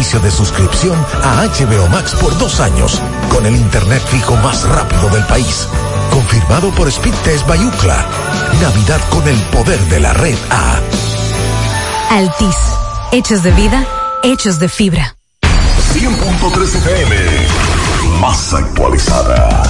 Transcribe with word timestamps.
beneficio 0.00 0.20
de 0.20 0.30
suscripción 0.30 1.06
a 1.22 1.44
HBO 1.44 1.86
Max 1.90 2.14
por 2.14 2.36
dos 2.38 2.58
años, 2.60 3.02
con 3.28 3.44
el 3.44 3.54
internet 3.54 4.02
fijo 4.06 4.34
más 4.36 4.66
rápido 4.66 5.10
del 5.10 5.22
país. 5.24 5.68
Confirmado 6.10 6.70
por 6.70 6.90
Speedtest 6.90 7.46
Bayucla. 7.46 8.06
Navidad 8.62 9.00
con 9.10 9.28
el 9.28 9.38
poder 9.50 9.78
de 9.90 10.00
la 10.00 10.14
red 10.14 10.38
A. 10.48 10.80
Altis. 12.16 12.56
Hechos 13.12 13.42
de 13.42 13.50
vida, 13.52 13.86
hechos 14.22 14.58
de 14.58 14.70
fibra. 14.70 15.16
100.3 15.92 16.76
FM 16.76 17.16
más 18.20 18.54
actualizada. 18.54 19.69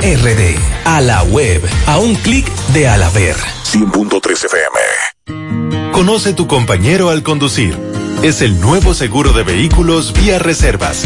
RD. 0.00 0.56
A 0.84 1.00
la 1.00 1.22
web, 1.24 1.60
a 1.86 1.98
un 1.98 2.14
clic 2.14 2.48
de 2.72 2.88
Alaver. 2.88 3.36
100.3 3.64 4.44
FM. 4.44 5.90
Conoce 5.92 6.32
tu 6.32 6.46
compañero 6.46 7.10
al 7.10 7.22
conducir. 7.22 7.76
Es 8.22 8.40
el 8.40 8.60
nuevo 8.60 8.94
seguro 8.94 9.32
de 9.32 9.42
vehículos 9.42 10.12
vía 10.12 10.38
reservas, 10.38 11.04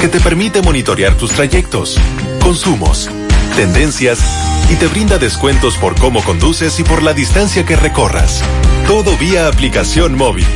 que 0.00 0.08
te 0.08 0.20
permite 0.20 0.62
monitorear 0.62 1.16
tus 1.16 1.32
trayectos, 1.32 1.98
consumos, 2.42 3.10
tendencias 3.56 4.20
y 4.70 4.76
te 4.76 4.86
brinda 4.86 5.18
descuentos 5.18 5.76
por 5.76 5.94
cómo 5.98 6.22
conduces 6.24 6.80
y 6.80 6.82
por 6.82 7.02
la 7.02 7.12
distancia 7.12 7.66
que 7.66 7.76
recorras. 7.76 8.42
Todo 8.86 9.16
vía 9.18 9.48
aplicación 9.48 10.14
móvil. 10.14 10.46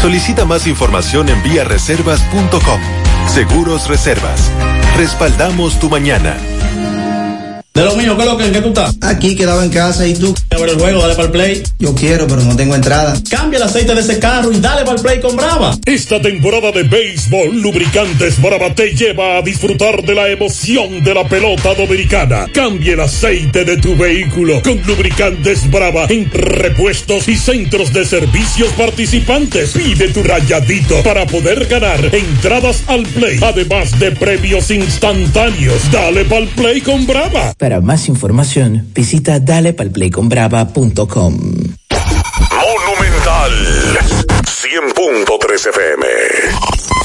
Solicita 0.00 0.44
más 0.46 0.66
información 0.66 1.28
en 1.28 1.42
viareservas.com. 1.42 2.80
Seguros 3.28 3.88
Reservas. 3.88 4.50
Respaldamos 4.96 5.78
tu 5.78 5.90
mañana. 5.90 6.36
De 7.78 7.84
lo 7.84 7.94
mío, 7.94 8.16
¿qué 8.16 8.22
es 8.24 8.28
lo 8.28 8.36
que, 8.36 8.44
¿en 8.46 8.52
qué 8.52 8.60
tú 8.60 8.68
estás? 8.70 8.96
Aquí 9.02 9.36
quedaba 9.36 9.62
en 9.62 9.70
casa 9.70 10.04
y 10.04 10.12
tú. 10.12 10.34
A 10.50 10.58
ver 10.58 10.70
el 10.70 10.80
juego, 10.80 11.00
dale 11.00 11.14
para 11.14 11.26
el 11.26 11.30
play. 11.30 11.62
Yo 11.78 11.94
quiero, 11.94 12.26
pero 12.26 12.42
no 12.42 12.56
tengo 12.56 12.74
entrada. 12.74 13.14
Cambia 13.30 13.58
el 13.58 13.62
aceite 13.62 13.94
de 13.94 14.00
ese 14.00 14.18
carro 14.18 14.50
y 14.50 14.58
dale 14.58 14.84
para 14.84 14.96
el 14.96 15.02
play 15.02 15.20
con 15.20 15.36
Brava. 15.36 15.78
Esta 15.84 16.20
temporada 16.20 16.72
de 16.72 16.82
béisbol, 16.82 17.62
Lubricantes 17.62 18.42
Brava 18.42 18.74
te 18.74 18.96
lleva 18.96 19.36
a 19.36 19.42
disfrutar 19.42 20.02
de 20.02 20.12
la 20.12 20.28
emoción 20.28 21.04
de 21.04 21.14
la 21.14 21.22
pelota 21.28 21.72
dominicana. 21.74 22.46
Cambia 22.52 22.94
el 22.94 23.00
aceite 23.00 23.64
de 23.64 23.76
tu 23.76 23.94
vehículo 23.94 24.60
con 24.60 24.82
Lubricantes 24.84 25.70
Brava 25.70 26.06
en 26.08 26.28
repuestos 26.32 27.28
y 27.28 27.36
centros 27.36 27.92
de 27.92 28.04
servicios 28.04 28.70
participantes. 28.76 29.70
Pide 29.70 30.08
tu 30.08 30.24
rayadito 30.24 31.00
para 31.04 31.24
poder 31.26 31.66
ganar 31.66 32.12
entradas 32.12 32.82
al 32.88 33.04
play, 33.04 33.38
además 33.40 33.96
de 34.00 34.10
premios 34.10 34.68
instantáneos. 34.72 35.80
Dale 35.92 36.24
para 36.24 36.42
el 36.42 36.48
play 36.48 36.80
con 36.80 37.06
Brava. 37.06 37.54
Para 37.68 37.82
más 37.82 38.08
información, 38.08 38.88
visita 38.94 39.40
dalepalplayconbrava.com. 39.40 41.34
Monumental 42.64 43.52
100.3 44.46 45.68
FM. 45.68 46.97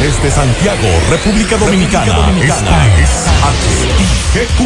Desde 0.00 0.30
Santiago, 0.30 0.88
República 1.10 1.56
Dominicana, 1.56 2.30
esta 2.40 2.86
es 3.00 3.26
HIGQ 4.32 4.60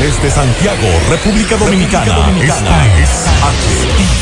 Desde 0.00 0.30
Santiago, 0.30 0.88
República 1.08 1.56
Dominicana, 1.56 2.30
esta 2.42 2.98
es 2.98 4.21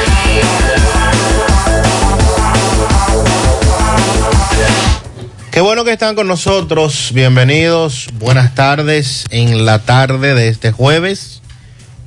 Qué 5.51 5.59
bueno 5.59 5.83
que 5.83 5.91
están 5.91 6.15
con 6.15 6.27
nosotros. 6.27 7.11
Bienvenidos. 7.13 8.07
Buenas 8.13 8.55
tardes 8.55 9.25
en 9.31 9.65
la 9.65 9.79
tarde 9.79 10.33
de 10.33 10.47
este 10.47 10.71
jueves. 10.71 11.41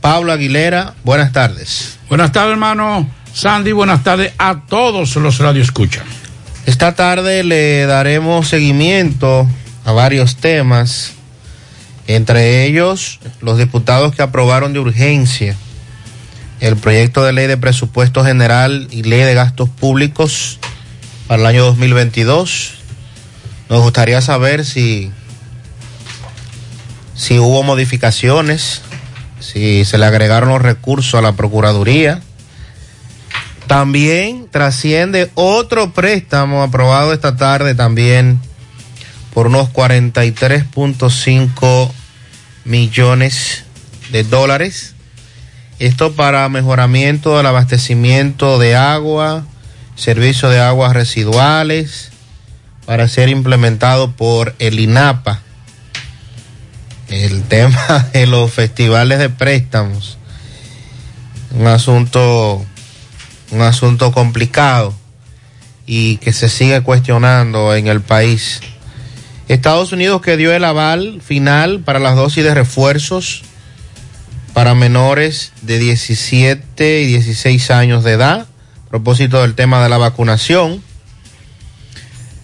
Pablo 0.01 0.33
Aguilera, 0.33 0.95
buenas 1.05 1.33
tardes. 1.33 1.99
Buenas 2.09 2.33
tardes, 2.33 2.53
hermano 2.53 3.07
Sandy. 3.35 3.73
Buenas 3.73 4.03
tardes 4.03 4.33
a 4.39 4.63
todos 4.67 5.15
los 5.17 5.37
radioescuchas. 5.41 6.05
Esta 6.65 6.95
tarde 6.95 7.45
le 7.45 7.85
daremos 7.85 8.49
seguimiento 8.49 9.47
a 9.85 9.93
varios 9.93 10.37
temas, 10.37 11.13
entre 12.07 12.65
ellos 12.65 13.21
los 13.43 13.59
diputados 13.59 14.15
que 14.15 14.23
aprobaron 14.23 14.73
de 14.73 14.79
urgencia 14.79 15.55
el 16.61 16.77
proyecto 16.77 17.23
de 17.23 17.35
ley 17.35 17.47
de 17.47 17.59
presupuesto 17.59 18.25
general 18.25 18.89
y 18.91 19.03
ley 19.03 19.21
de 19.21 19.35
gastos 19.35 19.69
públicos 19.69 20.59
para 21.27 21.43
el 21.43 21.47
año 21.47 21.65
2022 21.67 22.84
nos 23.69 23.83
gustaría 23.83 24.21
saber 24.21 24.65
si, 24.65 25.11
si 27.15 27.39
hubo 27.39 27.63
modificaciones, 27.63 28.83
si 29.41 29.85
se 29.85 29.99
le 29.99 30.07
agregaron 30.07 30.49
los 30.51 30.63
recursos 30.63 31.15
a 31.15 31.23
la 31.23 31.33
Procuraduría. 31.33 32.23
También 33.67 34.49
trasciende 34.51 35.31
otro 35.35 35.93
préstamo 35.93 36.63
aprobado 36.63 37.13
esta 37.13 37.37
tarde 37.37 37.75
también 37.75 38.41
por 39.33 39.49
unos 39.49 39.71
43.5 39.71 41.91
millones 42.65 43.65
de 44.13 44.23
dólares. 44.23 44.95
Esto 45.79 46.13
para 46.13 46.49
mejoramiento 46.49 47.37
del 47.37 47.47
abastecimiento 47.47 48.59
de 48.59 48.77
agua, 48.77 49.45
servicio 49.97 50.49
de 50.49 50.61
aguas 50.61 50.93
residuales, 50.93 52.13
para 52.87 53.09
ser 53.09 53.29
implementado 53.29 54.13
por 54.13 54.55
el 54.59 54.81
INAPA. 54.81 55.41
El 57.09 57.43
tema 57.49 58.11
de 58.13 58.27
los 58.27 58.53
festivales 58.53 59.19
de 59.19 59.31
préstamos, 59.31 60.19
un 61.53 61.67
asunto, 61.67 62.65
un 63.51 63.61
asunto 63.61 64.13
complicado 64.13 64.95
y 65.87 66.17
que 66.19 66.33
se 66.33 66.49
sigue 66.49 66.81
cuestionando 66.81 67.75
en 67.75 67.87
el 67.87 68.01
país. 68.01 68.61
Estados 69.49 69.93
Unidos 69.93 70.23
que 70.23 70.37
dio 70.37 70.53
el 70.55 70.65
aval 70.65 71.21
final 71.21 71.81
para 71.81 71.99
las 71.99 72.17
dosis 72.17 72.43
de 72.45 72.55
refuerzos 72.55 73.43
para 74.55 74.75
menores 74.75 75.53
de 75.63 75.79
17 75.79 77.03
y 77.03 77.07
16 77.07 77.71
años 77.73 78.05
de 78.05 78.13
edad, 78.13 78.47
a 78.87 78.89
propósito 78.89 79.43
del 79.43 79.55
tema 79.55 79.83
de 79.83 79.89
la 79.89 79.99
vacunación. 79.99 80.83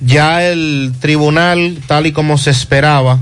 Ya 0.01 0.47
el 0.47 0.93
tribunal, 1.01 1.79
tal 1.87 2.07
y 2.07 2.13
como 2.13 2.39
se 2.39 2.51
esperaba, 2.51 3.21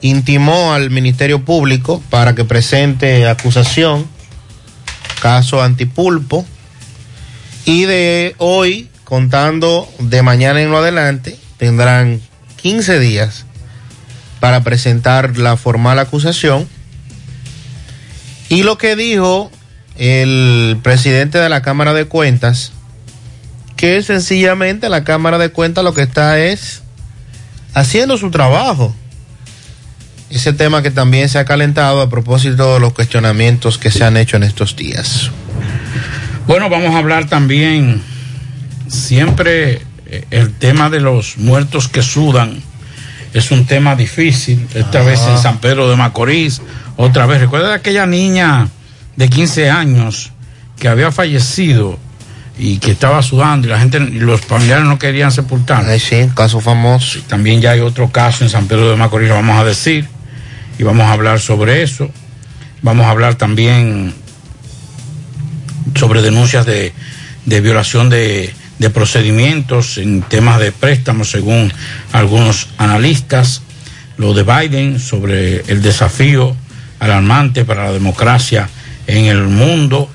intimó 0.00 0.72
al 0.72 0.90
Ministerio 0.90 1.44
Público 1.44 2.02
para 2.10 2.34
que 2.34 2.44
presente 2.44 3.28
acusación, 3.28 4.06
caso 5.20 5.62
antipulpo, 5.62 6.44
y 7.64 7.84
de 7.84 8.34
hoy 8.38 8.88
contando 9.04 9.88
de 9.98 10.22
mañana 10.22 10.60
en 10.60 10.70
lo 10.70 10.78
adelante, 10.78 11.36
tendrán 11.58 12.20
15 12.56 12.98
días 12.98 13.44
para 14.40 14.64
presentar 14.64 15.38
la 15.38 15.56
formal 15.56 15.98
acusación. 16.00 16.68
Y 18.48 18.64
lo 18.64 18.78
que 18.78 18.96
dijo 18.96 19.50
el 19.96 20.78
presidente 20.82 21.38
de 21.38 21.48
la 21.48 21.62
Cámara 21.62 21.94
de 21.94 22.06
Cuentas, 22.06 22.72
que 23.82 24.00
sencillamente 24.04 24.88
la 24.88 25.02
Cámara 25.02 25.38
de 25.38 25.48
Cuentas 25.48 25.82
lo 25.82 25.92
que 25.92 26.02
está 26.02 26.38
es 26.38 26.82
haciendo 27.74 28.16
su 28.16 28.30
trabajo. 28.30 28.94
Ese 30.30 30.52
tema 30.52 30.84
que 30.84 30.92
también 30.92 31.28
se 31.28 31.40
ha 31.40 31.44
calentado 31.44 32.00
a 32.00 32.08
propósito 32.08 32.74
de 32.74 32.78
los 32.78 32.92
cuestionamientos 32.92 33.78
que 33.78 33.90
se 33.90 34.04
han 34.04 34.16
hecho 34.16 34.36
en 34.36 34.44
estos 34.44 34.76
días. 34.76 35.32
Bueno, 36.46 36.70
vamos 36.70 36.94
a 36.94 36.98
hablar 36.98 37.28
también 37.28 38.00
siempre 38.86 39.82
eh, 40.06 40.26
el 40.30 40.54
tema 40.54 40.88
de 40.88 41.00
los 41.00 41.38
muertos 41.38 41.88
que 41.88 42.02
sudan 42.02 42.62
es 43.34 43.50
un 43.50 43.66
tema 43.66 43.96
difícil, 43.96 44.64
esta 44.74 45.02
vez 45.02 45.18
en 45.26 45.38
San 45.38 45.58
Pedro 45.58 45.90
de 45.90 45.96
Macorís, 45.96 46.62
otra 46.96 47.26
vez. 47.26 47.40
¿Recuerda 47.40 47.74
aquella 47.74 48.06
niña 48.06 48.68
de 49.16 49.28
15 49.28 49.70
años 49.70 50.30
que 50.78 50.86
había 50.86 51.10
fallecido 51.10 51.98
y 52.58 52.78
que 52.78 52.92
estaba 52.92 53.22
sudando 53.22 53.66
y 53.66 53.70
la 53.70 53.78
gente, 53.78 53.98
y 53.98 54.20
los 54.20 54.40
familiares 54.42 54.84
no 54.84 54.98
querían 54.98 55.32
sepultar? 55.32 55.84
Ay, 55.86 56.00
sí, 56.00 56.28
caso 56.34 56.60
famoso. 56.60 57.20
También 57.26 57.60
ya 57.60 57.72
hay 57.72 57.80
otro 57.80 58.10
caso 58.10 58.44
en 58.44 58.50
San 58.50 58.66
Pedro 58.66 58.90
de 58.90 58.96
Macorís, 58.96 59.28
lo 59.28 59.34
vamos 59.34 59.58
a 59.58 59.64
decir, 59.64 60.06
y 60.78 60.82
vamos 60.82 61.06
a 61.06 61.12
hablar 61.12 61.40
sobre 61.40 61.82
eso. 61.82 62.10
Vamos 62.82 63.06
a 63.06 63.10
hablar 63.10 63.36
también 63.36 64.12
sobre 65.94 66.20
denuncias 66.22 66.66
de, 66.66 66.92
de 67.46 67.60
violación 67.60 68.10
de, 68.10 68.52
de 68.78 68.90
procedimientos 68.90 69.98
en 69.98 70.22
temas 70.22 70.58
de 70.58 70.72
préstamos, 70.72 71.30
según 71.30 71.72
algunos 72.12 72.68
analistas, 72.78 73.62
lo 74.16 74.34
de 74.34 74.42
Biden 74.42 74.98
sobre 74.98 75.62
el 75.68 75.82
desafío 75.82 76.56
alarmante 76.98 77.64
para 77.64 77.84
la 77.84 77.92
democracia 77.92 78.68
en 79.06 79.26
el 79.26 79.44
mundo. 79.44 80.10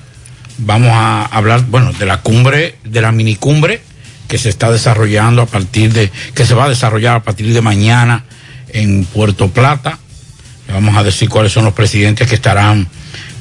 Vamos 0.58 0.90
a 0.92 1.24
hablar, 1.24 1.64
bueno, 1.66 1.92
de 1.92 2.04
la 2.04 2.20
cumbre, 2.20 2.76
de 2.84 3.00
la 3.00 3.12
minicumbre 3.12 3.80
que 4.26 4.38
se 4.38 4.48
está 4.48 4.70
desarrollando 4.70 5.42
a 5.42 5.46
partir 5.46 5.92
de, 5.92 6.10
que 6.34 6.44
se 6.44 6.54
va 6.54 6.64
a 6.64 6.68
desarrollar 6.68 7.16
a 7.16 7.22
partir 7.22 7.52
de 7.52 7.62
mañana 7.62 8.24
en 8.68 9.04
Puerto 9.04 9.50
Plata. 9.50 9.98
Le 10.66 10.74
vamos 10.74 10.96
a 10.96 11.02
decir 11.02 11.28
cuáles 11.28 11.52
son 11.52 11.64
los 11.64 11.74
presidentes 11.74 12.28
que 12.28 12.34
estarán 12.34 12.88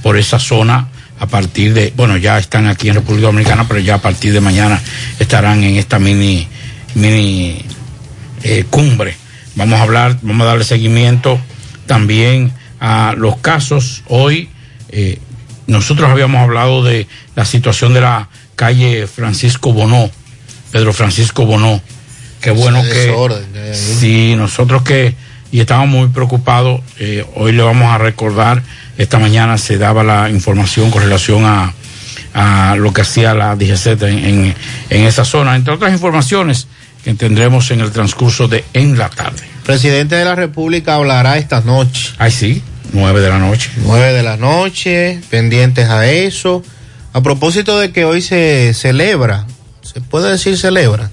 por 0.02 0.18
esa 0.18 0.40
zona 0.40 0.90
a 1.20 1.26
partir 1.26 1.74
de, 1.74 1.92
bueno, 1.96 2.18
ya 2.18 2.38
están 2.38 2.68
aquí 2.68 2.90
en 2.90 2.96
República 2.96 3.28
Dominicana, 3.28 3.68
pero 3.68 3.80
ya 3.80 3.96
a 3.96 4.02
partir 4.02 4.32
de 4.32 4.40
mañana 4.40 4.80
estarán 5.20 5.64
en 5.64 5.76
esta 5.76 6.00
mini, 6.00 6.48
mini 6.96 7.66
eh, 8.44 8.66
cumbre. 8.70 9.18
Vamos 9.56 9.80
a 9.80 9.84
hablar, 9.84 10.20
vamos 10.22 10.46
a 10.46 10.50
darle 10.50 10.64
seguimiento 10.64 11.40
también 11.88 12.54
a 12.80 13.16
los 13.18 13.38
casos. 13.38 14.04
Hoy 14.08 14.50
eh, 14.90 15.20
nosotros 15.68 16.10
habíamos 16.10 16.42
hablado 16.42 16.84
de 16.84 17.08
la 17.36 17.46
situación 17.46 17.94
de 17.94 18.02
la 18.02 18.30
calle 18.56 19.08
Francisco 19.08 19.74
Bonó, 19.74 20.10
Pedro 20.72 20.94
Francisco 20.94 21.46
Bonó. 21.46 21.82
Qué 22.42 22.52
bueno 22.52 22.82
que... 22.84 23.74
Sí, 23.74 24.36
nosotros 24.36 24.84
que... 24.84 25.16
Y 25.50 25.62
estábamos 25.62 25.90
muy 25.90 26.08
preocupados. 26.10 26.82
Eh, 27.00 27.26
hoy 27.36 27.54
le 27.54 27.64
vamos 27.64 27.86
a 27.90 27.98
recordar 27.98 28.62
esta 28.98 29.20
mañana 29.20 29.58
se 29.58 29.78
daba 29.78 30.04
la 30.04 30.30
información 30.30 30.90
con 30.90 31.04
relación 31.04 31.46
a, 31.46 31.74
a 32.34 32.76
lo 32.76 32.92
que 32.94 33.02
hacía 33.02 33.34
la 33.34 33.56
DGZ 33.56 33.88
en, 33.88 34.26
en, 34.26 34.56
en, 34.90 35.06
esa 35.06 35.24
zona, 35.24 35.56
entre 35.56 35.74
otras 35.74 35.94
informaciones 35.94 36.68
que 37.04 37.14
tendremos 37.14 37.70
en 37.72 37.82
el 37.82 37.92
transcurso 37.92 38.48
de 38.48 38.66
en 38.74 38.98
la 38.98 39.10
tarde. 39.10 39.44
Presidente 39.66 40.16
de 40.16 40.26
la 40.26 40.36
República 40.36 40.96
hablará 40.96 41.38
esta 41.38 41.62
noche. 41.62 42.14
Ay, 42.18 42.32
sí, 42.32 42.64
nueve 42.94 43.22
de 43.22 43.30
la 43.30 43.40
noche. 43.40 43.72
Nueve 43.78 44.14
de 44.14 44.24
la 44.24 44.38
noche, 44.38 45.20
pendientes 45.30 45.90
a 45.90 46.08
eso. 46.08 46.64
A 47.14 47.22
propósito 47.22 47.80
de 47.80 47.92
que 47.92 48.06
hoy 48.06 48.22
se 48.22 48.74
celebra, 48.74 49.48
se 49.82 50.02
puede 50.02 50.30
decir 50.30 50.58
celebra, 50.58 51.10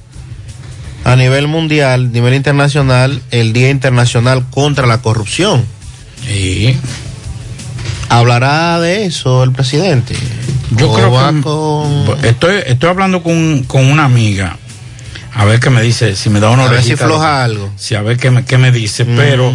a 1.04 1.16
nivel 1.16 1.48
mundial, 1.48 2.06
a 2.06 2.08
nivel 2.08 2.34
internacional, 2.34 3.22
el 3.30 3.52
Día 3.52 3.70
Internacional 3.70 4.44
contra 4.50 4.86
la 4.86 5.00
Corrupción. 5.00 5.64
Sí. 6.26 6.76
¿Hablará 8.08 8.80
de 8.80 9.06
eso 9.06 9.44
el 9.44 9.52
presidente? 9.52 10.14
Yo 10.70 10.92
creo 10.92 11.10
que 11.10 11.40
con... 11.42 12.24
estoy, 12.24 12.56
estoy 12.66 12.88
hablando 12.88 13.22
con, 13.22 13.64
con, 13.64 13.86
una 13.86 14.04
amiga. 14.04 14.58
A 15.32 15.44
ver 15.44 15.60
qué 15.60 15.70
me 15.70 15.82
dice, 15.82 16.16
si 16.16 16.30
me 16.30 16.40
da 16.40 16.50
una 16.50 16.64
A 16.64 16.68
ver 16.68 16.82
si 16.82 16.96
floja 16.96 17.44
algo. 17.44 17.70
Sí, 17.76 17.94
a 17.94 18.02
ver 18.02 18.16
qué 18.16 18.30
me, 18.30 18.44
qué 18.44 18.58
me 18.58 18.72
dice. 18.72 19.04
Mm. 19.04 19.16
Pero 19.16 19.52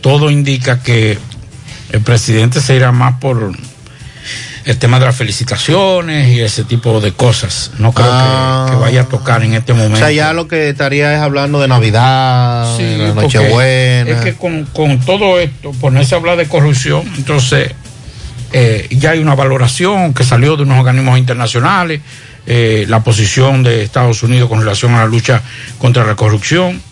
todo 0.00 0.30
indica 0.30 0.80
que 0.82 1.18
el 1.90 2.00
presidente 2.00 2.60
se 2.60 2.76
irá 2.76 2.92
más 2.92 3.18
por 3.20 3.52
el 4.64 4.78
tema 4.78 4.98
de 4.98 5.06
las 5.06 5.14
felicitaciones 5.14 6.28
y 6.28 6.40
ese 6.40 6.64
tipo 6.64 7.00
de 7.00 7.12
cosas. 7.12 7.70
No 7.78 7.92
creo 7.92 8.08
ah. 8.10 8.66
que, 8.66 8.72
que, 8.74 8.80
vaya 8.80 9.00
a 9.02 9.04
tocar 9.04 9.44
en 9.44 9.54
este 9.54 9.72
momento. 9.72 9.96
O 9.96 9.98
sea, 9.98 10.10
ya 10.10 10.32
lo 10.32 10.48
que 10.48 10.68
estaría 10.68 11.14
es 11.14 11.20
hablando 11.20 11.60
de 11.60 11.68
Navidad, 11.68 12.76
sí, 12.76 12.82
de 12.82 13.14
Nochebuena. 13.14 14.10
Es 14.10 14.24
que 14.24 14.34
con, 14.34 14.64
con, 14.66 14.98
todo 15.00 15.38
esto, 15.38 15.70
ponerse 15.72 16.16
a 16.16 16.18
hablar 16.18 16.36
de 16.36 16.48
corrupción, 16.48 17.02
entonces 17.16 17.74
eh, 18.52 18.88
ya 18.90 19.10
hay 19.10 19.20
una 19.20 19.36
valoración 19.36 20.14
que 20.14 20.24
salió 20.24 20.56
de 20.56 20.64
unos 20.64 20.78
organismos 20.80 21.18
internacionales, 21.18 22.00
eh, 22.46 22.86
la 22.88 23.04
posición 23.04 23.62
de 23.62 23.84
Estados 23.84 24.24
Unidos 24.24 24.48
con 24.48 24.60
relación 24.60 24.94
a 24.94 24.98
la 24.98 25.06
lucha 25.06 25.42
contra 25.78 26.04
la 26.04 26.16
corrupción. 26.16 26.82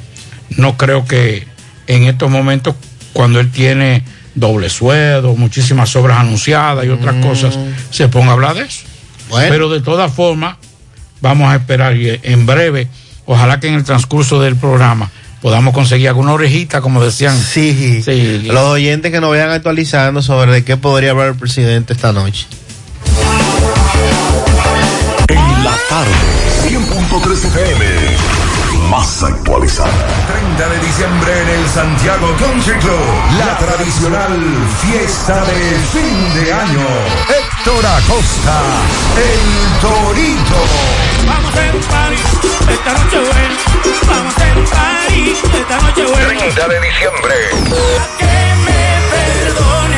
No 0.51 0.77
creo 0.77 1.07
que 1.07 1.47
en 1.89 2.05
estos 2.05 2.31
momentos, 2.31 2.77
cuando 3.13 3.41
él 3.41 3.51
tiene 3.51 4.05
doble 4.35 4.69
sueldo, 4.69 5.35
muchísimas 5.37 5.95
obras 5.97 6.19
anunciadas 6.19 6.85
y 6.85 6.89
otras 6.89 7.17
mm. 7.17 7.21
cosas, 7.23 7.59
se 7.91 8.09
ponga 8.09 8.31
a 8.31 8.33
hablar 8.33 8.55
de 8.55 8.63
eso. 8.63 8.85
Bueno. 9.29 9.49
Pero 9.51 9.69
de 9.69 9.81
todas 9.81 10.13
formas, 10.13 10.57
vamos 11.21 11.53
a 11.53 11.57
esperar 11.57 11.97
y 11.97 12.21
en 12.23 12.47
breve, 12.47 12.89
ojalá 13.27 13.61
que 13.61 13.69
en 13.69 13.75
el 13.75 13.85
transcurso 13.85 14.41
del 14.41 14.57
programa 14.57 15.11
podamos 15.41 15.75
conseguir 15.75 16.09
alguna 16.09 16.33
orejita, 16.33 16.81
como 16.81 17.05
decían. 17.05 17.37
Sí, 17.39 18.03
sí. 18.03 18.43
Los 18.47 18.65
oyentes 18.65 19.13
que 19.13 19.21
nos 19.21 19.31
vayan 19.31 19.51
actualizando 19.51 20.23
sobre 20.23 20.53
de 20.53 20.65
qué 20.65 20.77
podría 20.77 21.11
hablar 21.11 21.29
el 21.29 21.35
presidente 21.35 21.93
esta 21.93 22.13
noche. 22.13 22.47
En 25.29 25.65
la 25.65 25.77
tarde, 25.89 26.13
100.3 26.67 27.47
FM 27.47 28.44
más 28.97 29.25
actualizada. 29.25 29.91
30 30.29 30.69
de 30.69 30.79
diciembre 30.87 31.43
en 31.43 31.49
el 31.49 31.69
Santiago 31.69 32.29
Country 32.39 32.79
Club, 32.79 33.07
la 33.39 33.59
tradicional 33.59 34.39
fiesta 34.83 35.45
de 35.47 35.61
fin 35.93 36.35
de 36.35 36.53
año. 36.53 36.87
Héctor 37.41 37.85
Acosta, 37.85 38.57
el 39.17 39.81
Torito. 39.81 40.61
Vamos 41.27 41.55
en 41.57 41.81
París, 41.91 42.29
esta 42.71 42.93
noche 42.93 43.19
buena. 43.19 43.57
Vamos 44.07 44.35
en 44.39 44.65
París, 44.65 45.39
esta 45.43 45.77
noche 45.81 46.03
buena. 46.05 46.39
30 46.39 46.69
de 46.69 46.81
diciembre. 46.81 47.35
Que 48.21 48.37
me 48.65 48.85
perdonen, 49.11 49.94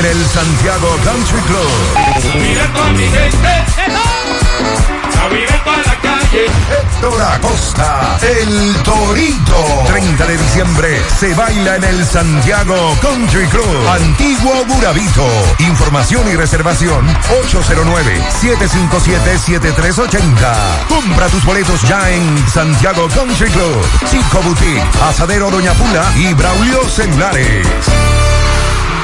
en 0.00 0.06
el 0.06 0.26
Santiago 0.26 0.96
Country 1.04 1.40
Club. 1.42 1.70
Mira 2.34 2.72
con 2.72 2.96
mi 2.96 3.04
gente, 3.04 3.64
a 5.20 5.28
vivir 5.28 5.50
la 5.50 5.60
calle. 6.00 6.46
Héctor 6.46 7.22
Acosta, 7.22 8.18
el 8.22 8.74
Torito. 8.82 9.84
30 9.88 10.26
de 10.26 10.38
diciembre 10.38 11.02
se 11.18 11.34
baila 11.34 11.76
en 11.76 11.84
el 11.84 12.06
Santiago 12.06 12.96
Country 13.02 13.46
Club. 13.48 13.88
Antiguo 13.88 14.64
Burabito. 14.66 15.28
Información 15.58 16.26
y 16.30 16.36
reservación 16.36 17.06
809-757-7380. 18.42 20.86
Compra 20.88 21.28
tus 21.28 21.44
boletos 21.44 21.82
ya 21.82 22.08
en 22.10 22.48
Santiago 22.48 23.06
Country 23.08 23.50
Club. 23.50 23.86
Chico 24.10 24.40
Boutique, 24.42 24.82
Asadero 25.10 25.50
Doña 25.50 25.74
Pula 25.74 26.10
y 26.16 26.32
Braulio 26.32 26.88
Celulares. 26.88 27.66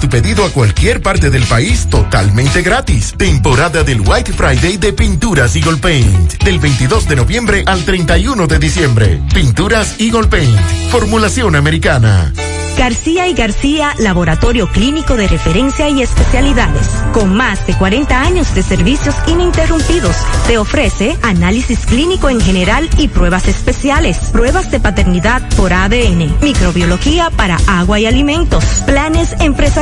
tu 0.00 0.08
pedido 0.08 0.44
a 0.44 0.50
cualquier 0.50 1.02
parte 1.02 1.30
del 1.30 1.44
país 1.44 1.88
totalmente 1.88 2.62
gratis. 2.62 3.14
Temporada 3.16 3.82
del 3.82 4.00
White 4.00 4.32
Friday 4.32 4.76
de 4.76 4.92
Pinturas 4.92 5.56
Eagle 5.56 5.78
Paint. 5.78 6.42
Del 6.42 6.58
22 6.58 7.08
de 7.08 7.16
noviembre 7.16 7.62
al 7.66 7.84
31 7.84 8.46
de 8.46 8.58
diciembre. 8.58 9.20
Pinturas 9.34 9.96
Eagle 9.98 10.28
Paint. 10.28 10.58
Formulación 10.90 11.56
americana. 11.56 12.32
García 12.76 13.28
y 13.28 13.34
García, 13.34 13.94
laboratorio 13.98 14.66
clínico 14.68 15.16
de 15.16 15.28
referencia 15.28 15.88
y 15.88 16.02
especialidades. 16.02 16.88
Con 17.12 17.34
más 17.34 17.66
de 17.66 17.74
40 17.74 18.20
años 18.20 18.54
de 18.54 18.62
servicios 18.62 19.14
ininterrumpidos, 19.26 20.16
te 20.46 20.58
ofrece 20.58 21.16
análisis 21.22 21.86
clínico 21.86 22.28
en 22.30 22.40
general 22.40 22.88
y 22.98 23.08
pruebas 23.08 23.46
especiales, 23.46 24.18
pruebas 24.32 24.70
de 24.70 24.80
paternidad 24.80 25.42
por 25.56 25.72
ADN, 25.72 26.34
microbiología 26.40 27.30
para 27.30 27.58
agua 27.66 28.00
y 28.00 28.06
alimentos, 28.06 28.64
planes 28.86 29.36
empresariales, 29.40 29.81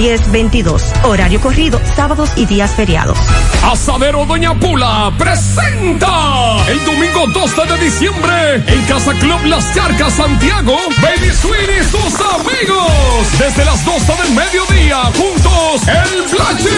1-210-22. 0.01 1.05
Horario 1.05 1.39
corrido, 1.39 1.79
sábados 1.95 2.31
y 2.35 2.45
días 2.45 2.71
feriados. 2.75 3.17
Asadero 3.63 4.25
Doña 4.25 4.53
Pula 4.55 5.11
presenta 5.17 6.57
el 6.67 6.83
domingo 6.85 7.27
12 7.27 7.65
de 7.65 7.77
diciembre 7.85 8.55
en 8.67 8.81
Casa 8.85 9.13
Club 9.13 9.45
Las 9.45 9.73
Charcas 9.75 10.13
Santiago, 10.13 10.75
Baby 11.01 11.31
Swing 11.31 11.79
y 11.79 11.83
sus 11.83 12.19
amigos. 12.19 13.27
Desde 13.37 13.65
las 13.65 13.85
12 13.85 14.13
del 14.23 14.31
mediodía, 14.33 14.97
juntos, 15.15 15.87
el 15.87 16.23
Flachi, 16.29 16.69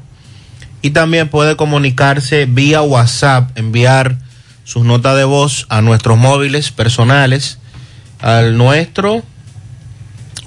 y 0.81 0.91
también 0.91 1.27
puede 1.27 1.57
comunicarse 1.57 2.45
vía 2.45 2.81
WhatsApp, 2.81 3.51
enviar 3.57 4.19
sus 4.63 4.85
notas 4.85 5.17
de 5.17 5.25
voz 5.25 5.65
a 5.67 5.81
nuestros 5.81 6.17
móviles 6.17 6.71
personales, 6.71 7.59
al 8.21 8.57
nuestro 8.57 9.21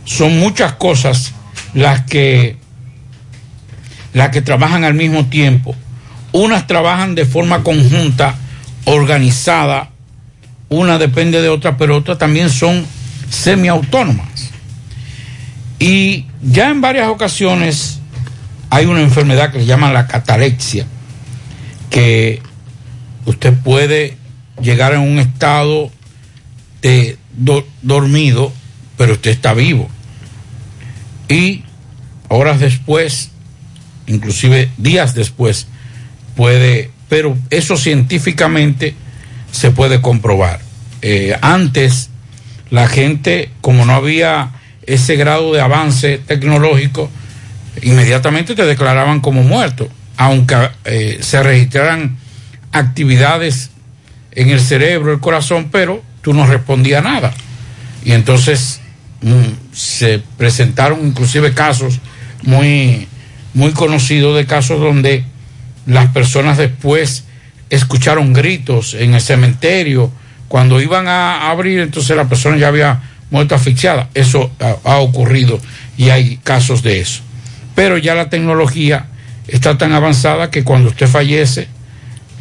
Son 0.05 0.37
muchas 0.37 0.73
cosas 0.73 1.33
las 1.73 2.01
que 2.01 2.57
las 4.13 4.29
que 4.29 4.43
trabajan 4.43 4.83
al 4.83 4.93
mismo 4.93 5.25
tiempo. 5.25 5.75
Unas 6.31 6.67
trabajan 6.67 7.15
de 7.15 7.25
forma 7.25 7.63
conjunta, 7.63 8.35
organizada, 8.85 9.89
una 10.69 10.97
depende 10.97 11.41
de 11.41 11.49
otra, 11.49 11.77
pero 11.77 11.97
otras 11.97 12.17
también 12.17 12.49
son 12.49 12.85
semiautónomas. 13.29 14.51
Y 15.79 16.25
ya 16.41 16.69
en 16.69 16.81
varias 16.81 17.07
ocasiones 17.07 17.99
hay 18.69 18.85
una 18.85 19.01
enfermedad 19.01 19.51
que 19.51 19.59
se 19.59 19.65
llama 19.65 19.91
la 19.91 20.07
catalexia, 20.07 20.85
que 21.89 22.41
usted 23.25 23.53
puede 23.53 24.17
llegar 24.61 24.93
en 24.93 25.01
un 25.01 25.19
estado 25.19 25.91
de 26.81 27.17
dormido, 27.81 28.51
pero 28.97 29.13
usted 29.13 29.31
está 29.31 29.53
vivo. 29.53 29.89
Y 31.29 31.63
horas 32.29 32.59
después, 32.59 33.31
inclusive 34.07 34.69
días 34.77 35.13
después, 35.13 35.67
puede, 36.35 36.91
pero 37.09 37.37
eso 37.49 37.77
científicamente 37.77 38.95
se 39.57 39.71
puede 39.71 40.01
comprobar. 40.01 40.59
Eh, 41.01 41.35
antes, 41.41 42.11
la 42.69 42.87
gente, 42.87 43.49
como 43.61 43.85
no 43.85 43.93
había 43.93 44.51
ese 44.85 45.15
grado 45.15 45.51
de 45.51 45.61
avance 45.61 46.19
tecnológico, 46.19 47.09
inmediatamente 47.81 48.53
te 48.53 48.65
declaraban 48.65 49.19
como 49.19 49.41
muerto, 49.41 49.89
aunque 50.15 50.69
eh, 50.85 51.17
se 51.21 51.41
registraran 51.41 52.17
actividades 52.71 53.71
en 54.33 54.51
el 54.51 54.59
cerebro, 54.59 55.11
el 55.11 55.19
corazón, 55.19 55.69
pero 55.71 56.03
tú 56.21 56.35
no 56.35 56.45
respondías 56.45 57.03
nada. 57.03 57.33
Y 58.05 58.11
entonces 58.11 58.79
mm, 59.23 59.73
se 59.73 60.21
presentaron 60.37 60.99
inclusive 61.03 61.55
casos 61.55 61.99
muy, 62.43 63.07
muy 63.55 63.71
conocidos 63.71 64.37
de 64.37 64.45
casos 64.45 64.79
donde 64.79 65.25
las 65.87 66.11
personas 66.11 66.59
después 66.59 67.23
escucharon 67.69 68.33
gritos 68.33 68.93
en 68.93 69.13
el 69.13 69.21
cementerio. 69.21 70.11
Cuando 70.47 70.81
iban 70.81 71.07
a 71.07 71.49
abrir, 71.49 71.79
entonces 71.79 72.15
la 72.15 72.25
persona 72.25 72.57
ya 72.57 72.69
había 72.69 73.01
muerto 73.29 73.55
asfixiada. 73.55 74.09
Eso 74.13 74.51
ha, 74.83 74.97
ocurrido 74.97 75.59
y 75.97 76.09
hay 76.09 76.37
casos 76.37 76.83
de 76.83 76.99
eso. 76.99 77.21
Pero 77.75 77.97
ya 77.97 78.15
la 78.15 78.29
tecnología 78.29 79.07
está 79.47 79.77
tan 79.77 79.93
avanzada 79.93 80.49
que 80.49 80.63
cuando 80.63 80.89
usted 80.89 81.07
fallece 81.07 81.67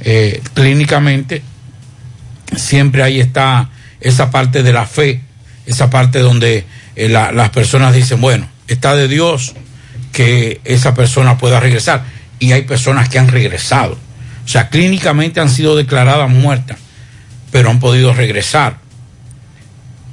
eh, 0.02 0.40
clínicamente, 0.54 1.42
siempre 2.56 3.02
ahí 3.02 3.21
está 3.21 3.71
esa 4.00 4.30
parte 4.30 4.62
de 4.62 4.73
la 4.73 4.87
fe, 4.87 5.21
esa 5.66 5.90
parte 5.90 6.21
donde 6.21 6.64
eh, 6.95 7.09
las 7.09 7.50
personas 7.50 7.95
dicen, 7.95 8.21
bueno, 8.21 8.49
está 8.68 8.95
de 8.95 9.09
Dios 9.09 9.54
que 10.12 10.61
esa 10.64 10.95
persona 10.95 11.38
pueda 11.38 11.61
regresar. 11.61 12.04
Y 12.38 12.52
hay 12.52 12.62
personas 12.62 13.09
que 13.09 13.18
han 13.18 13.28
regresado 13.28 13.99
o 14.47 14.49
sea, 14.49 14.69
clínicamente 14.69 15.41
han 15.41 15.50
sido 15.50 15.75
declaradas 15.75 16.30
muertas, 16.30 16.78
pero 17.50 17.69
han 17.69 17.80
podido 17.80 18.15
regresar. 18.15 18.78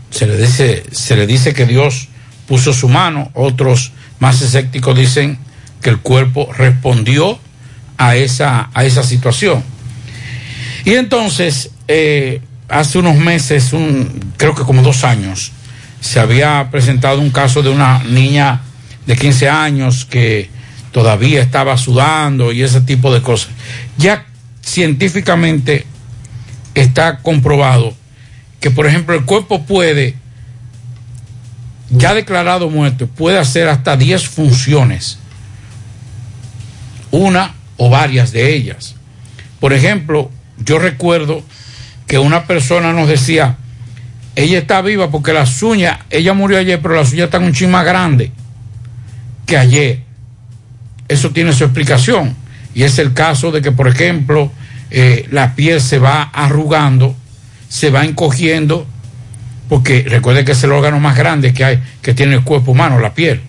Se 0.10 0.26
le 0.26 0.36
dice, 0.38 0.84
se 0.92 1.16
le 1.16 1.28
dice 1.28 1.54
que 1.54 1.68
Dios 1.68 2.10
puso 2.48 2.74
su 2.74 2.90
mano, 2.90 3.30
otros 3.36 3.92
más 4.18 4.42
escépticos 4.42 4.98
dicen 4.98 5.38
que 5.84 5.92
el 5.92 6.00
cuerpo 6.00 6.52
respondió 6.52 7.38
a 7.98 8.16
esa, 8.16 8.72
a 8.74 8.86
esa 8.86 9.04
situación. 9.04 9.64
Y 10.84 10.96
entonces, 10.96 11.70
eh, 11.88 12.42
hace 12.70 12.98
unos 12.98 13.16
meses, 13.16 13.72
un, 13.72 14.34
creo 14.38 14.56
que 14.56 14.64
como 14.64 14.82
dos 14.82 15.04
años, 15.04 15.52
se 16.02 16.20
había 16.20 16.70
presentado 16.72 17.22
un 17.22 17.30
caso 17.30 17.62
de 17.62 17.70
una 17.70 18.04
niña 18.04 18.62
de 19.06 19.16
15 19.16 19.48
años 19.48 20.06
que 20.06 20.50
todavía 20.94 21.42
estaba 21.42 21.76
sudando 21.78 22.54
y 22.54 22.62
ese 22.62 22.80
tipo 22.80 23.14
de 23.14 23.22
cosas. 23.22 23.50
Ya 23.98 24.26
científicamente 24.62 25.86
está 26.76 27.20
comprobado 27.20 27.94
que, 28.62 28.72
por 28.72 28.86
ejemplo, 28.86 29.16
el 29.16 29.26
cuerpo 29.26 29.66
puede, 29.66 30.16
ya 31.90 32.14
declarado 32.14 32.70
muerto, 32.70 33.08
puede 33.08 33.40
hacer 33.40 33.68
hasta 33.68 33.98
10 33.98 34.30
funciones, 34.30 35.18
una 37.12 37.56
o 37.78 37.90
varias 37.90 38.32
de 38.32 38.54
ellas. 38.54 38.96
Por 39.60 39.74
ejemplo, 39.74 40.30
yo 40.64 40.78
recuerdo 40.78 41.44
que 42.06 42.20
una 42.20 42.46
persona 42.46 42.94
nos 42.94 43.10
decía, 43.10 43.58
ella 44.36 44.60
está 44.60 44.82
viva 44.82 45.10
porque 45.10 45.34
las 45.34 45.62
uñas, 45.64 46.00
ella 46.12 46.34
murió 46.34 46.60
ayer, 46.60 46.80
pero 46.82 46.96
las 46.96 47.12
uñas 47.12 47.26
están 47.26 47.44
un 47.44 47.54
chin 47.54 47.72
más 47.72 47.84
grandes 47.84 48.30
que 49.48 49.58
ayer 49.58 50.13
eso 51.08 51.32
tiene 51.32 51.54
su 51.54 51.64
explicación. 51.64 52.36
Y 52.76 52.84
es 52.84 52.98
el 53.00 53.14
caso 53.14 53.52
de 53.52 53.62
que, 53.62 53.72
por 53.72 53.88
ejemplo, 53.88 54.52
eh, 54.90 55.28
la 55.32 55.56
piel 55.56 55.82
se 55.82 56.00
va 56.00 56.24
arrugando, 56.24 57.16
se 57.70 57.90
va 57.90 58.06
encogiendo, 58.06 58.88
porque 59.70 60.06
recuerde 60.08 60.46
que 60.46 60.54
es 60.54 60.64
el 60.64 60.72
órgano 60.72 61.00
más 61.00 61.18
grande 61.18 61.54
que 61.54 61.64
hay, 61.64 61.80
que 62.02 62.14
tiene 62.14 62.36
el 62.36 62.44
cuerpo 62.44 62.72
humano, 62.72 63.00
la 63.00 63.14
piel. 63.14 63.42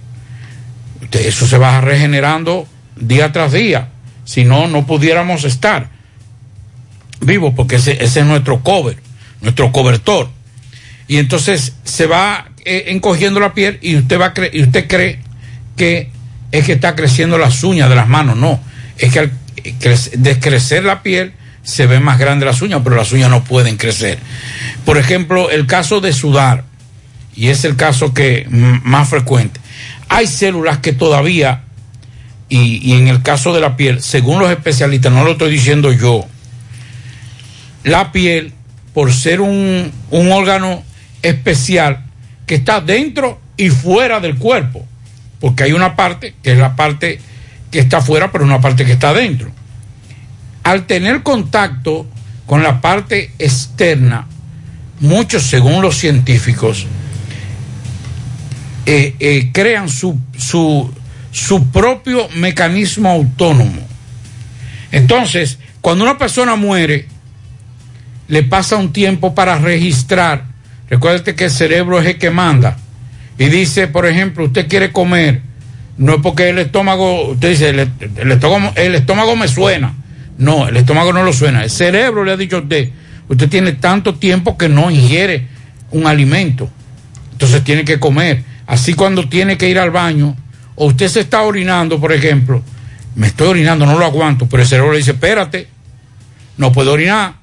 Eso 1.12 1.47
se 1.47 1.59
va 1.59 1.81
regenerando 1.81 2.67
día 2.97 3.33
tras 3.33 3.53
día. 3.53 3.88
Si 4.25 4.45
no, 4.45 4.69
no 4.69 4.87
pudiéramos 4.87 5.45
estar 5.45 5.88
vivos, 7.21 7.53
porque 7.55 7.77
ese, 7.77 8.03
es 8.03 8.17
nuestro 8.25 8.61
cover, 8.61 8.97
nuestro 9.40 9.73
cobertor. 9.73 10.29
Y 11.09 11.19
entonces 11.19 11.75
se 11.85 12.07
va 12.07 12.49
eh, 12.64 12.85
encogiendo 12.88 13.40
la 13.40 13.53
piel 13.53 13.79
y 13.83 13.97
usted 13.97 14.19
va 14.19 14.33
y 14.53 14.62
usted 14.62 14.88
cree 14.88 15.21
que 15.77 16.11
es 16.55 16.64
que 16.64 16.73
está 16.75 16.95
creciendo 16.95 17.37
las 17.37 17.64
uñas 17.64 17.88
de 17.88 17.97
las 17.97 18.07
manos, 18.07 18.37
no, 18.37 18.61
es 18.97 19.12
que 19.12 19.19
al 19.19 19.33
descrecer 20.19 20.85
la 20.85 21.03
piel 21.03 21.33
se 21.64 21.87
ven 21.87 22.05
más 22.05 22.17
grandes 22.17 22.47
las 22.47 22.62
uñas, 22.62 22.81
pero 22.85 22.95
las 22.95 23.11
uñas 23.11 23.29
no 23.29 23.43
pueden 23.43 23.77
crecer. 23.77 24.21
Por 24.85 24.97
ejemplo, 24.97 25.51
el 25.51 25.67
caso 25.67 26.01
de 26.01 26.12
sudar, 26.12 26.62
y 27.35 27.49
es 27.49 27.64
el 27.64 27.75
caso 27.75 28.14
que 28.14 28.47
más 28.49 29.09
frecuente, 29.09 29.59
hay 30.09 30.29
células 30.29 30.79
que 30.79 30.93
todavía, 30.93 31.62
y, 32.49 32.93
en 32.93 33.09
el 33.09 33.21
caso 33.23 33.53
de 33.53 33.61
la 33.61 33.77
piel, 33.77 34.01
según 34.01 34.38
los 34.38 34.49
especialistas, 34.49 35.11
no 35.12 35.25
lo 35.25 35.33
estoy 35.33 35.51
diciendo 35.51 35.90
yo, 35.90 36.25
la 37.83 38.12
piel, 38.12 38.53
por 38.93 39.12
ser 39.12 39.40
un, 39.40 39.90
un 40.12 40.31
órgano 40.31 40.85
especial 41.21 42.05
que 42.47 42.55
está 42.55 42.81
dentro 42.81 43.40
y 43.57 43.71
fuera 43.71 44.21
del 44.21 44.37
cuerpo, 44.37 44.87
porque 45.44 45.64
hay 45.64 45.72
una 45.74 45.94
parte 45.94 46.37
que 46.42 46.52
es 46.52 46.59
la 46.59 46.74
parte 46.74 47.20
que 47.70 47.78
está 47.78 48.00
fuera, 48.00 48.33
pero 48.33 48.46
una 48.46 48.62
parte 48.62 48.87
que 48.87 48.92
está 48.92 49.12
dentro. 49.12 49.52
Al 50.62 50.87
tener 50.87 51.22
contacto 51.22 52.07
con 52.46 52.62
la 52.62 52.80
parte 52.80 53.30
externa, 53.38 54.26
muchos, 55.00 55.42
según 55.42 55.83
los 55.83 55.98
científicos, 55.98 56.87
eh, 58.87 59.16
eh, 59.20 59.50
crean 59.52 59.90
su, 59.90 60.18
su, 60.35 60.90
su 61.30 61.66
propio 61.66 62.26
mecanismo 62.37 63.11
autónomo. 63.11 63.87
Entonces, 64.92 65.59
cuando 65.83 66.04
una 66.04 66.16
persona 66.16 66.57
muere, 66.57 67.07
le 68.28 68.44
pasa 68.44 68.76
un 68.76 68.94
tiempo 68.94 69.35
para 69.35 69.59
registrar. 69.59 70.46
Recuérdate 70.88 71.35
que 71.35 71.44
el 71.44 71.50
cerebro 71.50 72.00
es 72.00 72.07
el 72.07 72.18
que 72.18 72.30
manda 72.30 72.78
y 73.38 73.47
dice, 73.47 73.88
por 73.88 74.07
ejemplo, 74.07 74.44
usted 74.44 74.68
quiere 74.68 74.92
comer, 74.92 75.42
no 75.97 76.14
es 76.14 76.20
porque 76.23 76.51
el 76.51 76.59
estómago, 76.59 77.31
usted 77.31 77.51
dice, 77.51 77.70
el, 77.70 78.33
estómago, 78.33 78.73
el 78.77 78.94
estómago 78.94 79.37
me 79.37 79.49
suena. 79.49 79.94
No, 80.38 80.66
el 80.66 80.77
estómago 80.77 81.12
no 81.12 81.23
lo 81.23 81.33
suena. 81.33 81.62
El 81.62 81.70
cerebro 81.70 82.25
le 82.25 82.33
ha 82.33 82.37
dicho 82.37 82.57
a 82.57 82.61
usted, 82.61 82.90
usted 83.29 83.49
tiene 83.49 83.73
tanto 83.73 84.14
tiempo 84.16 84.59
que 84.59 84.68
no 84.68 84.90
ingiere 84.90 85.47
un 85.90 86.07
alimento. 86.07 86.68
Entonces 87.33 87.62
tiene 87.62 87.85
que 87.85 88.01
comer. 88.01 88.42
Así 88.66 88.94
cuando 88.94 89.29
tiene 89.29 89.57
que 89.57 89.68
ir 89.68 89.79
al 89.79 89.90
baño, 89.90 90.37
o 90.75 90.87
usted 90.87 91.09
se 91.09 91.20
está 91.20 91.42
orinando, 91.42 92.01
por 92.01 92.12
ejemplo, 92.12 92.62
me 93.14 93.29
estoy 93.29 93.49
orinando, 93.49 93.87
no 93.87 93.99
lo 93.99 94.05
aguanto, 94.05 94.49
pero 94.49 94.62
el 94.62 94.68
cerebro 94.68 94.92
le 94.92 94.99
dice, 94.99 95.12
espérate, 95.12 95.68
no 96.57 96.73
puede 96.73 96.90
orinar, 96.90 97.35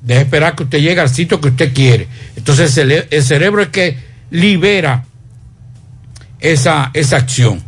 deje 0.00 0.22
esperar 0.22 0.54
que 0.54 0.62
usted 0.62 0.78
llegue 0.78 1.00
al 1.00 1.10
sitio 1.10 1.40
que 1.40 1.48
usted 1.48 1.74
quiere. 1.74 2.08
Entonces 2.36 2.76
el 2.78 3.22
cerebro 3.22 3.60
es 3.60 3.68
que 3.68 3.98
libera 4.30 5.04
esa, 6.44 6.90
esa 6.92 7.16
acción. 7.16 7.62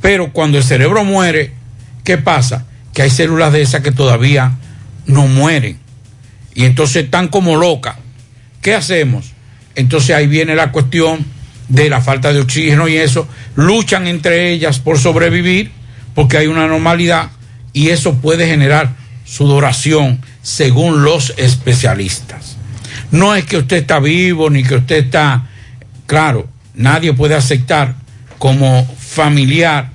Pero 0.00 0.32
cuando 0.32 0.56
el 0.56 0.64
cerebro 0.64 1.04
muere, 1.04 1.52
¿qué 2.04 2.18
pasa? 2.18 2.64
Que 2.94 3.02
hay 3.02 3.10
células 3.10 3.52
de 3.52 3.62
esas 3.62 3.82
que 3.82 3.92
todavía 3.92 4.52
no 5.06 5.26
mueren. 5.26 5.78
Y 6.54 6.64
entonces 6.64 7.04
están 7.04 7.28
como 7.28 7.56
locas. 7.56 7.96
¿Qué 8.62 8.74
hacemos? 8.74 9.32
Entonces 9.74 10.14
ahí 10.14 10.28
viene 10.28 10.54
la 10.54 10.70
cuestión 10.70 11.24
de 11.68 11.90
la 11.90 12.00
falta 12.00 12.32
de 12.32 12.40
oxígeno 12.40 12.88
y 12.88 12.96
eso. 12.96 13.26
Luchan 13.56 14.06
entre 14.06 14.52
ellas 14.52 14.78
por 14.78 14.98
sobrevivir 14.98 15.72
porque 16.14 16.36
hay 16.36 16.46
una 16.46 16.68
normalidad 16.68 17.30
y 17.72 17.88
eso 17.88 18.14
puede 18.16 18.46
generar 18.46 18.94
sudoración 19.24 20.20
según 20.42 21.02
los 21.02 21.34
especialistas. 21.38 22.56
No 23.10 23.34
es 23.34 23.44
que 23.44 23.56
usted 23.56 23.78
está 23.78 23.98
vivo 23.98 24.48
ni 24.48 24.62
que 24.62 24.76
usted 24.76 25.06
está, 25.06 25.48
claro, 26.06 26.48
nadie 26.74 27.14
puede 27.14 27.34
aceptar 27.34 28.01
como 28.42 28.84
familiar 28.98 29.90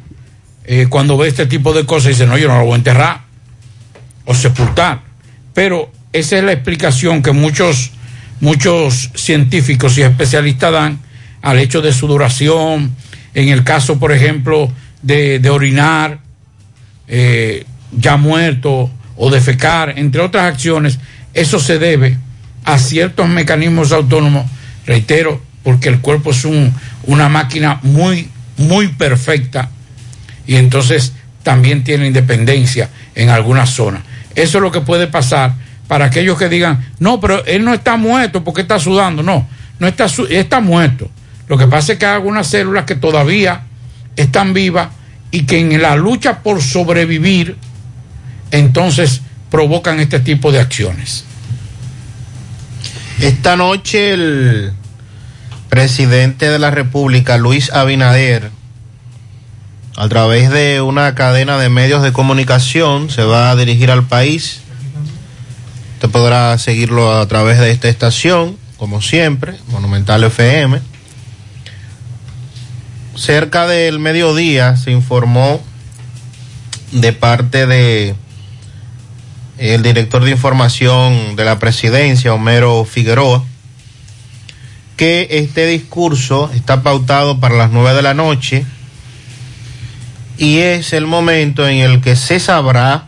eh, 0.63 0.87
cuando 0.87 1.17
ve 1.17 1.27
este 1.27 1.47
tipo 1.47 1.73
de 1.73 1.85
cosas 1.85 2.11
dice, 2.11 2.25
no, 2.25 2.37
yo 2.37 2.47
no 2.47 2.57
lo 2.57 2.63
voy 2.63 2.75
a 2.75 2.77
enterrar 2.77 3.21
o 4.23 4.33
sepultar. 4.33 5.01
Pero 5.53 5.91
esa 6.13 6.37
es 6.37 6.45
la 6.45 6.53
explicación 6.53 7.21
que 7.21 7.33
muchos, 7.33 7.91
muchos 8.39 9.11
científicos 9.15 9.97
y 9.97 10.03
especialistas 10.03 10.71
dan 10.71 10.99
al 11.41 11.59
hecho 11.59 11.81
de 11.81 11.91
sudoración, 11.91 12.95
en 13.33 13.49
el 13.49 13.65
caso, 13.65 13.99
por 13.99 14.13
ejemplo, 14.13 14.71
de, 15.01 15.39
de 15.39 15.49
orinar 15.49 16.19
eh, 17.09 17.65
ya 17.91 18.15
muerto 18.15 18.89
o 19.17 19.29
defecar, 19.29 19.99
entre 19.99 20.21
otras 20.21 20.45
acciones, 20.45 20.99
eso 21.33 21.59
se 21.59 21.79
debe 21.79 22.17
a 22.63 22.79
ciertos 22.79 23.27
mecanismos 23.27 23.91
autónomos, 23.91 24.49
reitero, 24.85 25.41
porque 25.63 25.89
el 25.89 25.99
cuerpo 25.99 26.31
es 26.31 26.45
un, 26.45 26.73
una 27.03 27.27
máquina 27.27 27.81
muy, 27.83 28.29
muy 28.57 28.89
perfecta 28.89 29.69
y 30.45 30.55
entonces 30.55 31.13
también 31.43 31.83
tiene 31.83 32.07
independencia 32.07 32.89
en 33.15 33.29
algunas 33.29 33.69
zonas. 33.69 34.01
Eso 34.35 34.57
es 34.57 34.61
lo 34.61 34.71
que 34.71 34.81
puede 34.81 35.07
pasar 35.07 35.53
para 35.87 36.05
aquellos 36.05 36.37
que 36.37 36.49
digan, 36.49 36.85
no, 36.99 37.19
pero 37.19 37.45
él 37.45 37.63
no 37.63 37.73
está 37.73 37.97
muerto 37.97 38.43
porque 38.43 38.61
está 38.61 38.79
sudando. 38.79 39.23
No, 39.23 39.47
no 39.79 39.87
está, 39.87 40.07
está 40.29 40.59
muerto. 40.59 41.09
Lo 41.47 41.57
que 41.57 41.67
pasa 41.67 41.93
es 41.93 41.99
que 41.99 42.05
hay 42.05 42.15
algunas 42.15 42.47
células 42.47 42.85
que 42.85 42.95
todavía 42.95 43.61
están 44.15 44.53
vivas 44.53 44.89
y 45.31 45.45
que 45.45 45.59
en 45.59 45.81
la 45.81 45.95
lucha 45.95 46.39
por 46.43 46.61
sobrevivir, 46.61 47.57
entonces 48.51 49.21
provocan 49.49 49.99
este 49.99 50.19
tipo 50.19 50.51
de 50.51 50.59
acciones. 50.59 51.23
Esta 53.19 53.55
noche 53.55 54.13
el 54.13 54.73
presidente 55.77 56.49
de 56.49 56.57
la 56.57 56.71
República, 56.71 57.37
Luis 57.37 57.71
Abinader, 57.71 58.49
a 59.95 60.09
través 60.09 60.49
de 60.49 60.81
una 60.81 61.13
cadena 61.13 61.59
de 61.59 61.69
medios 61.69 62.01
de 62.01 62.11
comunicación, 62.11 63.11
se 63.11 63.23
va 63.23 63.51
a 63.51 63.55
dirigir 63.55 63.91
al 63.91 64.03
país. 64.03 64.61
Usted 65.93 66.09
podrá 66.09 66.57
seguirlo 66.57 67.13
a 67.13 67.27
través 67.27 67.59
de 67.59 67.69
esta 67.69 67.89
estación, 67.89 68.57
como 68.77 69.03
siempre, 69.03 69.55
Monumental 69.67 70.23
FM. 70.23 70.81
Cerca 73.15 73.67
del 73.67 73.99
mediodía 73.99 74.77
se 74.77 74.89
informó 74.89 75.61
de 76.91 77.13
parte 77.13 77.67
de 77.67 78.15
el 79.59 79.83
director 79.83 80.23
de 80.23 80.31
información 80.31 81.35
de 81.35 81.45
la 81.45 81.59
presidencia, 81.59 82.33
Homero 82.33 82.83
Figueroa, 82.83 83.43
que 84.97 85.27
este 85.29 85.67
discurso 85.67 86.51
está 86.53 86.81
pautado 86.81 87.39
para 87.39 87.55
las 87.55 87.71
nueve 87.71 87.93
de 87.93 88.01
la 88.01 88.15
noche 88.15 88.65
y 90.37 90.57
es 90.57 90.91
el 90.91 91.05
momento 91.05 91.67
en 91.67 91.77
el 91.77 92.01
que 92.01 92.15
se 92.15 92.39
sabrá 92.39 93.07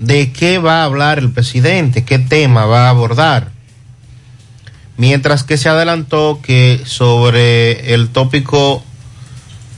de 0.00 0.32
qué 0.32 0.58
va 0.58 0.82
a 0.82 0.84
hablar 0.84 1.20
el 1.20 1.30
presidente, 1.30 2.04
qué 2.04 2.18
tema 2.18 2.66
va 2.66 2.86
a 2.86 2.90
abordar. 2.90 3.50
Mientras 4.96 5.44
que 5.44 5.56
se 5.56 5.68
adelantó 5.68 6.40
que 6.42 6.80
sobre 6.84 7.94
el 7.94 8.08
tópico 8.08 8.82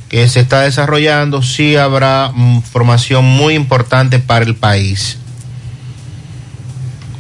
que 0.09 0.27
se 0.29 0.41
está 0.41 0.63
desarrollando 0.63 1.43
sí 1.43 1.77
habrá 1.77 2.33
información 2.35 3.27
muy 3.27 3.55
importante 3.55 4.19
para 4.19 4.45
el 4.47 4.57
país. 4.57 5.19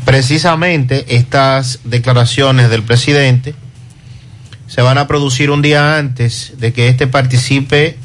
Precisamente 0.07 1.17
estas 1.17 1.81
declaraciones 1.85 2.71
del 2.71 2.83
presidente 2.83 3.55
se 4.75 4.83
van 4.83 4.99
a 4.99 5.07
producir 5.07 5.53
un 5.53 5.63
día 5.63 5.99
antes 5.99 6.55
de 6.59 6.73
que 6.73 6.89
éste 6.89 7.07
participe 7.07 7.97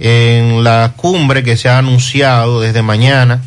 en 0.00 0.64
la 0.64 0.94
cumbre 0.96 1.42
que 1.42 1.58
se 1.58 1.68
ha 1.68 1.76
anunciado 1.76 2.62
desde 2.62 2.80
mañana 2.80 3.42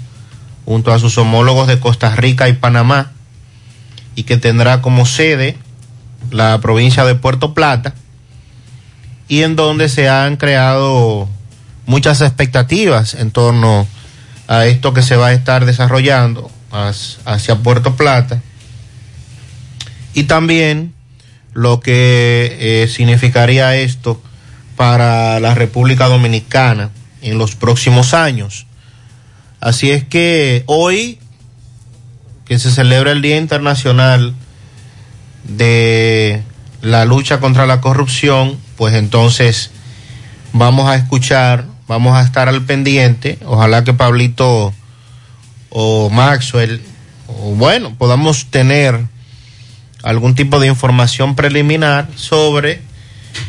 junto 0.64 0.94
a 0.94 1.00
sus 1.00 1.18
homólogos 1.18 1.68
de 1.68 1.80
Costa 1.80 2.16
Rica 2.16 2.50
y 2.50 2.54
Panamá 2.54 3.14
y 4.14 4.26
que 4.26 4.38
tendrá 4.38 4.84
como 4.84 5.08
sede 5.08 5.58
la 6.30 6.60
provincia 6.60 7.04
de 7.04 7.16
Puerto 7.16 7.56
Plata 7.56 7.96
y 9.28 9.42
en 9.42 9.56
donde 9.56 9.90
se 9.90 10.08
han 10.08 10.38
creado 10.38 11.28
muchas 11.88 12.22
expectativas 12.22 13.16
en 13.16 13.32
torno 13.32 13.88
a 14.48 14.68
esto 14.68 14.94
que 14.94 15.02
se 15.02 15.16
va 15.16 15.28
a 15.30 15.34
estar 15.34 15.66
desarrollando 15.66 16.52
hacia 17.26 17.56
Puerto 17.56 17.96
Plata. 17.96 18.40
Y 20.14 20.26
también 20.26 20.94
lo 21.54 21.80
que 21.80 22.58
eh, 22.60 22.88
significaría 22.88 23.76
esto 23.76 24.22
para 24.76 25.40
la 25.40 25.54
República 25.54 26.08
Dominicana 26.08 26.90
en 27.22 27.38
los 27.38 27.56
próximos 27.56 28.14
años. 28.14 28.66
Así 29.60 29.92
es 29.92 30.04
que 30.04 30.64
hoy, 30.66 31.20
que 32.46 32.58
se 32.58 32.72
celebra 32.72 33.12
el 33.12 33.22
Día 33.22 33.38
Internacional 33.38 34.34
de 35.44 36.42
la 36.82 37.06
lucha 37.06 37.40
contra 37.40 37.68
la 37.68 37.82
corrupción, 37.82 38.58
pues 38.76 38.96
entonces 38.96 39.72
vamos 40.54 40.90
a 40.90 40.96
escuchar, 40.96 41.66
vamos 41.88 42.18
a 42.18 42.22
estar 42.22 42.50
al 42.50 42.64
pendiente, 42.64 43.38
ojalá 43.46 43.84
que 43.84 43.94
Pablito 43.94 44.74
o 45.70 46.10
Maxwell, 46.10 46.82
o 47.28 47.54
bueno, 47.56 47.94
podamos 47.98 48.48
tener 48.48 49.06
algún 50.04 50.36
tipo 50.36 50.60
de 50.60 50.68
información 50.68 51.36
preliminar 51.36 52.08
sobre 52.16 52.82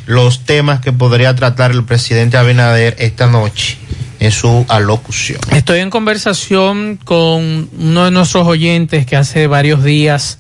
los 0.07 0.45
temas 0.45 0.81
que 0.81 0.93
podría 0.93 1.35
tratar 1.35 1.73
el 1.73 1.85
presidente 1.85 2.37
Abinader 2.37 2.97
esta 2.99 3.27
noche 3.27 3.79
en 4.21 4.31
su 4.31 4.65
alocución. 4.69 5.41
Estoy 5.51 5.81
en 5.81 5.91
conversación 5.91 6.99
con 7.05 7.69
uno 7.77 8.05
de 8.05 8.11
nuestros 8.11 8.47
oyentes 8.47 9.05
que 9.05 9.17
hace 9.17 9.47
varios 9.49 9.83
días 9.83 10.39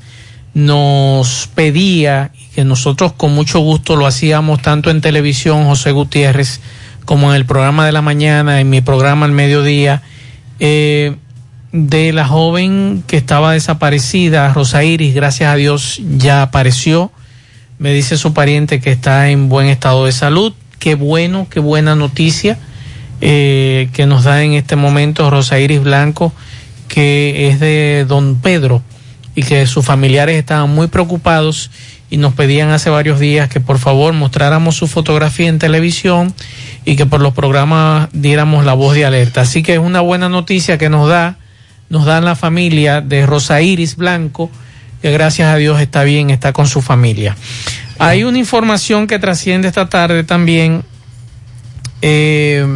nos 0.54 1.48
pedía 1.54 2.30
que 2.54 2.64
nosotros 2.64 3.12
con 3.12 3.34
mucho 3.34 3.60
gusto 3.60 3.96
lo 3.96 4.06
hacíamos 4.06 4.60
tanto 4.62 4.90
en 4.90 5.00
televisión, 5.00 5.64
José 5.64 5.92
Gutiérrez, 5.92 6.60
como 7.04 7.30
en 7.30 7.36
el 7.36 7.46
programa 7.46 7.86
de 7.86 7.92
la 7.92 8.02
mañana, 8.02 8.60
en 8.60 8.70
mi 8.70 8.82
programa 8.82 9.26
al 9.26 9.32
mediodía, 9.32 10.02
eh, 10.60 11.16
de 11.72 12.12
la 12.12 12.26
joven 12.26 13.02
que 13.06 13.16
estaba 13.16 13.52
desaparecida, 13.52 14.52
Rosa 14.52 14.84
Iris, 14.84 15.14
gracias 15.14 15.50
a 15.50 15.56
Dios 15.56 16.00
ya 16.18 16.42
apareció 16.42 17.10
me 17.82 17.92
dice 17.92 18.16
su 18.16 18.32
pariente 18.32 18.80
que 18.80 18.92
está 18.92 19.30
en 19.30 19.48
buen 19.48 19.66
estado 19.66 20.06
de 20.06 20.12
salud. 20.12 20.52
Qué 20.78 20.94
bueno, 20.94 21.48
qué 21.50 21.58
buena 21.58 21.96
noticia 21.96 22.56
eh, 23.20 23.88
que 23.92 24.06
nos 24.06 24.22
da 24.22 24.44
en 24.44 24.52
este 24.52 24.76
momento 24.76 25.28
Rosa 25.30 25.58
Iris 25.58 25.82
Blanco, 25.82 26.32
que 26.86 27.48
es 27.48 27.58
de 27.58 28.06
don 28.06 28.36
Pedro 28.36 28.82
y 29.34 29.42
que 29.42 29.66
sus 29.66 29.84
familiares 29.84 30.36
estaban 30.36 30.72
muy 30.72 30.86
preocupados 30.86 31.72
y 32.08 32.18
nos 32.18 32.34
pedían 32.34 32.70
hace 32.70 32.88
varios 32.88 33.18
días 33.18 33.48
que 33.48 33.58
por 33.58 33.80
favor 33.80 34.12
mostráramos 34.12 34.76
su 34.76 34.86
fotografía 34.86 35.48
en 35.48 35.58
televisión 35.58 36.32
y 36.84 36.94
que 36.94 37.06
por 37.06 37.20
los 37.20 37.34
programas 37.34 38.10
diéramos 38.12 38.64
la 38.64 38.74
voz 38.74 38.94
de 38.94 39.06
alerta. 39.06 39.40
Así 39.40 39.64
que 39.64 39.72
es 39.72 39.80
una 39.80 40.02
buena 40.02 40.28
noticia 40.28 40.78
que 40.78 40.88
nos 40.88 41.08
da, 41.08 41.36
nos 41.92 42.06
da 42.06 42.22
la 42.22 42.34
familia 42.34 43.02
de 43.02 43.26
Rosa 43.26 43.60
Iris 43.60 43.96
Blanco, 43.96 44.50
que 45.02 45.12
gracias 45.12 45.48
a 45.48 45.56
Dios 45.56 45.78
está 45.78 46.04
bien, 46.04 46.30
está 46.30 46.54
con 46.54 46.66
su 46.66 46.80
familia. 46.80 47.36
Hay 47.98 48.24
una 48.24 48.38
información 48.38 49.06
que 49.06 49.18
trasciende 49.18 49.68
esta 49.68 49.90
tarde 49.90 50.24
también, 50.24 50.84
eh, 52.00 52.66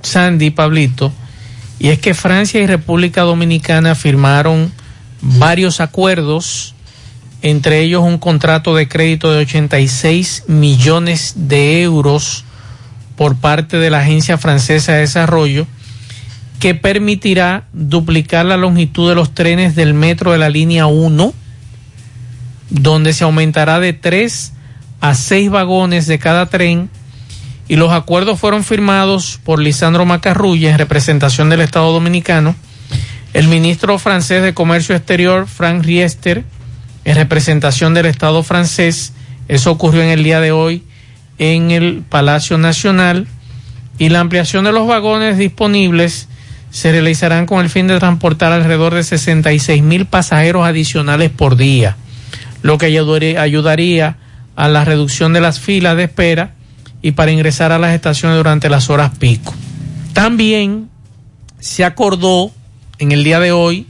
Sandy, 0.00 0.50
Pablito, 0.50 1.12
y 1.80 1.88
es 1.88 1.98
que 1.98 2.14
Francia 2.14 2.62
y 2.62 2.68
República 2.68 3.22
Dominicana 3.22 3.96
firmaron 3.96 4.70
varios 5.20 5.80
acuerdos, 5.80 6.76
entre 7.42 7.80
ellos 7.80 8.04
un 8.04 8.18
contrato 8.18 8.76
de 8.76 8.86
crédito 8.86 9.32
de 9.32 9.38
86 9.38 10.44
millones 10.46 11.32
de 11.34 11.82
euros 11.82 12.44
por 13.16 13.34
parte 13.34 13.76
de 13.78 13.90
la 13.90 13.98
Agencia 13.98 14.38
Francesa 14.38 14.92
de 14.92 15.00
Desarrollo 15.00 15.66
que 16.58 16.74
permitirá 16.74 17.64
duplicar 17.72 18.46
la 18.46 18.56
longitud 18.56 19.08
de 19.08 19.14
los 19.14 19.34
trenes 19.34 19.74
del 19.74 19.94
metro 19.94 20.32
de 20.32 20.38
la 20.38 20.48
línea 20.48 20.86
1, 20.86 21.34
donde 22.70 23.12
se 23.12 23.24
aumentará 23.24 23.78
de 23.80 23.92
3 23.92 24.52
a 25.00 25.14
6 25.14 25.50
vagones 25.50 26.06
de 26.06 26.18
cada 26.18 26.46
tren 26.46 26.88
y 27.68 27.76
los 27.76 27.92
acuerdos 27.92 28.38
fueron 28.38 28.64
firmados 28.64 29.40
por 29.44 29.60
Lisandro 29.60 30.06
Macarrulla 30.06 30.70
en 30.70 30.78
representación 30.78 31.50
del 31.50 31.60
Estado 31.60 31.92
Dominicano, 31.92 32.54
el 33.34 33.48
ministro 33.48 33.98
francés 33.98 34.42
de 34.42 34.54
Comercio 34.54 34.94
Exterior, 34.94 35.46
Frank 35.46 35.84
Riester, 35.84 36.44
en 37.04 37.16
representación 37.16 37.92
del 37.92 38.06
Estado 38.06 38.42
francés, 38.42 39.12
eso 39.48 39.70
ocurrió 39.70 40.02
en 40.02 40.08
el 40.08 40.24
día 40.24 40.40
de 40.40 40.52
hoy 40.52 40.82
en 41.38 41.70
el 41.70 42.02
Palacio 42.08 42.56
Nacional, 42.56 43.26
y 43.98 44.10
la 44.10 44.20
ampliación 44.20 44.64
de 44.64 44.72
los 44.72 44.86
vagones 44.86 45.38
disponibles 45.38 46.28
se 46.70 46.92
realizarán 46.92 47.46
con 47.46 47.60
el 47.60 47.70
fin 47.70 47.86
de 47.86 47.98
transportar 47.98 48.52
alrededor 48.52 48.94
de 48.94 49.04
66 49.04 49.82
mil 49.82 50.06
pasajeros 50.06 50.66
adicionales 50.66 51.30
por 51.30 51.56
día, 51.56 51.96
lo 52.62 52.78
que 52.78 52.86
ayudaría 52.86 54.16
a 54.56 54.68
la 54.68 54.84
reducción 54.84 55.32
de 55.32 55.40
las 55.40 55.60
filas 55.60 55.96
de 55.96 56.04
espera 56.04 56.52
y 57.02 57.12
para 57.12 57.30
ingresar 57.30 57.72
a 57.72 57.78
las 57.78 57.94
estaciones 57.94 58.36
durante 58.36 58.68
las 58.68 58.90
horas 58.90 59.12
pico. 59.18 59.54
También 60.12 60.88
se 61.60 61.84
acordó 61.84 62.50
en 62.98 63.12
el 63.12 63.22
día 63.22 63.38
de 63.38 63.52
hoy 63.52 63.86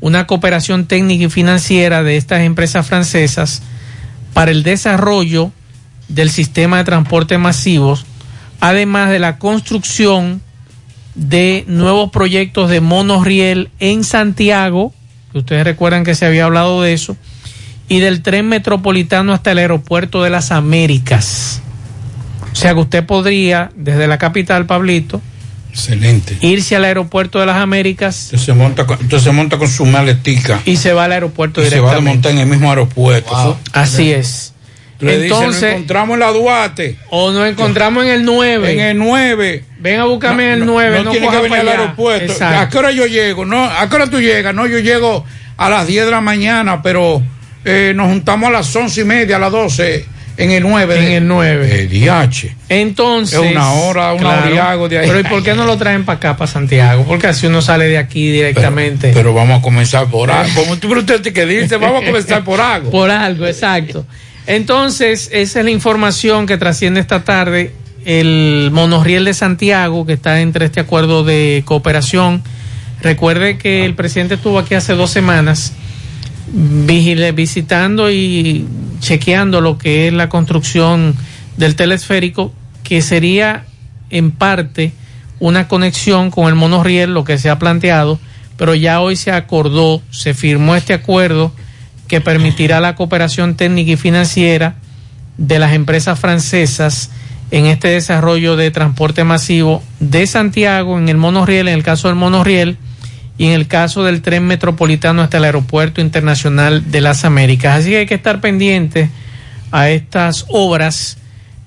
una 0.00 0.26
cooperación 0.26 0.86
técnica 0.86 1.24
y 1.24 1.30
financiera 1.30 2.02
de 2.02 2.16
estas 2.16 2.40
empresas 2.40 2.86
francesas 2.86 3.62
para 4.34 4.50
el 4.50 4.64
desarrollo 4.64 5.52
del 6.08 6.30
sistema 6.30 6.78
de 6.78 6.84
transporte 6.84 7.38
masivos, 7.38 8.04
además 8.60 9.10
de 9.10 9.20
la 9.20 9.38
construcción 9.38 10.42
de 11.14 11.64
nuevos 11.66 12.10
proyectos 12.10 12.70
de 12.70 12.80
monorriel 12.80 13.70
en 13.80 14.04
Santiago, 14.04 14.92
que 15.32 15.38
ustedes 15.38 15.64
recuerdan 15.64 16.04
que 16.04 16.14
se 16.14 16.26
había 16.26 16.44
hablado 16.44 16.82
de 16.82 16.92
eso, 16.92 17.16
y 17.88 18.00
del 18.00 18.22
tren 18.22 18.48
metropolitano 18.48 19.32
hasta 19.32 19.52
el 19.52 19.58
aeropuerto 19.58 20.22
de 20.22 20.30
las 20.30 20.50
Américas. 20.50 21.60
O 22.52 22.56
sea 22.56 22.74
que 22.74 22.80
usted 22.80 23.04
podría, 23.04 23.70
desde 23.76 24.06
la 24.06 24.18
capital, 24.18 24.66
Pablito, 24.66 25.20
Excelente. 25.70 26.36
irse 26.40 26.76
al 26.76 26.84
aeropuerto 26.84 27.40
de 27.40 27.46
las 27.46 27.56
Américas. 27.56 28.24
Entonces 28.24 28.46
se 28.46 28.52
monta 28.54 28.86
con, 28.86 28.98
entonces 29.00 29.24
se 29.24 29.32
monta 29.32 29.58
con 29.58 29.68
su 29.68 29.86
maletica. 29.86 30.60
Y 30.66 30.76
se 30.76 30.92
va 30.92 31.04
al 31.04 31.12
aeropuerto 31.12 31.62
y 31.62 31.68
se 31.68 31.80
va 31.80 31.96
a 31.96 32.00
montar 32.00 32.32
en 32.32 32.38
el 32.38 32.46
mismo 32.46 32.68
aeropuerto. 32.70 33.30
Wow. 33.30 33.56
Así 33.72 34.12
es. 34.12 34.51
Le 35.02 35.24
Entonces, 35.24 35.54
dice, 35.54 35.66
nos 35.66 35.74
encontramos 35.74 36.14
en 36.14 36.20
la 36.20 36.30
Duarte. 36.30 36.96
O 37.10 37.32
nos 37.32 37.48
encontramos 37.48 38.04
en 38.04 38.10
el 38.10 38.24
9. 38.24 38.72
En 38.72 38.80
el 38.80 38.98
9. 38.98 39.64
Ven 39.80 40.00
a 40.00 40.04
buscarme 40.04 40.44
en 40.44 40.50
el 40.60 40.66
9. 40.66 40.90
No, 40.90 40.96
no, 40.98 41.04
no 41.04 41.10
tiene 41.10 41.28
que 41.28 41.36
venir 41.38 41.58
al 41.58 41.68
aeropuerto. 41.68 42.32
Exacto. 42.32 42.60
¿A 42.60 42.68
qué 42.68 42.78
hora 42.78 42.90
yo 42.92 43.06
llego? 43.06 43.44
No, 43.44 43.64
¿A 43.64 43.88
qué 43.88 43.96
hora 43.96 44.08
tú 44.08 44.20
llegas? 44.20 44.54
No, 44.54 44.66
yo 44.68 44.78
llego 44.78 45.24
a 45.56 45.68
las 45.68 45.88
10 45.88 46.04
de 46.04 46.10
la 46.12 46.20
mañana, 46.20 46.82
pero 46.82 47.20
eh, 47.64 47.92
nos 47.96 48.08
juntamos 48.08 48.48
a 48.48 48.52
las 48.52 48.74
11 48.74 49.00
y 49.00 49.04
media, 49.04 49.36
a 49.36 49.38
las 49.40 49.50
12 49.50 50.06
en 50.36 50.50
el 50.50 50.62
9. 50.62 51.06
En 51.06 51.12
el 51.12 51.28
9. 51.28 51.80
El 51.80 51.88
DH. 51.88 52.56
Entonces. 52.68 53.40
Es 53.40 53.50
una 53.52 53.72
hora, 53.72 54.12
una 54.12 54.22
claro, 54.22 54.46
hora 54.46 54.54
y 54.54 54.58
algo 54.58 54.88
de 54.88 54.98
ahí. 54.98 55.06
Pero 55.06 55.20
¿y 55.20 55.24
por 55.24 55.42
qué 55.42 55.54
no 55.54 55.66
lo 55.66 55.76
traen 55.76 56.04
para 56.04 56.16
acá, 56.16 56.36
para 56.36 56.50
Santiago? 56.50 57.04
Porque 57.06 57.26
así 57.26 57.46
uno 57.46 57.60
sale 57.60 57.86
de 57.86 57.98
aquí 57.98 58.30
directamente. 58.30 59.08
Pero, 59.08 59.14
pero 59.14 59.34
vamos 59.34 59.58
a 59.58 59.62
comenzar 59.62 60.06
por 60.06 60.30
algo. 60.30 60.54
Como 60.62 60.78
tú 60.78 60.96
usted 60.96 61.20
que 61.32 61.46
dice, 61.46 61.76
vamos 61.76 62.02
a 62.02 62.06
comenzar 62.06 62.44
por 62.44 62.60
algo. 62.60 62.90
por 62.90 63.10
algo, 63.10 63.46
exacto. 63.46 64.06
Entonces, 64.46 65.28
esa 65.32 65.58
es 65.60 65.64
la 65.64 65.70
información 65.70 66.46
que 66.46 66.58
trasciende 66.58 67.00
esta 67.00 67.24
tarde. 67.24 67.74
El 68.04 68.70
monorriel 68.72 69.24
de 69.24 69.34
Santiago, 69.34 70.04
que 70.04 70.14
está 70.14 70.40
entre 70.40 70.66
este 70.66 70.80
acuerdo 70.80 71.22
de 71.22 71.62
cooperación. 71.64 72.42
Recuerde 73.00 73.58
que 73.58 73.84
el 73.84 73.94
presidente 73.94 74.34
estuvo 74.34 74.58
aquí 74.58 74.74
hace 74.74 74.94
dos 74.94 75.10
semanas 75.10 75.72
visitando 76.52 78.10
y 78.10 78.66
chequeando 79.00 79.60
lo 79.60 79.78
que 79.78 80.08
es 80.08 80.12
la 80.12 80.28
construcción 80.28 81.14
del 81.56 81.76
telesférico, 81.76 82.52
que 82.82 83.02
sería 83.02 83.64
en 84.10 84.32
parte 84.32 84.92
una 85.38 85.68
conexión 85.68 86.30
con 86.30 86.48
el 86.48 86.54
monorriel, 86.54 87.14
lo 87.14 87.24
que 87.24 87.38
se 87.38 87.50
ha 87.50 87.58
planteado, 87.58 88.18
pero 88.56 88.74
ya 88.74 89.00
hoy 89.00 89.16
se 89.16 89.32
acordó, 89.32 90.02
se 90.10 90.34
firmó 90.34 90.76
este 90.76 90.92
acuerdo 90.94 91.52
que 92.12 92.20
permitirá 92.20 92.78
la 92.78 92.94
cooperación 92.94 93.54
técnica 93.54 93.92
y 93.92 93.96
financiera 93.96 94.74
de 95.38 95.58
las 95.58 95.72
empresas 95.72 96.20
francesas 96.20 97.08
en 97.50 97.64
este 97.64 97.88
desarrollo 97.88 98.54
de 98.54 98.70
transporte 98.70 99.24
masivo 99.24 99.82
de 99.98 100.26
Santiago 100.26 100.98
en 100.98 101.08
el 101.08 101.16
monorriel, 101.16 101.68
en 101.68 101.74
el 101.74 101.82
caso 101.82 102.08
del 102.08 102.18
monorriel, 102.18 102.76
y 103.38 103.46
en 103.46 103.52
el 103.52 103.66
caso 103.66 104.04
del 104.04 104.20
tren 104.20 104.46
metropolitano 104.46 105.22
hasta 105.22 105.38
el 105.38 105.44
Aeropuerto 105.44 106.02
Internacional 106.02 106.90
de 106.90 107.00
las 107.00 107.24
Américas. 107.24 107.78
Así 107.78 107.88
que 107.88 107.96
hay 108.00 108.06
que 108.06 108.16
estar 108.16 108.42
pendientes 108.42 109.08
a 109.70 109.88
estas 109.88 110.44
obras 110.50 111.16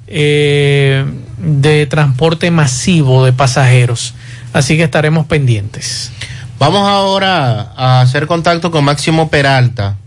eh, 0.05 1.05
de 1.39 1.87
transporte 1.87 2.51
masivo 2.51 3.25
de 3.25 3.33
pasajeros. 3.33 4.13
Así 4.53 4.77
que 4.77 4.83
estaremos 4.83 5.25
pendientes. 5.25 6.11
Vamos 6.59 6.87
ahora 6.87 7.73
a 7.75 8.01
hacer 8.01 8.27
contacto 8.27 8.69
con 8.69 8.85
Máximo 8.85 9.27
Peralta. 9.31 9.97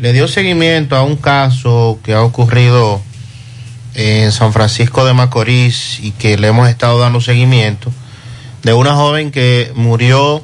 Le 0.00 0.14
dio 0.14 0.28
seguimiento 0.28 0.96
a 0.96 1.02
un 1.02 1.16
caso 1.16 1.98
que 2.02 2.14
ha 2.14 2.22
ocurrido 2.22 3.02
en 3.92 4.32
San 4.32 4.54
Francisco 4.54 5.04
de 5.04 5.12
Macorís 5.12 6.00
y 6.00 6.12
que 6.12 6.38
le 6.38 6.48
hemos 6.48 6.70
estado 6.70 6.98
dando 6.98 7.20
seguimiento 7.20 7.92
de 8.62 8.72
una 8.72 8.94
joven 8.94 9.30
que 9.30 9.70
murió 9.74 10.42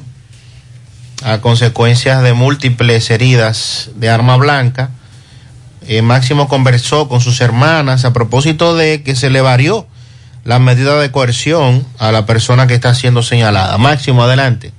a 1.23 1.39
consecuencias 1.39 2.21
de 2.21 2.33
múltiples 2.33 3.09
heridas 3.09 3.89
de 3.95 4.11
arma 4.11 4.37
blanca. 4.37 4.91
Eh, 5.87 6.03
Máximo 6.03 6.47
conversó 6.47 7.09
con 7.09 7.19
sus 7.19 7.41
hermanas 7.41 8.05
a 8.05 8.13
propósito 8.13 8.75
de 8.75 9.01
que 9.01 9.15
se 9.15 9.31
le 9.31 9.41
varió 9.41 9.87
la 10.43 10.59
medida 10.59 10.99
de 10.99 11.09
coerción 11.09 11.83
a 11.97 12.11
la 12.11 12.27
persona 12.27 12.67
que 12.67 12.75
está 12.75 12.93
siendo 12.93 13.23
señalada. 13.23 13.79
Máximo, 13.79 14.21
adelante. 14.21 14.71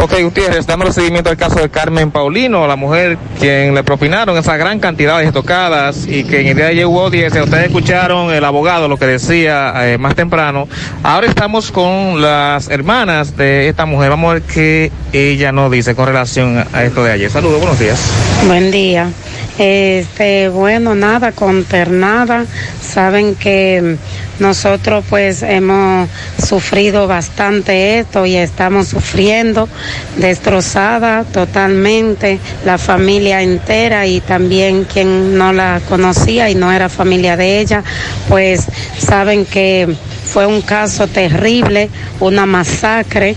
Ok, 0.00 0.14
Gutiérrez, 0.22 0.64
dándole 0.64 0.92
seguimiento 0.92 1.28
al 1.28 1.36
caso 1.36 1.58
de 1.58 1.68
Carmen 1.70 2.12
Paulino, 2.12 2.68
la 2.68 2.76
mujer 2.76 3.18
quien 3.40 3.74
le 3.74 3.82
propinaron 3.82 4.38
esa 4.38 4.56
gran 4.56 4.78
cantidad 4.78 5.18
de 5.18 5.24
estocadas 5.24 6.06
y 6.06 6.22
que 6.22 6.40
en 6.40 6.46
el 6.46 6.56
día 6.56 6.66
de 6.66 6.70
ayer 6.70 6.86
hubo 6.86 7.02
audiencia. 7.02 7.42
Ustedes 7.42 7.66
escucharon 7.66 8.32
el 8.32 8.44
abogado 8.44 8.86
lo 8.86 8.96
que 8.96 9.06
decía 9.06 9.72
eh, 9.88 9.98
más 9.98 10.14
temprano. 10.14 10.68
Ahora 11.02 11.26
estamos 11.26 11.72
con 11.72 12.22
las 12.22 12.68
hermanas 12.68 13.36
de 13.36 13.68
esta 13.68 13.86
mujer. 13.86 14.10
Vamos 14.10 14.30
a 14.30 14.34
ver 14.34 14.42
qué 14.42 14.92
ella 15.12 15.50
nos 15.50 15.70
dice 15.72 15.96
con 15.96 16.06
relación 16.06 16.64
a 16.72 16.84
esto 16.84 17.02
de 17.02 17.12
ayer. 17.12 17.30
Saludos, 17.30 17.58
buenos 17.58 17.80
días. 17.80 18.00
Buen 18.46 18.70
día. 18.70 19.10
Este, 19.58 20.48
bueno, 20.48 20.94
nada, 20.94 21.32
consternada. 21.32 22.46
Saben 22.80 23.34
que 23.34 23.96
nosotros 24.38 25.04
pues 25.08 25.42
hemos 25.42 26.08
sufrido 26.40 27.08
bastante 27.08 27.98
esto 27.98 28.24
y 28.24 28.36
estamos 28.36 28.86
sufriendo, 28.88 29.68
destrozada 30.16 31.24
totalmente 31.24 32.38
la 32.64 32.78
familia 32.78 33.42
entera 33.42 34.06
y 34.06 34.20
también 34.20 34.84
quien 34.84 35.36
no 35.36 35.52
la 35.52 35.80
conocía 35.88 36.50
y 36.50 36.54
no 36.54 36.72
era 36.72 36.88
familia 36.88 37.36
de 37.36 37.60
ella, 37.60 37.82
pues 38.28 38.66
saben 38.96 39.44
que 39.44 39.88
fue 40.32 40.46
un 40.46 40.60
caso 40.60 41.06
terrible, 41.06 41.90
una 42.20 42.46
masacre 42.46 43.34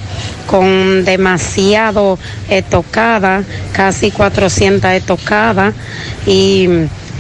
con 0.47 1.05
demasiado 1.05 2.19
tocada, 2.69 3.43
casi 3.73 4.11
400 4.11 5.01
tocadas 5.03 5.73
y 6.25 6.67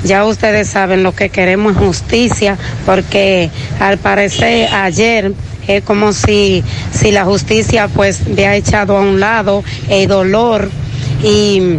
ya 0.03 0.25
ustedes 0.25 0.67
saben 0.67 1.03
lo 1.03 1.13
que 1.13 1.29
queremos 1.29 1.73
es 1.73 1.79
justicia, 1.79 2.57
porque 2.85 3.49
al 3.79 3.97
parecer 3.97 4.67
ayer 4.73 5.33
es 5.67 5.83
como 5.83 6.11
si, 6.11 6.63
si 6.91 7.11
la 7.11 7.25
justicia 7.25 7.87
pues 7.87 8.21
había 8.25 8.55
echado 8.55 8.97
a 8.97 9.01
un 9.01 9.19
lado 9.19 9.63
el 9.89 10.07
dolor 10.07 10.69
y 11.23 11.77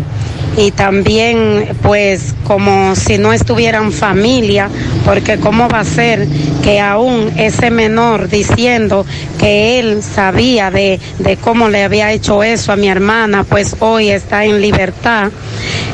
y 0.57 0.71
también 0.71 1.77
pues 1.83 2.35
como 2.45 2.95
si 2.95 3.19
no 3.19 3.33
estuvieran 3.33 3.93
familia, 3.93 4.69
porque 5.05 5.39
cómo 5.39 5.69
va 5.69 5.81
a 5.81 5.85
ser 5.85 6.27
que 6.63 6.81
aún 6.81 7.33
ese 7.37 7.71
menor 7.71 8.29
diciendo 8.29 9.07
que 9.39 9.79
él 9.79 10.03
sabía 10.03 10.71
de, 10.71 11.01
de 11.19 11.37
cómo 11.37 11.69
le 11.69 11.85
había 11.85 12.13
hecho 12.13 12.43
eso 12.43 12.73
a 12.73 12.77
mi 12.77 12.89
hermana, 12.89 13.45
pues 13.45 13.77
hoy 13.81 14.11
está 14.11 14.45
en 14.45 14.61
libertad. 14.61 15.31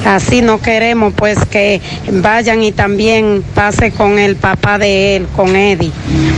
Así 0.04 0.42
no 0.42 0.60
queremos 0.60 1.12
pues 1.14 1.38
que 1.46 1.80
vayan 2.10 2.62
y 2.62 2.72
también 2.72 3.44
pase 3.54 3.90
con 3.92 4.18
el 4.18 4.36
papá 4.36 4.78
de 4.78 5.16
él, 5.16 5.26
con 5.34 5.54
Eddie, 5.54 5.92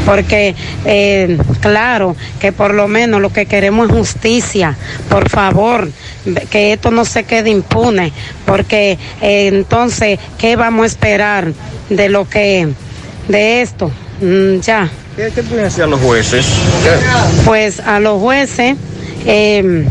porque 0.07 0.55
eh, 0.85 1.39
claro 1.61 2.17
que 2.41 2.53
por 2.53 2.75
lo 2.75 2.89
menos 2.89 3.21
lo 3.21 3.33
que 3.33 3.47
queremos 3.47 3.89
es 3.89 3.97
justicia, 3.97 4.77
por 5.09 5.29
favor, 5.29 5.91
que 6.51 6.73
esto 6.73 6.91
no 6.91 7.05
se 7.05 7.25
quede 7.25 7.51
impune, 7.51 8.13
porque 8.47 8.99
eh, 9.21 9.49
entonces, 9.49 10.19
¿qué 10.39 10.57
vamos 10.57 10.85
a 10.85 10.87
esperar 10.87 11.53
de 11.89 12.09
lo 12.09 12.29
que, 12.29 12.69
de 13.29 13.63
esto? 13.63 13.91
mm, 14.21 14.61
ya. 14.61 14.89
¿Qué, 15.17 15.31
qué 15.35 15.43
pueden 15.43 15.67
hacer 15.67 15.89
los 15.89 16.01
jueces? 16.01 16.47
Pues 17.45 17.81
a 17.81 18.01
los 18.01 18.21
jueces, 18.21 18.77
eh, 19.27 19.87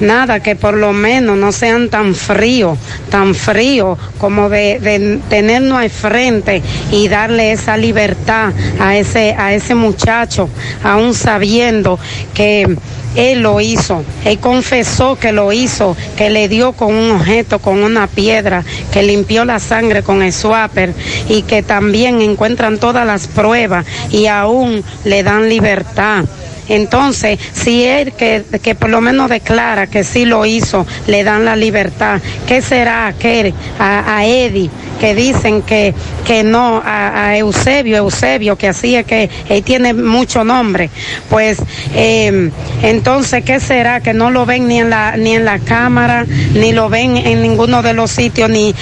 nada, 0.00 0.40
que 0.40 0.56
por 0.56 0.74
lo 0.74 0.92
menos 0.92 1.36
no 1.36 1.52
sean 1.52 1.88
tan 1.88 2.14
fríos, 2.14 2.78
tan 3.10 3.34
fríos 3.34 3.98
como 4.18 4.48
de, 4.48 4.78
de 4.80 5.20
tenernos 5.28 5.78
al 5.78 5.90
frente 5.90 6.62
y 6.90 7.08
darle 7.08 7.52
esa 7.52 7.76
libertad 7.76 8.52
a 8.80 8.96
ese, 8.96 9.34
a 9.38 9.54
ese 9.54 9.74
muchacho, 9.74 10.48
aún 10.82 11.14
sabiendo 11.14 11.98
que 12.34 12.76
él 13.14 13.40
lo 13.40 13.60
hizo, 13.60 14.04
él 14.24 14.38
confesó 14.38 15.16
que 15.16 15.32
lo 15.32 15.52
hizo, 15.52 15.96
que 16.16 16.30
le 16.30 16.48
dio 16.48 16.72
con 16.72 16.94
un 16.94 17.10
objeto, 17.12 17.58
con 17.58 17.82
una 17.82 18.06
piedra, 18.06 18.64
que 18.92 19.02
limpió 19.02 19.44
la 19.44 19.58
sangre 19.58 20.02
con 20.02 20.22
el 20.22 20.32
swapper 20.32 20.94
y 21.28 21.42
que 21.42 21.62
también 21.62 22.20
encuentran 22.20 22.78
todas 22.78 23.06
las 23.06 23.26
pruebas 23.26 23.86
y 24.10 24.26
aún 24.26 24.84
le 25.04 25.22
dan 25.22 25.48
libertad. 25.48 26.24
Entonces, 26.68 27.38
si 27.52 27.84
él 27.84 28.12
que, 28.12 28.44
que 28.62 28.74
por 28.74 28.90
lo 28.90 29.00
menos 29.00 29.30
declara 29.30 29.86
que 29.86 30.04
sí 30.04 30.24
lo 30.24 30.44
hizo, 30.46 30.86
le 31.06 31.24
dan 31.24 31.44
la 31.44 31.56
libertad, 31.56 32.20
¿qué 32.46 32.62
será 32.62 33.06
aquel, 33.06 33.54
a, 33.78 34.18
a 34.18 34.26
Eddie, 34.26 34.70
que 35.00 35.14
dicen 35.14 35.62
que, 35.62 35.94
que 36.26 36.42
no, 36.42 36.82
a, 36.84 37.28
a 37.28 37.36
Eusebio, 37.38 37.96
Eusebio, 37.98 38.56
que 38.56 38.68
así 38.68 38.96
es 38.96 39.06
que 39.06 39.30
él 39.48 39.62
tiene 39.62 39.94
mucho 39.94 40.44
nombre? 40.44 40.90
Pues, 41.30 41.58
eh, 41.94 42.50
entonces, 42.82 43.44
¿qué 43.44 43.60
será? 43.60 44.00
Que 44.00 44.12
no 44.14 44.30
lo 44.30 44.44
ven 44.46 44.68
ni 44.68 44.80
en 44.80 44.90
la, 44.90 45.16
ni 45.16 45.34
en 45.34 45.44
la 45.44 45.58
cámara, 45.58 46.26
ni 46.54 46.72
lo 46.72 46.88
ven 46.88 47.16
en 47.16 47.42
ninguno 47.42 47.82
de 47.82 47.92
los 47.94 48.10
sitios, 48.10 48.50
ni, 48.50 48.74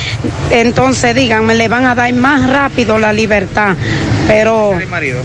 entonces 0.50 1.14
díganme, 1.14 1.54
le 1.54 1.68
van 1.68 1.84
a 1.86 1.94
dar 1.94 2.12
más 2.14 2.48
rápido 2.48 2.98
la 2.98 3.12
libertad, 3.12 3.76
pero... 4.26 4.78
¿El 4.78 4.86
marido? 4.88 5.20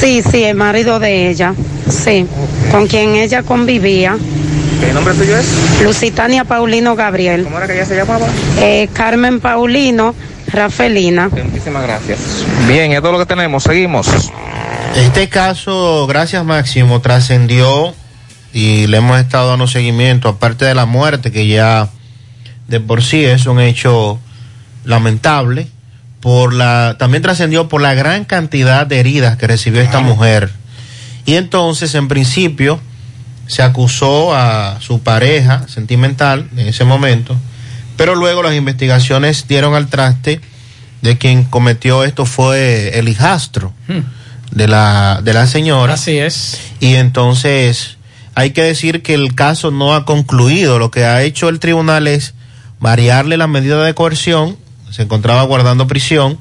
Sí, 0.00 0.22
sí, 0.22 0.44
el 0.44 0.56
marido 0.56 0.98
de 0.98 1.28
ella, 1.28 1.54
sí, 1.92 2.26
con 2.70 2.86
quien 2.86 3.14
ella 3.14 3.42
convivía. 3.42 4.16
¿Qué 4.80 4.92
nombre 4.92 5.14
tuyo 5.14 5.36
es? 5.36 5.46
Lusitania 5.82 6.44
Paulino 6.44 6.96
Gabriel. 6.96 7.44
¿Cómo 7.44 7.58
era 7.58 7.66
que 7.66 7.74
ella 7.74 7.86
se 7.86 7.96
llamaba? 7.96 8.26
Eh, 8.58 8.88
Carmen 8.92 9.40
Paulino 9.40 10.14
Rafelina. 10.48 11.28
Muchísimas 11.28 11.82
gracias. 11.84 12.44
Bien, 12.66 12.92
es 12.92 13.00
todo 13.00 13.12
lo 13.12 13.18
que 13.18 13.26
tenemos. 13.26 13.62
Seguimos. 13.62 14.08
Este 14.96 15.28
caso, 15.28 16.06
gracias 16.06 16.44
Máximo, 16.44 17.00
trascendió 17.00 17.94
y 18.52 18.86
le 18.88 18.98
hemos 18.98 19.18
estado 19.18 19.48
dando 19.48 19.66
seguimiento, 19.66 20.28
aparte 20.28 20.66
de 20.66 20.74
la 20.74 20.84
muerte, 20.84 21.32
que 21.32 21.46
ya 21.46 21.88
de 22.68 22.80
por 22.80 23.02
sí 23.02 23.24
es 23.24 23.46
un 23.46 23.60
hecho 23.60 24.18
lamentable, 24.84 25.68
por 26.20 26.52
la, 26.52 26.96
también 26.98 27.22
trascendió 27.22 27.68
por 27.68 27.80
la 27.80 27.94
gran 27.94 28.24
cantidad 28.24 28.86
de 28.86 29.00
heridas 29.00 29.36
que 29.36 29.46
recibió 29.46 29.80
esta 29.80 30.00
mujer. 30.00 30.50
Y 31.24 31.34
entonces, 31.34 31.94
en 31.94 32.08
principio, 32.08 32.80
se 33.46 33.62
acusó 33.62 34.34
a 34.34 34.80
su 34.80 35.00
pareja 35.00 35.66
sentimental 35.68 36.48
en 36.56 36.68
ese 36.68 36.84
momento, 36.84 37.36
pero 37.96 38.14
luego 38.14 38.42
las 38.42 38.54
investigaciones 38.54 39.46
dieron 39.46 39.74
al 39.74 39.88
traste 39.88 40.40
de 41.02 41.18
quien 41.18 41.44
cometió 41.44 42.04
esto 42.04 42.24
fue 42.24 42.98
el 42.98 43.08
hijastro 43.08 43.72
de 44.50 44.68
la, 44.68 45.20
de 45.22 45.34
la 45.34 45.46
señora. 45.46 45.94
Así 45.94 46.18
es. 46.18 46.60
Y 46.80 46.94
entonces 46.94 47.98
hay 48.34 48.50
que 48.50 48.62
decir 48.62 49.02
que 49.02 49.14
el 49.14 49.34
caso 49.34 49.70
no 49.70 49.94
ha 49.94 50.04
concluido. 50.04 50.78
Lo 50.78 50.90
que 50.90 51.04
ha 51.04 51.22
hecho 51.22 51.48
el 51.48 51.58
tribunal 51.58 52.06
es 52.06 52.34
variarle 52.80 53.36
la 53.36 53.46
medida 53.48 53.84
de 53.84 53.94
coerción. 53.94 54.56
Se 54.90 55.02
encontraba 55.02 55.42
guardando 55.42 55.86
prisión. 55.86 56.38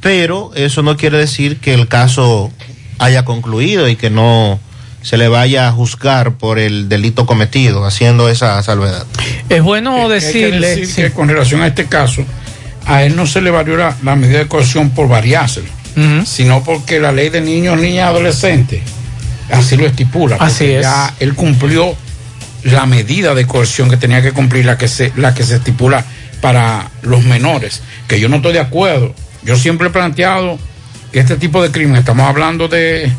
Pero 0.00 0.52
eso 0.54 0.82
no 0.82 0.98
quiere 0.98 1.16
decir 1.16 1.58
que 1.60 1.72
el 1.72 1.88
caso 1.88 2.52
haya 2.98 3.24
concluido 3.24 3.88
y 3.88 3.96
que 3.96 4.10
no 4.10 4.58
se 5.02 5.18
le 5.18 5.28
vaya 5.28 5.68
a 5.68 5.72
juzgar 5.72 6.32
por 6.32 6.58
el 6.58 6.88
delito 6.88 7.26
cometido, 7.26 7.84
haciendo 7.84 8.28
esa 8.28 8.62
salvedad. 8.62 9.04
Es 9.48 9.62
bueno 9.62 10.08
que 10.08 10.14
decirle 10.14 10.76
decir 10.76 11.04
que 11.04 11.10
con 11.12 11.28
relación 11.28 11.60
a 11.62 11.66
este 11.66 11.86
caso, 11.86 12.24
a 12.86 13.02
él 13.02 13.14
no 13.14 13.26
se 13.26 13.40
le 13.40 13.50
varió 13.50 13.76
la, 13.76 13.96
la 14.02 14.16
medida 14.16 14.38
de 14.38 14.48
coerción 14.48 14.90
por 14.90 15.08
variárselo, 15.08 15.66
sino 16.24 16.64
porque 16.64 16.98
la 17.00 17.12
ley 17.12 17.28
de 17.28 17.40
niños, 17.40 17.78
niñas 17.78 17.94
y 17.94 17.98
adolescentes 18.00 18.82
así 19.50 19.76
lo 19.76 19.86
estipula. 19.86 20.36
Así 20.40 20.64
porque 20.64 20.78
es. 20.78 20.82
Ya 20.82 21.14
él 21.20 21.34
cumplió 21.34 21.94
la 22.64 22.86
medida 22.86 23.34
de 23.34 23.46
coerción 23.46 23.90
que 23.90 23.96
tenía 23.96 24.22
que 24.22 24.32
cumplir, 24.32 24.64
la 24.64 24.78
que 24.78 24.88
se, 24.88 25.12
la 25.16 25.34
que 25.34 25.44
se 25.44 25.56
estipula 25.56 26.04
para 26.40 26.90
los 27.02 27.24
menores, 27.24 27.82
que 28.08 28.20
yo 28.20 28.28
no 28.28 28.36
estoy 28.36 28.52
de 28.54 28.60
acuerdo. 28.60 29.14
Yo 29.42 29.56
siempre 29.56 29.88
he 29.88 29.90
planteado 29.90 30.58
que 30.58 30.62
este 31.20 31.36
tipo 31.36 31.62
de 31.62 31.70
crimen, 31.70 31.96
estamos 31.96 32.26
hablando 32.28 32.68
de 32.68 33.10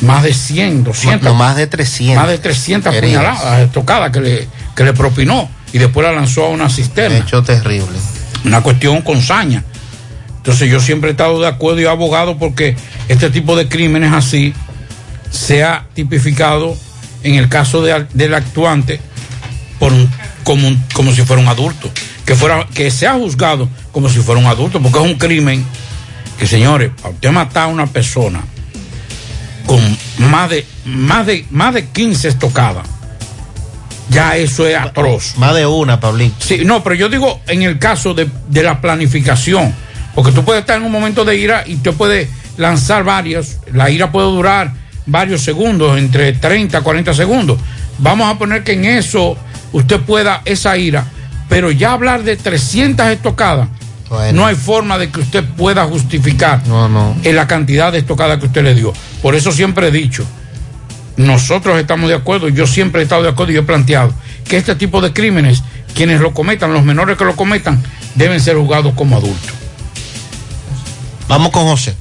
más 0.00 0.22
de 0.22 0.34
100, 0.34 0.84
200. 0.84 1.22
No, 1.22 1.34
más 1.34 1.56
de 1.56 1.66
300. 1.66 2.16
Más 2.16 2.28
de 2.30 2.38
300 2.38 2.94
heridas. 2.94 3.24
puñaladas, 3.38 3.60
estocadas 3.66 4.10
que 4.12 4.20
le, 4.20 4.48
que 4.74 4.84
le 4.84 4.92
propinó 4.92 5.48
y 5.72 5.78
después 5.78 6.06
la 6.06 6.12
lanzó 6.12 6.46
a 6.46 6.48
una 6.48 6.68
cisterna. 6.68 7.18
Hecho 7.18 7.42
terrible. 7.42 7.98
Una 8.44 8.60
cuestión 8.62 9.02
con 9.02 9.20
saña. 9.22 9.64
Entonces 10.36 10.70
yo 10.70 10.78
siempre 10.80 11.08
he 11.08 11.12
estado 11.12 11.40
de 11.40 11.48
acuerdo 11.48 11.80
y 11.80 11.86
abogado 11.86 12.36
porque 12.38 12.76
este 13.08 13.30
tipo 13.30 13.56
de 13.56 13.68
crímenes 13.68 14.12
así 14.12 14.52
se 15.30 15.64
ha 15.64 15.86
tipificado 15.94 16.76
en 17.22 17.36
el 17.36 17.48
caso 17.48 17.82
de- 17.82 18.06
del 18.12 18.34
actuante 18.34 19.00
por 19.78 19.92
un- 19.92 20.10
como, 20.44 20.68
un- 20.68 20.82
como 20.92 21.12
si 21.12 21.22
fuera 21.22 21.40
un 21.40 21.48
adulto. 21.48 21.90
Que, 22.26 22.34
fuera, 22.34 22.66
que 22.74 22.90
sea 22.90 23.14
juzgado 23.14 23.68
como 23.92 24.08
si 24.08 24.18
fuera 24.20 24.40
un 24.40 24.46
adulto, 24.46 24.80
porque 24.80 24.98
es 24.98 25.04
un 25.04 25.14
crimen 25.18 25.64
que, 26.38 26.46
señores, 26.46 26.90
para 27.00 27.14
usted 27.14 27.30
matar 27.30 27.64
a 27.64 27.66
una 27.68 27.86
persona 27.86 28.42
con 29.66 29.80
más 30.18 30.50
de, 30.50 30.66
más 30.84 31.26
de, 31.26 31.46
más 31.50 31.74
de 31.74 31.86
15 31.86 32.28
estocadas, 32.28 32.86
ya 34.10 34.36
eso 34.36 34.66
es 34.66 34.76
atroz. 34.76 35.36
Más 35.38 35.54
de 35.54 35.66
una, 35.66 35.98
Pablito. 36.00 36.36
Sí, 36.38 36.62
no, 36.64 36.82
pero 36.82 36.94
yo 36.94 37.08
digo 37.08 37.40
en 37.46 37.62
el 37.62 37.78
caso 37.78 38.14
de, 38.14 38.28
de 38.48 38.62
la 38.62 38.80
planificación, 38.80 39.74
porque 40.14 40.32
tú 40.32 40.44
puedes 40.44 40.60
estar 40.60 40.76
en 40.76 40.84
un 40.84 40.92
momento 40.92 41.24
de 41.24 41.36
ira 41.36 41.64
y 41.66 41.76
te 41.76 41.92
puede 41.92 42.28
lanzar 42.56 43.04
varios, 43.04 43.56
la 43.72 43.90
ira 43.90 44.12
puede 44.12 44.28
durar 44.28 44.72
varios 45.06 45.42
segundos, 45.42 45.98
entre 45.98 46.32
30 46.32 46.78
a 46.78 46.80
40 46.82 47.14
segundos. 47.14 47.58
Vamos 47.98 48.32
a 48.32 48.38
poner 48.38 48.62
que 48.64 48.72
en 48.72 48.84
eso 48.84 49.36
usted 49.72 50.00
pueda 50.00 50.42
esa 50.44 50.76
ira, 50.76 51.06
pero 51.48 51.70
ya 51.70 51.92
hablar 51.92 52.22
de 52.22 52.36
300 52.36 53.08
estocadas, 53.08 53.68
no 54.32 54.46
hay 54.46 54.54
forma 54.54 54.98
de 54.98 55.10
que 55.10 55.20
usted 55.20 55.44
pueda 55.44 55.84
justificar 55.84 56.62
en 57.22 57.36
la 57.36 57.46
cantidad 57.46 57.92
de 57.92 57.98
estocadas 57.98 58.38
que 58.38 58.46
usted 58.46 58.62
le 58.62 58.74
dio. 58.74 58.92
Por 59.22 59.34
eso 59.34 59.52
siempre 59.52 59.88
he 59.88 59.90
dicho, 59.90 60.26
nosotros 61.16 61.78
estamos 61.78 62.08
de 62.08 62.16
acuerdo, 62.16 62.48
yo 62.48 62.66
siempre 62.66 63.00
he 63.00 63.04
estado 63.04 63.22
de 63.22 63.28
acuerdo 63.28 63.52
y 63.52 63.56
he 63.56 63.62
planteado 63.62 64.12
que 64.48 64.56
este 64.56 64.74
tipo 64.74 65.00
de 65.00 65.12
crímenes, 65.12 65.62
quienes 65.94 66.20
lo 66.20 66.34
cometan, 66.34 66.72
los 66.72 66.84
menores 66.84 67.16
que 67.16 67.24
lo 67.24 67.36
cometan, 67.36 67.82
deben 68.14 68.40
ser 68.40 68.56
juzgados 68.56 68.94
como 68.94 69.16
adultos. 69.16 69.52
Vamos 71.28 71.50
con 71.50 71.64
José. 71.64 71.94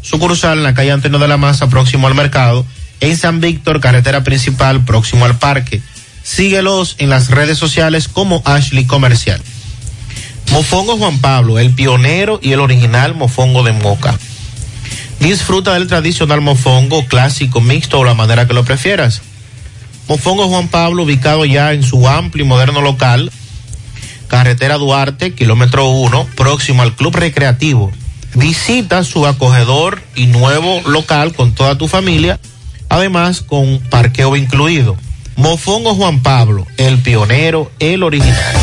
Sucursal 0.00 0.56
en 0.56 0.64
la 0.64 0.72
calle 0.72 0.92
Antonio 0.92 1.18
de 1.18 1.28
la 1.28 1.36
Maza, 1.36 1.68
próximo 1.68 2.06
al 2.06 2.14
mercado. 2.14 2.64
En 3.00 3.14
San 3.14 3.42
Víctor, 3.42 3.80
carretera 3.80 4.24
principal, 4.24 4.86
próximo 4.86 5.26
al 5.26 5.36
parque. 5.36 5.82
Síguelos 6.22 6.96
en 6.96 7.10
las 7.10 7.28
redes 7.28 7.58
sociales 7.58 8.08
como 8.08 8.40
Ashley 8.46 8.86
Comercial. 8.86 9.42
Mofongo 10.52 10.96
Juan 10.96 11.18
Pablo, 11.18 11.58
el 11.58 11.74
pionero 11.74 12.40
y 12.42 12.52
el 12.52 12.60
original 12.60 13.14
mofongo 13.14 13.62
de 13.62 13.72
Moca. 13.72 14.18
Disfruta 15.20 15.74
del 15.74 15.86
tradicional 15.86 16.40
mofongo 16.40 17.06
clásico, 17.06 17.60
mixto 17.60 17.98
o 17.98 18.04
la 18.04 18.14
manera 18.14 18.46
que 18.46 18.54
lo 18.54 18.64
prefieras. 18.64 19.22
Mofongo 20.08 20.48
Juan 20.48 20.68
Pablo, 20.68 21.04
ubicado 21.04 21.44
ya 21.44 21.72
en 21.72 21.82
su 21.82 22.06
amplio 22.08 22.44
y 22.44 22.48
moderno 22.48 22.82
local, 22.82 23.32
carretera 24.28 24.76
Duarte, 24.76 25.34
kilómetro 25.34 25.88
1, 25.88 26.28
próximo 26.34 26.82
al 26.82 26.94
Club 26.94 27.16
Recreativo. 27.16 27.90
Visita 28.34 29.04
su 29.04 29.26
acogedor 29.26 30.02
y 30.14 30.26
nuevo 30.26 30.82
local 30.86 31.34
con 31.34 31.54
toda 31.54 31.78
tu 31.78 31.88
familia, 31.88 32.38
además 32.88 33.40
con 33.40 33.78
parqueo 33.90 34.36
incluido. 34.36 34.96
Mofongo 35.36 35.94
Juan 35.94 36.22
Pablo, 36.22 36.66
el 36.76 36.98
pionero, 36.98 37.70
el 37.78 38.02
original. 38.02 38.54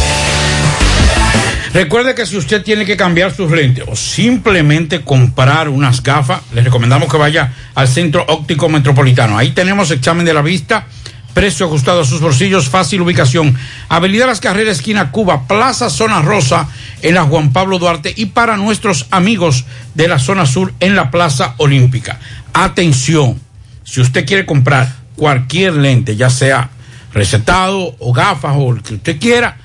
Recuerde 1.73 2.15
que 2.15 2.25
si 2.25 2.35
usted 2.35 2.63
tiene 2.63 2.85
que 2.85 2.97
cambiar 2.97 3.33
sus 3.33 3.49
lentes 3.49 3.85
o 3.87 3.95
simplemente 3.95 5.03
comprar 5.03 5.69
unas 5.69 6.03
gafas, 6.03 6.41
le 6.53 6.63
recomendamos 6.63 7.09
que 7.09 7.15
vaya 7.15 7.53
al 7.75 7.87
Centro 7.87 8.25
Óptico 8.27 8.67
Metropolitano. 8.67 9.37
Ahí 9.37 9.51
tenemos 9.51 9.89
examen 9.89 10.25
de 10.25 10.33
la 10.33 10.41
vista, 10.41 10.87
precio 11.33 11.65
ajustado 11.65 12.01
a 12.01 12.05
sus 12.05 12.19
bolsillos, 12.19 12.67
fácil 12.67 12.99
ubicación. 12.99 13.57
Avenida 13.87 14.27
Las 14.27 14.41
Carreras, 14.41 14.79
esquina 14.79 15.11
Cuba, 15.11 15.47
Plaza 15.47 15.89
Zona 15.89 16.21
Rosa, 16.21 16.67
en 17.01 17.15
la 17.15 17.23
Juan 17.23 17.53
Pablo 17.53 17.79
Duarte 17.79 18.13
y 18.17 18.25
para 18.25 18.57
nuestros 18.57 19.07
amigos 19.09 19.63
de 19.95 20.09
la 20.09 20.19
zona 20.19 20.45
sur 20.45 20.73
en 20.81 20.97
la 20.97 21.09
Plaza 21.09 21.55
Olímpica. 21.55 22.19
Atención, 22.51 23.39
si 23.85 24.01
usted 24.01 24.25
quiere 24.25 24.45
comprar 24.45 24.93
cualquier 25.15 25.75
lente, 25.75 26.17
ya 26.17 26.29
sea 26.29 26.69
recetado 27.13 27.95
o 27.99 28.11
gafas 28.11 28.55
o 28.57 28.73
el 28.73 28.81
que 28.81 28.95
usted 28.95 29.17
quiera, 29.17 29.57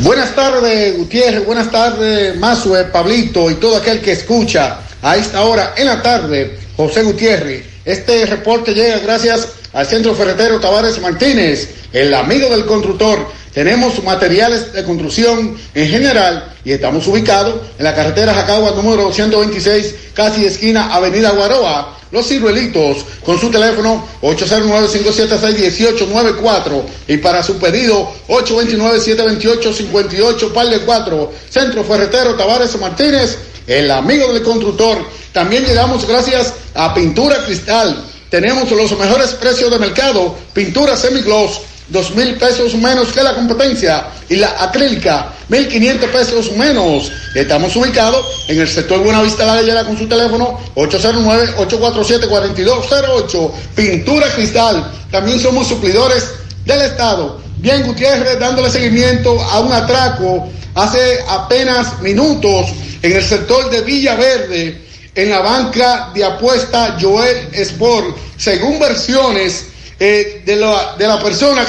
Buenas 0.02 0.36
tardes, 0.36 0.98
Gutiérrez. 0.98 1.46
Buenas 1.46 1.72
tardes, 1.72 2.38
Mazue, 2.38 2.84
Pablito 2.86 3.50
y 3.50 3.56
todo 3.56 3.78
aquel 3.78 4.02
que 4.02 4.12
escucha 4.12 4.83
a 5.04 5.16
esta 5.18 5.44
hora 5.44 5.76
en 5.78 5.86
la 5.86 6.02
tarde, 6.02 6.58
José 6.78 7.04
Gutiérrez. 7.04 7.66
Este 7.86 8.26
reporte 8.26 8.74
llega 8.74 8.98
gracias 9.00 9.50
al 9.74 9.86
Centro 9.86 10.16
Ferretero 10.16 10.62
Tavares 10.62 11.02
Martínez, 11.02 11.68
el 11.92 12.14
amigo 12.14 12.48
del 12.50 12.66
constructor. 12.66 13.28
Tenemos 13.54 14.02
materiales 14.04 14.72
de 14.72 14.86
construcción 14.86 15.58
en 15.76 15.90
general 15.90 16.54
y 16.64 16.72
estamos 16.72 17.06
ubicados 17.06 17.56
en 17.78 17.84
la 17.84 17.94
carretera 17.94 18.34
Jacagua 18.34 18.72
número 18.72 19.02
226, 19.04 19.96
casi 20.14 20.46
esquina 20.46 20.94
Avenida 20.94 21.32
Guaroa. 21.32 21.98
Los 22.12 22.28
ciruelitos 22.28 23.06
con 23.26 23.38
su 23.40 23.52
teléfono 23.52 24.08
809-576-1894 24.22 26.84
y 27.08 27.18
para 27.18 27.44
su 27.44 27.58
pedido 27.58 28.10
829-728-58 28.28 30.54
par 30.54 30.68
de 30.68 30.80
4 30.82 31.32
Centro 31.50 31.84
Ferretero 31.84 32.36
Tavares 32.36 32.80
Martínez, 32.80 33.36
el 33.68 33.92
amigo 33.92 34.34
del 34.34 34.42
constructor. 34.44 34.98
También 35.32 35.64
llegamos 35.66 36.08
gracias 36.08 36.54
a 36.76 36.94
Pintura 36.94 37.44
Cristal. 37.46 38.04
Tenemos 38.30 38.70
los 38.72 38.98
mejores 38.98 39.32
precios 39.34 39.70
de 39.72 39.80
mercado. 39.80 40.36
Pintura 40.54 40.96
semigloss, 40.98 41.62
dos 41.90 42.16
mil 42.16 42.36
pesos 42.36 42.76
menos 42.76 43.10
que 43.10 43.24
la 43.24 43.36
competencia. 43.36 44.06
Y 44.30 44.38
la 44.38 44.64
acrílica, 44.64 45.34
mil 45.50 45.68
quinientos 45.68 46.10
pesos 46.10 46.54
menos. 46.54 47.12
Estamos 47.36 47.76
ubicados 47.76 48.26
en 48.48 48.62
el 48.62 48.68
sector 48.68 49.04
Buenavista 49.04 49.46
La 49.46 49.56
Gallera 49.56 49.86
con 49.86 49.98
su 49.98 50.08
teléfono 50.08 50.60
809-847-4208. 50.76 53.52
Pintura 53.76 54.32
Cristal. 54.34 54.92
También 55.12 55.40
somos 55.40 55.68
suplidores 55.68 56.30
del 56.66 56.82
Estado. 56.82 57.42
Bien, 57.58 57.84
Gutiérrez, 57.84 58.40
dándole 58.40 58.70
seguimiento 58.70 59.42
a 59.42 59.60
un 59.60 59.72
atraco 59.72 60.50
hace 60.76 61.20
apenas 61.30 62.02
minutos 62.02 62.68
en 63.04 63.12
el 63.12 63.24
sector 63.24 63.70
de 63.70 63.82
Villaverde, 63.82 64.82
en 65.14 65.30
la 65.30 65.42
banca 65.42 66.10
de 66.14 66.24
apuesta 66.24 66.98
Joel 67.00 67.50
Sport. 67.52 68.18
Según 68.38 68.80
versiones 68.80 69.68
eh, 70.00 70.42
de, 70.46 70.56
la, 70.56 70.96
de 70.98 71.08
la 71.08 71.22
persona 71.22 71.66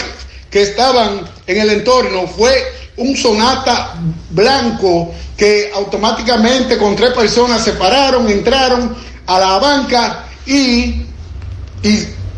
que 0.49 0.63
estaban 0.63 1.21
en 1.47 1.61
el 1.61 1.71
entorno, 1.71 2.29
fue 2.29 2.73
un 2.97 3.17
sonata 3.17 3.97
blanco 4.31 5.13
que 5.37 5.73
automáticamente 5.75 6.79
con 6.79 6.95
tres 6.95 7.13
personas 7.13 7.63
se 7.63 7.73
pararon, 7.73 8.31
entraron 8.31 8.97
a 9.27 9.39
la 9.41 9.59
banca 9.59 10.25
y, 10.47 11.03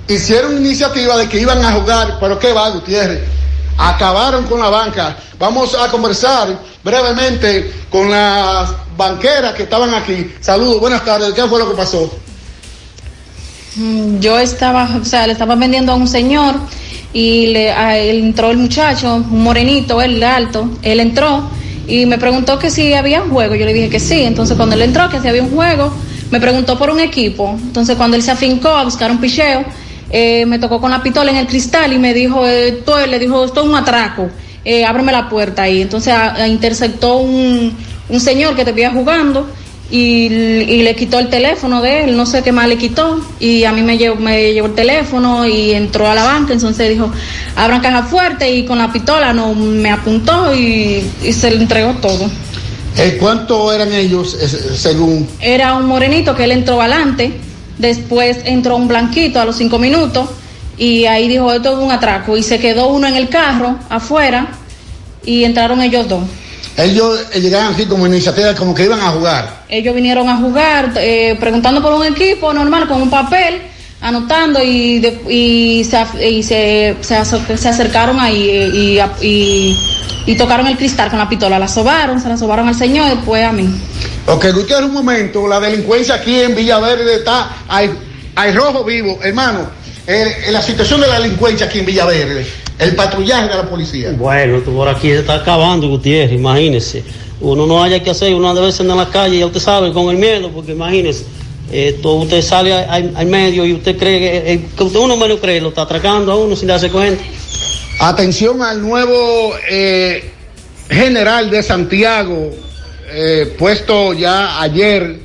hicieron 0.08 0.56
iniciativa 0.58 1.18
de 1.18 1.28
que 1.28 1.38
iban 1.38 1.62
a 1.64 1.72
jugar, 1.72 2.16
pero 2.18 2.38
qué 2.38 2.52
va, 2.52 2.70
Gutiérrez. 2.70 3.20
Acabaron 3.76 4.46
con 4.46 4.60
la 4.60 4.70
banca. 4.70 5.16
Vamos 5.38 5.74
a 5.74 5.90
conversar 5.90 6.58
brevemente 6.82 7.72
con 7.90 8.10
las 8.10 8.70
banqueras 8.96 9.54
que 9.54 9.64
estaban 9.64 9.92
aquí. 9.94 10.32
Saludos, 10.40 10.80
buenas 10.80 11.04
tardes. 11.04 11.32
¿Qué 11.32 11.42
fue 11.42 11.58
lo 11.58 11.70
que 11.70 11.76
pasó? 11.76 12.12
Mm, 13.76 14.18
Yo 14.20 14.38
estaba, 14.38 14.88
o 15.00 15.04
sea, 15.04 15.26
le 15.26 15.32
estaba 15.32 15.54
vendiendo 15.54 15.92
a 15.92 15.96
un 15.96 16.08
señor 16.08 16.54
y 17.12 17.48
le 17.48 17.70
él 18.10 18.24
entró 18.24 18.50
el 18.50 18.58
muchacho, 18.58 19.16
un 19.16 19.42
morenito, 19.42 20.00
él 20.02 20.22
alto, 20.22 20.68
él 20.82 21.00
entró 21.00 21.50
y 21.88 22.04
me 22.06 22.18
preguntó 22.18 22.58
que 22.58 22.70
si 22.70 22.94
había 22.94 23.22
un 23.22 23.30
juego. 23.30 23.54
Yo 23.54 23.64
le 23.64 23.72
dije 23.72 23.88
que 23.88 24.00
sí. 24.00 24.22
Entonces 24.22 24.56
cuando 24.56 24.74
él 24.74 24.82
entró, 24.82 25.08
que 25.08 25.20
si 25.20 25.28
había 25.28 25.42
un 25.42 25.50
juego, 25.50 25.92
me 26.30 26.40
preguntó 26.40 26.78
por 26.78 26.90
un 26.90 27.00
equipo. 27.00 27.56
Entonces 27.62 27.96
cuando 27.96 28.16
él 28.16 28.22
se 28.22 28.30
afincó 28.30 28.68
a 28.68 28.84
buscar 28.84 29.10
un 29.10 29.18
picheo, 29.18 29.64
eh, 30.10 30.46
me 30.46 30.58
tocó 30.58 30.80
con 30.80 30.90
la 30.90 31.02
pistola 31.02 31.30
en 31.30 31.36
el 31.36 31.46
cristal 31.46 31.92
y 31.92 31.98
me 31.98 32.14
dijo, 32.14 32.46
eh, 32.46 32.82
le 33.08 33.18
dijo, 33.18 33.44
esto 33.44 33.60
es 33.60 33.66
un 33.66 33.74
atraco, 33.74 34.28
eh, 34.64 34.84
ábreme 34.84 35.12
la 35.12 35.28
puerta 35.28 35.62
ahí. 35.62 35.82
Entonces 35.82 36.14
interceptó 36.46 37.16
un, 37.18 37.76
un 38.08 38.20
señor 38.20 38.54
que 38.56 38.64
te 38.64 38.72
veía 38.72 38.90
jugando 38.90 39.48
y, 39.90 40.26
y 40.26 40.82
le 40.82 40.96
quitó 40.96 41.18
el 41.18 41.28
teléfono 41.28 41.80
de 41.80 42.04
él, 42.04 42.16
no 42.16 42.26
sé 42.26 42.42
qué 42.42 42.52
más 42.52 42.68
le 42.68 42.76
quitó, 42.76 43.20
y 43.38 43.64
a 43.64 43.72
mí 43.72 43.82
me 43.82 43.98
llevó, 43.98 44.16
me 44.16 44.52
llevó 44.52 44.66
el 44.68 44.74
teléfono 44.74 45.46
y 45.46 45.72
entró 45.72 46.08
a 46.10 46.14
la 46.14 46.24
banca, 46.24 46.52
entonces 46.52 46.90
dijo, 46.90 47.10
abran 47.54 47.80
caja 47.80 48.02
fuerte 48.04 48.50
y 48.50 48.64
con 48.64 48.78
la 48.78 48.92
pistola 48.92 49.32
no 49.32 49.54
me 49.54 49.90
apuntó 49.90 50.54
y, 50.54 51.04
y 51.22 51.32
se 51.32 51.50
le 51.50 51.62
entregó 51.62 51.94
todo. 51.94 52.28
Eh, 52.98 53.18
¿Cuánto 53.20 53.72
eran 53.72 53.92
ellos 53.92 54.36
según? 54.74 55.28
Era 55.40 55.74
un 55.74 55.86
morenito 55.86 56.34
que 56.34 56.44
él 56.44 56.52
entró 56.52 56.80
adelante, 56.80 57.32
después 57.78 58.38
entró 58.44 58.76
un 58.76 58.88
blanquito 58.88 59.38
a 59.38 59.44
los 59.44 59.56
cinco 59.56 59.78
minutos 59.78 60.28
y 60.78 61.04
ahí 61.04 61.28
dijo 61.28 61.52
esto 61.52 61.72
es 61.72 61.78
un 61.78 61.90
atraco 61.90 62.36
y 62.36 62.42
se 62.42 62.58
quedó 62.58 62.88
uno 62.88 63.06
en 63.06 63.16
el 63.16 63.28
carro 63.28 63.78
afuera 63.90 64.48
y 65.24 65.44
entraron 65.44 65.82
ellos 65.82 66.08
dos. 66.08 66.22
Ellos 66.76 67.20
eh, 67.32 67.40
llegaron 67.40 67.72
aquí 67.74 67.86
como 67.86 68.06
iniciativa, 68.06 68.54
como 68.54 68.74
que 68.74 68.84
iban 68.84 69.00
a 69.00 69.08
jugar. 69.10 69.64
Ellos 69.68 69.94
vinieron 69.94 70.28
a 70.28 70.36
jugar, 70.36 70.92
eh, 70.96 71.36
preguntando 71.40 71.80
por 71.82 71.92
un 71.94 72.04
equipo 72.04 72.52
normal, 72.52 72.86
con 72.86 73.00
un 73.00 73.08
papel, 73.10 73.62
anotando 74.00 74.62
y, 74.62 74.98
de- 74.98 75.20
y, 75.28 75.84
se, 75.84 76.04
y 76.28 76.42
se, 76.42 76.96
se 77.00 77.16
acer- 77.18 77.56
se 77.56 77.68
acercaron 77.68 78.20
ahí 78.20 78.50
eh, 78.50 78.70
y, 79.22 79.26
y- 79.26 79.78
y 80.26 80.34
tocaron 80.36 80.66
el 80.66 80.76
cristal 80.76 81.08
con 81.08 81.18
la 81.18 81.28
pistola. 81.28 81.58
La 81.58 81.68
sobaron, 81.68 82.20
se 82.20 82.28
la 82.28 82.36
sobaron 82.36 82.68
al 82.68 82.74
señor 82.74 83.06
y 83.06 83.10
después 83.16 83.44
a 83.44 83.52
mí. 83.52 83.68
Ok, 84.26 84.46
Gutiérrez, 84.52 84.86
un 84.88 84.94
momento, 84.94 85.46
la 85.46 85.60
delincuencia 85.60 86.16
aquí 86.16 86.40
en 86.40 86.54
Villaverde 86.54 87.14
está, 87.14 87.56
hay, 87.68 87.90
hay 88.34 88.52
rojo 88.52 88.82
vivo, 88.84 89.18
hermano. 89.22 89.70
eh, 90.06 90.48
la 90.50 90.60
situación 90.60 91.00
de 91.00 91.06
la 91.06 91.20
delincuencia 91.20 91.66
aquí 91.66 91.78
en 91.78 91.86
Villaverde, 91.86 92.46
el 92.78 92.94
patrullaje 92.94 93.48
de 93.48 93.54
la 93.54 93.68
policía. 93.68 94.12
Bueno, 94.12 94.60
por 94.60 94.88
aquí 94.88 95.08
se 95.08 95.20
está 95.20 95.36
acabando, 95.36 95.88
Gutiérrez, 95.88 96.32
imagínese. 96.32 97.02
Uno 97.40 97.66
no 97.66 97.82
haya 97.82 98.02
que 98.02 98.10
hacer, 98.10 98.34
uno 98.34 98.54
debe 98.54 98.72
ser 98.72 98.86
en 98.86 98.96
la 98.96 99.08
calle, 99.08 99.38
ya 99.38 99.46
usted 99.46 99.60
sabe, 99.60 99.92
con 99.92 100.08
el 100.08 100.16
miedo, 100.16 100.50
porque 100.50 100.72
imagínese, 100.72 101.24
esto, 101.70 102.14
usted 102.14 102.42
sale 102.42 102.72
al, 102.72 103.12
al 103.14 103.26
medio 103.26 103.66
y 103.66 103.74
usted 103.74 103.96
cree 103.96 104.18
que, 104.18 104.52
eh, 104.52 104.64
que 104.76 104.82
usted 104.82 104.98
uno 104.98 105.16
menos 105.16 105.40
cree, 105.40 105.60
lo 105.60 105.68
está 105.68 105.82
atracando 105.82 106.32
a 106.32 106.36
uno 106.36 106.56
sin 106.56 106.68
darse 106.68 106.90
cuenta. 106.90 107.22
Atención 108.00 108.62
al 108.62 108.80
nuevo 108.82 109.54
eh, 109.68 110.30
general 110.88 111.50
de 111.50 111.62
Santiago, 111.62 112.50
eh, 113.10 113.54
puesto 113.58 114.12
ya 114.12 114.60
ayer 114.60 115.18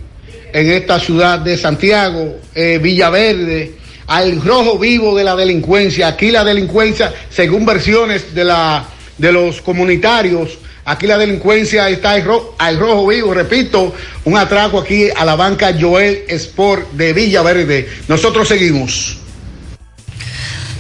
en 0.54 0.72
esta 0.72 1.00
ciudad 1.00 1.40
de 1.40 1.58
Santiago, 1.58 2.38
eh, 2.56 2.80
Villaverde, 2.82 3.74
al 4.12 4.42
rojo 4.42 4.78
vivo 4.78 5.16
de 5.18 5.24
la 5.24 5.36
delincuencia. 5.38 6.08
Aquí 6.10 6.32
la 6.32 6.44
delincuencia, 6.44 7.14
según 7.30 7.66
versiones 7.66 8.36
de, 8.36 8.44
la, 8.44 8.86
de 9.18 9.32
los 9.32 9.62
comunitarios, 9.62 10.58
aquí 10.84 11.08
la 11.08 11.18
delincuencia 11.18 11.88
está 11.88 12.12
al, 12.12 12.26
ro- 12.26 12.56
al 12.58 12.78
rojo 12.78 13.08
vivo, 13.08 13.34
repito, 13.34 13.96
un 14.26 14.38
atraco 14.38 14.80
aquí 14.80 15.08
a 15.16 15.24
la 15.24 15.36
banca 15.38 15.74
Joel 15.80 16.26
Sport 16.28 16.92
de 16.92 17.14
Villaverde. 17.14 17.90
Nosotros 18.10 18.50
seguimos. 18.50 19.18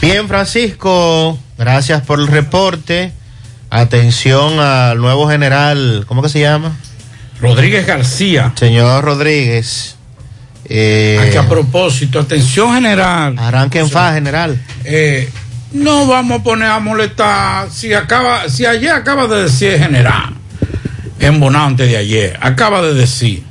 Bien, 0.01 0.27
Francisco, 0.27 1.39
gracias 1.57 2.01
por 2.01 2.19
el 2.19 2.27
reporte. 2.27 3.13
Atención 3.69 4.59
al 4.59 4.97
nuevo 4.97 5.29
general, 5.29 6.03
¿cómo 6.05 6.21
que 6.21 6.27
se 6.27 6.41
llama? 6.41 6.75
Rodríguez 7.39 7.87
García. 7.87 8.51
Señor 8.55 9.05
Rodríguez. 9.05 9.95
Eh, 10.73 11.19
Aquí 11.27 11.35
a 11.35 11.49
propósito, 11.49 12.17
atención 12.17 12.73
general. 12.73 13.37
Arranque 13.37 13.79
en 13.79 13.89
fa, 13.89 14.13
general. 14.13 14.57
Eh, 14.85 15.29
no 15.73 16.07
vamos 16.07 16.39
a 16.39 16.43
poner 16.43 16.69
a 16.69 16.79
molestar. 16.79 17.69
Si 17.69 17.93
acaba, 17.93 18.47
si 18.47 18.65
ayer 18.65 18.91
acaba 18.91 19.27
de 19.27 19.43
decir 19.43 19.71
el 19.73 19.79
general, 19.79 20.33
en 21.19 21.39
Bonante 21.41 21.87
de 21.87 21.97
ayer, 21.97 22.39
acaba 22.41 22.81
de 22.81 22.93
decir 22.93 23.43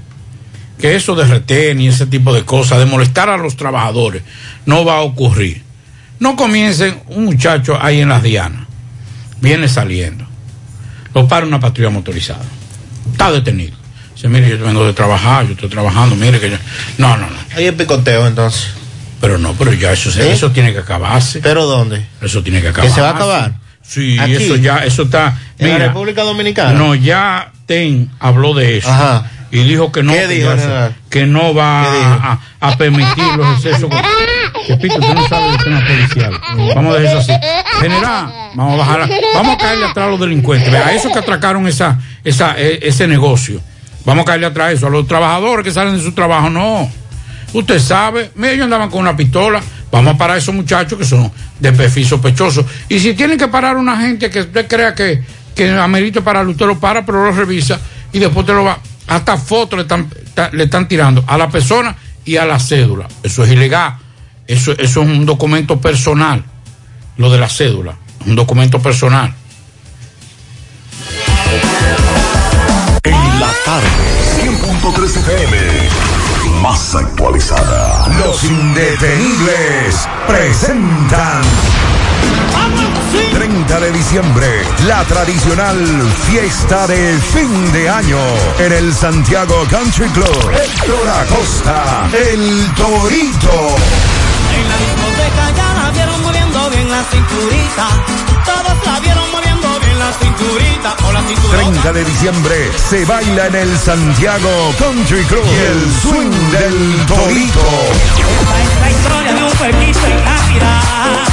que 0.78 0.96
eso 0.96 1.14
de 1.14 1.26
retén 1.26 1.78
y 1.82 1.88
ese 1.88 2.06
tipo 2.06 2.32
de 2.32 2.46
cosas, 2.46 2.78
de 2.78 2.86
molestar 2.86 3.28
a 3.28 3.36
los 3.36 3.54
trabajadores, 3.54 4.22
no 4.64 4.86
va 4.86 4.96
a 4.96 5.00
ocurrir. 5.02 5.62
No 6.20 6.36
comiencen 6.36 7.02
un 7.08 7.26
muchacho 7.26 7.78
ahí 7.78 8.00
en 8.00 8.08
las 8.08 8.22
Dianas, 8.22 8.66
viene 9.42 9.68
saliendo, 9.68 10.26
lo 11.14 11.28
para 11.28 11.44
una 11.44 11.60
patrulla 11.60 11.90
motorizada, 11.90 12.44
está 13.12 13.30
detenido. 13.30 13.79
Dice, 14.20 14.28
mire, 14.28 14.50
yo 14.50 14.62
vengo 14.66 14.84
de 14.84 14.92
trabajar, 14.92 15.46
yo 15.46 15.52
estoy 15.52 15.70
trabajando, 15.70 16.14
mire 16.14 16.38
que 16.38 16.50
yo... 16.50 16.56
No, 16.98 17.16
no, 17.16 17.26
no. 17.30 17.36
Ahí 17.56 17.64
el 17.64 17.74
picoteo 17.74 18.26
entonces. 18.26 18.68
Pero 19.18 19.38
no, 19.38 19.54
pero 19.54 19.72
ya 19.72 19.92
eso, 19.92 20.10
se- 20.10 20.28
¿Eh? 20.28 20.32
eso 20.32 20.50
tiene 20.50 20.74
que 20.74 20.80
acabarse. 20.80 21.40
¿Pero 21.40 21.64
dónde? 21.64 22.04
Eso 22.20 22.42
tiene 22.42 22.60
que 22.60 22.68
acabar. 22.68 22.86
¿Que 22.90 22.94
se 22.94 23.00
va 23.00 23.08
a 23.08 23.12
acabar? 23.12 23.52
Sí, 23.82 24.18
Aquí. 24.18 24.34
eso 24.34 24.56
ya, 24.56 24.84
eso 24.84 25.04
está. 25.04 25.38
¿En 25.58 25.70
la 25.70 25.78
República 25.86 26.22
Dominicana? 26.22 26.72
No, 26.74 26.94
ya 26.94 27.50
Ten 27.64 28.10
habló 28.20 28.52
de 28.52 28.76
eso. 28.78 28.90
Ajá. 28.90 29.30
Y 29.50 29.64
dijo 29.64 29.90
que 29.90 30.02
no, 30.02 30.12
¿Qué 30.12 30.18
que, 30.20 30.28
dijo, 30.28 30.50
ya 30.50 30.56
se- 30.56 30.62
general? 30.62 30.94
que 31.08 31.26
no 31.26 31.54
va 31.54 32.38
a, 32.60 32.76
permitir 32.76 33.24
los 33.38 33.56
excesos. 33.56 33.90
Repito, 34.68 34.96
usted 34.98 35.14
no 35.14 35.28
sabe 35.28 35.50
del 35.52 35.64
tema 35.64 35.80
policial. 35.86 36.40
Vamos 36.74 36.94
a 36.94 36.98
dejar 37.00 37.18
eso 37.20 37.32
así. 37.32 37.32
General, 37.80 38.32
vamos 38.54 38.74
a 38.74 38.76
bajar, 38.76 39.10
vamos 39.34 39.54
a 39.54 39.58
caerle 39.58 39.86
atrás 39.86 40.06
a 40.06 40.10
los 40.10 40.20
delincuentes. 40.20 40.72
A 40.74 40.92
esos 40.92 41.10
que 41.10 41.18
atracaron 41.18 41.66
esa, 41.66 41.98
esa, 42.22 42.54
e- 42.58 42.80
ese 42.82 43.06
negocio. 43.08 43.60
Vamos 44.04 44.22
a 44.22 44.26
caerle 44.26 44.46
atrás 44.46 44.68
a 44.68 44.72
eso. 44.72 44.86
A 44.86 44.90
los 44.90 45.06
trabajadores 45.06 45.64
que 45.64 45.72
salen 45.72 45.96
de 45.96 46.02
su 46.02 46.12
trabajo, 46.12 46.50
no. 46.50 46.90
Usted 47.52 47.78
sabe, 47.80 48.30
mira, 48.36 48.52
ellos 48.52 48.64
andaban 48.64 48.90
con 48.90 49.00
una 49.00 49.16
pistola. 49.16 49.60
Vamos 49.90 50.14
a 50.14 50.18
parar 50.18 50.36
a 50.36 50.38
esos 50.38 50.54
muchachos 50.54 50.98
que 50.98 51.04
son 51.04 51.30
de 51.58 51.72
perfil 51.72 52.06
sospechoso. 52.06 52.64
Y 52.88 53.00
si 53.00 53.14
tienen 53.14 53.36
que 53.36 53.48
parar 53.48 53.76
una 53.76 53.96
gente 54.00 54.30
que 54.30 54.40
usted 54.40 54.68
crea 54.68 54.94
que, 54.94 55.22
que 55.54 55.70
amerita 55.70 56.20
pararlo, 56.20 56.52
usted 56.52 56.66
lo 56.66 56.78
para, 56.78 57.04
pero 57.04 57.24
lo 57.24 57.32
revisa 57.32 57.80
y 58.12 58.18
después 58.18 58.46
te 58.46 58.52
lo 58.52 58.64
va. 58.64 58.78
Hasta 59.08 59.36
fotos 59.36 59.76
le 59.76 59.82
están, 59.82 60.08
le 60.52 60.64
están 60.64 60.86
tirando 60.86 61.24
a 61.26 61.36
la 61.36 61.48
persona 61.48 61.96
y 62.24 62.36
a 62.36 62.44
la 62.44 62.60
cédula. 62.60 63.08
Eso 63.22 63.42
es 63.42 63.50
ilegal. 63.50 63.96
Eso, 64.46 64.72
eso 64.72 65.02
es 65.02 65.08
un 65.08 65.26
documento 65.26 65.80
personal. 65.80 66.44
Lo 67.16 67.30
de 67.30 67.38
la 67.38 67.48
cédula. 67.48 67.96
Un 68.26 68.36
documento 68.36 68.80
personal. 68.80 69.34
En 73.70 73.76
la 73.76 73.82
tarde, 73.82 73.88
100.3 74.42 75.16
FM. 75.16 75.56
Más 76.60 76.94
actualizada. 76.96 78.08
Los 78.18 78.42
indetenibles 78.42 80.08
presentan. 80.26 81.42
30 83.32 83.80
de 83.80 83.92
diciembre, 83.92 84.62
la 84.86 85.04
tradicional 85.04 85.78
fiesta 86.26 86.88
de 86.88 87.16
fin 87.32 87.72
de 87.72 87.88
año 87.88 88.18
en 88.58 88.72
el 88.72 88.92
Santiago 88.92 89.64
Country 89.70 90.08
Club. 90.08 90.50
Héctor 90.52 91.08
Acosta, 91.08 92.08
el 92.12 92.66
Torito. 92.74 93.76
En 94.52 94.68
la 94.68 94.76
discoteca 94.78 95.50
ya 95.56 95.74
la 95.74 95.90
vieron 95.92 96.22
moviendo 96.22 96.70
bien 96.70 96.90
la 96.90 97.04
cinturita. 97.04 97.88
Todos 98.44 98.84
la 98.84 99.00
vieron 99.00 99.30
moviendo 99.30 99.40
bien 99.40 99.49
la 100.00 100.12
cinturita. 100.14 100.96
O 101.04 101.12
la 101.12 101.20
cinturita. 101.22 101.56
30 101.56 101.92
de 101.92 102.04
diciembre 102.04 102.70
se 102.88 103.04
baila 103.04 103.46
en 103.48 103.54
el 103.54 103.78
Santiago 103.78 104.74
Country 104.78 105.24
Club. 105.24 105.44
Y 105.44 105.56
el 105.72 105.80
swing 106.02 106.50
del 106.50 107.06
Torito. 107.06 107.60
La 108.80 108.90
historia 108.90 109.32
de 109.34 109.42
un 109.44 109.52
pueblito 109.52 110.06
en 110.06 110.24
Navidad. 110.24 111.28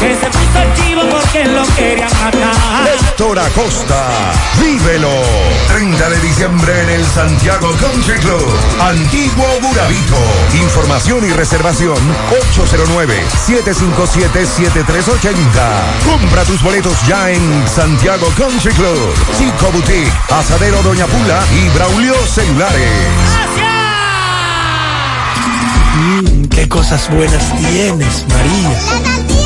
Que 0.00 0.14
se 0.14 0.39
puso 0.50 0.64
chivo 0.74 1.02
porque 1.10 1.44
lo 1.44 1.62
querían 1.74 2.10
matar. 2.20 2.88
Héctor 2.94 3.38
Acosta, 3.38 4.08
vívelo. 4.60 5.10
30 5.68 6.10
de 6.10 6.20
diciembre 6.20 6.82
en 6.82 6.90
el 6.90 7.06
Santiago 7.06 7.72
Country 7.80 8.18
Club. 8.18 8.46
Antiguo 8.80 9.46
Burabito. 9.60 10.18
Información 10.62 11.24
y 11.24 11.30
reservación 11.30 11.96
809-757-7380. 12.56 15.34
Compra 16.04 16.44
tus 16.44 16.62
boletos 16.62 17.00
ya 17.06 17.30
en 17.30 17.68
Santiago 17.68 18.26
Country 18.36 18.72
Club. 18.72 19.14
Chico 19.36 19.70
Boutique, 19.72 20.12
Asadero 20.30 20.82
Doña 20.82 21.06
Pula 21.06 21.40
y 21.52 21.68
Braulio 21.70 22.14
Celulares. 22.26 22.90
Mmm, 25.96 26.44
qué 26.46 26.68
cosas 26.68 27.10
buenas 27.10 27.52
tienes, 27.58 28.24
María. 28.28 29.39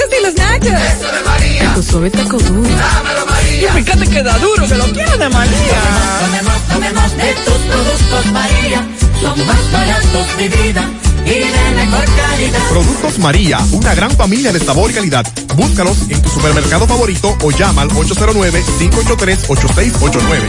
Burritos 0.00 0.18
y 0.18 0.22
los 0.22 0.34
nachos. 0.34 0.68
Eso 0.68 1.12
de 1.12 1.20
María. 1.24 1.64
Taco 1.64 1.82
suave, 1.82 2.10
taco 2.10 2.38
duro. 2.38 2.62
Dámelo, 2.62 3.26
María. 3.26 3.78
Y 3.78 3.82
fíjate 3.82 4.06
que 4.08 4.22
da 4.22 4.38
duro, 4.38 4.66
que 4.66 4.74
lo 4.74 4.84
quiero 4.92 5.16
de 5.16 5.28
María. 5.28 5.82
Tomemos, 6.20 6.62
tomemos 6.68 7.16
de 7.16 7.32
tus 7.44 7.54
productos, 7.54 8.26
María. 8.32 8.86
Son 9.20 9.46
más 9.46 9.72
baratos 9.72 10.36
de 10.38 10.48
vida 10.48 10.88
y 11.26 11.30
de 11.30 11.70
mejor 11.76 12.04
calidad. 12.16 12.60
Productos 12.70 13.18
María, 13.18 13.58
una 13.72 13.94
gran 13.94 14.10
familia 14.12 14.50
de 14.52 14.60
sabor 14.60 14.90
y 14.90 14.94
calidad. 14.94 15.26
Búscalos 15.56 15.98
en 16.08 16.22
tu 16.22 16.30
supermercado 16.30 16.86
favorito 16.86 17.36
o 17.42 17.50
llama 17.50 17.82
al 17.82 17.90
809-583-8689. 17.90 20.40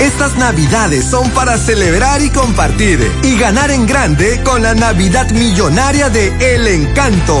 Estas 0.00 0.34
navidades 0.36 1.04
son 1.04 1.30
para 1.30 1.56
celebrar 1.56 2.20
y 2.20 2.30
compartir 2.30 3.08
y 3.22 3.38
ganar 3.38 3.70
en 3.70 3.86
grande 3.86 4.42
con 4.42 4.62
la 4.62 4.74
Navidad 4.74 5.30
Millonaria 5.30 6.10
de 6.10 6.54
El 6.54 6.66
Encanto. 6.66 7.40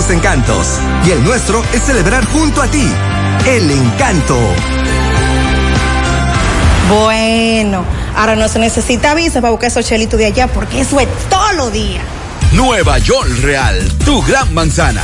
encantos 0.09 0.79
y 1.05 1.11
el 1.11 1.23
nuestro 1.23 1.63
es 1.73 1.83
celebrar 1.83 2.25
junto 2.25 2.61
a 2.61 2.67
ti. 2.67 2.91
El 3.45 3.69
Encanto. 3.71 4.37
Bueno, 6.89 7.85
ahora 8.15 8.35
no 8.35 8.47
se 8.47 8.59
necesita 8.59 9.13
visa 9.13 9.41
para 9.41 9.51
buscar 9.51 9.67
esos 9.67 9.85
chelitos 9.85 10.19
de 10.19 10.25
allá 10.25 10.47
porque 10.47 10.81
eso 10.81 10.99
es 10.99 11.07
todo 11.29 11.53
lo 11.53 11.69
día. 11.71 12.01
Nueva 12.53 12.97
York 12.97 13.29
Real, 13.41 13.91
tu 14.03 14.21
gran 14.23 14.53
manzana. 14.53 15.03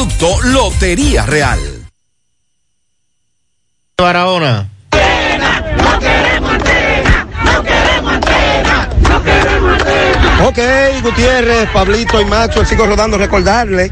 Lotería 0.43 1.25
Real. 1.27 1.59
Barahona. 3.97 4.67
Ok, 10.43 10.57
Gutiérrez, 11.03 11.69
Pablito 11.69 12.19
y 12.19 12.25
Macho, 12.25 12.65
sigo 12.65 12.87
rodando, 12.87 13.17
recordarle 13.19 13.91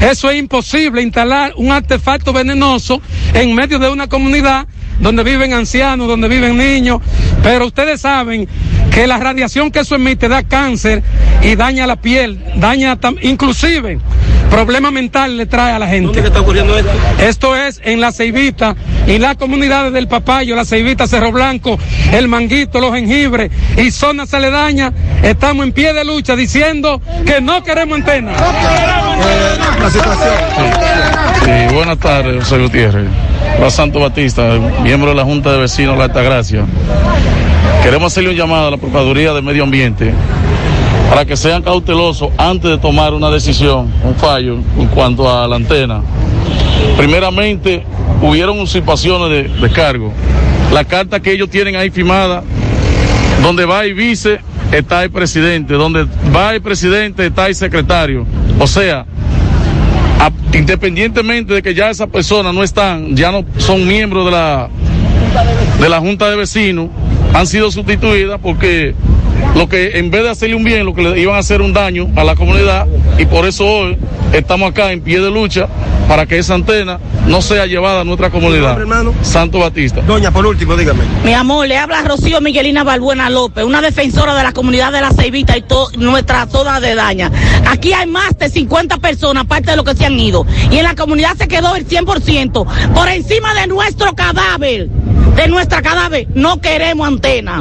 eso 0.00 0.30
es 0.30 0.38
imposible 0.38 1.02
instalar 1.02 1.52
un 1.56 1.70
artefacto 1.70 2.32
venenoso 2.32 3.00
en 3.34 3.54
medio 3.54 3.78
de 3.78 3.88
una 3.88 4.08
comunidad 4.08 4.66
donde 5.00 5.24
viven 5.24 5.52
ancianos, 5.52 6.06
donde 6.06 6.28
viven 6.28 6.56
niños, 6.56 7.00
pero 7.42 7.66
ustedes 7.66 8.00
saben 8.00 8.48
que 8.92 9.06
la 9.06 9.18
radiación 9.18 9.70
que 9.70 9.80
eso 9.80 9.94
emite 9.96 10.28
da 10.28 10.42
cáncer 10.42 11.02
y 11.42 11.56
daña 11.56 11.86
la 11.86 11.96
piel, 11.96 12.40
daña 12.56 12.98
inclusive 13.22 13.98
problemas 14.52 14.92
mentales 14.92 15.34
le 15.34 15.46
trae 15.46 15.72
a 15.72 15.78
la 15.78 15.88
gente. 15.88 16.12
¿Dónde 16.12 16.28
está 16.28 16.40
ocurriendo 16.40 16.76
esto? 16.76 16.90
Esto 17.18 17.56
es 17.56 17.80
en 17.82 18.02
la 18.02 18.12
Ceibita 18.12 18.76
y 19.06 19.18
las 19.18 19.36
comunidades 19.36 19.94
del 19.94 20.08
Papayo, 20.08 20.54
la 20.54 20.66
Ceibita, 20.66 21.06
Cerro 21.06 21.32
Blanco, 21.32 21.78
el 22.12 22.28
Manguito, 22.28 22.78
los 22.78 22.92
Jengibres 22.92 23.50
y 23.78 23.90
zonas 23.90 24.34
aledañas. 24.34 24.92
Estamos 25.22 25.64
en 25.64 25.72
pie 25.72 25.94
de 25.94 26.04
lucha 26.04 26.36
diciendo 26.36 27.00
que 27.24 27.40
no 27.40 27.62
queremos 27.64 28.00
antenas. 28.00 28.38
La 29.80 29.90
situación. 29.90 30.34
Sí, 31.44 31.74
buenas 31.74 31.98
tardes, 31.98 32.44
José 32.44 32.58
Gutiérrez. 32.58 33.06
La 33.58 33.70
Santo 33.70 34.00
Batista, 34.00 34.58
miembro 34.82 35.10
de 35.10 35.16
la 35.16 35.24
Junta 35.24 35.52
de 35.52 35.58
Vecinos 35.58 35.94
de 35.94 35.98
la 35.98 36.04
Altagracia. 36.04 36.66
Queremos 37.82 38.12
hacerle 38.12 38.30
un 38.30 38.36
llamado 38.36 38.68
a 38.68 38.70
la 38.70 38.76
Procuraduría 38.76 39.32
de 39.32 39.40
Medio 39.40 39.64
Ambiente 39.64 40.12
para 41.12 41.26
que 41.26 41.36
sean 41.36 41.60
cautelosos 41.60 42.30
antes 42.38 42.70
de 42.70 42.78
tomar 42.78 43.12
una 43.12 43.28
decisión, 43.28 43.92
un 44.02 44.14
fallo 44.14 44.56
en 44.78 44.86
cuanto 44.86 45.28
a 45.28 45.46
la 45.46 45.56
antena. 45.56 46.00
Primeramente, 46.96 47.84
hubieron 48.22 48.58
usurpaciones 48.58 49.28
de, 49.28 49.60
de 49.60 49.70
cargo. 49.74 50.10
La 50.72 50.84
carta 50.84 51.20
que 51.20 51.32
ellos 51.32 51.50
tienen 51.50 51.76
ahí 51.76 51.90
firmada, 51.90 52.42
donde 53.42 53.66
va 53.66 53.84
el 53.84 53.92
vice, 53.92 54.40
está 54.72 55.04
el 55.04 55.10
presidente, 55.10 55.74
donde 55.74 56.06
va 56.34 56.54
el 56.54 56.62
presidente, 56.62 57.26
está 57.26 57.46
el 57.48 57.56
secretario. 57.56 58.24
O 58.58 58.66
sea, 58.66 59.04
independientemente 60.54 61.52
de 61.52 61.62
que 61.62 61.74
ya 61.74 61.90
esas 61.90 62.08
personas 62.08 62.54
no 62.54 62.62
están, 62.62 63.14
ya 63.14 63.30
no 63.30 63.44
son 63.58 63.86
miembros 63.86 64.24
de 64.24 64.30
la, 64.30 64.70
de 65.78 65.88
la 65.90 66.00
Junta 66.00 66.30
de 66.30 66.36
Vecinos, 66.36 66.88
han 67.34 67.46
sido 67.46 67.70
sustituidas 67.70 68.40
porque 68.42 68.94
lo 69.54 69.68
que 69.68 69.98
en 69.98 70.10
vez 70.10 70.22
de 70.22 70.30
hacerle 70.30 70.56
un 70.56 70.64
bien, 70.64 70.84
lo 70.86 70.94
que 70.94 71.02
le 71.02 71.20
iban 71.20 71.36
a 71.36 71.38
hacer 71.38 71.60
un 71.60 71.72
daño 71.72 72.08
a 72.16 72.24
la 72.24 72.34
comunidad 72.34 72.86
y 73.18 73.26
por 73.26 73.44
eso 73.46 73.66
hoy 73.66 73.96
estamos 74.32 74.70
acá 74.70 74.92
en 74.92 75.00
pie 75.02 75.20
de 75.20 75.30
lucha 75.30 75.68
para 76.08 76.26
que 76.26 76.38
esa 76.38 76.54
antena 76.54 76.98
no 77.26 77.40
sea 77.40 77.66
llevada 77.66 78.00
a 78.00 78.04
nuestra 78.04 78.28
comunidad. 78.30 78.76
Santo 79.22 79.60
Batista. 79.60 80.00
Doña, 80.02 80.30
por 80.32 80.44
último, 80.46 80.74
dígame. 80.76 81.04
Mi 81.24 81.32
amor, 81.32 81.68
le 81.68 81.78
habla 81.78 82.02
Rocío 82.02 82.40
Miguelina 82.40 82.82
Balbuena 82.82 83.30
López, 83.30 83.64
una 83.64 83.80
defensora 83.80 84.34
de 84.34 84.42
la 84.42 84.52
comunidad 84.52 84.90
de 84.92 85.00
la 85.00 85.10
Ceibita 85.12 85.56
y 85.56 85.62
to- 85.62 85.90
nuestra 85.96 86.46
zona 86.46 86.80
de 86.80 86.94
daña. 86.96 87.30
Aquí 87.70 87.92
hay 87.92 88.08
más 88.08 88.36
de 88.38 88.48
50 88.50 88.98
personas, 88.98 89.44
aparte 89.44 89.70
de 89.70 89.76
los 89.76 89.84
que 89.86 89.94
se 89.94 90.04
han 90.06 90.18
ido. 90.18 90.44
Y 90.70 90.78
en 90.78 90.82
la 90.84 90.94
comunidad 90.96 91.36
se 91.36 91.46
quedó 91.46 91.76
el 91.76 91.86
100%. 91.86 92.66
Por 92.92 93.08
encima 93.08 93.54
de 93.54 93.68
nuestro 93.68 94.12
cadáver, 94.14 94.88
de 95.34 95.48
nuestra 95.48 95.82
cadáver, 95.82 96.26
no 96.34 96.60
queremos 96.60 97.08
antena. 97.08 97.58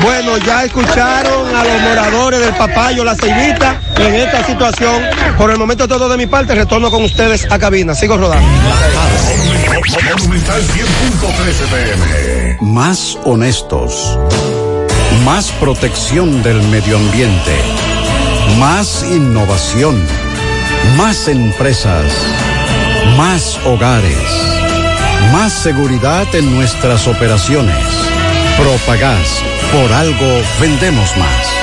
Bueno, 0.00 0.38
ya 0.38 0.64
escucharon 0.64 1.54
a 1.54 1.64
los 1.64 1.82
moradores 1.82 2.40
del 2.40 2.54
Papayo, 2.54 3.04
la 3.04 3.14
Ceibita, 3.14 3.80
en 3.98 4.14
esta 4.14 4.44
situación. 4.44 5.02
Por 5.36 5.50
el 5.50 5.58
momento 5.58 5.86
todo 5.86 6.08
de 6.08 6.16
mi 6.16 6.26
parte, 6.26 6.54
retorno 6.54 6.90
con 6.90 7.04
ustedes 7.04 7.50
a 7.50 7.58
cabina. 7.58 7.94
Sigo 7.94 8.16
rodando. 8.16 8.46
Monumental 10.18 10.62
100.13 10.62 11.66
pm. 11.70 12.58
Más 12.60 13.18
honestos. 13.24 14.18
Más 15.24 15.50
protección 15.52 16.42
del 16.42 16.62
medio 16.62 16.96
ambiente. 16.96 17.52
Más 18.58 19.04
innovación. 19.10 20.00
Más 20.96 21.28
empresas. 21.28 22.04
Más 23.16 23.58
hogares. 23.64 24.55
Más 25.32 25.52
seguridad 25.52 26.26
en 26.34 26.54
nuestras 26.54 27.06
operaciones. 27.06 27.76
Propagás. 28.58 29.42
Por 29.72 29.92
algo 29.92 30.42
vendemos 30.60 31.16
más. 31.16 31.56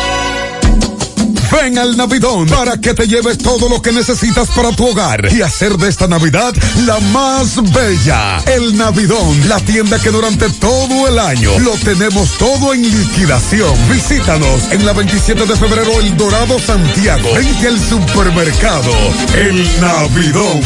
Ven 1.53 1.77
al 1.77 1.95
Navidón 1.95 2.47
para 2.47 2.77
que 2.77 2.95
te 2.95 3.07
lleves 3.07 3.37
todo 3.37 3.69
lo 3.69 3.81
que 3.81 3.91
necesitas 3.91 4.49
para 4.49 4.71
tu 4.71 4.87
hogar 4.87 5.31
y 5.31 5.43
hacer 5.43 5.77
de 5.77 5.87
esta 5.87 6.07
Navidad 6.07 6.53
la 6.85 6.99
más 6.99 7.61
bella. 7.71 8.39
El 8.47 8.75
Navidón, 8.75 9.47
la 9.47 9.59
tienda 9.59 9.99
que 9.99 10.09
durante 10.09 10.49
todo 10.49 11.07
el 11.07 11.19
año 11.19 11.57
lo 11.59 11.71
tenemos 11.73 12.37
todo 12.39 12.73
en 12.73 12.81
liquidación. 12.81 13.73
Visítanos 13.89 14.71
en 14.71 14.83
la 14.85 14.93
27 14.93 15.45
de 15.45 15.55
febrero 15.55 15.91
El 15.99 16.17
Dorado 16.17 16.57
Santiago. 16.59 17.29
Vente 17.35 17.67
al 17.67 17.79
supermercado 17.79 18.91
El 19.35 19.63
Navidón. 19.79 20.61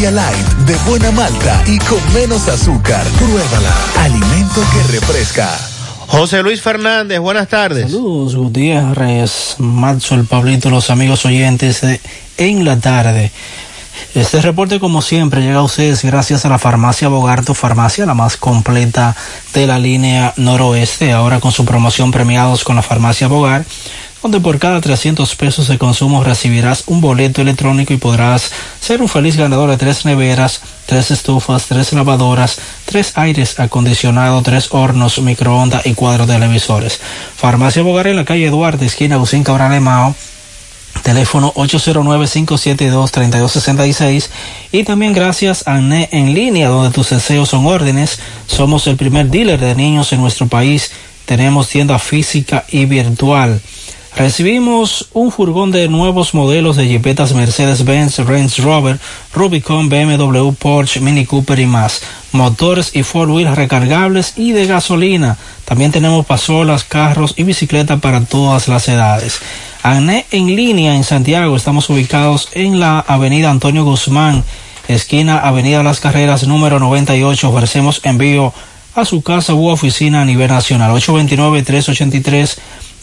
Light, 0.00 0.46
de 0.66 0.74
buena 0.88 1.10
malta 1.12 1.62
y 1.66 1.78
con 1.78 1.98
menos 2.12 2.48
azúcar. 2.48 3.06
Pruébala. 3.16 3.72
Alimento 4.00 4.60
que 4.72 4.92
refresca. 4.92 5.48
José 6.08 6.42
Luis 6.42 6.60
Fernández, 6.60 7.20
buenas 7.20 7.48
tardes. 7.48 7.92
Saludos, 7.92 8.34
Gutiérrez, 8.34 9.54
Matzo, 9.58 10.16
el 10.16 10.26
Pablito, 10.26 10.68
los 10.68 10.90
amigos 10.90 11.24
oyentes 11.24 11.80
de 11.80 12.00
En 12.36 12.64
la 12.64 12.76
Tarde. 12.78 13.30
Este 14.14 14.40
reporte, 14.40 14.78
como 14.78 15.00
siempre, 15.00 15.40
llega 15.40 15.58
a 15.58 15.62
ustedes 15.62 16.04
gracias 16.04 16.44
a 16.44 16.48
la 16.48 16.58
farmacia 16.58 17.08
Bogarto, 17.08 17.54
farmacia 17.54 18.04
la 18.04 18.14
más 18.14 18.36
completa 18.36 19.16
de 19.54 19.66
la 19.66 19.78
línea 19.78 20.34
noroeste, 20.36 21.12
ahora 21.12 21.40
con 21.40 21.52
su 21.52 21.64
promoción 21.64 22.10
premiados 22.10 22.64
con 22.64 22.76
la 22.76 22.82
farmacia 22.82 23.28
Bogar, 23.28 23.64
donde 24.24 24.40
por 24.40 24.58
cada 24.58 24.80
300 24.80 25.36
pesos 25.36 25.68
de 25.68 25.76
consumo 25.76 26.24
recibirás 26.24 26.84
un 26.86 27.02
boleto 27.02 27.42
electrónico 27.42 27.92
y 27.92 27.98
podrás 27.98 28.50
ser 28.80 29.02
un 29.02 29.08
feliz 29.10 29.36
ganador 29.36 29.68
de 29.68 29.76
tres 29.76 30.06
neveras, 30.06 30.62
tres 30.86 31.10
estufas, 31.10 31.66
tres 31.66 31.92
lavadoras, 31.92 32.56
tres 32.86 33.18
aires 33.18 33.60
acondicionados, 33.60 34.42
tres 34.42 34.68
hornos, 34.70 35.20
microondas 35.20 35.84
y 35.84 35.92
cuatro 35.92 36.26
televisores. 36.26 37.00
Farmacia 37.36 37.82
Bogar 37.82 38.06
en 38.06 38.16
la 38.16 38.24
calle 38.24 38.48
Duarte, 38.48 38.86
esquina 38.86 39.18
Lucín 39.18 39.44
Cabral 39.44 39.72
de 39.72 39.80
Mao, 39.80 40.14
teléfono 41.02 41.52
809-572-3266 41.52 44.30
y 44.72 44.84
también 44.84 45.12
gracias 45.12 45.68
a 45.68 45.82
NE 45.82 46.08
en 46.12 46.32
línea 46.32 46.70
donde 46.70 46.92
tus 46.92 47.10
deseos 47.10 47.50
son 47.50 47.66
órdenes. 47.66 48.18
Somos 48.46 48.86
el 48.86 48.96
primer 48.96 49.26
dealer 49.26 49.60
de 49.60 49.74
niños 49.74 50.14
en 50.14 50.22
nuestro 50.22 50.46
país. 50.46 50.92
Tenemos 51.26 51.68
tienda 51.68 51.98
física 51.98 52.64
y 52.70 52.86
virtual. 52.86 53.60
Recibimos 54.16 55.08
un 55.12 55.32
furgón 55.32 55.72
de 55.72 55.88
nuevos 55.88 56.34
modelos 56.34 56.76
de 56.76 56.86
jipetas 56.86 57.34
Mercedes-Benz, 57.34 58.20
Range 58.20 58.62
Rover, 58.62 59.00
Rubicon, 59.32 59.88
BMW, 59.88 60.52
Porsche, 60.52 61.00
Mini 61.00 61.26
Cooper 61.26 61.58
y 61.58 61.66
más. 61.66 62.00
Motores 62.30 62.94
y 62.94 63.02
four 63.02 63.28
wheels 63.28 63.56
recargables 63.56 64.34
y 64.36 64.52
de 64.52 64.66
gasolina. 64.66 65.36
También 65.64 65.90
tenemos 65.90 66.24
pasolas, 66.26 66.84
carros 66.84 67.34
y 67.36 67.42
bicicletas 67.42 68.00
para 68.00 68.24
todas 68.24 68.68
las 68.68 68.86
edades. 68.86 69.40
ANE 69.82 70.26
en 70.30 70.46
línea 70.46 70.94
en 70.94 71.02
Santiago. 71.02 71.56
Estamos 71.56 71.90
ubicados 71.90 72.50
en 72.52 72.78
la 72.78 73.00
avenida 73.00 73.50
Antonio 73.50 73.82
Guzmán, 73.82 74.44
esquina 74.86 75.38
Avenida 75.38 75.82
Las 75.82 75.98
Carreras 75.98 76.46
número 76.46 76.78
98. 76.78 77.50
Ofrecemos 77.50 78.00
envío 78.04 78.54
a 78.94 79.04
su 79.04 79.22
casa 79.22 79.54
u 79.54 79.66
oficina 79.66 80.22
a 80.22 80.24
nivel 80.24 80.50
nacional. 80.50 80.92
829-383. 80.92 82.58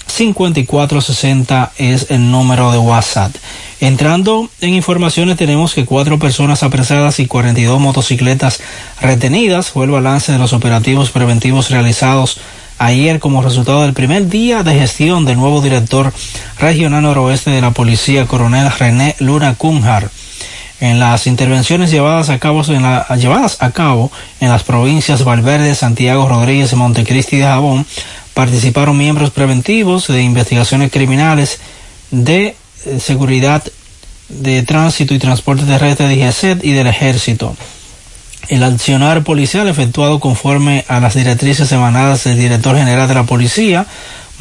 5460 0.08 1.72
es 1.78 2.12
el 2.12 2.32
número 2.32 2.72
de 2.72 2.78
WhatsApp. 2.78 3.34
Entrando 3.80 4.50
en 4.62 4.74
informaciones 4.74 5.38
tenemos 5.38 5.74
que 5.74 5.86
cuatro 5.86 6.20
personas 6.20 6.64
apresadas 6.64 7.20
y 7.20 7.28
42 7.28 7.80
motocicletas 7.80 8.60
retenidas 9.00 9.70
fue 9.70 9.86
el 9.86 9.92
balance 9.92 10.32
de 10.32 10.38
los 10.38 10.54
operativos 10.54 11.10
preventivos 11.12 11.70
realizados 11.70 12.40
ayer 12.82 13.20
como 13.20 13.44
resultado 13.44 13.84
del 13.84 13.94
primer 13.94 14.28
día 14.28 14.64
de 14.64 14.74
gestión 14.74 15.24
del 15.26 15.38
nuevo 15.38 15.62
director 15.62 16.12
regional 16.60 17.04
noroeste 17.04 17.52
de 17.52 17.62
la 17.62 17.72
policía, 17.72 18.26
coronel 18.26 18.72
René 18.72 19.16
Luna 19.20 19.56
Cunjar. 19.56 20.10
En 20.80 21.00
las 21.00 21.28
intervenciones 21.28 21.92
llevadas 21.92 22.30
a 22.32 22.40
cabo 22.40 22.64
en, 22.64 22.82
llevadas 23.20 23.58
a 23.62 23.70
cabo 23.70 24.12
en 24.40 24.50
las 24.50 24.64
provincias 24.64 25.24
Valverde, 25.24 25.76
Santiago, 25.76 26.28
Rodríguez, 26.28 26.74
Montecristi 26.74 27.38
y 27.38 27.42
Jabón, 27.42 27.86
participaron 28.34 28.98
miembros 28.98 29.32
preventivos 29.32 30.08
de 30.08 30.22
investigaciones 30.22 30.92
criminales 30.92 31.60
de 32.12 32.56
eh, 32.86 33.00
seguridad 33.00 33.64
de 34.30 34.64
tránsito 34.64 35.14
y 35.14 35.20
transporte 35.20 35.66
terrestre 35.66 36.08
de 36.08 36.16
IGESET 36.16 36.64
y 36.64 36.72
del 36.72 36.88
ejército. 36.88 37.56
El 38.48 38.64
accionar 38.64 39.24
policial 39.24 39.68
efectuado 39.68 40.20
conforme 40.20 40.86
a 40.88 41.00
las 41.00 41.16
directrices 41.16 41.72
emanadas 41.72 42.24
del 42.24 42.38
director 42.38 42.76
general 42.76 43.08
de 43.08 43.14
la 43.14 43.24
policía, 43.24 43.86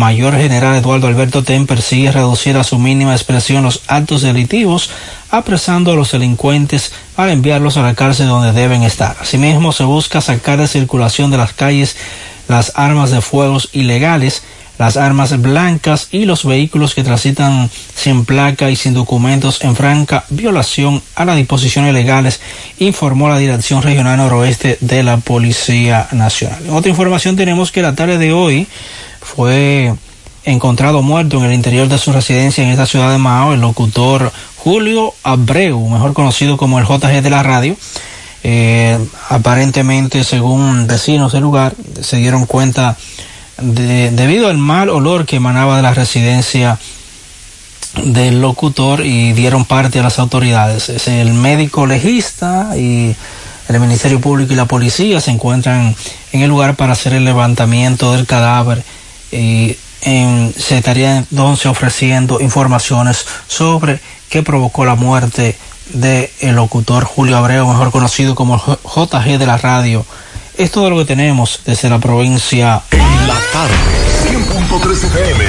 Mayor 0.01 0.35
General 0.35 0.77
Eduardo 0.77 1.09
Alberto 1.09 1.45
Ten 1.45 1.67
persigue 1.67 2.11
reducir 2.11 2.57
a 2.57 2.65
su 2.65 2.79
mínima 2.79 3.13
expresión 3.13 3.65
los 3.65 3.83
actos 3.87 4.23
delictivos, 4.23 4.89
apresando 5.29 5.93
a 5.93 5.95
los 5.95 6.13
delincuentes 6.13 6.91
para 7.15 7.33
enviarlos 7.33 7.77
a 7.77 7.83
la 7.83 7.93
cárcel 7.93 8.29
donde 8.29 8.53
deben 8.53 8.83
estar. 8.83 9.15
Asimismo, 9.21 9.73
se 9.73 9.85
busca 9.85 10.23
sacar 10.23 10.59
de 10.59 10.69
circulación 10.69 11.31
de 11.31 11.37
las 11.37 11.53
calles 11.53 11.99
las 12.49 12.73
armas 12.77 13.11
de 13.11 13.21
fuegos 13.21 13.69
ilegales, 13.75 14.43
las 14.81 14.97
armas 14.97 15.39
blancas 15.43 16.09
y 16.11 16.25
los 16.25 16.47
vehículos 16.47 16.95
que 16.95 17.05
transitan 17.05 17.69
sin 17.95 18.25
placa 18.25 18.71
y 18.71 18.77
sin 18.77 18.95
documentos 18.95 19.63
en 19.63 19.77
franca 19.77 20.25
violación 20.31 21.03
a 21.17 21.27
las 21.27 21.37
disposiciones 21.37 21.93
legales, 21.93 22.41
informó 22.79 23.29
la 23.29 23.37
Dirección 23.37 23.83
Regional 23.83 24.17
Noroeste 24.17 24.79
de 24.81 25.03
la 25.03 25.19
Policía 25.19 26.09
Nacional. 26.13 26.63
Otra 26.71 26.89
información 26.89 27.37
tenemos 27.37 27.73
que 27.73 27.83
la 27.83 27.95
tarde 27.95 28.17
de 28.17 28.33
hoy 28.33 28.67
fue 29.21 29.93
encontrado 30.45 31.03
muerto 31.03 31.37
en 31.37 31.45
el 31.45 31.53
interior 31.53 31.87
de 31.87 31.99
su 31.99 32.11
residencia 32.11 32.65
en 32.65 32.71
esta 32.71 32.87
ciudad 32.87 33.13
de 33.13 33.19
Mao 33.19 33.53
el 33.53 33.61
locutor 33.61 34.33
Julio 34.57 35.13
Abreu, 35.23 35.91
mejor 35.91 36.15
conocido 36.15 36.57
como 36.57 36.79
el 36.79 36.87
JG 36.87 37.21
de 37.21 37.29
la 37.29 37.43
radio. 37.43 37.77
Eh, 38.43 38.99
aparentemente, 39.29 40.25
según 40.25 40.87
vecinos 40.87 41.33
del 41.33 41.43
lugar, 41.43 41.75
se 42.01 42.17
dieron 42.17 42.47
cuenta 42.47 42.97
de, 43.61 44.11
debido 44.11 44.49
al 44.49 44.59
mal 44.59 44.89
olor 44.89 45.27
que 45.27 45.37
emanaba 45.37 45.77
de 45.77 45.83
la 45.83 45.95
residencia 45.95 46.79
del 48.05 48.41
locutor 48.41 49.05
y 49.05 49.33
dieron 49.33 49.65
parte 49.65 49.99
a 49.99 50.03
las 50.03 50.19
autoridades. 50.19 50.89
Es 50.89 51.09
el 51.09 51.33
médico 51.35 51.87
legista 51.87 52.77
y 52.77 53.15
el 53.69 53.81
Ministerio 53.81 54.21
Público 54.21 54.53
y 54.53 54.57
la 54.57 54.67
policía 54.67 55.21
se 55.21 55.31
encuentran 55.31 55.95
en 56.33 56.43
el 56.43 56.49
lugar 56.49 56.77
para 56.77 56.93
hacer 56.93 57.13
el 57.15 57.25
levantamiento 57.25 58.13
del 58.13 58.27
cadáver 58.27 58.83
y 59.33 59.77
en, 60.03 60.53
se 60.57 60.79
estaría 60.79 61.19
entonces 61.19 61.67
ofreciendo 61.67 62.41
informaciones 62.41 63.27
sobre 63.47 64.01
qué 64.29 64.43
provocó 64.43 64.85
la 64.85 64.95
muerte 64.95 65.57
del 65.93 66.31
el 66.41 66.57
locutor 66.57 67.05
Julio 67.05 67.37
Abreu, 67.37 67.67
mejor 67.67 67.91
conocido 67.91 68.35
como 68.35 68.59
JG 68.59 69.39
de 69.39 69.47
la 69.47 69.57
radio. 69.57 70.05
Es 70.61 70.71
todo 70.71 70.91
lo 70.91 70.99
que 70.99 71.07
tenemos 71.07 71.63
desde 71.65 71.89
la 71.89 71.99
provincia. 71.99 72.83
En 72.91 73.27
la 73.27 73.39
tarde, 73.51 73.75
100.3 74.29 75.05
FM, 75.05 75.45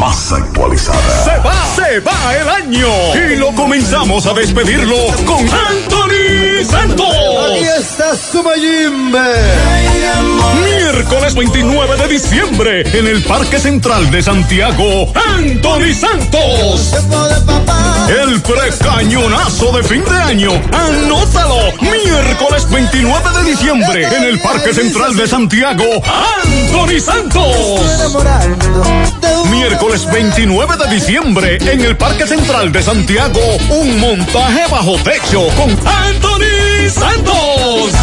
más 0.00 0.32
actualizada. 0.32 0.98
Se 1.24 1.38
va, 1.46 1.66
se 1.76 2.00
va 2.00 2.34
el 2.34 2.48
año 2.48 2.88
y 3.14 3.36
lo 3.36 3.54
comenzamos 3.54 4.24
a 4.24 4.32
despedirlo 4.32 4.96
con 5.26 5.40
Anthony 5.40 6.64
Santos. 6.64 7.06
Aquí 7.50 7.64
está 7.78 8.16
su 8.16 8.42
Mayimbe. 8.42 9.18
Miércoles 10.64 11.34
29 11.34 11.96
de 11.98 12.08
diciembre 12.08 12.98
en 12.98 13.08
el 13.08 13.22
Parque 13.24 13.58
Central 13.58 14.10
de 14.10 14.22
Santiago, 14.22 15.12
Anthony 15.36 15.92
Santos. 15.94 16.94
El 18.08 18.40
precañonazo 18.40 19.70
de 19.72 19.82
fin 19.84 20.02
de 20.02 20.16
año. 20.16 20.50
Anótalo. 20.72 21.58
Miércoles 21.82 22.68
29 22.70 23.30
de 23.38 23.50
diciembre 23.50 24.06
en 24.16 24.24
el 24.24 24.40
Parque 24.40 24.72
Central 24.72 25.14
de 25.14 25.28
Santiago, 25.28 25.84
Anthony 26.42 27.00
Santos. 27.00 27.80
Miércoles 29.80 30.12
29 30.12 30.76
de 30.76 30.94
diciembre 30.94 31.58
en 31.58 31.80
el 31.80 31.96
Parque 31.96 32.26
Central 32.26 32.70
de 32.70 32.82
Santiago, 32.82 33.40
un 33.70 33.98
montaje 33.98 34.64
bajo 34.70 34.96
techo 34.98 35.46
con 35.56 35.70
Anthony 35.70 36.90
Santos. 36.90 37.99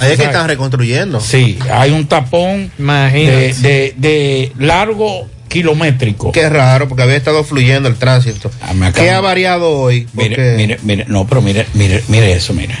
Ahí 0.00 0.12
es 0.12 0.18
que 0.18 0.24
están 0.26 0.46
reconstruyendo. 0.46 1.18
Sí, 1.20 1.58
hay 1.72 1.90
un 1.90 2.06
tapón 2.06 2.70
de, 2.78 3.94
de 3.96 4.52
largo 4.58 5.28
kilométrico. 5.48 6.32
Qué 6.32 6.48
raro, 6.48 6.88
porque 6.88 7.02
había 7.02 7.16
estado 7.16 7.42
fluyendo 7.44 7.88
el 7.88 7.96
tránsito. 7.96 8.50
acabo- 8.60 8.92
¿Qué 8.92 9.10
ha 9.10 9.20
variado 9.20 9.70
hoy? 9.70 10.06
Mire, 10.12 10.28
Porque- 10.36 10.54
mire, 10.56 10.78
mire, 10.82 11.04
no, 11.08 11.26
pero 11.26 11.42
mire, 11.42 11.66
mire, 11.74 12.02
mire 12.08 12.32
eso, 12.32 12.52
mire. 12.54 12.74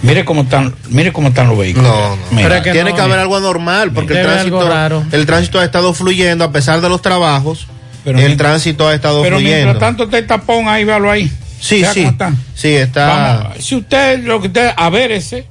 Mire 0.00 0.24
cómo 0.24 0.42
están, 0.42 0.74
mire 0.90 1.12
cómo 1.12 1.28
están 1.28 1.48
los 1.48 1.58
vehículos. 1.58 1.88
No, 1.90 2.10
no. 2.16 2.22
Mira, 2.30 2.48
Pero 2.48 2.62
que 2.62 2.72
Tiene 2.72 2.90
no, 2.90 2.96
que 2.96 3.02
haber 3.02 3.18
algo 3.18 3.36
anormal, 3.36 3.90
porque 3.92 4.14
el 4.16 4.22
tránsito, 4.24 4.68
raro. 4.68 5.04
el 5.10 5.26
tránsito 5.26 5.58
ha 5.58 5.64
estado 5.64 5.92
fluyendo 5.92 6.44
a 6.44 6.52
pesar 6.52 6.80
de 6.80 6.88
los 6.88 7.02
trabajos. 7.02 7.66
Pero 8.04 8.20
el 8.20 8.36
tránsito 8.36 8.86
ha 8.88 8.94
estado 8.94 9.22
pero 9.22 9.36
fluyendo. 9.38 9.64
mientras 9.66 9.80
tanto 9.80 10.04
está 10.04 10.18
el 10.18 10.26
tapón 10.26 10.68
ahí, 10.68 10.84
véalo 10.84 11.10
ahí. 11.10 11.30
sí, 11.60 11.84
sí. 11.92 12.02
está. 12.04 12.32
Sí, 12.54 12.68
está. 12.74 13.06
Vamos, 13.08 13.64
si 13.64 13.74
usted, 13.74 14.22
lo 14.24 14.40
que 14.40 14.46
usted, 14.46 14.70
avérese, 14.76 15.46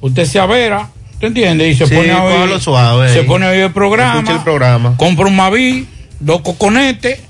usted 0.00 0.24
se 0.26 0.38
avera, 0.38 0.88
¿te 1.20 1.26
entiende? 1.28 1.68
Y 1.68 1.74
se 1.74 1.86
Sí, 1.86 1.94
pone 1.94 2.10
a 2.12 2.22
oír, 2.22 2.60
suave 2.60 3.08
se 3.12 3.20
ahí. 3.20 3.24
pone 3.26 3.46
a 3.46 3.50
oír 3.50 3.60
el 3.62 3.72
programa, 3.72 4.30
el 4.30 4.40
programa. 4.40 4.94
compra 4.96 5.26
un 5.26 5.36
Maví, 5.36 5.86
dos 6.20 6.40
coconetes, 6.42 7.20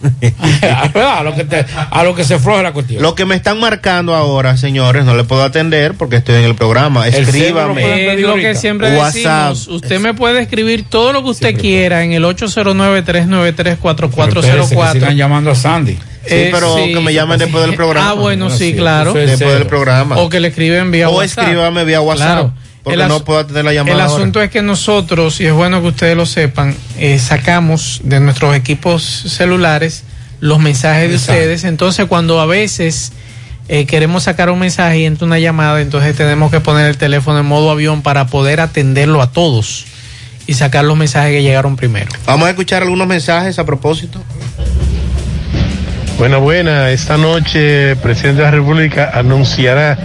a 0.94 1.22
lo 1.24 1.34
que 1.34 1.42
te- 1.44 1.66
a 1.90 2.04
lo 2.04 2.14
que 2.14 2.22
se 2.22 2.38
floje 2.38 2.62
la 2.62 2.72
cuestión. 2.72 3.02
Lo 3.02 3.16
que 3.16 3.24
me 3.24 3.34
están 3.34 3.58
marcando 3.58 4.14
ahora, 4.14 4.56
señores, 4.56 5.04
no 5.04 5.16
le 5.16 5.24
puedo 5.24 5.42
atender 5.42 5.94
porque 5.94 6.14
estoy 6.16 6.36
en 6.36 6.44
el 6.44 6.54
programa. 6.54 7.08
El 7.08 7.14
Escríbame. 7.14 7.82
pedir 7.82 8.20
lo 8.26 8.36
que 8.36 8.54
siempre 8.54 8.96
WhatsApp. 8.96 9.50
decimos. 9.54 9.66
Usted 9.82 9.98
me 9.98 10.14
puede 10.14 10.40
escribir 10.40 10.84
todo 10.88 11.12
lo 11.12 11.24
que 11.24 11.30
usted 11.30 11.58
quiera 11.58 12.04
en 12.04 12.12
el 12.12 12.22
Pero 12.22 12.30
espérese, 12.30 12.62
que 12.62 12.70
809-393-4404. 13.82 14.92
sigan 14.92 15.16
llamando 15.16 15.50
a 15.50 15.54
Sandy. 15.54 15.94
Sí, 15.94 15.98
Eh, 16.34 16.50
pero 16.52 16.76
sí. 16.76 16.92
que 16.92 17.00
me 17.00 17.12
llamen 17.14 17.38
después 17.38 17.64
del 17.64 17.74
programa. 17.74 18.10
Ah, 18.10 18.12
bueno, 18.14 18.50
sí, 18.50 18.70
Sí, 18.70 18.74
claro. 18.76 19.14
Después 19.14 19.54
del 19.54 19.66
programa. 19.66 20.16
O 20.18 20.28
que 20.28 20.40
le 20.40 20.48
escriben 20.48 20.90
vía 20.90 21.08
O 21.08 21.16
WhatsApp. 21.16 21.44
escríbame 21.44 21.84
vía 21.84 22.00
WhatsApp. 22.00 22.26
Claro. 22.26 22.52
Porque 22.88 23.08
no 23.08 23.24
puedo 23.24 23.40
atender 23.40 23.64
la 23.64 23.72
llamada. 23.72 23.94
El 23.94 24.00
ahora. 24.00 24.14
asunto 24.14 24.42
es 24.42 24.50
que 24.50 24.62
nosotros, 24.62 25.40
y 25.40 25.46
es 25.46 25.52
bueno 25.52 25.80
que 25.80 25.88
ustedes 25.88 26.16
lo 26.16 26.26
sepan, 26.26 26.74
eh, 26.98 27.18
sacamos 27.18 28.00
de 28.04 28.20
nuestros 28.20 28.54
equipos 28.56 29.02
celulares 29.02 30.04
los 30.40 30.58
mensajes 30.60 31.10
de 31.10 31.16
ustedes. 31.16 31.64
Entonces, 31.64 32.06
cuando 32.06 32.40
a 32.40 32.46
veces 32.46 33.12
eh, 33.68 33.86
queremos 33.86 34.24
sacar 34.24 34.50
un 34.50 34.58
mensaje 34.58 35.00
y 35.00 35.04
entra 35.04 35.26
una 35.26 35.38
llamada, 35.38 35.80
entonces 35.80 36.16
tenemos 36.16 36.50
que 36.50 36.60
poner 36.60 36.86
el 36.86 36.96
teléfono 36.96 37.38
en 37.40 37.46
modo 37.46 37.70
avión 37.70 38.02
para 38.02 38.26
poder 38.26 38.60
atenderlo 38.60 39.20
a 39.20 39.30
todos 39.30 39.84
y 40.46 40.54
sacar 40.54 40.84
los 40.84 40.96
mensajes 40.96 41.32
que 41.32 41.42
llegaron 41.42 41.76
primero. 41.76 42.08
Vamos 42.26 42.46
a 42.46 42.50
escuchar 42.50 42.82
algunos 42.82 43.06
mensajes 43.06 43.58
a 43.58 43.66
propósito. 43.66 44.22
Buena, 46.18 46.38
buena. 46.38 46.90
Esta 46.90 47.16
noche 47.16 47.92
el 47.92 47.96
presidente 47.98 48.38
de 48.38 48.44
la 48.46 48.50
República 48.50 49.12
anunciará 49.14 49.96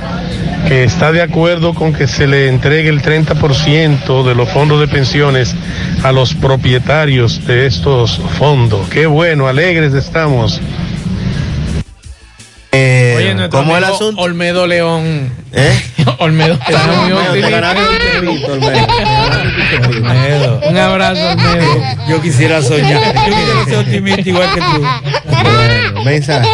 que 0.67 0.83
está 0.83 1.11
de 1.11 1.21
acuerdo 1.21 1.73
con 1.73 1.93
que 1.93 2.07
se 2.07 2.27
le 2.27 2.47
entregue 2.47 2.89
el 2.89 3.01
30% 3.01 4.23
de 4.23 4.35
los 4.35 4.49
fondos 4.49 4.79
de 4.79 4.87
pensiones 4.87 5.55
a 6.03 6.11
los 6.11 6.33
propietarios 6.33 7.45
de 7.45 7.65
estos 7.65 8.19
fondos. 8.37 8.87
Qué 8.89 9.05
bueno, 9.05 9.47
alegres 9.47 9.93
estamos. 9.93 10.61
Eh, 12.75 13.13
Oye, 13.15 13.35
nuestro 13.35 13.59
¿Cómo 13.59 13.73
es 13.73 13.77
el 13.77 13.83
asunto? 13.83 14.21
Olmedo 14.21 14.65
León. 14.65 15.31
¿Eh? 15.51 15.79
Olmedo. 16.17 16.57
Olmedo. 20.09 20.61
Un 20.67 20.77
abrazo, 20.77 21.21
Olmedo. 21.29 21.83
Yo 22.09 22.19
quisiera 22.21 22.63
soñar. 22.63 23.13
Yo 23.13 23.35
quisiera 23.35 23.65
ser 23.65 23.77
optimista 23.77 24.27
igual 24.27 24.49
que 24.55 24.59
tú. 24.59 24.83
Bueno, 25.29 26.03
mensaje. 26.03 26.49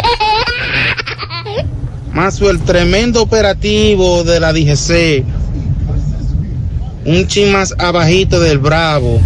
Más 2.14 2.41
el 2.41 2.60
tremendo 2.60 3.22
operativo 3.22 4.24
de 4.24 4.39
la 4.39 4.51
DGC. 4.53 5.24
Un 7.05 7.28
chin 7.28 7.51
más 7.51 7.74
abajito 7.78 8.39
del 8.39 8.57
Bravo. 8.57 9.22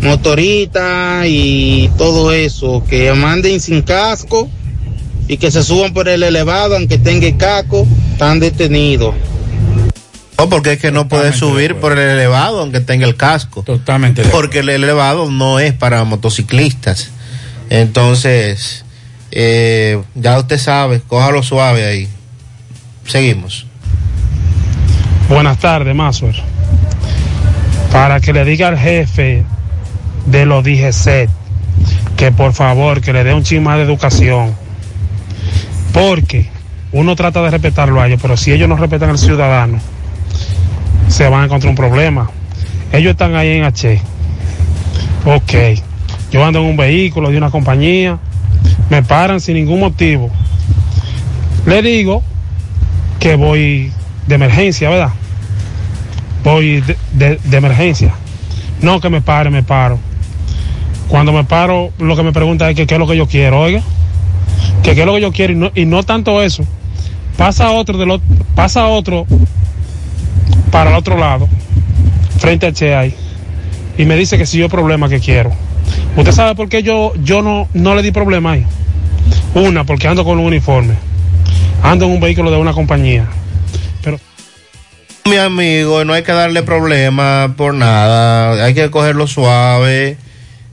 Motorita 0.00 1.22
y 1.26 1.90
todo 1.98 2.32
eso. 2.32 2.84
Que 2.88 3.12
manden 3.12 3.60
sin 3.60 3.82
casco 3.82 4.48
y 5.28 5.36
que 5.38 5.50
se 5.50 5.62
suban 5.62 5.92
por 5.92 6.08
el 6.08 6.22
elevado 6.22 6.76
aunque 6.76 6.98
tenga 6.98 7.36
casco. 7.36 7.86
Están 8.12 8.40
detenidos. 8.40 9.14
No, 10.38 10.48
porque 10.48 10.74
es 10.74 10.78
que 10.78 10.92
no 10.92 11.08
puede 11.08 11.32
subir 11.32 11.76
por 11.76 11.92
el 11.92 12.10
elevado 12.10 12.60
aunque 12.60 12.80
tenga 12.80 13.06
el 13.06 13.16
casco. 13.16 13.62
Totalmente. 13.62 14.22
Porque 14.24 14.60
el 14.60 14.68
elevado 14.68 15.30
no 15.30 15.58
es 15.58 15.72
para 15.72 16.04
motociclistas. 16.04 17.10
Entonces, 17.70 18.85
eh, 19.38 20.02
ya 20.14 20.38
usted 20.38 20.56
sabe, 20.56 21.02
cójalo 21.06 21.42
suave 21.42 21.84
ahí. 21.84 22.08
Seguimos. 23.04 23.66
Buenas 25.28 25.58
tardes, 25.58 25.94
Maswer. 25.94 26.34
Para 27.92 28.18
que 28.20 28.32
le 28.32 28.46
diga 28.46 28.68
al 28.68 28.78
jefe 28.78 29.44
de 30.24 30.46
los 30.46 30.64
DGC 30.64 31.28
que 32.16 32.32
por 32.32 32.54
favor 32.54 33.02
que 33.02 33.12
le 33.12 33.24
dé 33.24 33.34
un 33.34 33.42
chin 33.42 33.62
más 33.62 33.76
de 33.76 33.82
educación. 33.82 34.54
Porque 35.92 36.48
uno 36.92 37.14
trata 37.14 37.42
de 37.42 37.50
respetarlo 37.50 38.00
a 38.00 38.06
ellos, 38.06 38.20
pero 38.22 38.38
si 38.38 38.52
ellos 38.52 38.70
no 38.70 38.76
respetan 38.76 39.10
al 39.10 39.18
ciudadano, 39.18 39.80
se 41.08 41.28
van 41.28 41.42
a 41.42 41.44
encontrar 41.44 41.68
un 41.68 41.76
problema. 41.76 42.30
Ellos 42.90 43.10
están 43.10 43.34
ahí 43.34 43.50
en 43.50 43.64
H. 43.64 44.00
Ok. 45.26 45.52
Yo 46.30 46.42
ando 46.42 46.60
en 46.60 46.64
un 46.64 46.76
vehículo 46.78 47.28
de 47.30 47.36
una 47.36 47.50
compañía, 47.50 48.18
me 48.90 49.02
paran 49.02 49.40
sin 49.40 49.54
ningún 49.54 49.80
motivo. 49.80 50.30
Le 51.66 51.82
digo 51.82 52.22
que 53.18 53.34
voy 53.36 53.92
de 54.26 54.34
emergencia, 54.34 54.88
¿verdad? 54.90 55.10
Voy 56.44 56.80
de, 56.80 57.38
de- 57.42 57.56
emergencia. 57.56 58.14
No 58.80 59.00
que 59.00 59.08
me 59.10 59.20
pare, 59.20 59.50
me 59.50 59.62
paro. 59.62 59.98
Cuando 61.08 61.32
me 61.32 61.44
paro, 61.44 61.90
lo 61.98 62.14
que 62.16 62.22
me 62.22 62.32
pregunta 62.32 62.68
es 62.70 62.76
que 62.76 62.86
qué 62.86 62.94
es 62.94 63.00
lo 63.00 63.06
que 63.06 63.16
yo 63.16 63.26
quiero, 63.26 63.60
oiga. 63.60 63.82
Que 64.82 64.94
qué 64.94 65.00
es 65.00 65.06
lo 65.06 65.14
que 65.14 65.20
yo 65.20 65.32
quiero 65.32 65.52
y 65.52 65.56
no, 65.56 65.70
y 65.74 65.84
no 65.86 66.02
tanto 66.02 66.42
eso. 66.42 66.64
Pasa 67.36 67.70
otro, 67.70 68.20
pasa 68.54 68.86
otro 68.86 69.26
para 70.70 70.90
el 70.90 70.96
otro 70.96 71.16
lado, 71.18 71.48
frente 72.38 72.66
a 72.66 72.72
Che 72.72 72.94
ahí, 72.94 73.14
y 73.98 74.04
me 74.04 74.16
dice 74.16 74.36
que 74.38 74.46
si 74.46 74.58
yo 74.58 74.68
problema 74.68 75.08
que 75.08 75.20
quiero. 75.20 75.52
¿Usted 76.16 76.32
sabe 76.32 76.54
por 76.54 76.68
qué 76.68 76.82
yo, 76.82 77.12
yo 77.22 77.42
no, 77.42 77.68
no 77.74 77.94
le 77.94 78.02
di 78.02 78.10
problema 78.10 78.52
ahí? 78.52 78.66
Una, 79.54 79.84
porque 79.84 80.08
ando 80.08 80.24
con 80.24 80.38
un 80.38 80.46
uniforme. 80.46 80.94
Ando 81.82 82.06
en 82.06 82.12
un 82.12 82.20
vehículo 82.20 82.50
de 82.50 82.56
una 82.56 82.72
compañía. 82.72 83.26
Pero 84.02 84.18
Mi 85.24 85.36
amigo, 85.36 86.04
no 86.04 86.12
hay 86.12 86.22
que 86.22 86.32
darle 86.32 86.62
problema 86.62 87.54
por 87.56 87.74
nada, 87.74 88.64
hay 88.64 88.74
que 88.74 88.90
cogerlo 88.90 89.26
suave. 89.26 90.16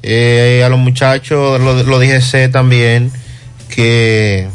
Eh, 0.06 0.64
a 0.66 0.70
los 0.70 0.80
muchachos, 0.80 1.62
lo, 1.62 1.82
lo 1.84 2.00
dije 2.00 2.22
sé 2.22 2.50
también, 2.50 3.12
que, 3.70 4.50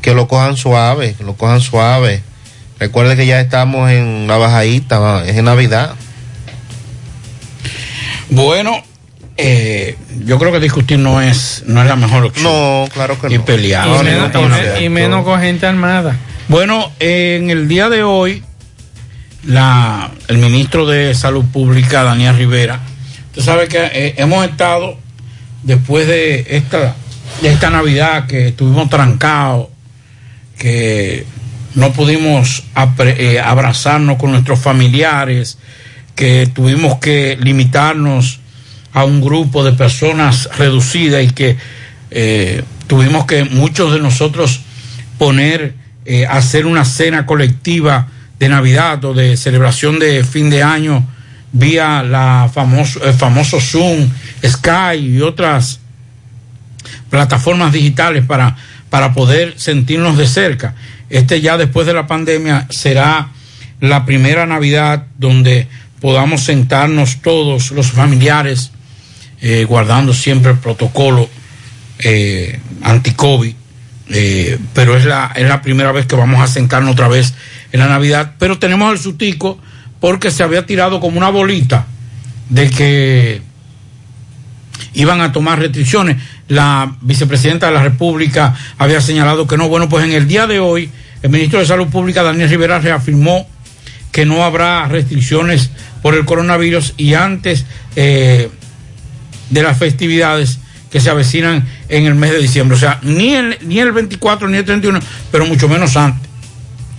que 0.00 0.14
lo 0.14 0.28
cojan 0.28 0.56
suave, 0.56 1.14
que 1.14 1.24
lo 1.24 1.34
cojan 1.34 1.60
suave. 1.60 2.22
Recuerde 2.78 3.16
que 3.16 3.26
ya 3.26 3.40
estamos 3.40 3.90
en 3.90 4.26
la 4.26 4.36
bajadita, 4.36 5.24
es 5.26 5.36
en 5.36 5.44
Navidad. 5.44 5.94
Bueno, 8.30 8.82
eh, 9.42 9.96
yo 10.24 10.38
creo 10.38 10.52
que 10.52 10.60
discutir 10.60 10.98
no 10.98 11.20
es, 11.20 11.64
no 11.66 11.82
es 11.82 11.88
la 11.88 11.96
mejor 11.96 12.24
opción. 12.24 12.44
No, 12.44 12.88
claro 12.92 13.18
que 13.20 13.34
y 13.34 13.38
pelear. 13.38 13.86
y, 13.86 13.90
No, 13.90 14.02
menos, 14.02 14.32
no 14.32 14.40
y 14.40 14.48
me- 14.48 14.54
acuerdo. 14.56 14.80
y 14.82 14.88
menos 14.88 15.24
con 15.24 15.40
gente 15.40 15.66
armada. 15.66 16.16
Bueno, 16.48 16.90
en 17.00 17.50
el 17.50 17.68
día 17.68 17.88
de 17.88 18.02
hoy, 18.02 18.42
la, 19.44 20.10
el 20.28 20.38
ministro 20.38 20.86
de 20.86 21.14
Salud 21.14 21.44
Pública, 21.52 22.04
Daniel 22.04 22.36
Rivera, 22.36 22.80
usted 23.30 23.42
sabe 23.42 23.68
que 23.68 23.78
eh, 23.92 24.14
hemos 24.18 24.44
estado, 24.44 24.96
después 25.62 26.06
de 26.06 26.46
esta, 26.50 26.94
de 27.40 27.48
esta 27.52 27.70
Navidad 27.70 28.26
que 28.26 28.48
estuvimos 28.48 28.88
trancados, 28.90 29.68
que 30.58 31.24
no 31.74 31.92
pudimos 31.92 32.64
apre- 32.74 33.16
eh, 33.18 33.40
abrazarnos 33.40 34.16
con 34.18 34.30
nuestros 34.30 34.58
familiares, 34.60 35.58
que 36.14 36.46
tuvimos 36.52 36.98
que 36.98 37.38
limitarnos 37.40 38.40
a 38.92 39.04
un 39.04 39.20
grupo 39.20 39.64
de 39.64 39.72
personas 39.72 40.48
reducidas 40.56 41.24
y 41.24 41.30
que 41.30 41.56
eh, 42.10 42.62
tuvimos 42.86 43.26
que 43.26 43.44
muchos 43.44 43.92
de 43.92 44.00
nosotros 44.00 44.60
poner, 45.18 45.74
eh, 46.04 46.26
hacer 46.26 46.66
una 46.66 46.84
cena 46.84 47.26
colectiva 47.26 48.08
de 48.38 48.48
Navidad 48.48 49.04
o 49.04 49.14
de 49.14 49.36
celebración 49.36 49.98
de 49.98 50.24
fin 50.24 50.50
de 50.50 50.62
año 50.62 51.06
vía 51.52 52.02
la 52.02 52.50
famoso, 52.52 53.04
el 53.04 53.14
famoso 53.14 53.60
Zoom, 53.60 54.08
Sky 54.44 54.96
y 54.98 55.20
otras 55.20 55.80
plataformas 57.10 57.72
digitales 57.72 58.24
para, 58.24 58.56
para 58.90 59.12
poder 59.12 59.54
sentirnos 59.56 60.16
de 60.16 60.26
cerca. 60.26 60.74
Este 61.10 61.40
ya 61.40 61.58
después 61.58 61.86
de 61.86 61.94
la 61.94 62.06
pandemia 62.06 62.66
será 62.70 63.28
la 63.80 64.04
primera 64.06 64.46
Navidad 64.46 65.06
donde 65.18 65.68
podamos 66.00 66.42
sentarnos 66.42 67.20
todos 67.20 67.70
los 67.70 67.92
familiares, 67.92 68.72
eh, 69.42 69.64
guardando 69.64 70.14
siempre 70.14 70.52
el 70.52 70.58
protocolo 70.58 71.28
eh, 71.98 72.60
anti-COVID. 72.82 73.54
Eh, 74.14 74.58
pero 74.72 74.96
es 74.96 75.04
la, 75.04 75.32
es 75.34 75.48
la 75.48 75.62
primera 75.62 75.90
vez 75.90 76.06
que 76.06 76.14
vamos 76.14 76.40
a 76.40 76.46
sentarnos 76.46 76.92
otra 76.92 77.08
vez 77.08 77.34
en 77.72 77.80
la 77.80 77.88
Navidad. 77.88 78.34
Pero 78.38 78.58
tenemos 78.58 78.92
el 78.92 78.98
sustico 78.98 79.58
porque 80.00 80.30
se 80.30 80.44
había 80.44 80.64
tirado 80.64 81.00
como 81.00 81.18
una 81.18 81.30
bolita 81.30 81.86
de 82.50 82.70
que 82.70 83.42
iban 84.94 85.20
a 85.20 85.32
tomar 85.32 85.58
restricciones. 85.58 86.18
La 86.48 86.96
vicepresidenta 87.00 87.66
de 87.66 87.72
la 87.72 87.82
República 87.82 88.54
había 88.78 89.00
señalado 89.00 89.46
que 89.46 89.56
no. 89.56 89.68
Bueno, 89.68 89.88
pues 89.88 90.04
en 90.04 90.12
el 90.12 90.28
día 90.28 90.46
de 90.46 90.60
hoy, 90.60 90.90
el 91.22 91.30
ministro 91.30 91.58
de 91.58 91.66
Salud 91.66 91.88
Pública, 91.88 92.22
Daniel 92.22 92.48
Rivera, 92.48 92.78
reafirmó 92.78 93.48
que 94.12 94.26
no 94.26 94.44
habrá 94.44 94.86
restricciones 94.86 95.70
por 96.02 96.14
el 96.14 96.24
coronavirus 96.24 96.94
y 96.96 97.14
antes 97.14 97.64
eh, 97.96 98.50
de 99.52 99.62
las 99.62 99.78
festividades 99.78 100.58
que 100.90 101.00
se 101.00 101.10
avecinan 101.10 101.66
en 101.88 102.06
el 102.06 102.14
mes 102.14 102.32
de 102.32 102.38
diciembre. 102.38 102.76
O 102.76 102.80
sea, 102.80 102.98
ni 103.02 103.34
el, 103.34 103.58
ni 103.62 103.78
el 103.78 103.92
24 103.92 104.48
ni 104.48 104.58
el 104.58 104.64
31, 104.64 104.98
pero 105.30 105.46
mucho 105.46 105.68
menos 105.68 105.96
antes. 105.96 106.28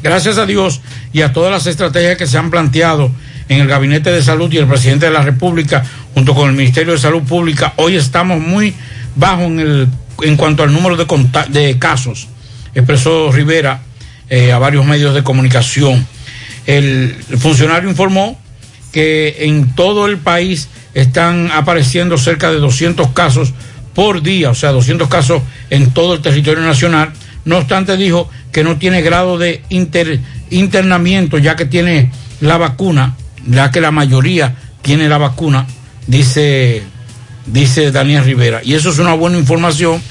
Gracias 0.01 0.37
a 0.37 0.45
Dios 0.45 0.81
y 1.13 1.21
a 1.21 1.33
todas 1.33 1.51
las 1.51 1.67
estrategias 1.67 2.17
que 2.17 2.27
se 2.27 2.37
han 2.37 2.51
planteado 2.51 3.11
en 3.49 3.61
el 3.61 3.67
Gabinete 3.67 4.11
de 4.11 4.21
Salud 4.21 4.51
y 4.51 4.57
el 4.57 4.67
presidente 4.67 5.05
de 5.07 5.11
la 5.11 5.21
República, 5.21 5.83
junto 6.13 6.33
con 6.33 6.49
el 6.49 6.55
Ministerio 6.55 6.93
de 6.93 6.99
Salud 6.99 7.23
Pública, 7.23 7.73
hoy 7.77 7.95
estamos 7.95 8.39
muy 8.39 8.73
bajo 9.15 9.43
en, 9.43 9.59
el, 9.59 9.87
en 10.21 10.37
cuanto 10.37 10.63
al 10.63 10.73
número 10.73 10.95
de, 10.97 11.79
casos, 11.79 12.27
expresó 12.73 13.31
Rivera 13.31 13.81
eh, 14.29 14.51
a 14.51 14.59
varios 14.59 14.85
medios 14.85 15.13
de 15.13 15.23
comunicación. 15.23 16.05
El 16.65 17.15
funcionario 17.39 17.89
informó 17.89 18.39
que 18.91 19.37
en 19.39 19.73
todo 19.75 20.05
el 20.07 20.17
país 20.17 20.69
están 20.93 21.51
apareciendo 21.51 22.17
cerca 22.17 22.51
de 22.51 22.57
200 22.59 23.09
casos 23.09 23.53
por 23.93 24.21
día, 24.21 24.49
o 24.49 24.55
sea, 24.55 24.71
200 24.71 25.07
casos 25.07 25.41
en 25.69 25.91
todo 25.91 26.13
el 26.15 26.21
territorio 26.21 26.63
nacional. 26.63 27.11
No 27.45 27.57
obstante, 27.57 27.97
dijo 27.97 28.29
que 28.51 28.63
no 28.63 28.77
tiene 28.77 29.01
grado 29.01 29.37
de 29.37 29.63
inter- 29.69 30.19
internamiento, 30.49 31.37
ya 31.37 31.55
que 31.55 31.65
tiene 31.65 32.11
la 32.41 32.57
vacuna, 32.57 33.15
ya 33.45 33.71
que 33.71 33.81
la 33.81 33.91
mayoría 33.91 34.55
tiene 34.81 35.09
la 35.09 35.17
vacuna, 35.17 35.67
dice, 36.07 36.83
dice 37.45 37.91
Daniel 37.91 38.23
Rivera. 38.23 38.61
Y 38.63 38.73
eso 38.75 38.89
es 38.89 38.99
una 38.99 39.13
buena 39.13 39.37
información 39.37 40.01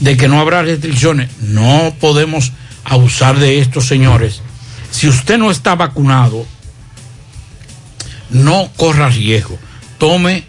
de 0.00 0.16
que 0.16 0.28
no 0.28 0.40
habrá 0.40 0.62
restricciones. 0.62 1.30
No 1.40 1.94
podemos 2.00 2.52
abusar 2.84 3.38
de 3.38 3.60
esto, 3.60 3.80
señores. 3.80 4.42
Si 4.90 5.08
usted 5.08 5.38
no 5.38 5.50
está 5.50 5.74
vacunado, 5.74 6.44
no 8.30 8.70
corra 8.76 9.08
riesgo. 9.08 9.58
Tome 10.02 10.42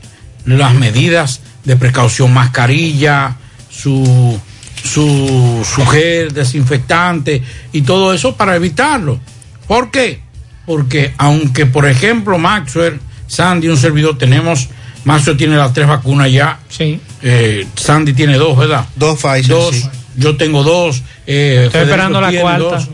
las 0.45 0.73
medidas 0.73 1.41
de 1.63 1.75
precaución, 1.75 2.33
mascarilla, 2.33 3.35
su, 3.69 4.39
su, 4.83 5.63
su 5.75 5.85
gel 5.85 6.33
desinfectante 6.33 7.43
y 7.71 7.83
todo 7.83 8.15
eso 8.15 8.35
para 8.35 8.55
evitarlo. 8.55 9.19
¿Por 9.67 9.91
qué? 9.91 10.21
Porque 10.65 11.13
aunque, 11.19 11.67
por 11.67 11.87
ejemplo, 11.87 12.39
Maxwell, 12.39 12.99
Sandy, 13.27 13.67
un 13.67 13.77
servidor, 13.77 14.17
tenemos, 14.17 14.69
Maxwell 15.05 15.37
tiene 15.37 15.55
las 15.55 15.71
tres 15.71 15.87
vacunas 15.87 16.31
ya. 16.31 16.57
Sí. 16.67 16.99
Eh, 17.21 17.67
Sandy 17.75 18.13
tiene 18.13 18.37
dos, 18.37 18.57
¿verdad? 18.57 18.87
Dos 18.95 19.19
Pfizer, 19.21 19.45
Dos. 19.49 19.75
sí. 19.75 19.87
Yo 20.17 20.35
tengo 20.35 20.63
dos. 20.63 21.03
eh, 21.27 21.65
Estoy 21.67 21.81
Federico 21.81 21.91
esperando 21.91 22.21
la 22.21 22.31
cuarta. 22.41 22.63
dos. 22.63 22.89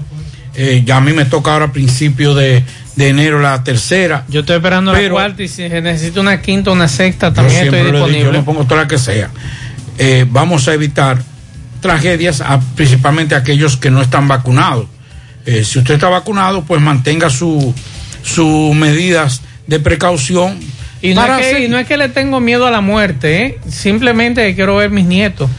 Eh, 0.55 0.83
ya 0.85 0.97
a 0.97 1.01
mí 1.01 1.13
me 1.13 1.23
toca 1.23 1.53
ahora 1.53 1.65
a 1.65 1.71
principios 1.71 2.35
de, 2.35 2.65
de 2.99 3.07
enero 3.07 3.39
la 3.39 3.63
tercera. 3.63 4.25
Yo 4.27 4.41
estoy 4.41 4.57
esperando 4.57 4.91
Pero- 4.91 5.15
la 5.15 5.21
cuarta 5.21 5.41
y 5.43 5.47
si 5.47 5.69
se 5.69 5.81
necesita 5.81 6.19
una 6.19 6.41
quinta 6.41 6.69
o 6.69 6.73
una 6.73 6.89
sexta 6.89 7.33
también 7.33 7.63
estoy 7.63 7.83
disponible. 7.83 8.23
yo 8.25 8.31
me 8.33 8.43
pongo 8.43 8.65
toda 8.65 8.81
la 8.81 8.87
que 8.89 8.97
sea. 8.97 9.29
Eh, 9.97 10.25
vamos 10.29 10.67
a 10.67 10.73
evitar 10.73 11.17
tragedias, 11.79 12.41
a- 12.41 12.59
principalmente 12.75 13.35
aquellos 13.35 13.77
que 13.77 13.89
no 13.89 14.01
están 14.01 14.27
vacunados. 14.27 14.87
Eh, 15.45 15.63
si 15.63 15.79
usted 15.79 15.93
está 15.93 16.09
vacunado, 16.09 16.63
pues 16.65 16.81
mantenga 16.81 17.29
su- 17.29 17.73
sus 18.21 18.75
medidas 18.75 19.41
de 19.65 19.79
precaución. 19.79 20.59
Y 21.01 21.13
no, 21.13 21.21
es 21.21 21.27
que, 21.27 21.33
hacer- 21.51 21.61
y 21.63 21.67
no 21.69 21.77
es 21.79 21.87
que 21.87 21.95
le 21.95 22.09
tengo 22.09 22.41
miedo 22.41 22.67
a 22.67 22.71
la 22.71 22.81
muerte, 22.81 23.45
¿eh? 23.45 23.59
simplemente 23.69 24.53
quiero 24.55 24.75
ver 24.75 24.89
mis 24.89 25.05
nietos. 25.05 25.49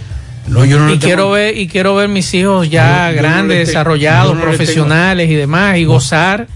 No, 0.47 0.67
yo 0.67 0.79
no 0.79 0.89
y 0.89 0.99
tengo- 0.99 1.05
quiero 1.07 1.31
ver 1.31 1.57
y 1.57 1.69
quiero 1.69 1.95
ver 1.95 2.09
mis 2.11 2.35
hijos 2.35 2.69
ya 2.69 3.11
Yo- 3.11 3.17
grandes, 3.17 3.57
te- 3.61 3.67
desarrollados, 3.67 4.33
tengo- 4.33 4.43
profesionales 4.45 5.31
y 5.31 5.35
demás 5.37 5.79
y 5.79 5.85
gozar 5.85 6.47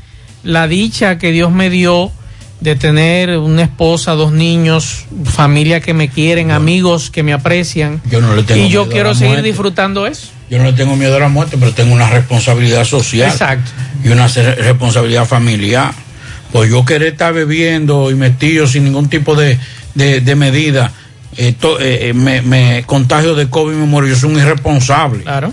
la 0.45 0.69
dicha 0.69 1.19
que 1.19 1.33
Dios 1.33 1.51
me 1.53 1.71
dio 1.71 2.13
de 2.61 2.77
tener 2.77 3.37
una 3.39 3.63
esposa, 3.63 4.13
dos 4.13 4.33
niños, 4.33 5.05
familia 5.25 5.81
que 5.81 5.93
me 5.93 6.09
quieren, 6.09 6.51
amigos 6.51 7.11
que 7.11 7.23
me 7.23 7.33
aprecian. 7.33 8.01
Yo 8.11 8.21
no 8.21 8.35
le 8.35 8.43
tengo 8.43 8.61
y 8.65 8.69
yo 8.71 8.83
miedo 8.83 8.91
a 8.91 8.93
quiero 8.95 9.09
la 9.11 9.15
seguir 9.15 9.29
muerte. 9.33 9.49
disfrutando 9.49 10.07
eso. 10.07 10.29
Yo 10.51 10.59
no 10.59 10.65
le 10.65 10.73
tengo 10.73 10.95
miedo 10.97 11.17
a 11.17 11.21
la 11.21 11.29
muerte, 11.29 11.57
pero 11.59 11.73
tengo 11.73 11.93
una 11.95 12.09
responsabilidad 12.09 12.85
social. 12.85 13.31
Exacto. 13.31 13.71
Y 14.05 14.09
una 14.09 14.29
responsabilidad 14.29 15.27
familiar. 15.27 15.93
Pues 16.53 16.71
yo 16.71 16.85
querer 16.85 17.13
estar 17.15 17.33
bebiendo 17.35 18.11
y 18.11 18.15
metido 18.15 18.67
sin 18.67 18.85
ningún 18.85 19.09
tipo 19.09 19.35
de, 19.35 19.59
de, 19.95 20.21
de 20.21 20.35
medida, 20.37 20.93
eh, 21.37 21.53
to- 21.59 21.81
eh, 21.81 22.09
eh, 22.11 22.15
me, 22.15 22.43
me 22.43 22.85
contagio 22.87 23.35
de 23.35 23.51
COVID 23.51 23.73
y 23.75 23.77
me 23.77 23.87
muero. 23.87 24.07
Yo 24.07 24.15
soy 24.17 24.31
un 24.33 24.39
irresponsable. 24.39 25.23
Claro. 25.25 25.53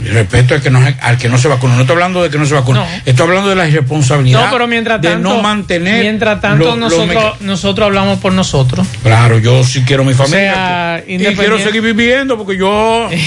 Y 0.00 0.08
respeto 0.08 0.54
al 0.54 0.62
que 0.62 0.70
no, 0.70 0.84
se- 0.84 0.96
al 1.00 1.18
que 1.18 1.28
no 1.28 1.38
se 1.38 1.48
vacuna. 1.48 1.74
No 1.74 1.80
estoy 1.82 1.94
hablando 1.94 2.22
de 2.22 2.30
que 2.30 2.38
no 2.38 2.46
se 2.46 2.54
vacuna. 2.54 2.80
No. 2.80 2.86
Estoy 3.04 3.26
hablando 3.26 3.48
de 3.50 3.56
la 3.56 3.68
irresponsabilidad. 3.68 4.46
No, 4.46 4.52
pero 4.52 4.66
mientras 4.68 5.00
de 5.02 5.08
tanto, 5.08 5.28
no 5.36 5.42
mantener. 5.42 6.00
mientras 6.02 6.40
tanto 6.40 6.64
lo- 6.64 6.76
nosotros, 6.76 7.40
nosotros 7.40 7.86
hablamos 7.86 8.18
por 8.20 8.32
nosotros. 8.32 8.86
Claro, 9.02 9.38
yo 9.38 9.64
sí 9.64 9.82
quiero 9.86 10.04
mi 10.04 10.14
familia. 10.14 10.52
sea, 10.54 11.04
y 11.06 11.18
quiero 11.34 11.58
seguir 11.58 11.82
viviendo 11.82 12.36
porque 12.38 12.56
yo. 12.56 13.08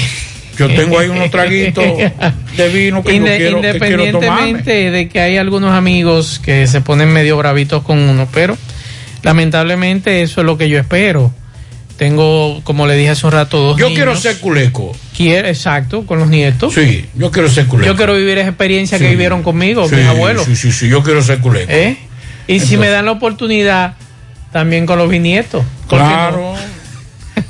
Yo 0.57 0.67
tengo 0.67 0.99
ahí 0.99 1.07
unos 1.07 1.31
traguitos 1.31 1.83
de 1.85 2.69
vino 2.69 3.01
que, 3.01 3.17
yo 3.17 3.23
quiero, 3.25 3.61
que 3.61 3.79
quiero 3.79 4.03
independientemente 4.05 4.91
de 4.91 5.09
que 5.09 5.19
hay 5.19 5.37
algunos 5.37 5.73
amigos 5.73 6.39
que 6.43 6.67
se 6.67 6.81
ponen 6.81 7.11
medio 7.11 7.35
bravitos 7.37 7.81
con 7.83 7.97
uno, 7.97 8.27
pero 8.31 8.55
lamentablemente 9.23 10.21
eso 10.21 10.41
es 10.41 10.45
lo 10.45 10.57
que 10.57 10.69
yo 10.69 10.77
espero. 10.77 11.33
Tengo, 12.01 12.61
como 12.63 12.87
le 12.87 12.95
dije 12.95 13.11
hace 13.11 13.27
un 13.27 13.31
rato, 13.31 13.59
dos 13.59 13.77
Yo 13.77 13.85
niños. 13.85 13.95
quiero 13.95 14.15
ser 14.15 14.39
culeco. 14.39 14.91
Quiero- 15.15 15.47
exacto, 15.47 16.03
con 16.07 16.17
los 16.17 16.29
nietos. 16.29 16.73
Sí, 16.73 17.05
yo 17.13 17.29
quiero 17.29 17.47
ser 17.47 17.67
culeco. 17.67 17.91
Yo 17.91 17.95
quiero 17.95 18.15
vivir 18.15 18.39
esa 18.39 18.47
experiencia 18.49 18.97
Sí. 18.97 19.03
que 19.03 19.09
vivieron 19.11 19.43
conmigo, 19.43 19.87
Sí, 19.87 19.93
mis 19.93 20.07
abuelos. 20.07 20.45
Sí, 20.45 20.55
sí, 20.55 20.71
sí, 20.71 20.89
yo 20.89 21.03
quiero 21.03 21.21
ser 21.21 21.37
culeco. 21.41 21.71
¿Eh? 21.71 21.99
Y 22.47 22.59
si 22.59 22.75
me 22.77 22.87
dan 22.89 23.05
la 23.05 23.11
oportunidad, 23.11 23.93
también 24.51 24.87
con 24.87 24.97
los 24.97 25.09
bisnietos. 25.11 25.63
Claro. 25.87 26.55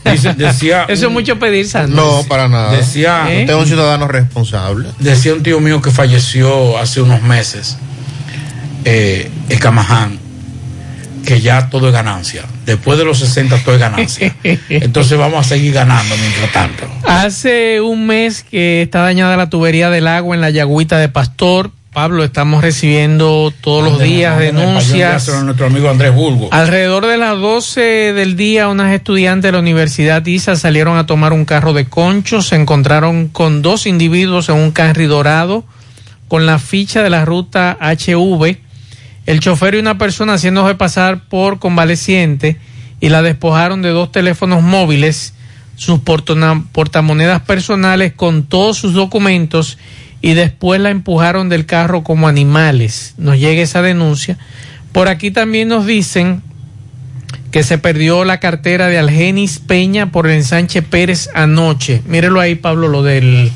Dice- 0.03 0.33
decía 0.33 0.83
Eso 0.89 1.07
es 1.07 1.13
mucho 1.13 1.39
pedir, 1.39 1.65
Sandro. 1.65 1.95
No, 2.19 2.23
para 2.27 2.49
nada. 2.49 2.73
Decía, 2.73 3.27
¿Eh? 3.29 3.39
Usted 3.43 3.53
es 3.53 3.59
un 3.61 3.67
ciudadano 3.67 4.09
responsable. 4.09 4.89
decía 4.99 5.33
un 5.33 5.43
tío 5.43 5.61
mío 5.61 5.81
que 5.81 5.91
falleció 5.91 6.77
hace 6.77 6.99
unos 7.01 7.21
meses 7.21 7.77
eh, 8.83 9.31
Escamaján, 9.47 10.19
que 11.31 11.39
ya 11.39 11.69
todo 11.69 11.87
es 11.87 11.93
ganancia. 11.93 12.43
Después 12.65 12.97
de 12.99 13.05
los 13.05 13.19
60 13.19 13.57
todo 13.59 13.75
es 13.75 13.79
ganancia. 13.79 14.35
Entonces 14.69 15.17
vamos 15.17 15.45
a 15.45 15.47
seguir 15.47 15.73
ganando 15.73 16.13
mientras 16.17 16.51
tanto. 16.51 16.85
Hace 17.05 17.79
un 17.79 18.05
mes 18.05 18.43
que 18.43 18.81
está 18.81 18.99
dañada 18.99 19.37
la 19.37 19.49
tubería 19.49 19.89
del 19.89 20.07
agua 20.07 20.35
en 20.35 20.41
la 20.41 20.49
Yagüita 20.49 20.97
de 20.97 21.07
Pastor. 21.07 21.71
Pablo, 21.93 22.25
estamos 22.25 22.61
recibiendo 22.61 23.53
todos 23.61 23.83
los 23.83 24.01
días 24.01 24.39
denuncias. 24.39 25.29
A 25.29 25.43
nuestro 25.43 25.67
amigo 25.67 25.89
Andrés 25.89 26.13
Bulgo. 26.13 26.49
Alrededor 26.51 27.05
de 27.05 27.17
las 27.17 27.37
12 27.37 27.81
del 28.13 28.35
día, 28.35 28.67
unas 28.67 28.93
estudiantes 28.93 29.43
de 29.49 29.51
la 29.53 29.59
Universidad 29.59 30.25
ISA 30.25 30.57
salieron 30.57 30.97
a 30.97 31.05
tomar 31.05 31.31
un 31.31 31.45
carro 31.45 31.71
de 31.71 31.85
concho. 31.85 32.41
Se 32.41 32.55
encontraron 32.55 33.29
con 33.29 33.61
dos 33.61 33.85
individuos 33.85 34.49
en 34.49 34.55
un 34.55 34.71
carri 34.71 35.05
dorado 35.05 35.63
con 36.27 36.45
la 36.45 36.59
ficha 36.59 37.03
de 37.03 37.09
la 37.09 37.23
ruta 37.23 37.77
HV. 37.79 38.57
El 39.25 39.39
chofer 39.39 39.75
y 39.75 39.79
una 39.79 39.97
persona 39.97 40.33
haciéndose 40.33 40.75
pasar 40.75 41.25
por 41.25 41.59
convaleciente 41.59 42.57
y 42.99 43.09
la 43.09 43.21
despojaron 43.21 43.81
de 43.81 43.89
dos 43.89 44.11
teléfonos 44.11 44.63
móviles, 44.63 45.33
sus 45.75 45.99
portamonedas 45.99 47.41
personales 47.41 48.13
con 48.13 48.43
todos 48.43 48.77
sus 48.77 48.93
documentos 48.93 49.77
y 50.21 50.33
después 50.33 50.79
la 50.79 50.91
empujaron 50.91 51.49
del 51.49 51.65
carro 51.65 52.03
como 52.03 52.27
animales. 52.27 53.15
Nos 53.17 53.39
llega 53.39 53.61
esa 53.61 53.81
denuncia. 53.81 54.37
Por 54.91 55.07
aquí 55.07 55.31
también 55.31 55.67
nos 55.67 55.85
dicen 55.85 56.43
que 57.51 57.63
se 57.63 57.77
perdió 57.77 58.23
la 58.23 58.39
cartera 58.39 58.87
de 58.87 58.97
Algenis 58.99 59.59
Peña 59.59 60.11
por 60.11 60.27
el 60.27 60.37
ensanche 60.37 60.81
Pérez 60.81 61.29
anoche. 61.33 62.01
Mírelo 62.05 62.39
ahí, 62.39 62.55
Pablo, 62.55 62.87
lo 62.87 63.03
del 63.03 63.51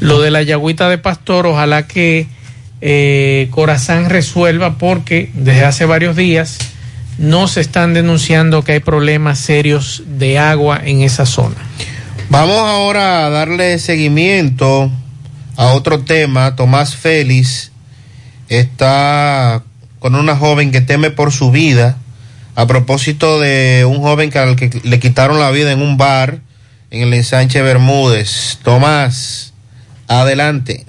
lo 0.00 0.20
de 0.20 0.30
la 0.30 0.42
yagüita 0.42 0.88
de 0.88 0.98
pastor. 0.98 1.46
Ojalá 1.46 1.86
que 1.86 2.28
eh, 2.80 3.48
Corazán 3.50 4.10
resuelva 4.10 4.78
porque 4.78 5.30
desde 5.34 5.64
hace 5.64 5.84
varios 5.84 6.16
días 6.16 6.58
no 7.18 7.48
se 7.48 7.60
están 7.60 7.94
denunciando 7.94 8.62
que 8.62 8.72
hay 8.72 8.80
problemas 8.80 9.38
serios 9.38 10.02
de 10.06 10.38
agua 10.38 10.80
en 10.84 11.00
esa 11.00 11.26
zona. 11.26 11.56
Vamos 12.28 12.58
ahora 12.58 13.26
a 13.26 13.30
darle 13.30 13.78
seguimiento 13.78 14.90
a 15.56 15.66
otro 15.68 16.00
tema. 16.00 16.56
Tomás 16.56 16.96
Félix 16.96 17.72
está 18.48 19.62
con 19.98 20.14
una 20.14 20.36
joven 20.36 20.72
que 20.72 20.80
teme 20.80 21.10
por 21.10 21.32
su 21.32 21.50
vida 21.50 21.96
a 22.54 22.66
propósito 22.66 23.38
de 23.40 23.84
un 23.88 24.00
joven 24.00 24.30
que 24.30 24.38
al 24.38 24.56
que 24.56 24.80
le 24.82 24.98
quitaron 24.98 25.38
la 25.38 25.50
vida 25.50 25.72
en 25.72 25.82
un 25.82 25.96
bar 25.96 26.40
en 26.90 27.02
el 27.02 27.14
ensanche 27.14 27.62
Bermúdez. 27.62 28.58
Tomás, 28.62 29.52
adelante. 30.08 30.84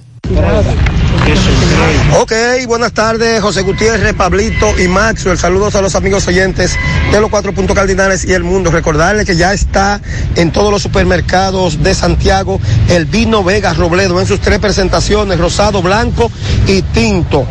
Ok, 2.20 2.34
buenas 2.68 2.94
tardes, 2.94 3.42
José 3.42 3.62
Gutiérrez, 3.62 4.14
Pablito 4.14 4.80
y 4.80 4.88
Maxwell. 4.88 5.38
Saludos 5.38 5.76
a 5.76 5.82
los 5.82 5.96
amigos 5.96 6.28
oyentes 6.28 6.78
de 7.12 7.22
los 7.22 7.30
cuatro 7.30 7.54
puntos 7.54 7.76
cardinales 7.76 8.26
y 8.26 8.34
el 8.34 8.44
mundo. 8.44 8.72
Recordarles 8.72 9.26
que 9.26 9.36
ya 9.36 9.54
está 9.54 10.02
en 10.36 10.52
todos 10.52 10.72
los 10.72 10.82
supermercados 10.82 11.84
de 11.84 11.94
Santiago 11.94 12.60
el 12.90 13.06
vino 13.06 13.44
Vega 13.44 13.74
Robledo 13.74 14.20
en 14.20 14.28
sus 14.28 14.40
tres 14.40 14.60
presentaciones, 14.60 15.40
rosado, 15.40 15.82
blanco 15.82 16.32
y 16.66 16.82
tinto. 16.82 17.46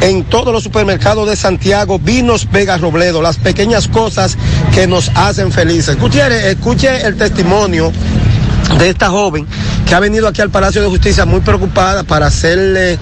En 0.00 0.24
todos 0.24 0.52
los 0.52 0.62
supermercados 0.62 1.28
de 1.28 1.34
Santiago, 1.34 1.98
vinos 1.98 2.48
Vega 2.50 2.76
Robledo, 2.76 3.20
las 3.20 3.36
pequeñas 3.36 3.88
cosas 3.88 4.36
que 4.72 4.86
nos 4.86 5.10
hacen 5.14 5.50
felices. 5.50 5.98
Gutiérrez, 5.98 6.44
escuche 6.44 7.06
el 7.06 7.16
testimonio 7.16 7.92
de 8.76 8.90
esta 8.90 9.08
joven 9.08 9.46
que 9.88 9.94
ha 9.94 10.00
venido 10.00 10.28
aquí 10.28 10.42
al 10.42 10.50
Palacio 10.50 10.82
de 10.82 10.88
Justicia 10.88 11.24
muy 11.24 11.40
preocupada 11.40 12.02
para 12.02 12.26
hacerle 12.26 12.98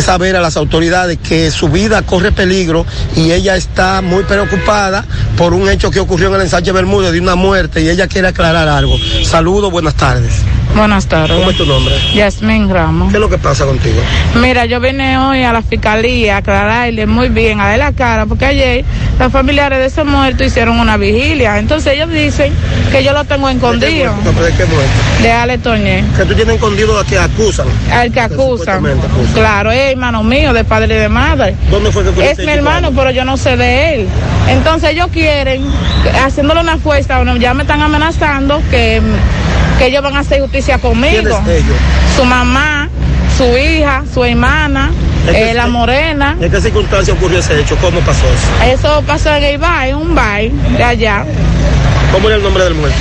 saber 0.00 0.34
a 0.34 0.40
las 0.40 0.56
autoridades 0.56 1.16
que 1.18 1.52
su 1.52 1.68
vida 1.68 2.02
corre 2.02 2.32
peligro 2.32 2.84
y 3.14 3.30
ella 3.30 3.54
está 3.54 4.02
muy 4.02 4.24
preocupada 4.24 5.04
por 5.36 5.54
un 5.54 5.68
hecho 5.68 5.92
que 5.92 6.00
ocurrió 6.00 6.28
en 6.28 6.34
el 6.34 6.40
ensanche 6.42 6.72
Bermúdez 6.72 7.12
de 7.12 7.20
una 7.20 7.36
muerte 7.36 7.82
y 7.82 7.88
ella 7.88 8.08
quiere 8.08 8.28
aclarar 8.28 8.68
algo. 8.68 8.96
Saludos, 9.22 9.70
buenas 9.70 9.94
tardes. 9.94 10.32
Buenas 10.74 11.06
tardes. 11.06 11.36
¿Cómo 11.36 11.50
es 11.50 11.56
tu 11.56 11.66
nombre? 11.66 11.94
Yasmín 12.14 12.68
Ramos. 12.68 13.10
¿Qué 13.10 13.16
es 13.16 13.20
lo 13.20 13.30
que 13.30 13.38
pasa 13.38 13.64
contigo? 13.64 14.00
Mira, 14.34 14.66
yo 14.66 14.80
vine 14.80 15.16
hoy 15.18 15.44
a 15.44 15.52
la 15.52 15.62
fiscalía 15.62 16.34
a 16.34 16.38
aclararle 16.38 17.06
muy 17.06 17.28
bien, 17.28 17.60
a 17.60 17.68
dar 17.68 17.78
la 17.78 17.92
cara, 17.92 18.26
porque 18.26 18.46
ayer 18.46 18.84
los 19.20 19.30
familiares 19.30 19.78
de 19.78 19.86
ese 19.86 20.02
muerto 20.02 20.42
hicieron 20.42 20.80
una 20.80 20.96
vigilia. 20.96 21.58
Entonces 21.60 21.92
ellos 21.94 22.10
dicen 22.10 22.52
que 22.90 23.04
yo 23.04 23.12
lo 23.12 23.24
tengo 23.24 23.48
escondido. 23.48 24.12
¿De 24.16 24.52
qué 24.56 24.64
muerte? 24.64 24.64
De 24.64 25.03
Ale 25.30 25.58
Toñé. 25.58 26.04
Que 26.16 26.24
tú 26.24 26.34
tienes 26.34 26.56
escondido 26.56 26.98
a 26.98 27.04
que 27.04 27.18
acusan. 27.18 27.66
Al 27.90 28.12
que 28.12 28.20
acusan. 28.20 28.82
Claro, 29.32 29.70
es 29.72 29.92
hermano 29.92 30.22
mío, 30.22 30.52
de 30.52 30.64
padre 30.64 30.96
y 30.96 30.98
de 30.98 31.08
madre. 31.08 31.54
¿Dónde 31.70 31.90
fue 31.90 32.02
que 32.04 32.30
Es 32.30 32.38
mi 32.38 32.52
hermano, 32.52 32.92
pero 32.94 33.10
yo 33.10 33.24
no 33.24 33.36
sé 33.36 33.56
de 33.56 33.94
él. 33.94 34.08
Entonces 34.48 34.90
ellos 34.90 35.08
quieren, 35.12 35.64
haciéndole 36.24 36.60
una 36.60 36.76
fuerza, 36.78 37.16
bueno, 37.16 37.36
ya 37.36 37.54
me 37.54 37.62
están 37.62 37.80
amenazando 37.80 38.60
que, 38.70 39.00
que 39.78 39.86
ellos 39.86 40.02
van 40.02 40.16
a 40.16 40.20
hacer 40.20 40.40
justicia 40.42 40.78
conmigo. 40.78 41.12
¿Quiénes 41.22 41.62
ellos? 41.64 41.76
Su 42.16 42.24
mamá, 42.24 42.88
su 43.38 43.44
hija, 43.56 44.02
su 44.12 44.24
hermana, 44.24 44.90
que- 45.30 45.50
eh, 45.50 45.54
la 45.54 45.66
morena. 45.68 46.36
¿En 46.38 46.50
qué 46.50 46.60
circunstancia 46.60 47.14
ocurrió 47.14 47.38
ese 47.38 47.58
hecho? 47.60 47.76
¿Cómo 47.80 47.98
pasó 48.00 48.26
eso? 48.26 48.72
Eso 48.74 49.02
pasó 49.06 49.34
en 49.34 49.44
el 49.44 49.58
bar, 49.58 49.88
en 49.88 49.96
un 49.96 50.14
bar 50.14 50.42
de 50.76 50.84
allá. 50.84 51.24
¿Cómo 52.14 52.28
era 52.28 52.36
el 52.36 52.44
nombre 52.44 52.62
del 52.62 52.74
muerto? 52.74 52.96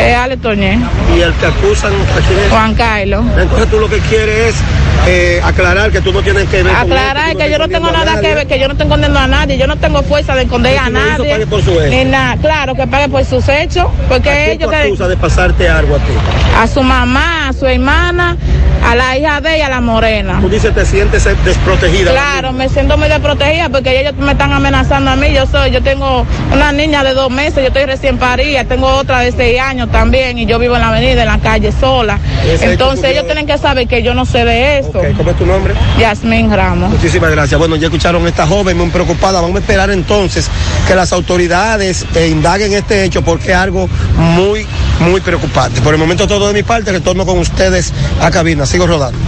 Eh, 0.00 0.14
Ale 0.14 0.38
Toñé. 0.38 0.78
Y 1.14 1.20
el 1.20 1.34
que 1.34 1.46
acusan 1.46 1.92
a 1.92 2.26
quién 2.26 2.38
es? 2.38 2.50
Juan 2.50 2.74
Carlos. 2.74 3.22
Entonces 3.36 3.68
tú 3.68 3.78
lo 3.78 3.90
que 3.90 3.98
quieres 3.98 4.54
es 4.54 4.62
eh, 5.06 5.40
aclarar 5.44 5.90
que 5.90 6.00
tú 6.00 6.14
no 6.14 6.22
tienes 6.22 6.48
que 6.48 6.62
ver 6.62 6.72
con 6.72 6.82
Aclarar 6.82 7.28
esto, 7.28 7.38
que 7.40 7.50
yo 7.50 7.58
no 7.58 7.68
tengo 7.68 7.88
a 7.88 7.92
nada 7.92 8.20
que 8.22 8.34
ver, 8.34 8.46
que 8.46 8.58
yo 8.58 8.66
no 8.66 8.72
estoy 8.72 8.86
escondiendo 8.86 9.18
a 9.20 9.26
nadie, 9.26 9.58
yo 9.58 9.66
no 9.66 9.76
tengo 9.76 10.02
fuerza 10.02 10.34
de 10.34 10.44
esconder 10.44 10.78
a 10.78 10.88
nadie. 10.88 11.30
pague 11.30 11.46
por 11.46 11.62
su 11.62 11.72
hecho. 11.78 11.90
Ni 11.90 12.04
nada, 12.06 12.38
claro, 12.40 12.74
que 12.74 12.86
pague 12.86 13.10
por 13.10 13.22
sus 13.26 13.46
hechos, 13.50 13.84
¿A 13.84 14.08
porque 14.08 14.30
quién 14.30 14.50
ellos 14.52 14.64
tú 14.64 14.70
que 14.70 14.76
acusas 14.76 15.08
de 15.10 15.16
pasarte 15.18 15.68
algo 15.68 15.96
a 15.96 15.98
ti? 15.98 16.12
a 16.58 16.66
su 16.66 16.82
mamá, 16.82 17.48
a 17.48 17.52
su 17.52 17.66
hermana, 17.66 18.36
a 18.82 18.94
la 18.94 19.18
hija 19.18 19.40
de 19.40 19.56
ella, 19.56 19.66
a 19.66 19.70
la 19.70 19.80
morena. 19.80 20.38
Tú 20.40 20.48
dices 20.48 20.74
te 20.74 20.86
sientes 20.86 21.24
desprotegida. 21.44 22.12
Claro, 22.12 22.52
me 22.52 22.68
siento 22.68 22.96
muy 22.96 23.08
desprotegida 23.08 23.68
porque 23.68 24.00
ellos 24.00 24.14
me 24.18 24.32
están 24.32 24.52
amenazando 24.52 25.10
a 25.10 25.16
mí. 25.16 25.32
Yo 25.34 25.46
soy, 25.46 25.70
yo 25.70 25.82
tengo 25.82 26.24
una 26.52 26.72
niña 26.72 27.02
de 27.04 27.12
dos 27.12 27.30
meses, 27.30 27.56
yo 27.56 27.68
estoy 27.68 27.84
recién 27.84 28.18
parida, 28.18 28.53
tengo 28.62 28.86
otra 28.86 29.20
de 29.20 29.32
seis 29.32 29.58
años 29.58 29.90
también 29.90 30.38
y 30.38 30.46
yo 30.46 30.60
vivo 30.60 30.76
en 30.76 30.82
la 30.82 30.88
avenida, 30.88 31.22
en 31.22 31.28
la 31.28 31.38
calle 31.38 31.72
sola. 31.72 32.20
Entonces 32.60 33.10
ellos 33.10 33.24
tienen 33.24 33.46
que 33.46 33.58
saber 33.58 33.88
que 33.88 34.02
yo 34.02 34.14
no 34.14 34.24
sé 34.24 34.44
de 34.44 34.78
eso. 34.78 34.90
Ok, 34.90 35.16
¿Cómo 35.16 35.30
es 35.30 35.36
tu 35.36 35.46
nombre? 35.46 35.74
Yasmín 35.98 36.52
Ramos. 36.52 36.90
Muchísimas 36.90 37.30
gracias. 37.32 37.58
Bueno, 37.58 37.74
ya 37.74 37.86
escucharon 37.86 38.24
a 38.24 38.28
esta 38.28 38.46
joven 38.46 38.78
muy 38.78 38.90
preocupada. 38.90 39.40
Vamos 39.40 39.56
a 39.56 39.60
esperar 39.60 39.90
entonces 39.90 40.48
que 40.86 40.94
las 40.94 41.12
autoridades 41.12 42.06
eh, 42.14 42.28
indaguen 42.28 42.72
este 42.74 43.04
hecho 43.04 43.22
porque 43.22 43.50
es 43.50 43.56
algo 43.56 43.88
muy, 44.16 44.66
muy 45.00 45.20
preocupante. 45.20 45.80
Por 45.80 45.94
el 45.94 46.00
momento 46.00 46.28
todo 46.28 46.46
de 46.48 46.54
mi 46.54 46.62
parte, 46.62 46.92
retorno 46.92 47.26
con 47.26 47.38
ustedes 47.38 47.92
a 48.20 48.30
cabina. 48.30 48.66
Sigo 48.66 48.86
rodando. 48.86 49.18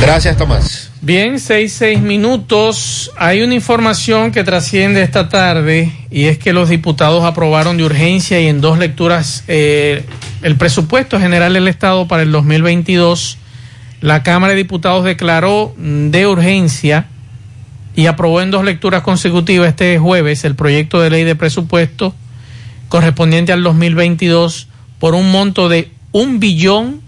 Gracias, 0.00 0.36
Tomás. 0.36 0.91
Bien, 1.04 1.40
seis, 1.40 1.72
seis 1.72 2.00
minutos. 2.00 3.10
Hay 3.16 3.42
una 3.42 3.54
información 3.54 4.30
que 4.30 4.44
trasciende 4.44 5.02
esta 5.02 5.28
tarde 5.28 5.90
y 6.12 6.26
es 6.26 6.38
que 6.38 6.52
los 6.52 6.68
diputados 6.68 7.24
aprobaron 7.24 7.76
de 7.76 7.82
urgencia 7.82 8.40
y 8.40 8.46
en 8.46 8.60
dos 8.60 8.78
lecturas 8.78 9.42
eh, 9.48 10.04
el 10.42 10.54
presupuesto 10.54 11.18
general 11.18 11.54
del 11.54 11.66
Estado 11.66 12.06
para 12.06 12.22
el 12.22 12.30
2022. 12.30 13.36
La 14.00 14.22
Cámara 14.22 14.52
de 14.52 14.58
Diputados 14.58 15.02
declaró 15.04 15.74
de 15.76 16.24
urgencia 16.28 17.08
y 17.96 18.06
aprobó 18.06 18.40
en 18.40 18.52
dos 18.52 18.64
lecturas 18.64 19.02
consecutivas 19.02 19.70
este 19.70 19.98
jueves 19.98 20.44
el 20.44 20.54
proyecto 20.54 21.00
de 21.00 21.10
ley 21.10 21.24
de 21.24 21.34
presupuesto 21.34 22.14
correspondiente 22.88 23.52
al 23.52 23.64
2022 23.64 24.68
por 25.00 25.16
un 25.16 25.32
monto 25.32 25.68
de 25.68 25.90
un 26.12 26.38
billón 26.38 27.00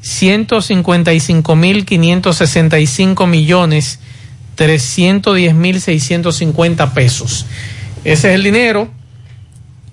155 0.00 1.56
mil 1.56 1.84
565 1.84 3.26
millones 3.26 4.00
310 4.54 5.54
mil 5.54 5.80
650 5.80 6.94
pesos. 6.94 7.46
Ese 8.04 8.28
es 8.28 8.34
el 8.34 8.42
dinero. 8.42 8.90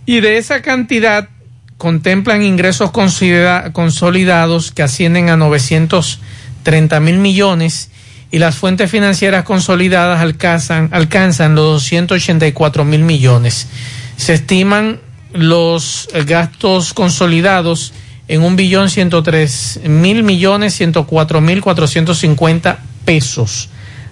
Y 0.06 0.22
de 0.22 0.38
esa 0.38 0.62
cantidad 0.62 1.30
contemplan 1.78 2.44
ingresos 2.44 2.92
consolidados 2.92 4.72
que 4.72 4.84
ascienden 4.84 5.30
a 5.30 5.38
930 5.38 7.00
mil 7.00 7.18
millones 7.18 7.92
y 8.32 8.40
las 8.40 8.56
fuentes 8.56 8.92
financieras 8.92 9.46
consolidadas 9.46 10.20
alcanzan, 10.20 10.90
alcanzan 10.92 11.56
los 11.56 11.84
284 11.84 12.84
mil 12.84 13.04
millones. 13.04 13.68
Se 14.18 14.34
estiman 14.34 15.00
los 15.34 16.10
gastos 16.26 16.94
consolidados 16.94 17.94
en 18.28 18.42
un 18.42 18.56
billón 18.56 18.90
ciento 18.90 19.24
tres 19.24 19.80
mil 19.86 20.24
millones 20.24 20.74
ciento 20.76 21.06
cuatro 21.08 21.42
mil 21.42 21.62
cuatrocientos 21.62 22.20
cincuenta 22.20 22.80
pesos. 23.06 23.70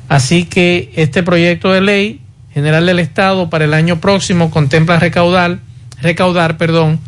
Así 0.07 0.45
que 0.45 0.91
este 0.95 1.23
proyecto 1.23 1.71
de 1.71 1.81
ley 1.81 2.21
general 2.53 2.85
del 2.85 2.99
Estado 2.99 3.49
para 3.49 3.65
el 3.65 3.73
año 3.73 3.99
próximo 3.99 4.51
contempla 4.51 4.99
recaudar, 4.99 5.59
recaudar, 6.01 6.57
perdón, 6.57 6.99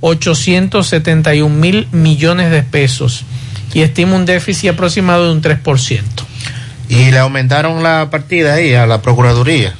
871 0.00 1.54
mil 1.54 1.88
millones 1.92 2.50
de 2.50 2.62
pesos 2.62 3.24
y 3.72 3.82
estima 3.82 4.16
un 4.16 4.26
déficit 4.26 4.70
aproximado 4.70 5.26
de 5.26 5.32
un 5.32 5.42
3%. 5.42 6.02
Y 6.88 7.10
le 7.10 7.18
aumentaron 7.18 7.82
la 7.82 8.08
partida 8.10 8.54
ahí 8.54 8.74
a 8.74 8.86
la 8.86 9.02
Procuraduría. 9.02 9.74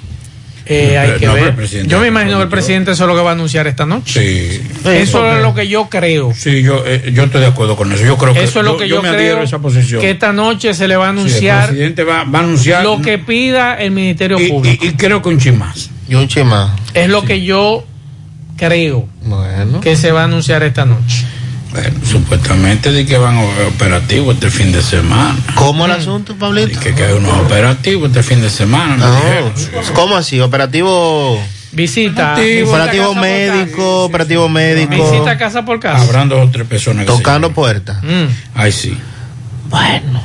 Eh, 0.68 0.98
hay 0.98 1.12
que 1.20 1.26
no, 1.26 1.34
ver. 1.34 1.54
Yo 1.86 2.00
me 2.00 2.08
imagino 2.08 2.38
que 2.38 2.42
el 2.42 2.48
presidente 2.48 2.90
eso 2.90 3.04
es 3.04 3.08
lo 3.08 3.14
que 3.14 3.22
va 3.22 3.30
a 3.30 3.32
anunciar 3.34 3.66
esta 3.68 3.86
noche. 3.86 4.20
Sí. 4.20 4.62
Eso 4.90 5.30
es 5.32 5.40
lo 5.40 5.54
que 5.54 5.68
yo 5.68 5.88
creo. 5.88 6.32
Sí, 6.34 6.62
yo, 6.62 6.82
eh, 6.84 7.12
yo 7.14 7.22
estoy 7.24 7.40
de 7.42 7.46
acuerdo 7.46 7.76
con 7.76 7.92
eso. 7.92 8.04
Yo 8.04 8.16
creo 8.18 8.34
que 8.34 8.42
Eso 8.42 8.58
es 8.60 8.64
lo 8.66 8.76
que 8.76 8.88
yo, 8.88 9.00
me 9.00 9.10
creo 9.10 9.42
esa 9.42 9.60
posición. 9.60 10.00
que 10.00 10.10
esta 10.10 10.32
noche 10.32 10.74
se 10.74 10.88
le 10.88 10.96
va 10.96 11.08
a 11.08 11.12
Sí, 11.12 11.18
anunciar 11.20 11.60
el 11.62 11.68
presidente 11.68 12.02
va, 12.04 12.24
va 12.24 12.40
a 12.40 12.42
anunciar 12.42 12.82
lo 12.82 13.00
que 13.00 13.18
pida 13.18 13.74
el 13.76 13.92
Ministerio 13.92 14.40
y, 14.40 14.48
Público. 14.48 14.84
y- 14.84 14.88
y 14.88 14.92
creo 14.94 15.22
que 15.22 15.28
un 15.28 15.38
chin 15.38 15.56
más. 15.56 15.88
Y 16.08 16.14
un 16.16 16.26
chin 16.26 16.46
más. 16.48 16.70
es 16.94 17.08
lo 17.08 17.22
que 17.22 17.42
yo 17.44 17.84
creo 18.56 19.06
Bueno. 19.22 19.80
que 19.80 19.96
se 19.96 20.10
va 20.12 20.22
a 20.22 20.24
anunciar 20.24 20.62
esta 20.62 20.84
noche. 20.84 21.26
Bueno, 21.76 22.00
supuestamente 22.06 22.90
de 22.90 23.04
que 23.04 23.18
van 23.18 23.36
a 23.36 23.42
operativos 23.68 24.34
este 24.34 24.50
fin 24.50 24.72
de 24.72 24.80
semana. 24.80 25.36
¿Cómo 25.56 25.84
el 25.84 25.92
asunto, 25.92 26.34
Pablito? 26.34 26.80
Que, 26.80 26.94
que 26.94 27.04
hay 27.04 27.12
unos 27.12 27.34
operativos 27.38 28.08
este 28.08 28.22
fin 28.22 28.40
de 28.40 28.48
semana. 28.48 28.96
No. 28.96 29.52
¿Cómo 29.92 30.16
así? 30.16 30.40
Operativo. 30.40 31.38
Visita. 31.72 32.32
Operativo, 32.32 32.70
Operativo 32.70 33.14
médico, 33.14 34.04
operativo 34.04 34.48
médico. 34.48 35.10
Visita 35.12 35.36
casa 35.36 35.66
por 35.66 35.78
casa. 35.78 36.02
Habrán 36.02 36.30
dos 36.30 36.48
o 36.48 36.50
tres 36.50 36.66
personas 36.66 37.04
que 37.04 37.12
Tocando 37.12 37.52
puertas. 37.52 38.02
Mm. 38.02 38.26
Ay, 38.54 38.72
sí. 38.72 38.96
Bueno. 39.68 40.22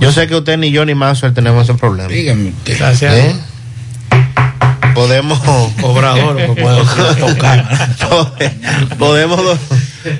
Yo 0.00 0.12
sé 0.12 0.26
que 0.26 0.36
usted 0.36 0.58
ni 0.58 0.70
yo 0.70 0.84
ni 0.84 0.94
Mazo 0.94 1.32
tenemos 1.32 1.64
ese 1.64 1.78
problema. 1.78 2.10
Dígame 2.10 2.50
usted. 2.50 2.76
Gracias. 2.78 3.14
¿Eh? 3.14 3.34
Podemos. 4.94 5.38
Cobrador, 5.80 6.36
que 6.36 6.60
puedo 6.62 6.84
tocar. 7.18 7.96
Podemos 8.98 9.42
do- 9.42 9.58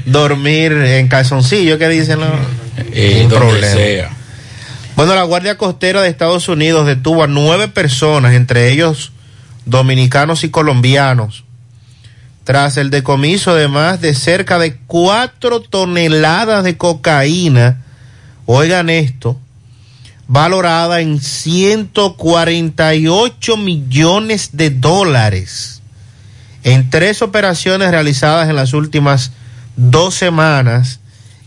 dormir 0.06 0.72
en 0.72 1.08
calzoncillo, 1.08 1.78
¿qué 1.78 1.88
dicen? 1.88 2.20
No? 2.20 2.26
Eh, 2.92 3.26
problema. 3.30 3.66
sea. 3.74 4.10
Bueno, 4.96 5.14
la 5.14 5.22
Guardia 5.24 5.58
Costera 5.58 6.02
de 6.02 6.08
Estados 6.08 6.48
Unidos 6.48 6.86
detuvo 6.86 7.24
a 7.24 7.26
nueve 7.26 7.68
personas, 7.68 8.34
entre 8.34 8.70
ellos 8.70 9.12
dominicanos 9.66 10.44
y 10.44 10.50
colombianos, 10.50 11.44
tras 12.44 12.76
el 12.76 12.90
decomiso 12.90 13.54
de 13.54 13.66
más 13.68 14.00
de 14.00 14.14
cerca 14.14 14.58
de 14.58 14.76
cuatro 14.86 15.60
toneladas 15.60 16.62
de 16.62 16.76
cocaína, 16.76 17.82
oigan 18.46 18.88
esto, 18.90 19.40
valorada 20.26 21.00
en 21.00 21.20
148 21.20 23.56
millones 23.56 24.50
de 24.52 24.70
dólares 24.70 25.74
en 26.64 26.90
tres 26.90 27.22
operaciones 27.22 27.90
realizadas 27.90 28.48
en 28.48 28.56
las 28.56 28.72
últimas 28.72 29.32
dos 29.76 30.14
semanas 30.14 31.00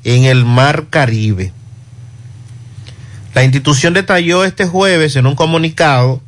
en 0.04 0.26
el 0.26 0.46
Mar 0.46 0.86
Caribe. 0.90 1.52
La 3.34 3.44
institución 3.44 3.94
detalló 3.94 4.46
este 4.46 4.66
jueves 4.66 5.16
en 5.16 5.26
un 5.26 5.36
comunicado 5.36 6.22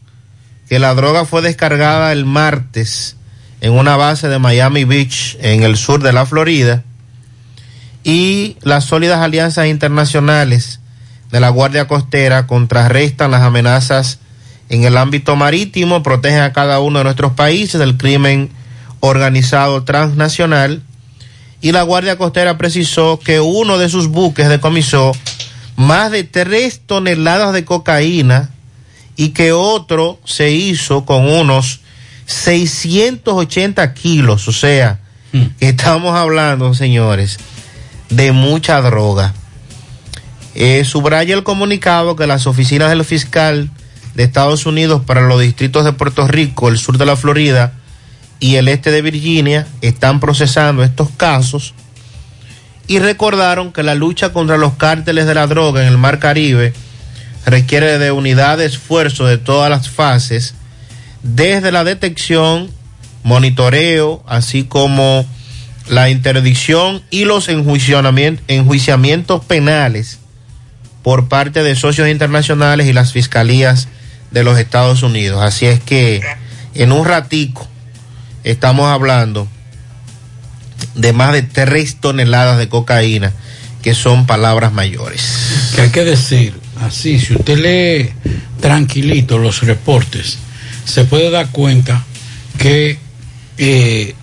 que 0.67 0.80
la 0.80 0.93
droga 0.95 1.26
fue 1.26 1.41
descargada 1.41 2.11
el 2.11 2.26
martes 2.26 3.15
en 3.61 3.73
una 3.73 3.95
base 3.95 4.27
de 4.27 4.39
Miami 4.39 4.85
Beach 4.85 5.38
en 5.41 5.63
el 5.63 5.77
sur 5.77 6.01
de 6.01 6.13
la 6.13 6.26
Florida 6.26 6.84
y 8.03 8.57
las 8.61 8.85
sólidas 8.85 9.19
alianzas 9.19 9.67
internacionales 9.67 10.78
de 11.31 11.39
la 11.39 11.49
Guardia 11.49 11.88
Costera 11.88 12.47
contrarrestan 12.47 13.31
las 13.31 13.41
amenazas 13.41 14.19
en 14.69 14.84
el 14.84 14.97
ámbito 14.97 15.35
marítimo, 15.35 16.03
protegen 16.03 16.41
a 16.41 16.53
cada 16.53 16.80
uno 16.80 16.99
de 16.99 17.03
nuestros 17.06 17.34
países 17.34 17.80
del 17.80 17.97
crimen 17.97 18.49
organizado 18.99 19.84
transnacional. 19.84 20.84
Y 21.61 21.72
la 21.72 21.84
Guardia 21.84 22.18
Costera 22.18 22.57
precisó 22.57 23.19
que 23.19 23.39
uno 23.39 23.77
de 23.77 23.89
sus 23.89 24.07
buques 24.07 24.47
decomisó 24.47 25.11
más 25.76 26.11
de 26.11 26.23
tres 26.23 26.81
toneladas 26.85 27.53
de 27.53 27.65
cocaína 27.65 28.51
y 29.15 29.30
que 29.30 29.51
otro 29.51 30.19
se 30.23 30.51
hizo 30.51 31.06
con 31.06 31.30
unos 31.30 31.81
680 32.26 33.93
kilos, 33.93 34.47
o 34.47 34.51
sea, 34.51 34.99
que 35.31 35.69
estamos 35.69 36.15
hablando, 36.15 36.73
señores, 36.73 37.39
de 38.10 38.31
mucha 38.31 38.81
droga. 38.81 39.34
Eh, 40.55 40.84
subraya 40.84 41.35
el 41.35 41.43
comunicado 41.43 42.15
que 42.15 42.27
las 42.27 42.47
oficinas 42.47 42.89
del 42.89 43.05
fiscal 43.05 43.69
de 44.15 44.23
Estados 44.23 44.65
Unidos 44.65 45.03
para 45.05 45.21
los 45.21 45.39
distritos 45.39 45.85
de 45.85 45.93
Puerto 45.93 46.27
Rico, 46.27 46.69
el 46.69 46.77
sur 46.77 46.97
de 46.97 47.05
la 47.05 47.15
Florida 47.15 47.73
y 48.39 48.55
el 48.55 48.67
este 48.67 48.91
de 48.91 49.01
Virginia 49.01 49.67
están 49.81 50.19
procesando 50.19 50.84
estos 50.84 51.09
casos 51.11 51.73
y 52.88 52.99
recordaron 52.99 53.71
que 53.71 53.84
la 53.84 53.93
lucha 53.93 54.34
contra 54.34 54.57
los 54.57 54.73
cárteles 54.73 55.27
de 55.27 55.35
la 55.35 55.45
droga 55.45 55.81
en 55.81 55.88
el 55.88 55.97
Mar 55.97 56.17
Caribe 56.17 56.73
requiere 57.45 57.99
de 57.99 58.11
unidad 58.11 58.57
de 58.57 58.65
esfuerzo 58.65 59.26
de 59.26 59.38
todas 59.38 59.69
las 59.69 59.89
fases, 59.89 60.55
desde 61.21 61.71
la 61.71 61.84
detección, 61.84 62.71
monitoreo, 63.23 64.23
así 64.27 64.63
como 64.63 65.26
la 65.88 66.09
interdicción 66.09 67.03
y 67.11 67.26
los 67.26 67.49
enjuiciamientos, 67.49 68.43
enjuiciamientos 68.47 69.45
penales 69.45 70.19
por 71.03 71.27
parte 71.27 71.63
de 71.63 71.76
socios 71.76 72.09
internacionales 72.09 72.88
y 72.88 72.93
las 72.93 73.13
fiscalías 73.13 73.88
de 74.31 74.43
los 74.43 74.59
Estados 74.59 75.03
Unidos. 75.03 75.41
Así 75.43 75.65
es 75.65 75.80
que 75.80 76.21
en 76.76 76.91
un 76.91 77.05
ratico 77.05 77.67
estamos 78.43 78.88
hablando 78.88 79.47
de 80.95 81.13
más 81.13 81.34
de 81.34 81.41
tres 81.41 81.97
toneladas 81.99 82.57
de 82.57 82.69
cocaína, 82.69 83.34
que 83.81 83.93
son 83.93 84.26
palabras 84.26 84.73
mayores. 84.73 85.71
Que 85.76 85.81
hay 85.81 85.89
que 85.89 86.03
decir, 86.03 86.53
así, 86.81 87.19
si 87.19 87.35
usted 87.35 87.57
lee 87.57 88.13
tranquilito 88.59 89.38
los 89.38 89.61
reportes, 89.61 90.38
se 90.85 91.05
puede 91.05 91.30
dar 91.30 91.49
cuenta 91.49 92.03
que 92.57 92.99
eh, 93.57 94.15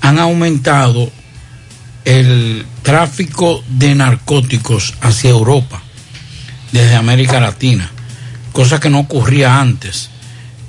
han 0.00 0.18
aumentado 0.18 1.10
el 2.04 2.64
tráfico 2.82 3.62
de 3.68 3.94
narcóticos 3.94 4.94
hacia 5.00 5.30
Europa, 5.30 5.82
desde 6.72 6.94
América 6.96 7.40
Latina, 7.40 7.90
cosa 8.52 8.80
que 8.80 8.90
no 8.90 9.00
ocurría 9.00 9.60
antes. 9.60 10.10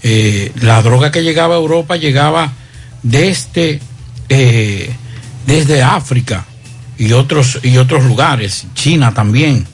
Eh, 0.01 0.51
la 0.61 0.81
droga 0.81 1.11
que 1.11 1.23
llegaba 1.23 1.55
a 1.55 1.57
Europa 1.57 1.97
llegaba 1.97 2.53
desde, 3.03 3.79
eh, 4.29 4.89
desde 5.45 5.83
África 5.83 6.45
y 6.97 7.11
otros, 7.11 7.59
y 7.63 7.77
otros 7.77 8.05
lugares, 8.05 8.67
China 8.75 9.13
también, 9.13 9.67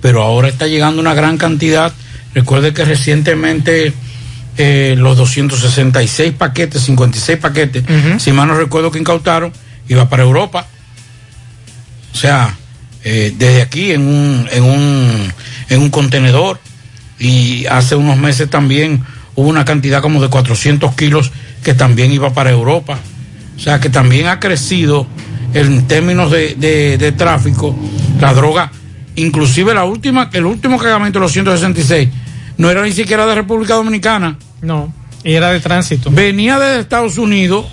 pero 0.00 0.22
ahora 0.22 0.48
está 0.48 0.66
llegando 0.66 1.00
una 1.00 1.14
gran 1.14 1.36
cantidad. 1.36 1.92
Recuerde 2.34 2.72
que 2.72 2.84
recientemente 2.84 3.92
eh, 4.56 4.94
los 4.96 5.16
266 5.16 6.34
paquetes, 6.34 6.82
56 6.82 7.38
paquetes, 7.38 7.84
si 8.18 8.32
mal 8.32 8.48
no 8.48 8.54
recuerdo 8.54 8.90
que 8.90 8.98
incautaron, 8.98 9.52
iba 9.88 10.08
para 10.08 10.22
Europa. 10.22 10.66
O 12.12 12.16
sea, 12.16 12.56
eh, 13.04 13.32
desde 13.36 13.62
aquí 13.62 13.92
en 13.92 14.02
un, 14.02 14.48
en, 14.52 14.62
un, 14.62 15.32
en 15.68 15.80
un 15.80 15.90
contenedor 15.90 16.60
y 17.18 17.66
hace 17.66 17.94
unos 17.96 18.16
meses 18.18 18.48
también 18.50 19.02
hubo 19.34 19.48
una 19.48 19.64
cantidad 19.64 20.00
como 20.02 20.20
de 20.20 20.28
400 20.28 20.94
kilos 20.94 21.32
que 21.62 21.74
también 21.74 22.12
iba 22.12 22.32
para 22.32 22.50
Europa. 22.50 22.98
O 23.56 23.60
sea 23.60 23.78
que 23.80 23.90
también 23.90 24.26
ha 24.26 24.40
crecido 24.40 25.06
en 25.52 25.86
términos 25.86 26.30
de, 26.30 26.54
de- 26.54 26.96
de 26.98 27.12
tráfico 27.12 27.76
la 28.20 28.32
droga. 28.32 28.70
Inclusive 29.16 29.74
la 29.74 29.84
última, 29.84 30.30
el 30.32 30.46
último 30.46 30.78
cargamento 30.78 31.18
de 31.18 31.24
los 31.24 31.32
166 31.32 32.08
no 32.56 32.70
era 32.70 32.82
ni 32.82 32.92
siquiera 32.92 33.26
de 33.26 33.34
República 33.34 33.74
Dominicana. 33.74 34.38
No, 34.62 34.92
y 35.24 35.32
era 35.34 35.50
de 35.50 35.60
tránsito. 35.60 36.10
Venía 36.10 36.58
de 36.58 36.80
Estados 36.80 37.18
Unidos 37.18 37.66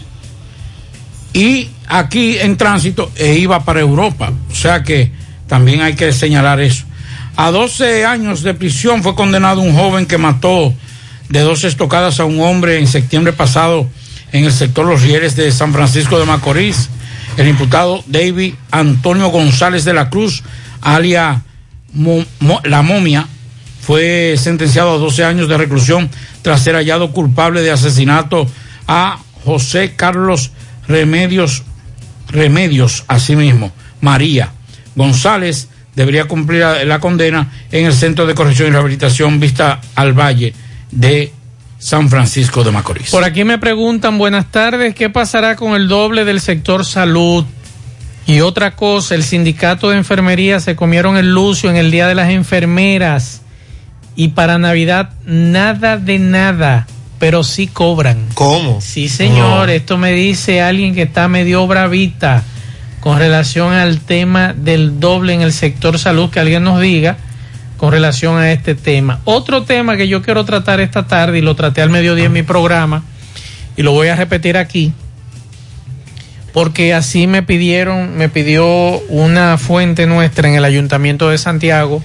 y 1.34 1.70
aquí 1.88 2.38
en 2.40 2.58
tránsito 2.58 3.12
e 3.16 3.36
iba 3.36 3.64
para 3.64 3.80
Europa. 3.80 4.32
O 4.52 4.56
sea 4.56 4.84
que 4.84 5.12
también 5.48 5.82
hay 5.82 5.96
que 5.96 6.12
señalar 6.14 6.60
eso. 6.60 6.86
A 7.36 7.52
12 7.52 8.06
años 8.06 8.42
de 8.42 8.54
prisión 8.54 9.04
fue 9.04 9.16
condenado 9.16 9.62
un 9.62 9.76
joven 9.76 10.06
que 10.06 10.18
mató 10.18 10.74
de 11.30 11.42
dos 11.42 11.64
estocadas 11.64 12.20
a 12.20 12.26
un 12.26 12.42
hombre 12.42 12.80
en 12.80 12.88
septiembre 12.88 13.34
pasado 13.34 13.88
en 14.32 14.46
el 14.46 14.52
sector 14.52 14.86
Los 14.86 15.02
Rieles 15.02 15.36
de 15.36 15.52
San 15.52 15.74
Francisco 15.74 16.20
de 16.20 16.26
Macorís. 16.26 16.90
El 17.38 17.48
imputado 17.48 18.04
David 18.08 18.56
Antonio 18.72 19.30
González 19.30 19.86
de 19.86 19.94
la 19.94 20.10
Cruz, 20.10 20.44
alia 20.82 21.44
La 22.64 22.82
Momia, 22.82 23.28
fue 23.82 24.36
sentenciado 24.38 24.96
a 24.96 24.98
12 24.98 25.24
años 25.24 25.48
de 25.48 25.58
reclusión 25.58 26.10
tras 26.42 26.62
ser 26.62 26.76
hallado 26.76 27.12
culpable 27.12 27.62
de 27.62 27.72
asesinato 27.72 28.48
a 28.88 29.20
José 29.46 29.94
Carlos 29.96 30.52
Remedios, 30.88 31.64
Remedios, 32.30 33.06
asimismo, 33.08 33.72
María. 34.02 34.52
González 34.98 35.70
debería 35.96 36.26
cumplir 36.26 36.60
la, 36.60 36.84
la 36.84 37.00
condena 37.00 37.50
en 37.72 37.86
el 37.86 37.94
Centro 37.94 38.26
de 38.26 38.36
Corrección 38.36 38.68
y 38.68 38.72
Rehabilitación 38.72 39.40
Vista 39.40 39.80
al 39.96 40.12
Valle 40.12 40.54
de 40.92 41.32
San 41.80 42.10
Francisco 42.10 42.64
de 42.64 42.72
Macorís. 42.72 43.12
Por 43.12 43.24
aquí 43.24 43.44
me 43.44 43.58
preguntan, 43.60 44.18
buenas 44.18 44.52
tardes, 44.52 44.96
¿qué 44.96 45.10
pasará 45.10 45.56
con 45.56 45.76
el 45.76 45.88
doble 45.88 46.26
del 46.26 46.42
sector 46.42 46.84
salud? 46.86 47.46
Y 48.26 48.42
otra 48.42 48.76
cosa, 48.76 49.16
el 49.16 49.24
sindicato 49.24 49.90
de 49.90 49.98
enfermería 49.98 50.60
se 50.60 50.76
comieron 50.76 51.16
el 51.16 51.34
lucio 51.34 51.70
en 51.70 51.78
el 51.78 51.92
Día 51.92 52.08
de 52.08 52.16
las 52.16 52.30
Enfermeras 52.30 53.42
Y 54.18 54.30
para 54.30 54.58
Navidad, 54.58 55.12
nada 55.26 55.98
de 55.98 56.20
nada, 56.20 56.88
pero 57.20 57.44
sí 57.44 57.68
cobran. 57.68 58.18
¿Cómo? 58.34 58.82
Sí, 58.82 59.08
señor. 59.08 59.68
No. 59.68 59.74
Esto 59.74 59.98
me 59.98 60.12
dice 60.12 60.62
alguien 60.62 60.94
que 60.94 61.04
está 61.04 61.28
medio 61.28 61.66
bravita 61.68 62.44
con 63.00 63.20
relación 63.20 63.74
al 63.74 64.00
tema 64.00 64.54
del 64.54 65.00
doble 65.00 65.34
en 65.34 65.42
el 65.42 65.54
sector 65.54 66.00
salud, 66.00 66.30
que 66.30 66.40
alguien 66.40 66.64
nos 66.64 66.82
diga 66.82 67.18
con 67.78 67.92
relación 67.92 68.38
a 68.38 68.52
este 68.52 68.76
tema. 68.76 69.20
Otro 69.24 69.64
tema 69.64 69.98
que 69.98 70.08
yo 70.08 70.22
quiero 70.22 70.46
tratar 70.46 70.80
esta 70.80 71.08
tarde 71.08 71.38
y 71.40 71.42
lo 71.42 71.56
traté 71.56 71.82
al 71.82 71.90
mediodía 71.90 72.26
en 72.26 72.34
mi 72.34 72.44
programa 72.44 73.04
y 73.76 73.84
lo 73.84 73.92
voy 73.92 74.08
a 74.08 74.16
repetir 74.16 74.58
aquí 74.58 74.94
porque 76.58 76.96
así 76.96 77.28
me 77.28 77.44
pidieron, 77.44 78.18
me 78.18 78.30
pidió 78.30 78.66
una 79.10 79.60
fuente 79.60 80.08
nuestra 80.08 80.50
en 80.50 80.56
el 80.56 80.66
Ayuntamiento 80.66 81.30
de 81.30 81.38
Santiago 81.38 82.02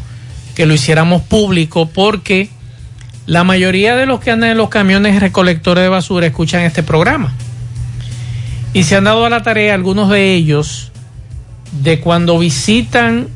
que 0.54 0.66
lo 0.66 0.74
hiciéramos 0.74 1.22
público 1.22 1.86
porque 1.86 2.50
la 3.24 3.44
mayoría 3.44 3.96
de 3.96 4.04
los 4.04 4.20
que 4.20 4.30
andan 4.30 4.50
en 4.50 4.58
los 4.58 4.68
camiones 4.68 5.20
recolectores 5.20 5.82
de 5.82 5.88
basura 5.88 6.26
escuchan 6.26 6.60
este 6.62 6.82
programa. 6.82 7.32
Y 8.74 8.84
se 8.84 8.96
han 8.96 9.04
dado 9.04 9.26
a 9.26 9.30
la 9.30 9.42
tarea 9.42 9.74
algunos 9.74 10.08
de 10.08 10.34
ellos 10.34 10.92
de 11.82 12.00
cuando 12.00 12.38
visitan 12.38 13.28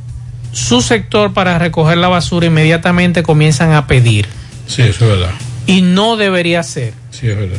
su 0.53 0.81
sector 0.81 1.35
para 1.35 1.59
recoger 1.59 1.99
la 1.99 2.09
basura, 2.09 2.47
inmediatamente 2.47 3.23
comienzan 3.23 3.73
a 3.73 3.87
pedir. 3.87 4.27
Sí, 4.67 4.83
eso 4.83 5.05
es 5.05 5.19
verdad. 5.19 5.35
Y 5.67 5.83
no 5.83 6.17
debería 6.17 6.63
ser. 6.63 6.95
Sí, 7.11 7.29
es 7.29 7.37
verdad. 7.37 7.59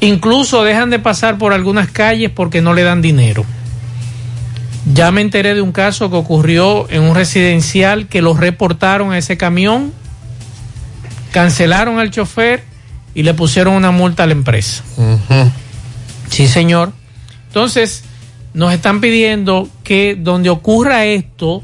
Incluso 0.00 0.62
dejan 0.62 0.90
de 0.90 0.98
pasar 0.98 1.38
por 1.38 1.52
algunas 1.52 1.90
calles 1.90 2.30
porque 2.30 2.60
no 2.60 2.74
le 2.74 2.82
dan 2.82 3.02
dinero. 3.02 3.44
Ya 4.92 5.10
me 5.10 5.20
enteré 5.20 5.54
de 5.54 5.62
un 5.62 5.72
caso 5.72 6.10
que 6.10 6.16
ocurrió 6.16 6.88
en 6.90 7.02
un 7.02 7.16
residencial 7.16 8.06
que 8.06 8.22
lo 8.22 8.34
reportaron 8.34 9.12
a 9.12 9.18
ese 9.18 9.36
camión, 9.36 9.92
cancelaron 11.32 11.98
al 11.98 12.10
chofer 12.10 12.62
y 13.14 13.24
le 13.24 13.34
pusieron 13.34 13.74
una 13.74 13.90
multa 13.90 14.22
a 14.22 14.26
la 14.26 14.32
empresa. 14.32 14.84
Sí, 16.28 16.46
señor. 16.46 16.92
Entonces, 17.48 18.04
nos 18.54 18.72
están 18.72 19.00
pidiendo 19.00 19.68
que 19.84 20.16
donde 20.18 20.50
ocurra 20.50 21.04
esto, 21.04 21.62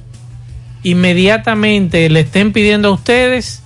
inmediatamente 0.83 2.09
le 2.11 2.21
estén 2.21 2.53
pidiendo 2.53 2.89
a 2.89 2.93
ustedes, 2.93 3.63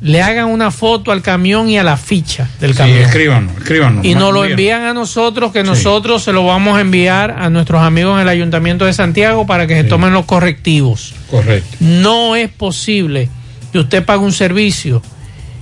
le 0.00 0.22
hagan 0.22 0.46
una 0.46 0.70
foto 0.70 1.10
al 1.10 1.22
camión 1.22 1.68
y 1.68 1.76
a 1.78 1.82
la 1.82 1.96
ficha 1.96 2.48
del 2.60 2.72
Sí, 2.72 2.78
camión. 2.78 2.98
escríbanos, 2.98 3.56
escríbanos. 3.58 4.04
Y 4.04 4.14
nos 4.14 4.32
lo 4.32 4.44
envían 4.44 4.82
a 4.82 4.94
nosotros, 4.94 5.52
que 5.52 5.64
nosotros 5.64 6.22
se 6.22 6.32
lo 6.32 6.46
vamos 6.46 6.78
a 6.78 6.82
enviar 6.82 7.32
a 7.32 7.50
nuestros 7.50 7.82
amigos 7.82 8.14
en 8.16 8.20
el 8.22 8.28
Ayuntamiento 8.28 8.84
de 8.84 8.92
Santiago 8.92 9.46
para 9.46 9.66
que 9.66 9.74
se 9.74 9.84
tomen 9.84 10.12
los 10.12 10.24
correctivos. 10.24 11.14
Correcto. 11.30 11.76
No 11.80 12.36
es 12.36 12.48
posible 12.48 13.28
que 13.72 13.80
usted 13.80 14.04
pague 14.04 14.20
un 14.20 14.32
servicio 14.32 15.02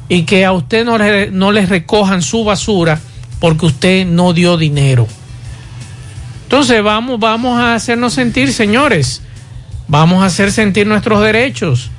y 0.08 0.22
que 0.24 0.44
a 0.44 0.52
usted 0.52 0.84
no 0.84 0.98
le, 0.98 1.30
no 1.30 1.50
le 1.50 1.64
recojan 1.64 2.20
su 2.22 2.44
basura 2.44 3.00
porque 3.47 3.66
usted 3.66 4.05
no 4.05 4.32
dio 4.32 4.56
dinero. 4.56 5.06
Entonces 6.43 6.82
vamos, 6.82 7.20
vamos 7.20 7.60
a 7.60 7.77
hacernos 7.77 8.12
sentir, 8.12 8.52
señores. 8.52 9.23
Vamos 9.86 10.24
a 10.24 10.27
hacer 10.27 10.51
sentir 10.51 10.89
nuestros 10.89 11.23
derechos. 11.23 11.93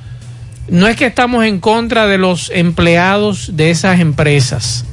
No 0.68 0.88
es 0.88 0.96
que 0.96 1.06
estamos 1.06 1.46
en 1.46 1.58
contra 1.58 2.06
de 2.06 2.18
los 2.18 2.50
empleados 2.54 3.56
de 3.56 3.70
esas 3.70 3.98
empresas, 3.98 4.84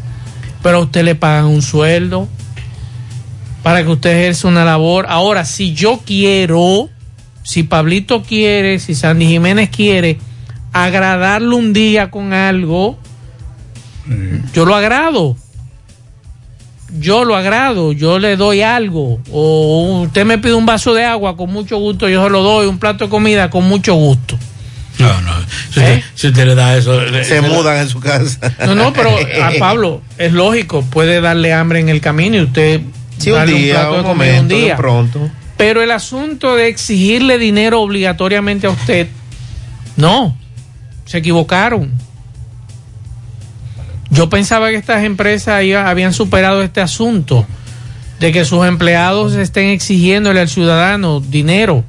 pero 0.63 0.77
a 0.77 0.79
usted 0.83 1.03
le 1.03 1.15
pagan 1.15 1.47
un 1.47 1.61
sueldo 1.61 2.29
para 3.61 3.83
que 3.83 3.89
usted 3.89 4.17
ejerza 4.17 4.47
una 4.47 4.63
labor. 4.63 5.07
Ahora, 5.09 5.43
si 5.43 5.73
yo 5.73 6.03
quiero, 6.05 6.89
si 7.43 7.63
Pablito 7.63 8.23
quiere, 8.23 8.79
si 8.79 8.95
Sandy 8.95 9.27
Jiménez 9.27 9.69
quiere 9.71 10.19
agradarle 10.71 11.53
un 11.53 11.73
día 11.73 12.09
con 12.09 12.31
algo, 12.31 12.97
yo 14.53 14.63
lo 14.63 14.73
agrado. 14.73 15.35
Yo 16.99 17.25
lo 17.25 17.35
agrado, 17.35 17.91
yo 17.91 18.19
le 18.19 18.35
doy 18.37 18.61
algo. 18.61 19.19
O 19.31 20.01
usted 20.05 20.25
me 20.25 20.37
pide 20.37 20.53
un 20.53 20.65
vaso 20.65 20.93
de 20.93 21.03
agua, 21.03 21.35
con 21.35 21.51
mucho 21.51 21.77
gusto 21.77 22.07
yo 22.09 22.23
se 22.23 22.29
lo 22.29 22.41
doy, 22.41 22.67
un 22.67 22.79
plato 22.79 23.05
de 23.05 23.09
comida, 23.09 23.49
con 23.49 23.65
mucho 23.65 23.93
gusto. 23.95 24.37
No, 24.97 25.21
no. 25.21 25.31
Si, 25.71 25.79
usted, 25.79 26.01
si 26.15 26.27
usted 26.27 26.45
le 26.45 26.55
da 26.55 26.77
eso. 26.77 27.01
le- 27.01 27.25
Se 27.25 27.41
mudan 27.41 27.77
en 27.79 27.89
su 27.89 27.99
casa. 27.99 28.39
No, 28.65 28.75
no, 28.75 28.93
pero 28.93 29.09
a 29.09 29.51
Pablo 29.59 30.01
es 30.17 30.31
lógico, 30.31 30.83
puede 30.83 31.19
darle 31.19 31.51
hambre 31.53 31.79
en 31.81 31.89
el 31.89 31.99
camino 31.99 32.37
y 32.37 32.41
usted 32.43 32.81
Sí, 33.17 33.31
un 33.31 33.45
día, 33.45 33.73
plato 33.73 33.93
de 33.93 33.99
un 33.99 34.05
comida 34.05 34.33
momento, 34.33 34.55
de 34.55 34.75
pronto. 34.75 35.29
Pero 35.57 35.81
el 35.81 35.91
asunto 35.91 36.55
de 36.55 36.67
exigirle 36.67 37.37
dinero 37.37 37.81
obligatoriamente 37.81 38.67
a 38.67 38.69
usted, 38.71 39.07
no, 39.97 40.37
se 41.05 41.17
equivocaron. 41.19 41.91
Yo 44.15 44.29
pensaba 44.29 44.69
que 44.69 44.77
estas 44.77 45.03
empresas 45.03 45.61
habían 45.85 46.13
superado 46.13 46.63
este 46.63 46.79
asunto 46.79 47.45
de 48.19 48.31
que 48.31 48.45
sus 48.45 48.65
empleados 48.65 49.33
estén 49.33 49.69
exigiéndole 49.69 50.39
al 50.39 50.47
ciudadano 50.47 51.19
dinero. 51.19 51.83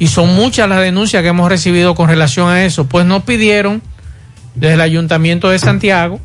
Y 0.00 0.08
son 0.08 0.34
muchas 0.34 0.68
las 0.68 0.80
denuncias 0.80 1.22
que 1.22 1.28
hemos 1.28 1.48
recibido 1.48 1.94
con 1.94 2.08
relación 2.08 2.48
a 2.48 2.64
eso. 2.64 2.86
Pues 2.86 3.06
nos 3.06 3.22
pidieron 3.22 3.80
desde 4.56 4.74
el 4.74 4.80
Ayuntamiento 4.80 5.48
de 5.50 5.60
Santiago 5.60 6.18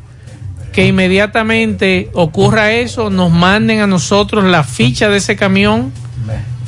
que 0.72 0.86
inmediatamente 0.86 2.10
ocurra 2.14 2.72
eso, 2.72 3.08
nos 3.08 3.30
manden 3.30 3.80
a 3.80 3.86
nosotros 3.86 4.44
la 4.44 4.64
ficha 4.64 5.08
de 5.08 5.18
ese 5.18 5.36
camión 5.36 5.92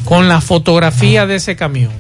con 0.05 0.29
la 0.29 0.41
fotografía 0.41 1.27
de 1.27 1.37
ese 1.37 1.57
camión 1.57 1.91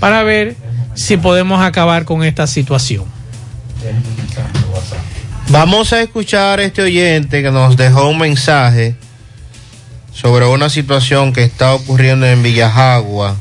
para 0.00 0.22
ver 0.22 0.56
si 0.94 1.16
podemos 1.16 1.60
acabar 1.60 2.04
con 2.04 2.22
esta 2.22 2.46
situación. 2.46 3.04
Vamos 5.48 5.92
a 5.92 6.02
escuchar 6.02 6.58
a 6.58 6.64
este 6.64 6.82
oyente 6.82 7.40
que 7.40 7.50
nos 7.52 7.76
dejó 7.76 8.08
un 8.08 8.18
mensaje 8.18 8.96
sobre 10.12 10.44
una 10.46 10.68
situación 10.68 11.32
que 11.32 11.44
está 11.44 11.74
ocurriendo 11.74 12.26
en 12.26 12.42
Villajagua. 12.42 13.36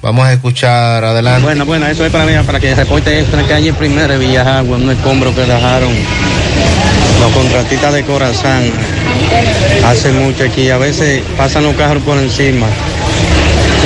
Vamos 0.00 0.26
a 0.26 0.32
escuchar 0.32 1.04
adelante. 1.04 1.42
Bueno, 1.42 1.66
bueno, 1.66 1.86
eso 1.86 2.06
es 2.06 2.12
para 2.12 2.24
mí, 2.24 2.32
para 2.46 2.58
que 2.58 2.74
reporte 2.74 3.24
la 3.32 3.42
calle 3.46 3.74
primera 3.74 4.08
de 4.08 4.18
Villajagua, 4.18 4.78
un 4.78 4.90
escombro 4.90 5.34
que 5.34 5.42
dejaron 5.42 5.92
los 7.20 7.32
contratistas 7.32 7.92
de 7.92 8.02
Corazán 8.04 8.70
hace 9.84 10.10
mucho 10.12 10.44
aquí. 10.44 10.70
A 10.70 10.78
veces 10.78 11.22
pasan 11.36 11.64
los 11.64 11.74
carros 11.74 12.02
por 12.02 12.16
encima 12.16 12.66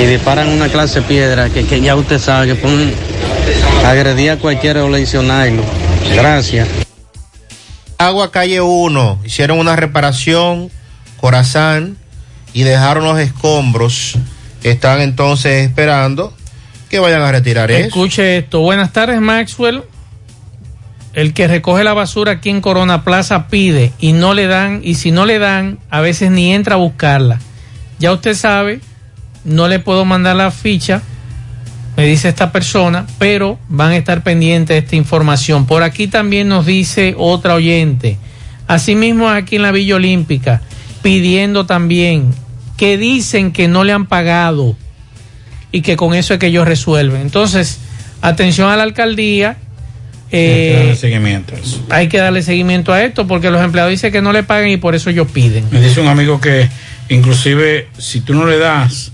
y 0.01 0.07
disparan 0.07 0.49
una 0.49 0.69
clase 0.69 1.01
de 1.01 1.07
piedra 1.07 1.51
que, 1.51 1.65
que 1.65 1.81
ya 1.81 1.97
usted 1.97 2.21
sabe 2.21 2.47
que 2.47 2.55
ponen 2.55 2.95
agredir 3.85 4.31
a 4.31 4.37
cualquiera 4.37 4.85
o 4.85 4.89
lesionarlo. 4.89 5.65
Gracias. 6.15 6.88
Agua 7.99 8.31
Calle 8.31 8.61
1, 8.61 9.23
hicieron 9.25 9.59
una 9.59 9.75
reparación, 9.75 10.71
Corazán, 11.21 11.97
y 12.53 12.63
dejaron 12.63 13.05
los 13.05 13.19
escombros. 13.19 14.17
Están 14.63 15.01
entonces 15.01 15.67
esperando 15.67 16.33
que 16.89 17.01
vayan 17.01 17.23
a 17.23 17.33
retirar 17.33 17.73
eso. 17.73 17.89
Escuche 17.89 18.39
esto. 18.39 18.61
Buenas 18.61 18.93
tardes, 18.93 19.21
Maxwell. 19.21 19.83
El 21.13 21.35
que 21.35 21.49
recoge 21.49 21.83
la 21.83 21.93
basura 21.93 22.33
aquí 22.33 22.51
en 22.51 22.61
Corona 22.61 23.03
Plaza 23.03 23.49
pide 23.49 23.93
y 23.99 24.13
no 24.13 24.33
le 24.33 24.47
dan, 24.47 24.81
y 24.85 24.95
si 24.95 25.11
no 25.11 25.27
le 25.27 25.41
dan, 25.41 25.81
a 25.91 26.01
veces 26.01 26.31
ni 26.31 26.53
entra 26.53 26.77
a 26.77 26.79
buscarla. 26.79 27.41
Ya 27.99 28.13
usted 28.13 28.35
sabe, 28.35 28.81
no 29.43 29.67
le 29.67 29.81
puedo 29.81 30.05
mandar 30.05 30.37
la 30.37 30.53
ficha, 30.53 31.03
me 31.99 32.07
dice 32.07 32.29
esta 32.29 32.53
persona, 32.53 33.09
pero 33.19 33.59
van 33.69 33.91
a 33.91 33.97
estar 33.97 34.23
pendientes 34.23 34.69
de 34.69 34.79
esta 34.79 34.95
información. 34.95 35.67
Por 35.67 35.83
aquí 35.83 36.07
también 36.07 36.47
nos 36.47 36.65
dice 36.65 37.17
otra 37.19 37.57
oyente. 37.57 38.19
Asimismo, 38.69 39.29
aquí 39.29 39.57
en 39.57 39.63
la 39.63 39.73
Villa 39.73 39.97
Olímpica, 39.97 40.63
pidiendo 41.03 41.67
también 41.67 42.31
que 42.77 42.99
dicen 42.99 43.51
que 43.51 43.67
no 43.67 43.83
le 43.83 43.93
han 43.93 44.07
pagado 44.07 44.77
y 45.73 45.81
que 45.83 45.97
con 45.97 46.15
eso 46.15 46.35
es 46.35 46.39
que 46.39 46.47
ellos 46.47 46.69
resuelven. 46.69 47.21
Entonces, 47.21 47.81
atención 48.23 48.71
a 48.71 48.77
la 48.77 48.85
alcaldía. 48.85 49.57
Hay 50.31 50.31
que 50.31 50.73
darle 50.77 50.93
eh, 50.93 50.97
seguimiento 50.97 51.55
a 51.57 51.59
eso. 51.59 51.87
hay 51.91 52.09
que 52.09 52.19
darle 52.19 52.43
seguimiento 52.43 52.93
a 52.93 53.03
esto 53.03 53.27
porque 53.27 53.51
los 53.51 53.61
empleados 53.61 53.91
dicen 53.91 54.13
que 54.13 54.23
no 54.23 54.33
le 54.33 54.45
pagan 54.45 54.69
y 54.69 54.77
por 54.77 54.95
eso 54.95 55.11
ellos 55.11 55.27
piden. 55.33 55.67
Me 55.73 55.81
dice 55.81 56.01
un 56.01 56.07
amigo 56.07 56.41
que 56.41 56.69
inclusive 57.09 57.89
si 57.99 58.21
tú 58.21 58.35
no 58.35 58.47
le 58.47 58.59
das, 58.59 59.11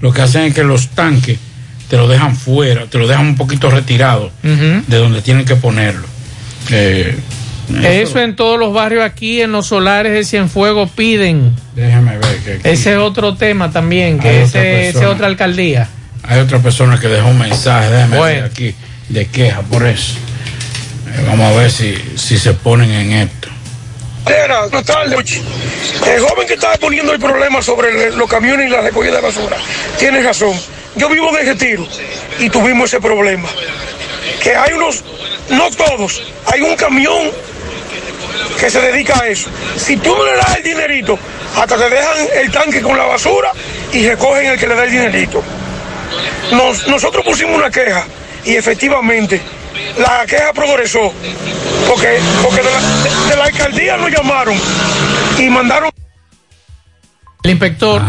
lo 0.00 0.12
que 0.12 0.22
hacen 0.22 0.42
es 0.42 0.54
que 0.54 0.62
los 0.62 0.90
tanques 0.90 1.47
te 1.88 1.96
lo 1.96 2.06
dejan 2.08 2.36
fuera, 2.36 2.86
te 2.86 2.98
lo 2.98 3.06
dejan 3.08 3.26
un 3.26 3.36
poquito 3.36 3.70
retirado 3.70 4.30
de 4.42 4.96
donde 4.96 5.22
tienen 5.22 5.44
que 5.44 5.56
ponerlo. 5.56 6.06
Eh, 6.70 7.16
Eso 7.82 8.18
en 8.20 8.34
todos 8.36 8.58
los 8.58 8.72
barrios 8.72 9.04
aquí, 9.04 9.40
en 9.42 9.52
los 9.52 9.66
solares 9.68 10.12
de 10.12 10.24
Cienfuegos 10.24 10.90
piden. 10.90 11.54
déjame 11.74 12.18
ver 12.18 12.36
que 12.38 12.52
aquí 12.54 12.60
Ese 12.64 12.92
es 12.92 12.98
otro 12.98 13.36
tema 13.36 13.70
también, 13.70 14.18
que 14.18 14.42
ese, 14.42 14.90
persona. 14.92 15.10
otra 15.10 15.26
alcaldía. 15.26 15.88
hay 16.22 16.40
otra 16.40 16.58
persona 16.60 16.98
que 17.00 17.08
dejó 17.08 17.28
un 17.28 17.38
mensaje, 17.38 17.90
déjame 17.90 18.16
Bueno. 18.18 18.34
ver 18.42 18.44
aquí, 18.50 18.74
de 19.08 19.26
queja 19.26 19.60
por 19.62 19.86
eso. 19.86 20.14
Eh, 21.14 21.24
vamos 21.26 21.52
a 21.54 21.58
ver 21.58 21.70
si, 21.70 21.94
si 22.16 22.38
se 22.38 22.52
ponen 22.54 22.90
en 22.90 23.12
esto. 23.12 23.48
Buenas 24.24 24.84
tardes. 24.84 25.40
El 26.06 26.20
joven 26.20 26.46
que 26.46 26.54
estaba 26.54 26.76
poniendo 26.76 27.12
el 27.14 27.18
problema 27.18 27.62
sobre 27.62 28.14
los 28.14 28.28
camiones 28.28 28.66
y 28.66 28.70
la 28.70 28.82
recogida 28.82 29.16
de 29.16 29.20
basura, 29.22 29.56
tiene 29.98 30.20
razón. 30.22 30.52
Yo 30.98 31.08
vivo 31.08 31.30
de 31.32 31.42
retiro 31.44 31.86
y 32.38 32.50
tuvimos 32.50 32.90
ese 32.92 33.00
problema. 33.00 33.48
que 34.42 34.54
hay 34.54 34.72
unos, 34.72 35.02
no 35.50 35.70
todos, 35.70 36.22
hay 36.46 36.60
un 36.60 36.76
camión 36.76 37.30
que 38.60 38.70
se 38.70 38.80
dedica 38.80 39.20
a 39.20 39.26
eso. 39.28 39.48
Si 39.76 39.96
tú 39.96 40.14
no 40.16 40.24
le 40.24 40.36
das 40.36 40.56
el 40.56 40.62
dinerito, 40.62 41.18
hasta 41.56 41.76
te 41.76 41.88
dejan 41.90 42.16
el 42.34 42.50
tanque 42.50 42.80
con 42.82 42.96
la 42.96 43.04
basura 43.04 43.52
y 43.92 44.06
recogen 44.08 44.46
el 44.46 44.58
que 44.58 44.66
le 44.66 44.74
da 44.74 44.84
el 44.84 44.90
dinerito. 44.90 45.42
Nos- 46.52 46.86
nosotros 46.88 47.24
pusimos 47.24 47.56
una 47.56 47.70
queja 47.70 48.04
y 48.44 48.56
efectivamente 48.56 49.40
la 49.98 50.24
queja 50.26 50.52
progresó 50.52 51.12
porque, 51.88 52.18
porque 52.42 52.62
de, 52.62 52.70
la, 52.70 52.80
de- 52.80 53.30
de 53.30 53.36
la 53.36 53.44
alcaldía 53.44 53.96
nos 53.96 54.10
llamaron 54.10 54.58
y 55.38 55.48
mandaron 55.50 55.90
El 57.44 57.50
inspector 57.50 58.02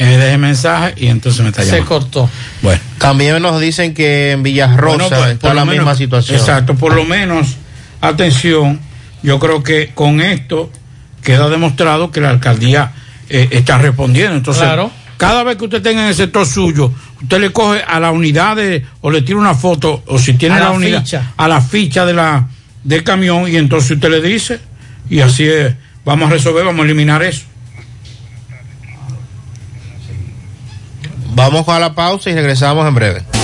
Eh, 0.00 0.16
deje 0.16 0.38
mensaje 0.38 0.94
y 0.96 1.08
entonces 1.08 1.42
me 1.42 1.48
está 1.48 1.62
se 1.62 1.70
llamando. 1.72 1.88
cortó. 1.88 2.30
Bueno. 2.62 2.80
También 2.98 3.42
nos 3.42 3.60
dicen 3.60 3.94
que 3.94 4.30
en 4.30 4.44
Villarrosa 4.44 4.96
Bueno, 4.96 5.08
pues, 5.16 5.30
está 5.32 5.54
la 5.54 5.64
misma 5.64 5.96
situación. 5.96 6.38
Exacto, 6.38 6.76
por 6.76 6.94
lo 6.94 7.04
menos, 7.04 7.56
atención, 8.00 8.78
yo 9.24 9.38
creo 9.38 9.62
que 9.62 9.90
con 9.94 10.20
esto 10.20 10.70
queda 11.22 11.48
demostrado 11.48 12.10
que 12.12 12.20
la 12.20 12.30
alcaldía 12.30 12.92
eh, 13.28 13.48
está 13.50 13.78
respondiendo. 13.78 14.36
Entonces, 14.36 14.62
Claro. 14.62 14.90
cada 15.16 15.42
vez 15.42 15.56
que 15.56 15.64
usted 15.64 15.82
tenga 15.82 16.02
en 16.02 16.08
el 16.08 16.14
sector 16.14 16.46
suyo, 16.46 16.92
usted 17.20 17.40
le 17.40 17.50
coge 17.52 17.82
a 17.82 17.98
la 17.98 18.12
unidad 18.12 18.54
de, 18.56 18.86
o 19.00 19.10
le 19.10 19.22
tira 19.22 19.38
una 19.38 19.54
foto, 19.54 20.04
o 20.06 20.18
si 20.18 20.34
tiene 20.34 20.54
A 20.54 20.58
la, 20.60 20.64
la 20.66 20.70
unidad, 20.70 21.00
ficha. 21.00 21.32
a 21.36 21.48
la 21.48 21.60
ficha 21.60 22.06
de 22.06 22.14
la, 22.14 22.46
del 22.84 23.02
camión, 23.02 23.48
y 23.52 23.56
entonces 23.56 23.90
usted 23.90 24.10
le 24.10 24.20
dice, 24.22 24.60
y 25.10 25.20
así 25.20 25.42
es, 25.44 25.74
vamos 26.04 26.30
a 26.30 26.32
resolver, 26.34 26.64
vamos 26.64 26.82
a 26.82 26.84
eliminar 26.84 27.20
eso. 27.24 27.42
Vamos 31.38 31.68
a 31.68 31.78
la 31.78 31.94
pausa 31.94 32.30
y 32.30 32.34
regresamos 32.34 32.84
en 32.88 32.96
breve. 32.96 33.37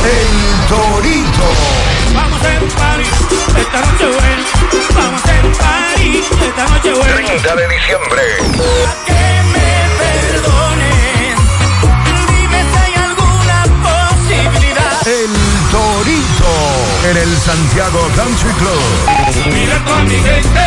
el 0.05 0.29
Torito. 0.69 1.49
Vamos 2.15 2.33
a 2.33 2.47
hacer 2.47 2.63
un 2.63 2.71
party 2.71 3.05
esta 3.57 3.81
noche 3.81 4.07
buena. 4.07 4.45
Vamos 4.95 5.21
a 5.21 5.25
hacer 5.25 5.47
un 5.47 5.53
party 5.53 6.25
esta 6.47 6.69
noche 6.69 6.93
buena. 6.93 7.15
30 7.15 7.57
de 7.57 7.69
diciembre. 7.69 8.23
Que 9.07 9.43
me 9.53 9.71
perdones. 10.01 11.37
Dime 12.29 12.61
si 12.71 12.77
hay 12.83 12.95
alguna 12.95 13.59
posibilidad. 13.89 15.07
El 15.07 15.33
Torito 15.71 16.55
en 17.11 17.17
el 17.17 17.39
Santiago 17.39 18.01
Country 18.17 18.53
Club. 18.55 19.53
Mira 19.53 19.79
con 19.85 20.09
mi 20.09 20.17
gente. 20.17 20.61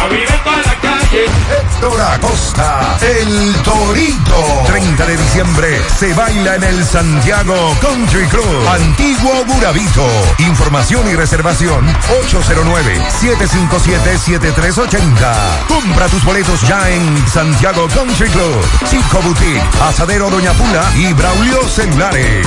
A 0.00 0.08
vivir 0.08 0.28
para 0.44 0.62
la. 0.62 0.77
Héctor 1.10 1.98
Acosta, 2.02 2.98
el 3.00 3.54
Torito. 3.62 4.62
30 4.66 5.06
de 5.06 5.16
diciembre 5.16 5.80
se 5.96 6.12
baila 6.12 6.56
en 6.56 6.64
el 6.64 6.84
Santiago 6.84 7.74
Country 7.80 8.26
Club. 8.26 8.68
Antiguo 8.68 9.42
Burabito. 9.46 10.06
Información 10.40 11.08
y 11.08 11.14
reservación 11.14 11.86
809-757-7380. 13.22 15.66
Compra 15.66 16.08
tus 16.08 16.22
boletos 16.24 16.60
ya 16.68 16.90
en 16.90 17.26
Santiago 17.26 17.88
Country 17.88 18.28
Club. 18.28 18.66
Chico 18.90 19.22
Boutique, 19.22 19.62
Asadero 19.80 20.28
Doña 20.28 20.52
Pula 20.52 20.84
y 20.94 21.14
Braulio 21.14 21.66
Celulares. 21.68 22.46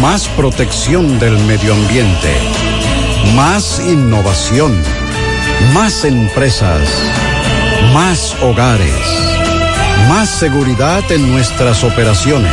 Más 0.00 0.28
protección 0.28 1.18
del 1.18 1.36
medio 1.38 1.74
ambiente. 1.74 2.32
Más 3.34 3.80
innovación. 3.86 4.72
Más 5.74 6.04
empresas. 6.04 6.88
Más 7.92 8.36
hogares. 8.42 8.94
Más 10.08 10.28
seguridad 10.28 11.02
en 11.10 11.30
nuestras 11.30 11.84
operaciones. 11.84 12.52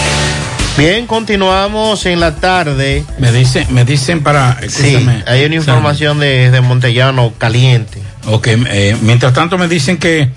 Bien, 0.77 1.05
continuamos 1.05 2.05
en 2.05 2.19
la 2.19 2.35
tarde. 2.35 3.03
Me 3.19 3.31
dicen, 3.31 3.67
me 3.71 3.85
dicen 3.85 4.23
para. 4.23 4.57
Sí, 4.67 4.97
hay 5.27 5.45
una 5.45 5.55
información 5.55 6.19
de, 6.19 6.49
de 6.49 6.61
Montellano 6.61 7.33
caliente. 7.37 8.01
Ok, 8.25 8.47
eh, 8.47 8.95
mientras 9.01 9.33
tanto 9.33 9.57
me 9.57 9.67
dicen 9.67 9.97
que 9.97 10.29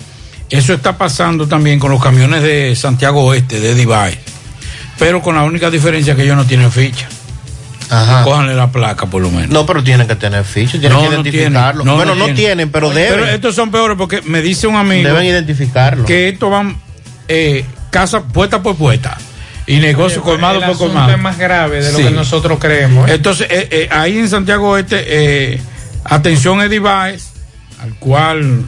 eso 0.49 0.73
está 0.73 0.97
pasando 0.97 1.47
también 1.47 1.79
con 1.79 1.89
los 1.91 2.03
camiones 2.03 2.43
de 2.43 2.75
Santiago 2.75 3.23
Oeste, 3.25 3.59
de 3.59 3.73
Divide, 3.75 4.19
pero 4.99 5.21
con 5.21 5.35
la 5.35 5.43
única 5.43 5.71
diferencia 5.71 6.15
que 6.15 6.23
ellos 6.23 6.35
no 6.35 6.45
tienen 6.45 6.71
ficha. 6.71 7.07
Ajá. 7.89 8.23
Cójanle 8.23 8.55
la 8.55 8.71
placa 8.71 9.05
por 9.05 9.21
lo 9.21 9.29
menos. 9.31 9.49
No, 9.49 9.65
pero 9.65 9.83
tienen 9.83 10.07
que 10.07 10.15
tener 10.15 10.43
ficha, 10.43 10.71
tienen 10.79 10.91
No, 10.91 10.99
que 11.03 11.05
no 11.09 11.13
identificarlo. 11.21 11.83
tienen. 11.83 11.85
No, 11.85 11.95
bueno, 11.95 12.13
no 12.15 12.19
no, 12.19 12.25
tienen. 12.25 12.35
tienen, 12.35 12.71
pero 12.71 12.89
deben. 12.89 13.13
Pero 13.13 13.25
estos 13.27 13.55
son 13.55 13.71
peores 13.71 13.95
porque 13.97 14.21
me 14.23 14.41
dice 14.41 14.67
un 14.67 14.75
amigo 14.75 15.07
Deben 15.07 15.25
identificarlo. 15.25 16.03
que 16.05 16.29
estos 16.29 16.51
van 16.51 16.75
eh, 17.27 17.63
casa 17.91 18.21
puesta 18.23 18.61
por 18.61 18.75
puesta 18.75 19.17
y 19.67 19.77
negocio 19.77 20.21
colmado 20.21 20.61
por 20.61 20.77
colmado. 20.77 21.11
es 21.11 21.19
más 21.19 21.37
grave 21.37 21.83
de 21.83 21.91
lo 21.91 21.97
Sí. 21.97 22.03
que 22.05 22.11
nosotros 22.11 22.59
creemos. 22.59 23.09
¿eh? 23.09 23.15
Entonces, 23.15 23.47
eh, 23.49 23.67
eh, 23.71 23.89
ahí 23.91 24.17
en 24.19 24.29
Santiago 24.29 24.77
Este, 24.77 25.03
eh, 25.53 25.61
atención 26.03 26.61
Ediváez, 26.61 27.29
al 27.81 27.93
cual 27.95 28.63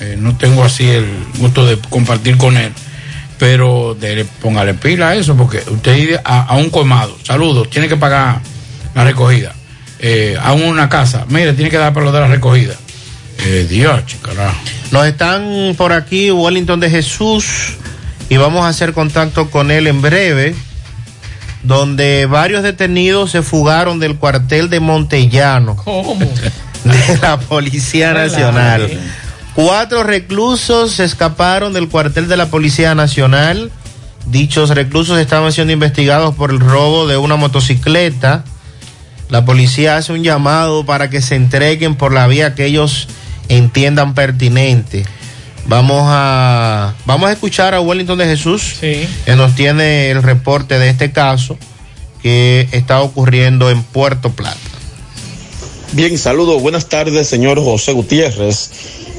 eh, 0.00 0.16
no 0.18 0.36
tengo 0.36 0.64
así 0.64 0.86
el 0.88 1.06
gusto 1.38 1.64
de 1.66 1.78
compartir 1.88 2.36
con 2.36 2.56
él, 2.56 2.72
pero 3.38 3.96
de, 3.98 4.24
póngale 4.42 4.74
pila 4.74 5.10
a 5.10 5.14
eso, 5.14 5.36
porque 5.36 5.62
usted 5.70 5.96
ir 5.96 6.20
a, 6.24 6.42
a 6.42 6.56
un 6.56 6.68
colmado, 6.70 7.16
saludos, 7.22 7.70
tiene 7.70 7.88
que 7.88 7.96
pagar 7.96 8.40
la 8.94 9.04
recogida. 9.04 9.54
Eh, 10.00 10.36
a 10.42 10.52
una 10.52 10.88
casa, 10.90 11.24
mire, 11.28 11.54
tiene 11.54 11.70
que 11.70 11.78
dar 11.78 11.94
para 11.94 12.04
lo 12.04 12.12
de 12.12 12.20
la 12.20 12.26
recogida. 12.26 12.74
Eh, 13.46 13.66
Dios, 13.68 14.02
carajo. 14.20 14.56
Nos 14.90 15.06
están 15.06 15.74
por 15.78 15.92
aquí 15.92 16.30
Wellington 16.30 16.78
de 16.80 16.90
Jesús 16.90 17.76
y 18.28 18.36
vamos 18.36 18.64
a 18.64 18.68
hacer 18.68 18.92
contacto 18.92 19.50
con 19.50 19.70
él 19.70 19.86
en 19.86 20.00
breve, 20.02 20.54
donde 21.62 22.26
varios 22.26 22.62
detenidos 22.62 23.30
se 23.30 23.42
fugaron 23.42 23.98
del 23.98 24.16
cuartel 24.16 24.68
de 24.68 24.80
Montellano 24.80 25.76
¿Cómo? 25.76 26.18
de 26.84 27.18
la 27.22 27.38
Policía 27.38 28.12
Nacional. 28.12 28.90
Cuatro 29.54 30.02
reclusos 30.02 30.92
se 30.92 31.04
escaparon 31.04 31.72
del 31.72 31.88
cuartel 31.88 32.28
de 32.28 32.36
la 32.36 32.46
Policía 32.46 32.94
Nacional. 32.94 33.70
Dichos 34.26 34.70
reclusos 34.70 35.18
estaban 35.18 35.52
siendo 35.52 35.72
investigados 35.72 36.34
por 36.34 36.50
el 36.50 36.60
robo 36.60 37.06
de 37.06 37.16
una 37.16 37.36
motocicleta. 37.36 38.44
La 39.30 39.44
policía 39.44 39.96
hace 39.96 40.12
un 40.12 40.22
llamado 40.22 40.84
para 40.84 41.08
que 41.08 41.22
se 41.22 41.34
entreguen 41.34 41.94
por 41.94 42.12
la 42.12 42.26
vía 42.26 42.54
que 42.54 42.66
ellos 42.66 43.08
entiendan 43.48 44.14
pertinente. 44.14 45.04
Vamos 45.66 46.02
a 46.06 46.94
vamos 47.06 47.28
a 47.28 47.32
escuchar 47.32 47.74
a 47.74 47.80
Wellington 47.80 48.18
de 48.18 48.26
Jesús, 48.26 48.76
que 48.80 49.08
nos 49.36 49.54
tiene 49.54 50.10
el 50.10 50.22
reporte 50.22 50.78
de 50.78 50.90
este 50.90 51.10
caso 51.12 51.56
que 52.22 52.68
está 52.72 53.00
ocurriendo 53.00 53.70
en 53.70 53.82
Puerto 53.82 54.30
Plata. 54.30 54.58
Bien, 55.92 56.18
saludos, 56.18 56.60
buenas 56.60 56.88
tardes, 56.88 57.28
señor 57.28 57.62
José 57.62 57.92
Gutiérrez. 57.92 58.70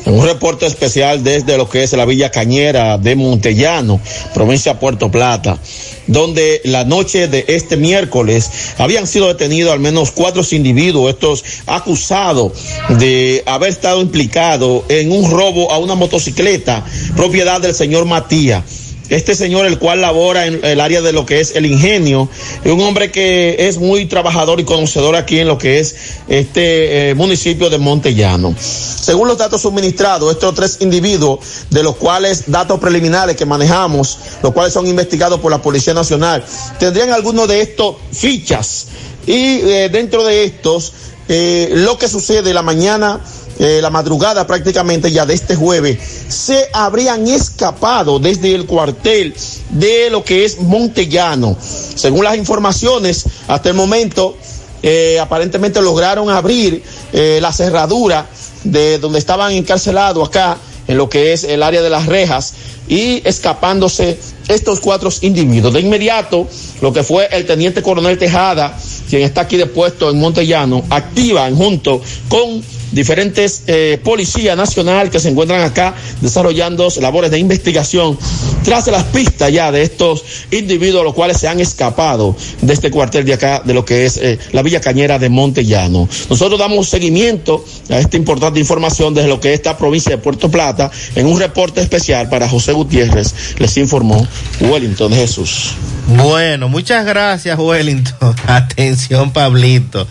Un 0.05 0.23
reporte 0.23 0.67
especial 0.67 1.23
desde 1.23 1.57
lo 1.57 1.67
que 1.67 1.81
es 1.81 1.93
la 1.93 2.05
Villa 2.05 2.29
Cañera 2.29 2.99
de 2.99 3.15
Montellano, 3.15 3.99
provincia 4.35 4.73
de 4.73 4.79
Puerto 4.79 5.09
Plata, 5.09 5.57
donde 6.05 6.61
la 6.63 6.85
noche 6.85 7.27
de 7.27 7.43
este 7.47 7.75
miércoles 7.75 8.49
habían 8.77 9.07
sido 9.07 9.27
detenidos 9.27 9.73
al 9.73 9.79
menos 9.79 10.11
cuatro 10.11 10.43
individuos, 10.51 11.11
estos 11.11 11.43
acusados 11.65 12.51
de 12.99 13.41
haber 13.47 13.69
estado 13.69 13.99
implicados 13.99 14.83
en 14.89 15.11
un 15.11 15.31
robo 15.31 15.71
a 15.71 15.79
una 15.79 15.95
motocicleta, 15.95 16.85
propiedad 17.15 17.59
del 17.59 17.73
señor 17.73 18.05
Matías. 18.05 18.84
Este 19.09 19.35
señor, 19.35 19.67
el 19.67 19.77
cual 19.77 20.01
labora 20.01 20.47
en 20.47 20.63
el 20.63 20.81
área 20.81 21.01
de 21.01 21.13
lo 21.13 21.25
que 21.25 21.39
es 21.39 21.55
el 21.55 21.65
ingenio, 21.65 22.27
es 22.63 22.71
un 22.71 22.81
hombre 22.81 23.11
que 23.11 23.67
es 23.67 23.77
muy 23.77 24.05
trabajador 24.07 24.59
y 24.59 24.63
conocedor 24.63 25.15
aquí 25.15 25.39
en 25.39 25.47
lo 25.47 25.57
que 25.57 25.79
es 25.79 25.95
este 26.27 27.11
eh, 27.11 27.15
municipio 27.15 27.69
de 27.69 27.77
Montellano. 27.77 28.55
Según 28.57 29.27
los 29.27 29.37
datos 29.37 29.61
suministrados, 29.61 30.31
estos 30.31 30.55
tres 30.55 30.77
individuos, 30.79 31.39
de 31.69 31.83
los 31.83 31.97
cuales 31.97 32.45
datos 32.47 32.79
preliminares 32.79 33.35
que 33.35 33.45
manejamos, 33.45 34.17
los 34.41 34.53
cuales 34.53 34.73
son 34.73 34.87
investigados 34.87 35.39
por 35.39 35.51
la 35.51 35.61
Policía 35.61 35.93
Nacional, 35.93 36.43
tendrían 36.79 37.11
algunos 37.11 37.47
de 37.47 37.61
estos 37.61 37.97
fichas. 38.11 38.87
Y 39.27 39.33
eh, 39.33 39.89
dentro 39.91 40.23
de 40.23 40.45
estos, 40.45 40.93
eh, 41.27 41.69
lo 41.73 41.97
que 41.97 42.07
sucede 42.07 42.53
la 42.53 42.61
mañana 42.61 43.19
eh, 43.57 43.79
la 43.81 43.89
madrugada 43.89 44.45
prácticamente 44.45 45.11
ya 45.11 45.25
de 45.25 45.33
este 45.33 45.55
jueves, 45.55 45.97
se 46.27 46.67
habrían 46.73 47.27
escapado 47.27 48.19
desde 48.19 48.53
el 48.53 48.65
cuartel 48.65 49.33
de 49.69 50.09
lo 50.09 50.23
que 50.23 50.45
es 50.45 50.59
Montellano. 50.59 51.55
Según 51.59 52.25
las 52.25 52.37
informaciones, 52.37 53.25
hasta 53.47 53.69
el 53.69 53.75
momento, 53.75 54.35
eh, 54.83 55.19
aparentemente 55.19 55.81
lograron 55.81 56.29
abrir 56.29 56.83
eh, 57.13 57.39
la 57.41 57.53
cerradura 57.53 58.27
de 58.63 58.99
donde 58.99 59.19
estaban 59.19 59.53
encarcelados 59.53 60.27
acá, 60.27 60.57
en 60.87 60.97
lo 60.97 61.09
que 61.09 61.33
es 61.33 61.43
el 61.43 61.63
área 61.63 61.81
de 61.81 61.89
las 61.89 62.05
rejas, 62.05 62.53
y 62.87 63.27
escapándose 63.27 64.19
estos 64.47 64.79
cuatro 64.79 65.09
individuos. 65.21 65.73
De 65.73 65.79
inmediato, 65.79 66.47
lo 66.81 66.93
que 66.93 67.03
fue 67.03 67.27
el 67.31 67.45
teniente 67.45 67.81
coronel 67.81 68.17
Tejada, 68.17 68.77
quien 69.09 69.23
está 69.23 69.41
aquí 69.41 69.57
de 69.57 69.65
puesto 69.65 70.09
en 70.09 70.19
Montellano, 70.19 70.83
activan 70.89 71.55
junto 71.55 72.01
con 72.27 72.61
diferentes 72.91 73.63
eh, 73.67 73.99
policías 74.03 74.55
nacional 74.55 75.09
que 75.09 75.19
se 75.19 75.29
encuentran 75.29 75.61
acá 75.61 75.95
desarrollando 76.21 76.87
labores 77.01 77.31
de 77.31 77.39
investigación 77.39 78.17
tras 78.63 78.87
las 78.87 79.03
pistas 79.05 79.51
ya 79.51 79.71
de 79.71 79.83
estos 79.83 80.23
individuos 80.51 81.03
los 81.03 81.13
cuales 81.13 81.37
se 81.37 81.47
han 81.47 81.59
escapado 81.59 82.35
de 82.61 82.73
este 82.73 82.91
cuartel 82.91 83.25
de 83.25 83.33
acá 83.33 83.61
de 83.63 83.73
lo 83.73 83.85
que 83.85 84.05
es 84.05 84.17
eh, 84.17 84.39
la 84.51 84.61
Villa 84.61 84.81
Cañera 84.81 85.19
de 85.19 85.29
Montellano. 85.29 86.07
Nosotros 86.29 86.59
damos 86.59 86.89
seguimiento 86.89 87.63
a 87.89 87.99
esta 87.99 88.17
importante 88.17 88.59
información 88.59 89.13
desde 89.13 89.27
lo 89.29 89.39
que 89.39 89.49
es 89.49 89.55
esta 89.55 89.77
provincia 89.77 90.11
de 90.11 90.17
Puerto 90.17 90.49
Plata 90.49 90.91
en 91.15 91.25
un 91.25 91.39
reporte 91.39 91.81
especial 91.81 92.29
para 92.29 92.47
José 92.47 92.73
Gutiérrez, 92.73 93.33
les 93.57 93.77
informó 93.77 94.27
Wellington 94.59 95.13
Jesús. 95.13 95.71
Bueno, 96.07 96.69
muchas 96.69 97.05
gracias, 97.05 97.57
Wellington. 97.57 98.35
Atención, 98.47 99.31
Pablito. 99.31 100.07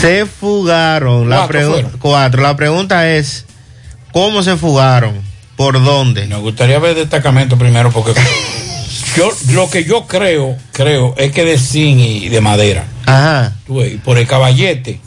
se 0.00 0.26
fugaron. 0.26 1.30
La 1.30 1.36
Cuatro 1.38 1.60
fueron. 1.66 1.90
cuatro. 1.98 2.42
La 2.42 2.56
pregunta 2.56 3.08
es, 3.10 3.44
¿cómo 4.12 4.42
se 4.42 4.56
fugaron? 4.56 5.20
¿Por 5.56 5.82
dónde? 5.82 6.26
Me 6.26 6.36
gustaría 6.36 6.78
ver 6.78 6.94
destacamento 6.94 7.56
primero 7.58 7.90
porque 7.90 8.12
yo 9.16 9.30
lo 9.52 9.68
que 9.70 9.84
yo 9.84 10.06
creo, 10.06 10.56
creo, 10.72 11.14
es 11.16 11.32
que 11.32 11.44
de 11.44 11.58
zinc 11.58 12.00
y 12.00 12.28
de 12.28 12.40
madera. 12.40 12.84
Ajá. 13.06 13.52
Tú 13.66 13.76
ves, 13.78 13.94
y 13.94 13.96
por 13.98 14.18
el 14.18 14.26
caballete 14.26 15.00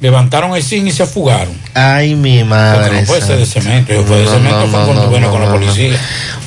levantaron 0.00 0.54
el 0.54 0.62
zinc 0.62 0.86
y 0.86 0.92
se 0.92 1.06
fugaron. 1.06 1.54
Ay, 1.74 2.14
mi 2.14 2.44
madre. 2.44 2.80
Porque 2.82 3.00
no 3.00 3.06
puede 3.06 3.22
ser 3.22 3.38
de 3.38 3.46
cemento, 3.46 3.92
yo 3.92 4.04
fue 4.04 4.18
de 4.18 4.24
No, 4.24 4.30
cemento 4.30 4.60
no, 4.60 4.68
fue 4.68 4.78
no, 4.80 4.84
cuando 4.86 5.04
no, 5.04 5.10
vino 5.10 5.26
no, 5.26 5.32
con 5.32 5.42
la 5.42 5.50
policía. 5.50 5.98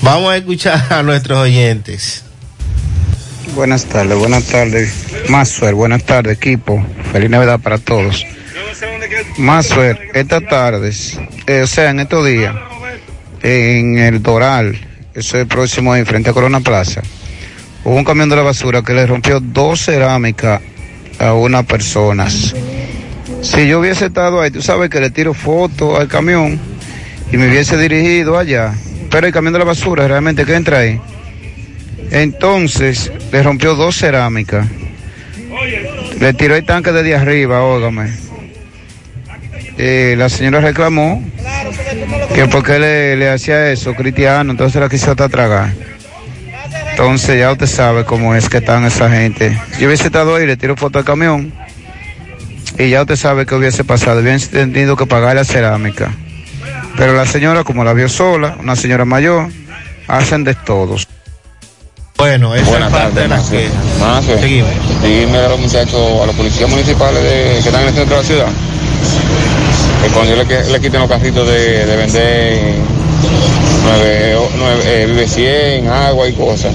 Vamos 0.02 0.32
a 0.32 0.38
escuchar 0.38 0.88
a 0.90 1.04
nuestros 1.04 1.38
oyentes. 1.38 2.24
Buenas 3.56 3.86
tardes, 3.86 4.18
buenas 4.18 4.46
tardes. 4.46 4.94
Maxwell, 5.28 5.76
buenas 5.76 6.04
tardes, 6.04 6.38
equipo. 6.38 6.84
Feliz 7.12 7.30
Navidad 7.30 7.60
para 7.60 7.78
todos. 7.78 8.26
Maxwell, 9.42 9.98
estas 10.14 10.46
tardes, 10.46 11.20
eh, 11.48 11.62
o 11.64 11.68
sea, 11.68 11.90
en 11.90 12.00
estos 12.00 12.24
días, 12.28 12.56
en 13.42 13.98
el 13.98 14.22
Doral, 14.22 14.78
eso 15.16 15.40
es 15.40 15.48
próximo 15.48 15.92
ahí, 15.92 16.06
frente 16.06 16.30
a 16.30 16.34
Corona 16.34 16.60
Plaza, 16.60 17.02
hubo 17.84 17.96
un 17.96 18.04
camión 18.04 18.30
de 18.30 18.36
la 18.36 18.44
basura 18.44 18.84
que 18.84 18.94
le 18.94 19.08
rompió 19.08 19.40
dos 19.40 19.84
cerámicas 19.84 20.62
a 21.18 21.34
unas 21.34 21.66
personas. 21.66 22.54
Si 23.42 23.68
yo 23.68 23.80
hubiese 23.80 24.06
estado 24.06 24.42
ahí, 24.42 24.52
tú 24.52 24.62
sabes 24.62 24.92
que 24.92 25.00
le 25.00 25.10
tiro 25.10 25.34
foto 25.34 25.98
al 25.98 26.08
camión 26.08 26.60
y 27.32 27.38
me 27.38 27.50
hubiese 27.50 27.78
dirigido 27.78 28.38
allá, 28.38 28.76
pero 29.10 29.26
el 29.26 29.34
camión 29.34 29.54
de 29.54 29.60
la 29.60 29.66
basura 29.66 30.08
realmente 30.08 30.46
que 30.46 30.54
entra 30.54 30.78
ahí. 30.78 31.02
Entonces 32.12 33.12
le 33.32 33.42
rompió 33.42 33.74
dos 33.74 33.98
cerámicas. 33.98 34.68
Le 36.20 36.34
tiró 36.34 36.56
el 36.56 36.64
tanque 36.64 36.92
desde 36.92 37.16
arriba, 37.16 37.64
óigame. 37.64 38.31
Eh, 39.84 40.14
la 40.16 40.30
señora 40.30 40.62
reclamó 40.62 41.24
que 42.36 42.46
porque 42.46 42.78
le, 42.78 43.16
le 43.18 43.30
hacía 43.32 43.72
eso, 43.72 43.96
cristiano, 43.96 44.52
entonces 44.52 44.80
la 44.80 44.88
quiso 44.88 45.10
hasta 45.10 45.28
tragar. 45.28 45.74
Entonces 46.92 47.40
ya 47.40 47.52
usted 47.52 47.66
sabe 47.66 48.06
cómo 48.06 48.36
es 48.36 48.48
que 48.48 48.58
están 48.58 48.86
esa 48.86 49.10
gente. 49.10 49.60
Yo 49.80 49.88
hubiese 49.88 50.06
estado 50.06 50.36
ahí, 50.36 50.46
le 50.46 50.56
tiro 50.56 50.76
foto 50.76 51.00
al 51.00 51.06
camión 51.06 51.52
y 52.78 52.90
ya 52.92 53.02
usted 53.02 53.16
sabe 53.16 53.48
que 53.48 53.56
hubiese 53.56 53.84
pasado, 53.84 54.20
hubiese 54.22 54.48
tenido 54.50 54.96
que 54.96 55.08
pagar 55.08 55.36
la 55.36 55.44
cerámica. 55.46 56.12
Pero 56.96 57.14
la 57.14 57.26
señora, 57.26 57.64
como 57.64 57.84
la 57.84 57.94
vio 57.94 58.08
sola, 58.08 58.58
una 58.60 58.76
señora 58.76 59.04
mayor, 59.04 59.50
hacen 60.08 60.44
de 60.44 60.54
todos. 60.54 61.08
Bueno, 62.18 62.54
esa 62.54 62.70
Buenas 62.70 62.90
es 62.94 63.00
parte 63.00 63.20
de 63.20 63.28
tardes, 63.28 63.30
las 63.30 63.50
que... 63.50 63.68
Mazo, 64.00 64.36
Dime 65.02 65.38
a 65.40 65.50
los 65.50 65.60
muchachos, 65.60 66.22
a 66.22 66.26
los 66.28 66.36
policías 66.36 66.70
municipales 66.70 67.24
de- 67.24 67.60
que 67.64 67.68
están 67.70 67.82
en 67.82 67.88
el 67.88 67.94
centro 67.96 68.16
de 68.18 68.22
la 68.22 68.28
ciudad, 68.28 68.48
que 70.02 70.08
cuando 70.10 70.36
le, 70.36 70.46
le 70.46 70.80
quiten 70.82 71.00
los 71.02 71.10
carritos 71.10 71.48
de, 71.48 71.86
de 71.86 71.96
vender 71.98 72.76
nueve, 73.86 74.36
nueve, 74.58 74.82
eh, 74.86 75.06
Vive 75.08 75.28
100, 75.28 75.88
agua 75.88 76.28
y 76.28 76.34
cosas, 76.34 76.74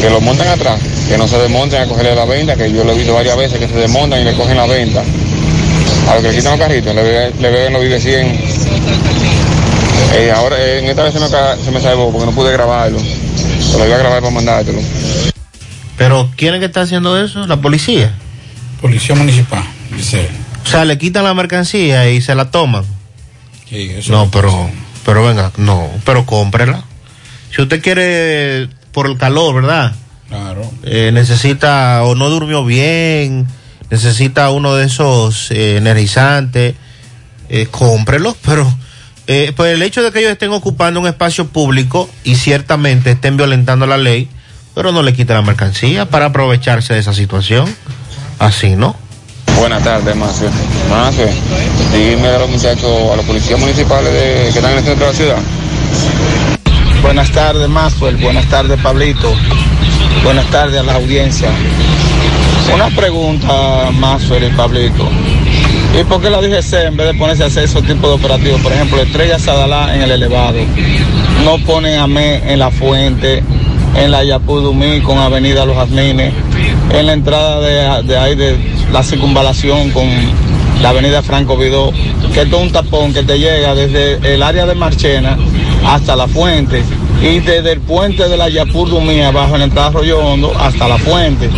que 0.00 0.10
los 0.10 0.20
montan 0.22 0.48
atrás, 0.48 0.80
que 1.08 1.16
no 1.18 1.26
se 1.28 1.38
desmonten 1.38 1.82
a 1.82 1.86
cogerle 1.86 2.14
la 2.14 2.24
venta, 2.24 2.56
que 2.56 2.70
yo 2.72 2.84
lo 2.84 2.92
he 2.92 2.96
visto 2.96 3.14
varias 3.14 3.36
veces 3.36 3.58
que 3.58 3.68
se 3.68 3.74
desmontan 3.74 4.20
y 4.20 4.24
le 4.24 4.34
cogen 4.34 4.56
la 4.56 4.66
venta. 4.66 5.02
A 6.10 6.14
los 6.14 6.22
que 6.22 6.28
le 6.32 6.36
quitan 6.38 6.52
los 6.58 6.60
carritos, 6.60 6.94
le, 6.94 7.02
beben- 7.02 7.32
le 7.40 7.50
beben 7.50 7.72
los 7.72 7.82
Vive 7.82 8.00
100. 8.00 8.40
Eh, 10.16 10.32
ahora, 10.34 10.56
eh, 10.58 10.78
en 10.80 10.84
esta 10.86 11.02
vez 11.02 11.12
se 11.12 11.20
me, 11.20 11.26
se 11.28 11.70
me 11.72 11.80
salvó 11.80 12.10
porque 12.12 12.26
no 12.26 12.32
pude 12.32 12.52
grabarlo. 12.52 12.98
Pero 12.98 13.78
lo 13.78 13.86
iba 13.86 13.96
a 13.96 13.98
grabar 13.98 14.20
para 14.20 14.32
mandártelo. 14.34 14.78
Pero 15.96 16.30
¿quién 16.36 16.54
es 16.54 16.60
que 16.60 16.66
está 16.66 16.82
haciendo 16.82 17.20
eso? 17.22 17.46
¿La 17.46 17.56
policía? 17.56 18.12
Policía 18.80 19.14
municipal, 19.14 19.62
dice. 19.96 20.28
O 20.64 20.66
sea, 20.66 20.84
le 20.84 20.98
quitan 20.98 21.24
la 21.24 21.34
mercancía 21.34 22.10
y 22.10 22.20
se 22.20 22.34
la 22.34 22.50
toman. 22.50 22.84
Sí, 23.68 23.90
eso 23.96 24.12
No, 24.12 24.30
pero, 24.30 24.70
pero 25.04 25.24
venga, 25.24 25.52
no, 25.56 25.90
pero 26.04 26.24
cómprela. 26.26 26.84
Si 27.54 27.62
usted 27.62 27.82
quiere, 27.82 28.68
por 28.92 29.06
el 29.06 29.16
calor, 29.18 29.54
¿verdad? 29.54 29.94
Claro. 30.28 30.70
Eh, 30.82 31.10
necesita 31.12 32.02
o 32.04 32.14
no 32.14 32.30
durmió 32.30 32.64
bien, 32.64 33.46
necesita 33.90 34.50
uno 34.50 34.74
de 34.74 34.86
esos 34.86 35.50
eh, 35.50 35.76
energizantes, 35.76 36.74
eh, 37.48 37.66
cómprelo, 37.70 38.36
pero 38.44 38.66
eh, 39.26 39.52
pues 39.56 39.72
el 39.72 39.82
hecho 39.82 40.02
de 40.02 40.10
que 40.12 40.18
ellos 40.18 40.32
estén 40.32 40.52
ocupando 40.52 41.00
un 41.00 41.06
espacio 41.06 41.46
público 41.46 42.10
y 42.24 42.36
ciertamente 42.36 43.12
estén 43.12 43.36
violentando 43.36 43.86
la 43.86 43.96
ley, 43.96 44.28
pero 44.74 44.92
no 44.92 45.02
le 45.02 45.14
quiten 45.14 45.36
la 45.36 45.42
mercancía 45.42 46.10
para 46.10 46.26
aprovecharse 46.26 46.94
de 46.94 47.00
esa 47.00 47.14
situación. 47.14 47.74
Así, 48.38 48.74
¿no? 48.76 48.96
Buenas 49.58 49.82
tardes, 49.82 50.16
Macio. 50.16 50.48
Macio, 50.90 51.26
dime 51.92 52.28
a 52.28 52.38
los 52.38 52.50
muchachos, 52.50 53.12
a 53.12 53.16
los 53.16 53.24
policías 53.24 53.58
municipales 53.58 54.10
que 54.12 54.48
están 54.48 54.72
en 54.72 54.78
el 54.78 54.84
centro 54.84 55.06
de 55.06 55.12
la 55.12 55.16
ciudad. 55.16 55.38
Buenas 57.02 57.30
tardes, 57.32 57.68
Maxwell. 57.68 58.16
Buenas 58.16 58.46
tardes, 58.46 58.80
Pablito. 58.80 59.32
Buenas 60.22 60.46
tardes 60.46 60.80
a 60.80 60.82
la 60.82 60.94
audiencia. 60.94 61.48
Una 62.74 62.88
pregunta, 62.88 63.90
Maxwell 63.92 64.44
y 64.44 64.50
Pablito. 64.50 65.08
¿Y 65.98 66.02
por 66.04 66.20
qué 66.20 66.30
la 66.30 66.40
DGC, 66.40 66.86
en 66.86 66.96
vez 66.96 67.06
de 67.08 67.14
ponerse 67.14 67.44
a 67.44 67.46
hacer 67.46 67.64
esos 67.64 67.84
tipos 67.84 68.10
de 68.10 68.16
operativos, 68.24 68.60
por 68.62 68.72
ejemplo, 68.72 69.00
Estrella 69.00 69.38
Sadalá 69.38 69.94
en 69.94 70.02
el 70.02 70.10
elevado, 70.10 70.58
no 71.44 71.58
ponen 71.58 72.00
a 72.00 72.06
ME 72.06 72.52
en 72.52 72.58
la 72.58 72.70
fuente, 72.70 73.44
en 73.96 74.10
la 74.10 74.24
Yapudumí 74.24 75.00
con 75.02 75.18
Avenida 75.18 75.64
Los 75.64 75.76
Jazmines, 75.76 76.32
en 76.90 77.06
la 77.06 77.12
entrada 77.12 77.60
de, 77.60 78.02
de 78.02 78.18
ahí 78.18 78.34
de 78.34 78.73
la 78.94 79.02
circunvalación 79.02 79.90
con 79.90 80.08
la 80.80 80.90
Avenida 80.90 81.20
Franco 81.20 81.56
Vidó, 81.56 81.90
que 82.32 82.42
es 82.42 82.52
un 82.52 82.70
tapón 82.70 83.12
que 83.12 83.24
te 83.24 83.40
llega 83.40 83.74
desde 83.74 84.34
el 84.34 84.40
área 84.40 84.66
de 84.66 84.76
Marchena 84.76 85.36
hasta 85.84 86.14
la 86.14 86.28
fuente 86.28 86.84
y 87.20 87.40
desde 87.40 87.72
el 87.72 87.80
puente 87.80 88.28
de 88.28 88.36
la 88.36 88.48
Yapur 88.48 88.88
Dumí 88.88 89.20
abajo 89.20 89.54
en 89.54 89.58
la 89.58 89.64
entrada 89.64 89.88
Arroyo 89.88 90.20
Hondo 90.20 90.56
hasta 90.56 90.86
la 90.86 90.96
fuente 90.98 91.50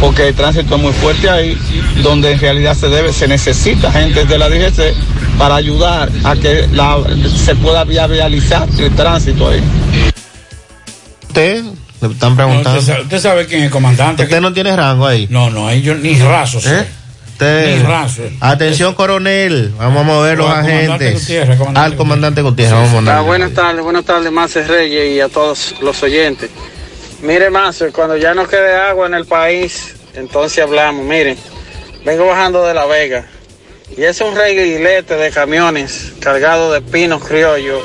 porque 0.00 0.28
el 0.28 0.34
tránsito 0.34 0.74
es 0.74 0.82
muy 0.82 0.92
fuerte 0.92 1.30
ahí 1.30 1.56
donde 2.02 2.32
en 2.32 2.40
realidad 2.40 2.74
se 2.74 2.88
debe 2.88 3.12
se 3.12 3.28
necesita 3.28 3.92
gente 3.92 4.24
de 4.24 4.38
la 4.38 4.48
DGC 4.48 4.92
para 5.38 5.54
ayudar 5.54 6.10
a 6.24 6.34
que 6.34 6.66
se 7.36 7.54
pueda 7.54 7.84
viabilizar 7.84 8.68
el 8.76 8.90
tránsito 8.96 9.48
ahí. 9.48 9.62
Usted, 11.28 11.64
le 12.08 12.14
están 12.14 12.30
No, 12.30 12.36
preguntando. 12.36 12.78
usted, 12.78 12.92
sabe, 12.92 13.02
usted 13.04 13.18
sabe 13.20 13.46
quién 13.46 13.60
es 13.60 13.66
el 13.66 13.72
comandante. 13.72 14.22
Usted 14.24 14.40
no 14.40 14.52
tiene 14.52 14.74
rango 14.76 15.06
ahí. 15.06 15.26
No, 15.30 15.50
no, 15.50 15.66
ahí 15.68 15.82
yo 15.82 15.94
ni 15.94 16.18
raso 16.18 16.60
soy. 16.60 16.72
¿Eh? 16.72 16.86
Usted- 17.32 17.76
Ni 17.78 17.82
raso. 17.82 18.22
Atención, 18.40 18.94
coronel. 18.94 19.72
Vamos 19.78 20.00
a 20.00 20.04
mover 20.04 20.38
los 20.38 20.50
Al 20.50 20.60
comandante 20.62 21.08
agentes. 21.08 21.26
Comandante 21.56 21.80
Al 21.80 21.96
comandante 21.96 22.42
Gutiérrez. 22.42 22.92
Vamos 22.92 23.08
a 23.08 23.18
Ah, 23.18 23.20
buenas 23.22 23.52
tardes, 23.52 23.82
buenas 23.82 24.04
tardes, 24.04 24.30
Mace 24.30 24.62
Reyes 24.66 25.16
y 25.16 25.20
a 25.20 25.28
todos 25.28 25.74
los 25.80 26.02
oyentes. 26.02 26.50
Mire, 27.22 27.50
Mace, 27.50 27.92
cuando 27.92 28.16
ya 28.16 28.34
no 28.34 28.46
quede 28.46 28.74
agua 28.76 29.06
en 29.06 29.14
el 29.14 29.24
país, 29.26 29.94
entonces 30.14 30.62
hablamos. 30.62 31.04
Miren, 31.04 31.36
vengo 32.04 32.26
bajando 32.26 32.64
de 32.66 32.74
La 32.74 32.86
Vega 32.86 33.26
y 33.96 34.02
es 34.02 34.20
un 34.20 34.34
reguilete 34.34 35.16
de 35.16 35.30
camiones 35.30 36.12
cargados 36.20 36.72
de 36.72 36.80
pinos 36.80 37.22
criollos, 37.24 37.82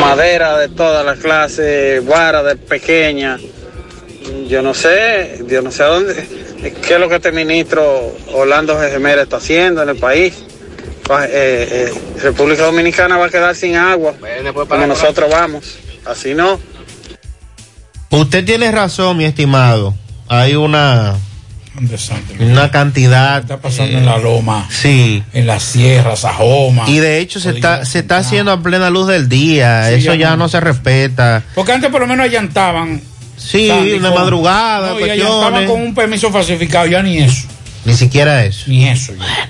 madera 0.00 0.58
de 0.58 0.68
todas 0.68 1.04
las 1.04 1.18
clases, 1.18 2.04
guara 2.04 2.42
de 2.42 2.56
pequeña. 2.56 3.38
Yo 4.48 4.62
no 4.62 4.74
sé, 4.74 5.44
yo 5.46 5.62
no 5.62 5.70
sé 5.70 5.82
a 5.82 5.86
dónde, 5.86 6.26
qué 6.86 6.94
es 6.94 7.00
lo 7.00 7.08
que 7.08 7.16
este 7.16 7.32
ministro 7.32 8.14
Orlando 8.32 8.78
Gemera 8.78 9.22
está 9.22 9.36
haciendo 9.36 9.82
en 9.82 9.90
el 9.90 9.96
país. 9.96 10.34
Eh, 11.08 11.28
eh, 11.30 11.94
República 12.20 12.64
Dominicana 12.64 13.16
va 13.16 13.26
a 13.26 13.30
quedar 13.30 13.54
sin 13.54 13.76
agua 13.76 14.14
como 14.68 14.86
nosotros 14.86 15.30
vamos. 15.30 15.78
Así 16.04 16.34
no. 16.34 16.60
Usted 18.10 18.44
tiene 18.44 18.70
razón, 18.72 19.16
mi 19.16 19.24
estimado. 19.24 19.94
Hay 20.28 20.56
una 20.56 21.16
Un 21.78 21.88
desastre. 21.88 22.36
una 22.44 22.70
cantidad. 22.70 23.40
Está 23.40 23.58
pasando 23.58 23.98
en 23.98 24.06
la 24.06 24.18
loma. 24.18 24.66
Sí. 24.70 25.22
En 25.32 25.46
la 25.46 25.60
sierra, 25.60 26.16
Sajoma. 26.16 26.84
Y 26.88 26.98
de 26.98 27.18
hecho 27.20 27.38
se 27.40 27.50
está 27.50 27.84
se 27.84 27.98
está 28.00 28.18
haciendo 28.18 28.50
a 28.52 28.62
plena 28.62 28.88
luz 28.90 29.06
del 29.08 29.28
día. 29.28 29.88
Sí, 29.88 29.94
Eso 29.96 30.14
ya 30.14 30.14
ya 30.14 30.30
no. 30.30 30.36
no 30.44 30.48
se 30.48 30.60
respeta. 30.60 31.42
Porque 31.54 31.72
antes 31.72 31.90
por 31.90 32.00
lo 32.00 32.06
menos 32.06 32.24
allantaban. 32.24 33.00
Sí, 33.36 33.68
Sandy, 33.68 33.92
una 33.94 34.10
con- 34.10 34.20
madrugada, 34.22 34.88
No, 34.94 35.00
y 35.00 35.10
allantaban 35.10 35.66
con 35.66 35.80
un 35.82 35.94
permiso 35.94 36.30
falsificado, 36.32 36.86
ya 36.86 37.02
ni 37.02 37.18
eso. 37.18 37.46
Ni 37.84 37.94
siquiera 37.94 38.44
eso. 38.44 38.64
Ni 38.68 38.88
eso. 38.88 39.12
ya. 39.14 39.48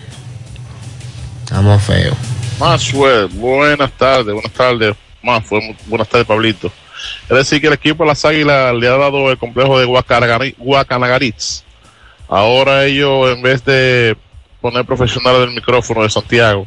Estamos 1.44 1.82
feos. 1.82 2.16
Maxwell, 2.58 3.28
buenas 3.28 3.92
tardes, 3.92 4.32
buenas 4.32 4.52
tardes, 4.52 4.94
Maxwell, 5.22 5.76
buenas 5.86 6.08
tardes, 6.08 6.26
Pablito. 6.26 6.72
Es 7.28 7.36
decir, 7.36 7.60
que 7.60 7.66
el 7.68 7.74
equipo 7.74 8.02
de 8.02 8.08
las 8.08 8.24
Águilas 8.24 8.74
le 8.74 8.88
ha 8.88 8.96
dado 8.96 9.30
el 9.30 9.38
complejo 9.38 9.78
de 9.78 9.86
Guacanagari- 9.86 10.54
Guacanagaritz. 10.58 11.62
Ahora 12.28 12.84
ellos, 12.84 13.30
en 13.30 13.42
vez 13.42 13.64
de 13.64 14.16
poner 14.60 14.84
profesionales 14.84 15.40
del 15.42 15.50
micrófono 15.52 16.02
de 16.02 16.10
Santiago, 16.10 16.66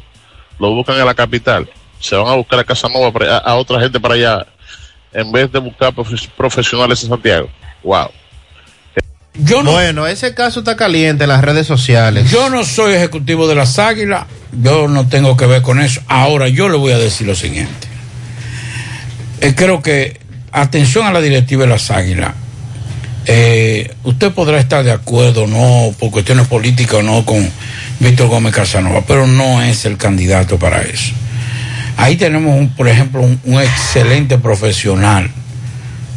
lo 0.58 0.74
buscan 0.74 0.98
en 0.98 1.06
la 1.06 1.14
capital. 1.14 1.68
Se 1.98 2.16
van 2.16 2.28
a 2.28 2.34
buscar 2.34 2.58
a 2.58 2.64
Casanova, 2.64 3.12
a, 3.26 3.38
a 3.38 3.54
otra 3.56 3.80
gente 3.80 4.00
para 4.00 4.14
allá, 4.14 4.46
en 5.12 5.30
vez 5.32 5.52
de 5.52 5.58
buscar 5.58 5.92
profe- 5.92 6.28
profesionales 6.36 7.02
en 7.02 7.10
Santiago. 7.10 7.48
Wow. 7.82 8.10
Bueno, 9.64 10.06
ese 10.06 10.34
caso 10.34 10.60
está 10.60 10.76
caliente 10.76 11.24
en 11.24 11.28
las 11.28 11.42
redes 11.42 11.66
sociales. 11.66 12.30
Yo 12.30 12.50
no 12.50 12.64
soy 12.64 12.94
ejecutivo 12.94 13.46
de 13.46 13.54
las 13.54 13.78
águilas, 13.78 14.26
yo 14.52 14.88
no 14.88 15.08
tengo 15.08 15.36
que 15.36 15.46
ver 15.46 15.62
con 15.62 15.80
eso. 15.80 16.00
Ahora 16.08 16.48
yo 16.48 16.68
le 16.68 16.76
voy 16.76 16.92
a 16.92 16.98
decir 16.98 17.26
lo 17.26 17.34
siguiente. 17.34 17.88
Eh, 19.40 19.54
creo 19.54 19.82
que, 19.82 20.20
atención 20.52 21.06
a 21.06 21.12
la 21.12 21.20
directiva 21.20 21.62
de 21.62 21.70
las 21.70 21.90
águilas, 21.90 22.34
eh, 23.32 23.94
usted 24.02 24.32
podrá 24.32 24.58
estar 24.58 24.82
de 24.82 24.90
acuerdo 24.90 25.46
no, 25.46 25.94
por 26.00 26.10
cuestiones 26.10 26.48
políticas 26.48 26.94
o 26.94 27.02
no, 27.02 27.24
con 27.24 27.48
Víctor 28.00 28.26
Gómez 28.26 28.52
Casanova, 28.52 29.04
pero 29.06 29.28
no 29.28 29.62
es 29.62 29.84
el 29.84 29.96
candidato 29.96 30.58
para 30.58 30.82
eso. 30.82 31.12
Ahí 31.96 32.16
tenemos, 32.16 32.58
un, 32.58 32.70
por 32.70 32.88
ejemplo, 32.88 33.20
un, 33.20 33.38
un 33.44 33.60
excelente 33.60 34.36
profesional 34.38 35.30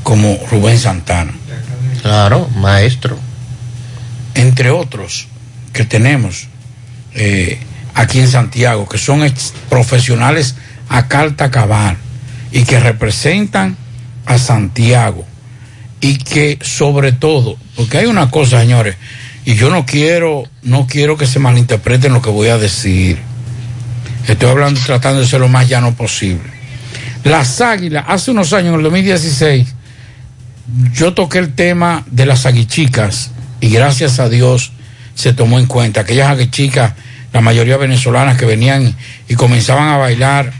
como 0.02 0.40
Rubén 0.50 0.80
Santana. 0.80 1.34
Claro, 2.02 2.50
maestro. 2.56 3.18
Entre 4.34 4.72
otros 4.72 5.28
que 5.72 5.86
tenemos 5.86 6.48
eh, 7.14 7.60
aquí 7.94 8.20
en 8.20 8.28
Santiago, 8.28 8.90
que 8.90 8.98
son 8.98 9.24
ex- 9.24 9.54
profesionales 9.70 10.56
a 10.90 11.08
carta 11.08 11.52
cabal 11.52 11.96
y 12.52 12.64
que 12.64 12.80
representan 12.80 13.78
a 14.26 14.38
Santiago 14.40 15.28
y 16.04 16.18
que 16.18 16.60
sobre 16.62 17.14
todo, 17.14 17.58
porque 17.78 17.98
hay 18.00 18.06
una 18.06 18.30
cosa, 18.30 18.60
señores, 18.60 18.96
y 19.46 19.56
yo 19.56 19.70
no 19.70 19.86
quiero, 19.86 20.44
no 20.62 20.86
quiero 20.86 21.18
que 21.18 21.26
se 21.26 21.40
malinterpreten 21.40 22.14
lo 22.14 22.22
que 22.22 22.30
voy 22.30 22.50
a 22.50 22.58
decir. 22.58 23.18
Estoy 24.28 24.50
hablando, 24.50 24.80
tratando 24.86 25.22
de 25.22 25.28
ser 25.28 25.40
lo 25.40 25.48
más 25.48 25.68
llano 25.68 25.96
posible. 25.96 26.44
Las 27.24 27.62
águilas, 27.62 28.04
hace 28.08 28.32
unos 28.32 28.52
años, 28.54 28.70
en 28.74 28.76
el 28.76 28.84
2016, 28.84 29.68
yo 30.94 31.14
toqué 31.14 31.40
el 31.40 31.54
tema 31.56 32.04
de 32.12 32.26
las 32.26 32.46
aguichicas 32.46 33.32
y 33.62 33.70
gracias 33.70 34.20
a 34.20 34.30
Dios 34.30 34.72
se 35.16 35.34
tomó 35.34 35.58
en 35.60 35.68
cuenta. 35.68 36.02
Aquellas 36.02 36.30
aguichicas, 36.30 36.94
la 37.32 37.42
mayoría 37.42 37.78
venezolanas 37.78 38.38
que 38.38 38.46
venían 38.46 38.96
y 39.30 39.36
comenzaban 39.36 39.88
a 39.90 39.98
bailar 39.98 40.52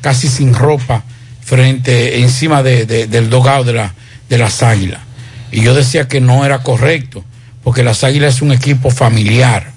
casi 0.00 0.28
sin 0.28 0.54
ropa 0.54 1.04
frente, 1.44 2.20
encima 2.20 2.62
de- 2.62 2.86
de- 2.86 3.06
del 3.06 3.30
dogado 3.30 3.64
de, 3.64 3.72
la, 3.72 3.94
de 4.32 4.38
las 4.38 4.62
águilas. 4.62 5.02
Y 5.50 5.60
yo 5.60 5.74
decía 5.74 6.08
que 6.08 6.22
no 6.22 6.46
era 6.46 6.62
correcto, 6.62 7.22
porque 7.62 7.82
las 7.82 8.02
águilas 8.02 8.36
es 8.36 8.42
un 8.42 8.50
equipo 8.50 8.88
familiar. 8.90 9.72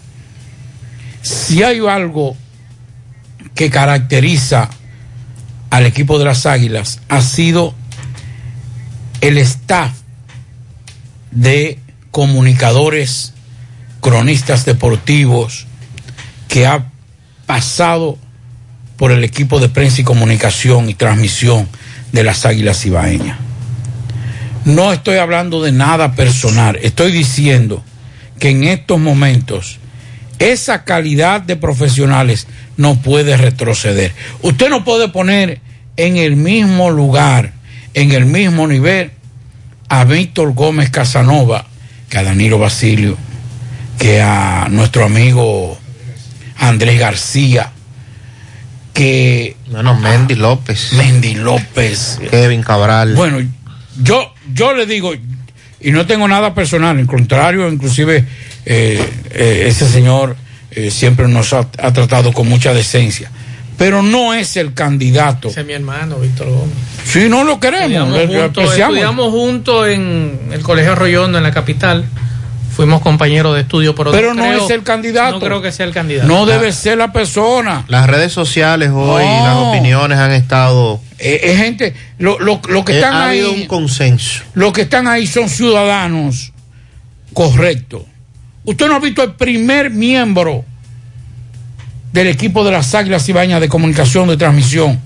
Si 1.22 1.62
hay 1.62 1.86
algo 1.86 2.38
que 3.54 3.70
caracteriza 3.70 4.70
al 5.72 5.86
equipo 5.86 6.18
de 6.20 6.24
las 6.24 6.46
águilas, 6.46 7.02
ha 7.10 7.22
sido 7.22 7.76
el 9.20 9.38
staff 9.40 9.92
de 11.32 11.78
comunicadores, 12.12 13.34
cronistas 14.00 14.64
deportivos, 14.64 15.68
que 16.48 16.66
ha 16.66 16.86
pasado 17.46 18.18
por 18.96 19.12
el 19.12 19.26
equipo 19.26 19.60
de 19.60 19.68
prensa 19.68 20.00
y 20.00 20.06
comunicación 20.06 20.90
y 20.90 20.94
transmisión 20.94 21.68
de 22.14 22.24
las 22.24 22.46
Águilas 22.46 22.86
Ibaeñas. 22.86 23.45
No 24.66 24.92
estoy 24.92 25.18
hablando 25.18 25.62
de 25.64 25.72
nada 25.72 26.14
personal, 26.14 26.78
estoy 26.82 27.12
diciendo 27.12 27.84
que 28.40 28.50
en 28.50 28.64
estos 28.64 29.00
momentos 29.00 29.78
esa 30.40 30.84
calidad 30.84 31.42
de 31.42 31.56
profesionales 31.56 32.48
no 32.78 32.96
puede 33.02 33.38
retroceder. 33.38 34.14
Usted 34.42 34.70
no 34.70 34.84
puede 34.84 35.08
poner 35.08 35.62
en 35.98 36.18
el 36.18 36.36
mismo 36.36 36.90
lugar, 36.90 37.54
en 37.94 38.12
el 38.12 38.26
mismo 38.26 38.68
nivel, 38.68 39.12
a 39.88 40.04
Víctor 40.04 40.54
Gómez 40.54 40.90
Casanova, 40.90 41.68
que 42.10 42.18
a 42.18 42.24
Danilo 42.24 42.60
Basilio, 42.60 43.18
que 43.98 44.22
a 44.22 44.68
nuestro 44.70 45.06
amigo 45.06 45.78
Andrés 46.58 47.00
García, 47.00 47.72
que... 48.94 49.56
Bueno, 49.70 50.00
Mendy 50.00 50.36
López. 50.36 50.94
Mendy 50.94 51.36
López. 51.36 52.20
Kevin 52.30 52.64
Cabral. 52.64 53.14
Bueno, 53.16 53.40
yo, 54.02 54.34
yo 54.56 54.74
le 54.74 54.86
digo, 54.86 55.14
y 55.82 55.92
no 55.92 56.06
tengo 56.08 56.28
nada 56.28 56.54
personal, 56.56 56.98
al 56.98 57.06
contrario, 57.06 57.70
inclusive 57.70 58.26
eh, 58.66 59.06
eh, 59.32 59.66
ese 59.68 59.88
señor 59.88 60.36
eh, 60.72 60.90
siempre 60.90 61.28
nos 61.28 61.54
ha, 61.54 61.68
ha 61.78 61.94
tratado 61.94 62.34
con 62.34 62.48
mucha 62.50 62.74
decencia, 62.74 63.30
pero 63.78 64.02
no 64.02 64.34
es 64.34 64.56
el 64.58 64.74
candidato. 64.74 65.50
Ese 65.50 65.62
es 65.62 65.68
mi 65.68 65.74
hermano, 65.74 66.16
Víctor 66.18 66.48
Gómez. 66.50 66.74
Si 67.06 67.30
no 67.30 67.44
lo 67.44 67.60
queremos, 67.60 67.86
Estudiamos 68.18 68.18
juntos, 68.18 68.64
apreciamos. 68.64 68.96
estudiamos 68.96 69.32
juntos 69.32 69.88
en 69.90 70.40
el 70.52 70.62
Colegio 70.62 70.94
Arroyondo, 70.94 71.38
en 71.38 71.44
la 71.44 71.52
capital. 71.52 72.06
Fuimos 72.76 73.02
compañeros 73.02 73.56
de 73.56 73.62
estudio, 73.62 73.96
pero, 73.96 74.12
Pero 74.12 74.34
no 74.34 74.44
creo- 74.44 74.66
es 74.66 74.70
el 74.72 74.84
candidato. 74.84 75.34
No 75.40 75.46
creo 75.46 75.62
que 75.62 75.72
sea 75.72 75.86
el 75.86 75.94
candidato. 75.94 76.28
No 76.28 76.46
debe 76.46 76.72
ser 76.74 76.98
la 76.98 77.14
persona. 77.14 77.86
Las 77.88 78.08
redes 78.08 78.34
sociales 78.34 78.90
hoy, 78.94 79.24
No. 79.24 79.44
las 79.46 79.56
opiniones 79.56 80.18
han 80.18 80.32
estado. 80.34 81.00
Eh, 81.18 81.40
es 81.44 81.58
gente, 81.58 81.94
lo, 82.18 82.38
lo- 82.40 82.62
lo 82.68 82.84
que 82.84 82.94
Eh, 82.94 82.96
están 82.98 83.14
ha 83.14 83.28
ahí. 83.30 83.42
un 83.44 83.66
consenso. 83.68 84.44
Los 84.54 84.74
que 84.74 84.82
están 84.82 85.08
ahí 85.08 85.26
son 85.28 85.48
ciudadanos 85.50 86.52
correctos. 87.34 88.04
Usted 88.66 88.88
no 88.88 88.96
ha 88.96 89.00
visto 89.00 89.24
el 89.24 89.34
primer 89.34 89.92
miembro 89.92 90.66
del 92.12 92.28
equipo 92.28 92.64
de 92.66 92.72
las 92.72 92.94
Águilas 92.96 93.28
Ibañas 93.30 93.62
de 93.62 93.70
comunicación 93.70 94.28
de 94.28 94.38
transmisión 94.38 95.00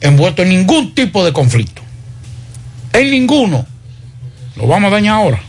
envuelto 0.00 0.42
en 0.42 0.48
ningún 0.50 0.94
tipo 0.94 1.24
de 1.24 1.32
conflicto. 1.32 1.82
En 2.92 3.10
ninguno. 3.10 3.66
Lo 4.56 4.66
vamos 4.66 4.90
a 4.90 4.94
dañar 4.94 5.16
ahora. 5.16 5.40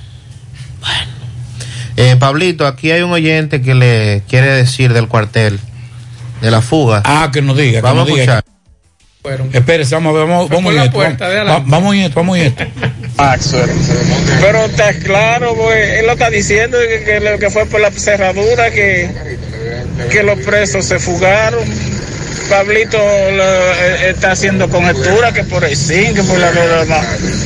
Eh, 1.95 2.15
Pablito, 2.19 2.67
aquí 2.67 2.91
hay 2.91 3.01
un 3.01 3.11
oyente 3.11 3.61
que 3.61 3.73
le 3.73 4.21
quiere 4.27 4.47
decir 4.51 4.93
del 4.93 5.07
cuartel, 5.07 5.59
de 6.41 6.51
la 6.51 6.61
fuga. 6.61 7.01
Ah, 7.05 7.29
que 7.33 7.41
nos 7.41 7.57
diga. 7.57 7.79
que 7.79 7.81
Vamos 7.81 8.05
a 8.05 8.09
nos 8.09 8.19
diga. 8.19 8.43
Escuchar. 9.35 9.55
Espérese, 9.61 9.95
vamos, 9.95 10.15
a 10.15 10.19
ver, 10.19 10.27
vamos, 10.27 10.49
vamos 10.49 10.73
la 10.73 10.85
esto. 10.85 10.97
Vamos, 10.97 11.69
vamos 11.69 11.95
en 11.95 12.01
esto, 12.01 12.15
vamos 12.15 12.37
en 12.37 12.43
esto. 12.45 12.63
Maxwell. 13.17 13.69
Pero 14.41 14.65
está 14.65 14.93
claro, 14.93 15.55
pues, 15.55 15.99
él 15.99 16.05
lo 16.05 16.13
está 16.13 16.29
diciendo 16.29 16.77
que, 16.77 17.03
que 17.03 17.19
lo 17.19 17.39
que 17.39 17.49
fue 17.49 17.65
por 17.65 17.81
la 17.81 17.91
cerradura 17.91 18.71
que, 18.71 19.09
que 20.11 20.23
los 20.23 20.39
presos 20.39 20.85
se 20.85 20.99
fugaron. 20.99 21.63
Pablito 22.49 22.97
lo, 22.97 23.43
eh, 23.43 24.09
está 24.09 24.31
haciendo 24.31 24.69
conjetura 24.69 25.33
que 25.33 25.43
por 25.43 25.65
el 25.65 25.75
zinc, 25.75 26.15
que 26.15 26.23
por 26.23 26.39
la. 26.39 26.49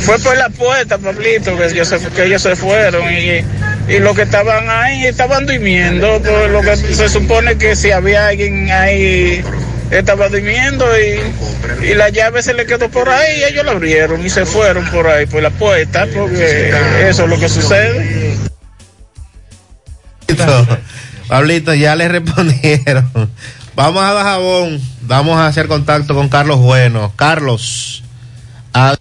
Fue 0.02 0.20
por 0.20 0.38
la 0.38 0.50
puerta, 0.50 1.00
Pablito, 1.00 1.58
que 1.58 1.66
ellos 1.68 1.88
se, 1.88 1.98
que 1.98 2.26
ellos 2.26 2.42
se 2.44 2.56
fueron 2.56 3.12
y, 3.12 3.44
y 3.92 4.00
los 4.00 4.16
que 4.16 4.24
estaban 4.24 4.70
ahí 4.70 5.06
estaban 5.08 5.48
durmiendo. 5.48 6.22
Por 6.22 6.50
lo 6.50 6.62
que 6.62 6.76
se 6.76 7.10
supone 7.10 7.58
que 7.58 7.76
si 7.76 7.92
había 7.92 8.28
alguien 8.28 8.70
ahí 8.70 9.44
estaba 9.92 10.30
durmiendo 10.30 10.86
y, 11.00 11.86
y 11.86 11.94
la 11.94 12.10
llave 12.10 12.42
se 12.42 12.54
le 12.54 12.66
quedó 12.66 12.90
por 12.90 13.10
ahí 13.10 13.40
y 13.40 13.44
ellos 13.44 13.66
la 13.66 13.72
abrieron 13.72 14.26
y 14.26 14.30
se 14.30 14.46
fueron 14.46 14.86
por 14.90 15.08
ahí, 15.08 15.26
por 15.26 15.44
la 15.44 15.50
puerta, 15.52 16.08
porque 16.14 16.70
eso 17.08 17.24
es 17.26 17.30
lo 17.30 17.38
que 17.40 17.50
sucede. 17.50 18.38
Pablito, 21.28 21.74
ya 21.74 21.96
le 21.96 22.08
respondieron. 22.08 23.10
Vamos 23.76 24.04
a 24.04 24.14
Dajabón, 24.14 24.82
vamos 25.02 25.38
a 25.38 25.48
hacer 25.48 25.68
contacto 25.68 26.14
con 26.14 26.30
Carlos 26.30 26.60
Bueno. 26.60 27.14
Carlos. 27.16 28.04
a- 28.74 28.98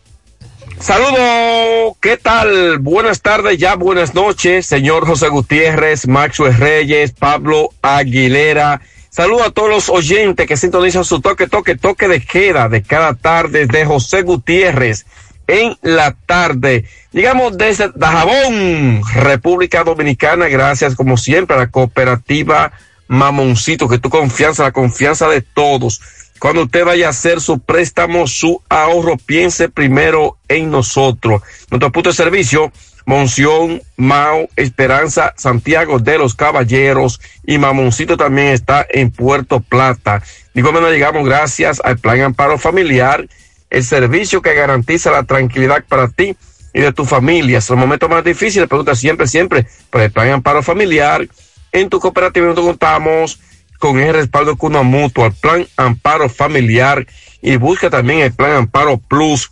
Saludos, 0.78 1.96
¿qué 2.00 2.16
tal? 2.16 2.78
Buenas 2.78 3.20
tardes, 3.20 3.58
ya 3.58 3.74
buenas 3.74 4.14
noches, 4.14 4.64
señor 4.64 5.06
José 5.06 5.28
Gutiérrez, 5.28 6.06
Maxwell 6.08 6.56
Reyes, 6.56 7.12
Pablo 7.12 7.68
Aguilera. 7.82 8.80
Saludo 9.10 9.42
a 9.42 9.50
todos 9.50 9.68
los 9.68 9.88
oyentes 9.88 10.46
que 10.46 10.56
sintonizan 10.56 11.04
su 11.04 11.20
toque, 11.20 11.48
toque, 11.48 11.76
toque 11.76 12.06
de 12.06 12.24
queda 12.24 12.68
de 12.68 12.82
cada 12.82 13.14
tarde 13.14 13.66
de 13.66 13.84
José 13.84 14.22
Gutiérrez 14.22 15.04
en 15.48 15.76
la 15.82 16.14
tarde. 16.26 16.84
Llegamos 17.10 17.58
desde 17.58 17.90
Dajabón, 17.92 19.02
República 19.14 19.82
Dominicana, 19.82 20.46
gracias 20.46 20.94
como 20.94 21.16
siempre 21.16 21.56
a 21.56 21.58
la 21.58 21.70
cooperativa 21.72 22.70
Mamoncito, 23.08 23.88
que 23.88 23.98
tu 23.98 24.10
confianza, 24.10 24.62
la 24.62 24.70
confianza 24.70 25.28
de 25.28 25.42
todos. 25.42 26.00
Cuando 26.38 26.62
usted 26.62 26.84
vaya 26.84 27.08
a 27.08 27.10
hacer 27.10 27.40
su 27.40 27.58
préstamo, 27.58 28.28
su 28.28 28.62
ahorro, 28.68 29.16
piense 29.18 29.68
primero 29.68 30.38
en 30.46 30.70
nosotros. 30.70 31.42
Nuestro 31.68 31.90
punto 31.90 32.10
de 32.10 32.14
servicio, 32.14 32.72
Monción, 33.10 33.82
Mao, 33.96 34.48
Esperanza, 34.54 35.34
Santiago 35.36 35.98
de 35.98 36.16
los 36.16 36.36
Caballeros 36.36 37.20
y 37.44 37.58
Mamoncito 37.58 38.16
también 38.16 38.46
está 38.46 38.86
en 38.88 39.10
Puerto 39.10 39.58
Plata. 39.58 40.22
De 40.54 40.60
igual 40.60 40.74
manera 40.74 40.92
llegamos 40.92 41.26
gracias 41.26 41.80
al 41.82 41.98
Plan 41.98 42.20
Amparo 42.20 42.56
Familiar, 42.56 43.26
el 43.68 43.82
servicio 43.82 44.42
que 44.42 44.54
garantiza 44.54 45.10
la 45.10 45.24
tranquilidad 45.24 45.84
para 45.88 46.06
ti 46.06 46.36
y 46.72 46.80
de 46.82 46.92
tu 46.92 47.04
familia. 47.04 47.58
Es 47.58 47.68
el 47.68 47.78
momento 47.78 48.08
más 48.08 48.22
difícil, 48.22 48.68
pregunta 48.68 48.94
siempre, 48.94 49.26
siempre, 49.26 49.66
por 49.90 50.02
el 50.02 50.12
Plan 50.12 50.30
Amparo 50.30 50.62
Familiar. 50.62 51.26
En 51.72 51.90
tu 51.90 51.98
cooperativa 51.98 52.46
nosotros 52.46 52.68
contamos 52.68 53.40
con 53.80 53.98
el 53.98 54.14
respaldo 54.14 54.56
con 54.56 54.70
una 54.76 54.84
mutua, 54.84 55.32
Plan 55.32 55.66
Amparo 55.76 56.28
Familiar 56.28 57.04
y 57.42 57.56
busca 57.56 57.90
también 57.90 58.20
el 58.20 58.32
Plan 58.32 58.52
Amparo 58.52 58.98
Plus 58.98 59.50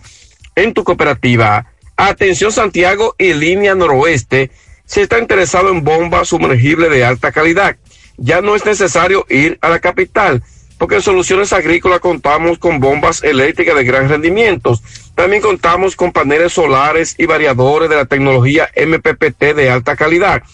en 0.54 0.72
tu 0.74 0.84
cooperativa. 0.84 1.66
Atención 2.00 2.52
Santiago 2.52 3.16
y 3.18 3.32
línea 3.32 3.74
noroeste, 3.74 4.52
si 4.86 5.00
está 5.00 5.18
interesado 5.18 5.70
en 5.70 5.82
bombas 5.82 6.28
sumergibles 6.28 6.90
de 6.90 7.04
alta 7.04 7.32
calidad, 7.32 7.76
ya 8.16 8.40
no 8.40 8.54
es 8.54 8.64
necesario 8.64 9.26
ir 9.28 9.58
a 9.62 9.68
la 9.68 9.80
capital, 9.80 10.44
porque 10.78 10.94
en 10.94 11.02
Soluciones 11.02 11.52
Agrícolas 11.52 11.98
contamos 11.98 12.58
con 12.58 12.78
bombas 12.78 13.24
eléctricas 13.24 13.74
de 13.74 13.82
gran 13.82 14.08
rendimiento. 14.08 14.78
También 15.16 15.42
contamos 15.42 15.96
con 15.96 16.12
paneles 16.12 16.52
solares 16.52 17.16
y 17.18 17.26
variadores 17.26 17.90
de 17.90 17.96
la 17.96 18.04
tecnología 18.04 18.70
MPPT 18.76 19.56
de 19.56 19.68
alta 19.68 19.96
calidad. 19.96 20.44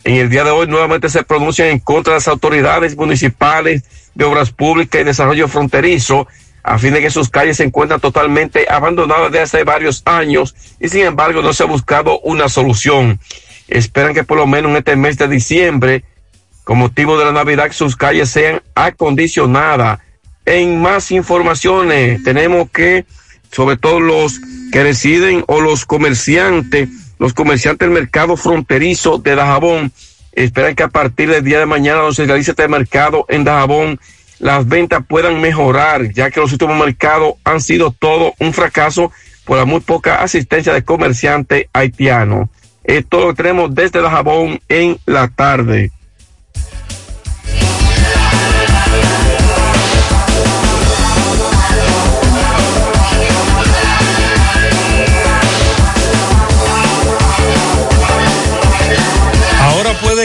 en 0.05 0.15
el 0.15 0.31
día 0.31 0.45
de 0.45 0.51
hoy 0.51 0.69
nuevamente 0.69 1.09
se 1.09 1.25
pronuncian 1.25 1.69
en 1.69 1.81
contra 1.81 2.13
de 2.13 2.19
las 2.19 2.29
autoridades 2.29 2.97
municipales 2.97 3.83
de 4.15 4.25
obras 4.25 4.51
públicas 4.51 5.01
y 5.01 5.05
desarrollo 5.05 5.49
fronterizo 5.49 6.29
a 6.63 6.79
fin 6.79 6.95
de 6.95 7.01
que 7.01 7.11
sus 7.11 7.29
calles 7.29 7.57
se 7.57 7.65
encuentran 7.65 8.01
totalmente 8.01 8.67
abandonadas 8.69 9.33
desde 9.33 9.43
hace 9.43 9.65
varios 9.65 10.03
años 10.05 10.55
y 10.81 10.89
sin 10.89 11.03
embargo 11.03 11.43
no 11.43 11.53
se 11.53 11.63
ha 11.63 11.67
buscado 11.67 12.21
una 12.21 12.49
solución. 12.49 13.21
Esperan 13.69 14.15
que 14.15 14.25
por 14.25 14.39
lo 14.39 14.47
menos 14.47 14.71
en 14.71 14.77
este 14.79 14.97
mes 14.97 15.19
de 15.19 15.29
diciembre, 15.29 16.05
con 16.65 16.79
motivo 16.79 17.19
de 17.19 17.25
la 17.25 17.33
Navidad, 17.33 17.73
sus 17.73 17.97
calles 17.97 18.31
sean 18.31 18.63
acondicionadas. 18.75 20.01
En 20.45 20.81
más 20.81 21.11
informaciones, 21.11 22.23
tenemos 22.23 22.71
que, 22.71 23.05
sobre 23.51 23.77
todo 23.77 24.01
los 24.01 24.41
que 24.73 24.83
residen 24.83 25.45
o 25.47 25.61
los 25.61 25.85
comerciantes, 25.85 26.89
los 27.19 27.35
comerciantes 27.35 27.89
del 27.89 27.99
mercado 27.99 28.37
fronterizo 28.37 29.19
de 29.19 29.35
Dajabón, 29.35 29.93
esperan 30.33 30.75
que 30.75 30.83
a 30.83 30.89
partir 30.89 31.31
del 31.31 31.45
día 31.45 31.59
de 31.59 31.67
mañana, 31.67 32.01
donde 32.01 32.17
se 32.17 32.27
realice 32.27 32.53
este 32.53 32.69
mercado 32.69 33.27
en 33.29 33.45
Dajabón, 33.45 34.01
las 34.39 34.67
ventas 34.67 35.03
puedan 35.07 35.41
mejorar, 35.41 36.13
ya 36.13 36.31
que 36.31 36.41
los 36.41 36.53
últimos 36.53 36.79
mercados 36.79 37.35
han 37.45 37.61
sido 37.61 37.91
todo 37.91 38.35
un 38.39 38.53
fracaso 38.53 39.13
por 39.45 39.59
la 39.59 39.65
muy 39.65 39.81
poca 39.81 40.23
asistencia 40.23 40.73
de 40.73 40.85
comerciantes 40.85 41.67
haitianos. 41.73 42.49
Esto 42.85 43.21
lo 43.21 43.35
tenemos 43.35 43.75
desde 43.75 44.01
Dajabón 44.01 44.61
en 44.69 44.99
la 45.07 45.29
tarde. 45.29 45.91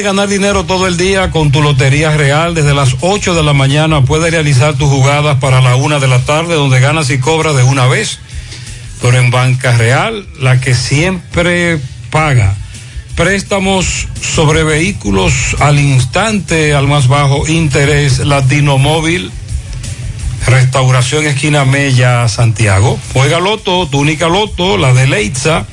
Ganar 0.04 0.28
dinero 0.28 0.66
todo 0.66 0.86
el 0.86 0.98
día 0.98 1.32
con 1.32 1.50
tu 1.54 1.62
Lotería 1.62 2.12
Real. 2.18 2.54
Desde 2.54 2.74
las 2.74 2.98
8 3.00 3.36
de 3.36 3.42
la 3.42 3.54
mañana 3.54 4.04
puedes 4.04 4.32
realizar 4.32 4.74
tus 4.74 4.90
jugadas 4.90 5.38
para 5.40 5.62
la 5.62 5.78
1 5.78 6.02
de 6.02 6.10
la 6.10 6.20
tarde, 6.26 6.56
donde 6.56 6.82
ganas 6.82 7.10
y 7.10 7.20
cobras 7.20 7.56
de 7.56 7.64
una 7.64 7.88
vez. 7.88 8.20
Pero 9.02 9.18
en 9.18 9.32
Banca 9.32 9.78
Real, 9.78 10.28
la 10.42 10.60
que 10.60 10.76
siempre 10.76 11.80
paga. 12.10 12.54
Préstamos 13.16 14.10
sobre 14.22 14.66
vehículos 14.66 15.56
al 15.60 15.80
instante, 15.80 16.74
al 16.74 16.88
más 16.88 17.08
bajo 17.08 17.48
interés, 17.48 18.20
Latino 18.20 18.78
Móvil. 18.78 19.32
Restauración 20.46 21.26
Esquina 21.26 21.64
Mella, 21.64 22.28
Santiago. 22.28 23.00
Juega 23.14 23.40
Loto, 23.40 23.88
tu 23.88 24.00
única 24.00 24.28
Loto, 24.28 24.78
la 24.78 24.94
de 24.94 25.08
Leitza 25.08 25.66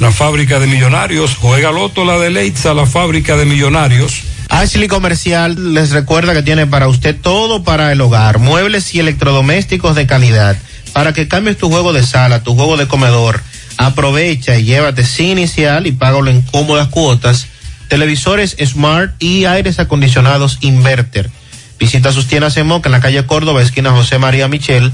la 0.00 0.10
fábrica 0.10 0.58
de 0.58 0.66
millonarios. 0.66 1.36
Juega 1.36 1.70
Loto 1.70 2.04
la 2.04 2.18
de 2.18 2.30
Leitza, 2.30 2.74
la 2.74 2.86
fábrica 2.86 3.36
de 3.36 3.44
millonarios. 3.44 4.22
Ashley 4.48 4.88
Comercial 4.88 5.74
les 5.74 5.90
recuerda 5.90 6.34
que 6.34 6.42
tiene 6.42 6.66
para 6.66 6.88
usted 6.88 7.16
todo 7.18 7.62
para 7.62 7.90
el 7.92 8.00
hogar, 8.00 8.38
muebles 8.38 8.94
y 8.94 9.00
electrodomésticos 9.00 9.96
de 9.96 10.06
calidad, 10.06 10.56
para 10.92 11.12
que 11.12 11.26
cambies 11.26 11.56
tu 11.56 11.70
juego 11.70 11.92
de 11.92 12.02
sala, 12.02 12.42
tu 12.42 12.54
juego 12.54 12.76
de 12.76 12.86
comedor. 12.86 13.40
Aprovecha 13.78 14.58
y 14.58 14.64
llévate 14.64 15.04
sin 15.04 15.38
inicial 15.38 15.86
y 15.86 15.92
págalo 15.92 16.30
en 16.30 16.42
cómodas 16.42 16.88
cuotas. 16.88 17.46
Televisores 17.88 18.56
Smart 18.62 19.14
y 19.22 19.46
aires 19.46 19.78
acondicionados 19.78 20.58
Inverter. 20.60 21.30
Visita 21.78 22.12
sus 22.12 22.26
tiendas 22.26 22.56
en 22.58 22.66
Moca 22.66 22.88
en 22.88 22.92
la 22.92 23.00
calle 23.00 23.24
Córdoba, 23.26 23.62
esquina 23.62 23.90
José 23.90 24.18
María 24.18 24.48
Michel. 24.48 24.92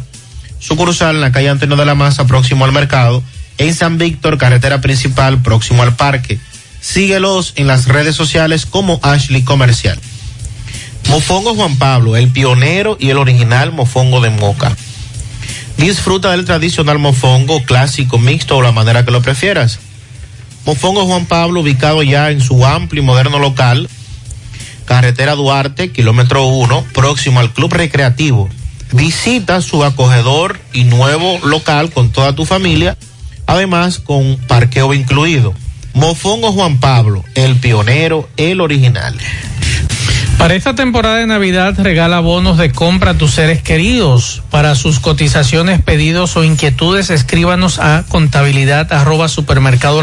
Sucursal 0.60 1.16
en 1.16 1.20
la 1.20 1.32
calle 1.32 1.48
Antonio 1.48 1.76
de 1.76 1.84
la 1.84 1.94
Maza, 1.94 2.26
próximo 2.26 2.64
al 2.64 2.72
mercado 2.72 3.22
en 3.59 3.74
San 3.74 3.98
Víctor, 3.98 4.39
carretera 4.39 4.80
principal, 4.80 5.43
próximo 5.43 5.82
al 5.82 5.94
parque. 5.97 6.39
Síguelos 6.80 7.52
en 7.56 7.66
las 7.66 7.86
redes 7.86 8.14
sociales 8.14 8.64
como 8.64 9.01
Ashley 9.02 9.43
Comercial. 9.43 9.98
Mofongo 11.09 11.55
Juan 11.55 11.76
Pablo, 11.76 12.16
el 12.16 12.28
pionero 12.28 12.97
y 13.01 13.10
el 13.10 13.18
original 13.18 13.72
mofongo 13.72 14.20
de 14.20 14.30
Moca. 14.30 14.76
Disfruta 15.76 16.30
del 16.30 16.44
tradicional 16.44 16.98
mofongo 16.98 17.62
clásico, 17.64 18.18
mixto 18.18 18.56
o 18.56 18.62
la 18.62 18.72
manera 18.72 19.05
que 19.05 19.10
lo 19.10 19.22
prefieras. 19.22 19.78
Mofongo 20.64 21.06
Juan 21.06 21.26
Pablo, 21.26 21.60
ubicado 21.60 22.02
ya 22.02 22.30
en 22.30 22.40
su 22.40 22.64
amplio 22.66 23.02
y 23.02 23.06
moderno 23.06 23.39
local, 23.39 23.89
carretera 24.85 25.35
Duarte, 25.35 25.93
kilómetro 25.93 26.44
1, 26.47 26.85
próximo 26.93 27.40
al 27.40 27.52
Club 27.52 27.72
Recreativo. 27.72 28.48
Visita 28.93 29.60
su 29.62 29.85
acogedor 29.85 30.60
y 30.72 30.85
nuevo 30.85 31.39
local 31.44 31.90
con 31.90 32.10
toda 32.10 32.35
tu 32.35 32.44
familia 32.44 32.97
además 33.48 33.98
con 33.98 34.36
parqueo 34.46 34.94
incluido. 34.94 35.52
Mofongo 35.94 36.52
Juan 36.52 36.78
Pablo, 36.78 37.24
el 37.34 37.56
pionero, 37.56 38.28
el 38.36 38.60
original. 38.60 39.16
Para 40.38 40.54
esta 40.54 40.76
temporada 40.76 41.16
de 41.16 41.26
Navidad 41.26 41.74
regala 41.76 42.20
bonos 42.20 42.58
de 42.58 42.70
compra 42.70 43.10
a 43.10 43.18
tus 43.18 43.32
seres 43.32 43.60
queridos. 43.60 44.44
Para 44.52 44.76
sus 44.76 45.00
cotizaciones, 45.00 45.82
pedidos 45.82 46.36
o 46.36 46.44
inquietudes, 46.44 47.10
escríbanos 47.10 47.80
a 47.80 48.04
contabilidad 48.08 48.92
arroba 48.92 49.28
supermercado 49.28 50.00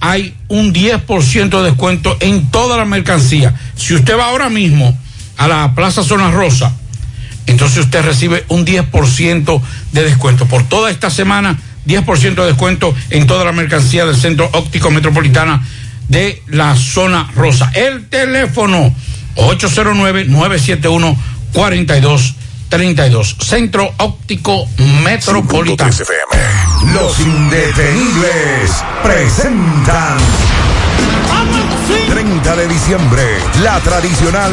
hay 0.00 0.34
un 0.48 0.74
10% 0.74 1.48
de 1.48 1.62
descuento 1.62 2.16
en 2.20 2.50
toda 2.50 2.76
la 2.76 2.84
mercancía. 2.84 3.54
Si 3.74 3.94
usted 3.94 4.18
va 4.18 4.26
ahora 4.26 4.50
mismo 4.50 4.98
a 5.36 5.48
la 5.48 5.74
Plaza 5.74 6.02
Zona 6.02 6.30
Rosa, 6.30 6.74
entonces 7.46 7.78
usted 7.78 8.02
recibe 8.02 8.44
un 8.48 8.66
10% 8.66 9.62
de 9.92 10.04
descuento. 10.04 10.46
Por 10.46 10.64
toda 10.64 10.90
esta 10.90 11.08
semana, 11.10 11.58
10% 11.86 12.34
de 12.34 12.46
descuento 12.46 12.92
en 13.10 13.26
toda 13.26 13.44
la 13.44 13.52
mercancía 13.52 14.06
del 14.06 14.16
Centro 14.16 14.48
Óptico 14.52 14.90
Metropolitana 14.90 15.62
de 16.08 16.42
la 16.48 16.74
Zona 16.76 17.30
Rosa. 17.34 17.70
El 17.74 18.08
teléfono 18.08 18.94
809-971-42 19.36 22.34
32. 22.68 23.36
Centro 23.40 23.92
Óptico 23.98 24.66
Metropolitano. 25.04 25.92
Los 26.92 27.18
indetenibles 27.20 28.84
presentan. 29.02 30.18
30 32.08 32.56
de 32.56 32.68
diciembre, 32.68 33.38
la 33.62 33.78
tradicional 33.80 34.52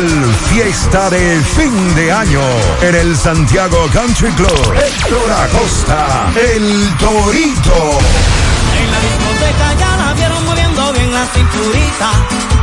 fiesta 0.49 1.09
de 1.09 1.39
fin 1.41 1.95
de 1.95 2.11
año 2.11 2.41
en 2.81 2.95
el 2.95 3.15
Santiago 3.15 3.87
Country 3.93 4.31
Club. 4.31 4.73
Héctor 4.75 5.31
Acosta, 5.31 6.31
el 6.35 6.89
Torito. 6.97 7.99
En 8.77 8.91
la 8.91 8.99
discoteca 8.99 9.73
ya 9.79 9.97
la 9.97 10.13
vieron 10.13 10.45
moviendo 10.45 10.93
bien 10.93 11.13
la 11.13 11.25
cinturita. 11.27 12.11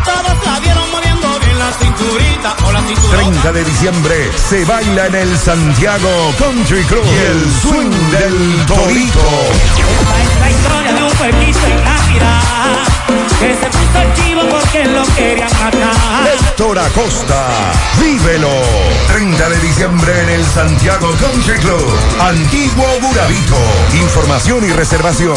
Todos 0.05 0.45
la 0.45 0.61
vieron 0.61 0.91
moviendo 0.91 1.18
la 1.69 1.75
cinturita 1.75 2.57
o 2.65 2.73
la 2.73 2.81
cinturita. 2.81 3.17
30 3.17 3.53
de 3.53 3.65
diciembre 3.65 4.31
se 4.37 4.65
baila 4.65 5.07
en 5.07 5.15
el 5.15 5.37
Santiago 5.37 6.35
Country 6.39 6.83
Club 6.85 7.05
y 7.05 7.19
el 7.31 7.53
swing 7.61 7.91
del 8.11 8.67
Torito. 8.67 9.29
La 10.41 10.51
historia 10.51 10.93
de 10.95 11.03
un 11.03 11.11
pueblito 11.11 11.67
en 11.67 11.85
la 11.85 11.99
ciudad 11.99 12.89
que 13.41 13.55
se 13.55 13.78
puso 13.89 14.13
chivo 14.15 14.49
porque 14.49 14.85
lo 14.85 15.03
querían 15.15 15.51
matar. 15.53 15.93
Héctor 16.33 16.77
la 16.77 16.89
costa. 16.91 17.73
Vívelo. 18.01 18.51
30 19.09 19.49
de 19.49 19.59
diciembre 19.61 20.23
en 20.23 20.29
el 20.31 20.45
Santiago 20.45 21.09
Country 21.21 21.59
Club. 21.59 21.97
Antiguo 22.21 22.87
Burabito. 23.01 23.57
Información 23.95 24.65
y 24.65 24.73
reservación 24.73 25.37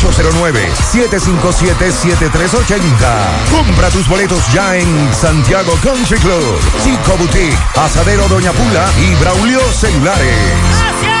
809-757-7380. 0.00 2.80
Compra 3.50 3.90
tus 3.90 4.08
boletos 4.08 4.50
ya 4.52 4.76
en 4.76 5.14
Santiago 5.14 5.74
Country 5.82 6.18
Club. 6.18 6.58
Chico 6.82 7.16
Boutique, 7.16 7.56
Asadero 7.76 8.26
Doña 8.28 8.52
Pula 8.52 8.86
y 8.98 9.14
Braulio 9.16 9.60
Celulares. 9.72 11.13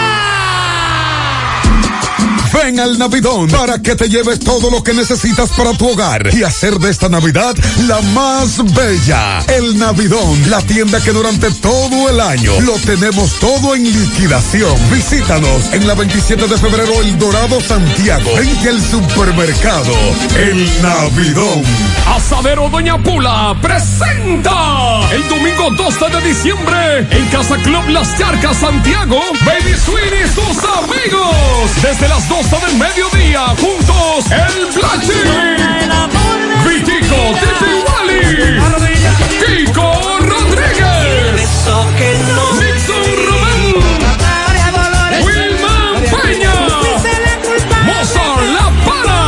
Ven 2.54 2.78
al 2.78 2.98
Navidón 2.98 3.48
para 3.48 3.82
que 3.82 3.96
te 3.96 4.08
lleves 4.08 4.38
todo 4.38 4.70
lo 4.70 4.82
que 4.84 4.94
necesitas 4.94 5.50
para 5.50 5.72
tu 5.72 5.88
hogar 5.88 6.32
y 6.32 6.44
hacer 6.44 6.78
de 6.78 6.90
esta 6.90 7.08
Navidad 7.08 7.54
la 7.86 8.00
más 8.12 8.62
bella. 8.74 9.40
El 9.48 9.78
Navidón, 9.78 10.50
la 10.50 10.60
tienda 10.62 11.02
que 11.02 11.10
durante 11.10 11.50
todo 11.50 12.08
el 12.08 12.20
año 12.20 12.60
lo 12.60 12.74
tenemos 12.74 13.38
todo 13.40 13.74
en 13.74 13.84
liquidación. 13.84 14.74
Visítanos 14.92 15.72
en 15.72 15.86
la 15.86 15.94
27 15.94 16.46
de 16.46 16.56
febrero 16.58 16.92
El 17.00 17.18
Dorado 17.18 17.60
Santiago, 17.60 18.30
frente 18.36 18.68
al 18.68 18.80
supermercado 18.80 19.92
El 20.36 20.82
Navidón. 20.82 21.62
Asadero 22.06 22.68
Doña 22.68 23.02
Pula 23.02 23.56
presenta 23.60 25.10
el 25.10 25.28
domingo 25.28 25.70
12 25.76 26.16
de 26.16 26.28
diciembre 26.28 26.98
en 27.10 27.26
Casa 27.28 27.56
Club 27.56 27.88
Las 27.88 28.16
Charcas 28.18 28.58
Santiago, 28.58 29.20
Baby 29.44 29.74
Swing 29.84 30.24
y 30.24 30.28
sus 30.28 30.64
amigos. 30.64 31.70
Desde 31.82 32.08
las 32.08 32.28
12 32.50 32.66
del 32.66 32.76
mediodía, 32.76 33.46
juntos 33.60 34.26
el 34.30 34.66
Blachi, 34.74 35.20
Vitico 36.66 37.20
Titi 37.40 37.72
Wally, 37.86 38.22
Kiko 39.40 39.88
Rodríguez, 40.20 41.50
Nixon 42.60 43.08
Román, 43.26 43.66
Wilman 45.24 45.94
Peña, 46.10 46.56
Mozart 47.86 48.42
La 48.52 48.66
Para, 48.84 49.20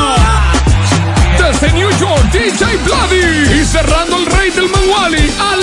desde 1.38 1.72
New 1.72 1.90
York, 1.98 2.22
DJ 2.32 2.76
Bloody 2.84 3.60
y 3.60 3.64
cerrando 3.64 4.18
el 4.18 4.26
rey 4.26 4.50
del 4.50 4.68
Manwali, 4.68 5.32
a. 5.38 5.56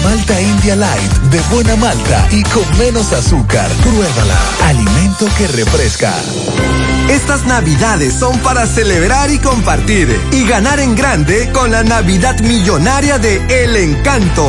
Malta 0.02 0.40
India 0.40 0.76
Light, 0.76 1.12
de 1.30 1.40
buena 1.54 1.76
malta 1.76 2.28
y 2.30 2.42
con 2.44 2.78
menos 2.78 3.12
azúcar. 3.12 3.70
Pruébala. 3.82 4.38
Alimento 4.66 5.26
que 5.36 5.46
refresca. 5.48 6.14
Estas 7.08 7.44
navidades 7.46 8.14
son 8.14 8.38
para 8.40 8.66
celebrar 8.66 9.30
y 9.30 9.38
compartir 9.38 10.08
y 10.32 10.46
ganar 10.46 10.80
en 10.80 10.94
grande 10.94 11.50
con 11.52 11.70
la 11.70 11.82
Navidad 11.82 12.38
Millonaria 12.40 13.18
de 13.18 13.64
El 13.64 13.76
Encanto. 13.76 14.48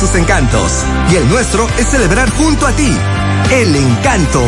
sus 0.01 0.15
encantos 0.15 0.83
y 1.11 1.15
el 1.17 1.29
nuestro 1.29 1.67
es 1.77 1.87
celebrar 1.87 2.27
junto 2.31 2.65
a 2.65 2.71
ti. 2.71 2.91
El 3.51 3.75
encanto. 3.75 4.41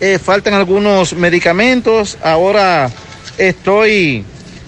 eh, 0.00 0.18
faltan 0.18 0.54
algunos 0.54 1.14
medicamentos. 1.14 2.18
Ahora 2.22 2.90
estoy 3.38 4.24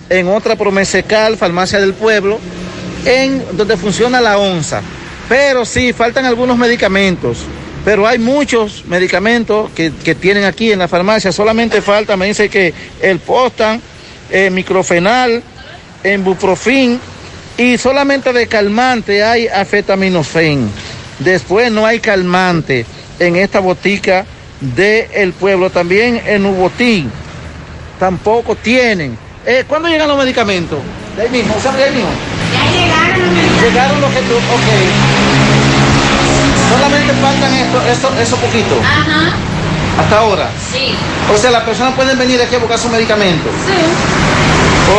en 0.08 0.28
otra 0.28 0.56
Promesecal, 0.56 1.36
Farmacia 1.36 1.80
del 1.80 1.94
Pueblo, 1.94 2.38
en 3.04 3.44
donde 3.56 3.76
funciona 3.76 4.20
la 4.20 4.38
onza. 4.38 4.80
Pero 5.28 5.64
sí, 5.66 5.92
faltan 5.92 6.24
algunos 6.24 6.56
medicamentos. 6.56 7.38
Pero 7.88 8.06
hay 8.06 8.18
muchos 8.18 8.84
medicamentos 8.84 9.70
que, 9.70 9.90
que 10.04 10.14
tienen 10.14 10.44
aquí 10.44 10.70
en 10.70 10.78
la 10.78 10.88
farmacia. 10.88 11.32
Solamente 11.32 11.80
falta, 11.80 12.18
me 12.18 12.26
dice 12.26 12.50
que 12.50 12.74
el 13.00 13.18
postan, 13.18 13.80
eh, 14.28 14.50
microfenal, 14.50 15.42
embuprofin 16.04 17.00
y 17.56 17.78
solamente 17.78 18.34
de 18.34 18.46
calmante 18.46 19.24
hay 19.24 19.48
afetaminofén. 19.48 20.70
Después 21.18 21.72
no 21.72 21.86
hay 21.86 21.98
calmante 22.00 22.84
en 23.18 23.36
esta 23.36 23.60
botica 23.60 24.26
del 24.60 25.32
pueblo. 25.32 25.70
También 25.70 26.20
en 26.26 26.44
Ubotín 26.44 27.10
tampoco 27.98 28.54
tienen. 28.54 29.16
Eh, 29.46 29.64
¿Cuándo 29.66 29.88
llegan 29.88 30.08
los 30.08 30.18
medicamentos? 30.18 30.78
De 31.16 31.22
ahí 31.22 31.30
mismo, 31.30 31.54
o 31.56 31.60
sea, 31.62 31.72
de 31.72 31.84
ahí 31.84 31.94
mismo. 31.94 32.10
Ya 32.52 32.70
llegaron 32.70 33.20
los 33.22 33.30
medicamentos. 33.30 33.62
Llegaron 33.62 34.00
los 34.02 34.10
que 34.10 34.20
tú, 34.20 34.34
ok. 34.34 35.27
Solamente 36.70 37.12
faltan 37.14 37.54
esto, 37.54 37.82
eso, 37.82 38.20
eso 38.20 38.36
poquito. 38.36 38.80
Ajá. 38.82 39.32
Hasta 40.00 40.18
ahora. 40.18 40.48
Sí. 40.72 40.94
O 41.32 41.36
sea, 41.36 41.50
las 41.50 41.62
personas 41.64 41.94
pueden 41.94 42.18
venir 42.18 42.40
aquí 42.40 42.54
a 42.54 42.58
buscar 42.58 42.78
sus 42.78 42.90
medicamentos. 42.90 43.50
Sí. 43.66 43.84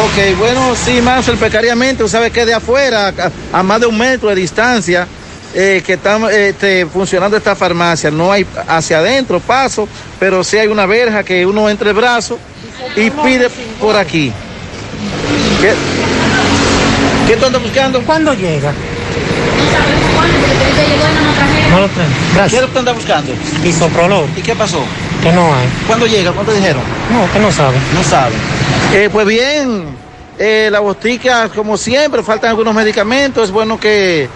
Ok, 0.06 0.38
bueno, 0.38 0.76
sí, 0.76 1.02
más 1.02 1.28
el 1.28 1.38
precariamente, 1.38 2.04
usted 2.04 2.18
sabe 2.18 2.32
que 2.32 2.46
de 2.46 2.54
afuera, 2.54 3.08
a, 3.08 3.60
a 3.60 3.64
más 3.64 3.80
de 3.80 3.88
un 3.88 3.98
metro 3.98 4.30
de 4.30 4.36
distancia, 4.36 5.08
eh, 5.54 5.82
que 5.84 5.94
están 5.94 6.26
este, 6.30 6.86
funcionando 6.86 7.36
esta 7.36 7.56
farmacia. 7.56 8.12
No 8.12 8.32
hay 8.32 8.46
hacia 8.68 9.00
adentro 9.00 9.40
paso, 9.40 9.88
pero 10.20 10.44
sí 10.44 10.58
hay 10.58 10.68
una 10.68 10.86
verja 10.86 11.24
que 11.24 11.46
uno 11.46 11.70
entre 11.70 11.90
el 11.90 11.96
brazo 11.96 12.38
y 12.96 13.10
pide 13.10 13.50
por 13.80 13.96
aquí. 13.96 14.32
¿Qué, 15.60 15.74
¿Qué 17.28 17.38
tú 17.38 17.46
andas 17.46 17.62
buscando? 17.62 18.02
¿Cuándo 18.02 18.34
llega? 18.34 18.74
No 21.72 21.82
lo 21.82 21.88
traen. 21.90 22.50
¿Qué 22.50 22.56
es 22.56 22.62
lo 22.62 22.68
que 22.68 22.74
tú 22.74 22.80
andas 22.80 22.96
buscando? 22.96 23.32
Isoprolol. 23.64 24.28
¿Y 24.36 24.42
qué 24.42 24.56
pasó? 24.56 24.84
Que 25.22 25.32
no 25.32 25.54
hay. 25.54 25.68
¿Cuándo 25.88 26.08
llega? 26.08 26.32
¿Cuánto 26.32 26.54
dijeron? 26.54 26.82
No, 27.12 27.32
que 27.32 27.40
no 27.40 27.52
sabe. 27.52 27.78
No 27.94 28.04
sabe. 28.04 28.36
Eh, 28.94 29.10
pues 29.12 29.28
bien, 29.28 29.86
eh, 30.40 30.70
la 30.72 30.80
botica, 30.80 31.50
como 31.50 31.78
siempre, 31.78 32.24
faltan 32.24 32.50
algunos 32.50 32.74
medicamentos. 32.74 33.46
Es 33.46 33.52
bueno 33.52 33.80
que, 33.80 34.28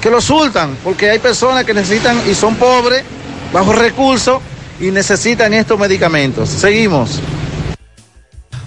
que 0.00 0.10
lo 0.10 0.20
surtan, 0.20 0.76
porque 0.82 1.10
hay 1.10 1.18
personas 1.18 1.64
que 1.64 1.74
necesitan 1.74 2.20
y 2.28 2.34
son 2.34 2.56
pobres, 2.56 3.04
bajos 3.52 3.76
recursos, 3.76 4.40
y 4.80 4.90
necesitan 4.90 5.52
estos 5.54 5.78
medicamentos. 5.78 6.48
Seguimos. 6.48 7.20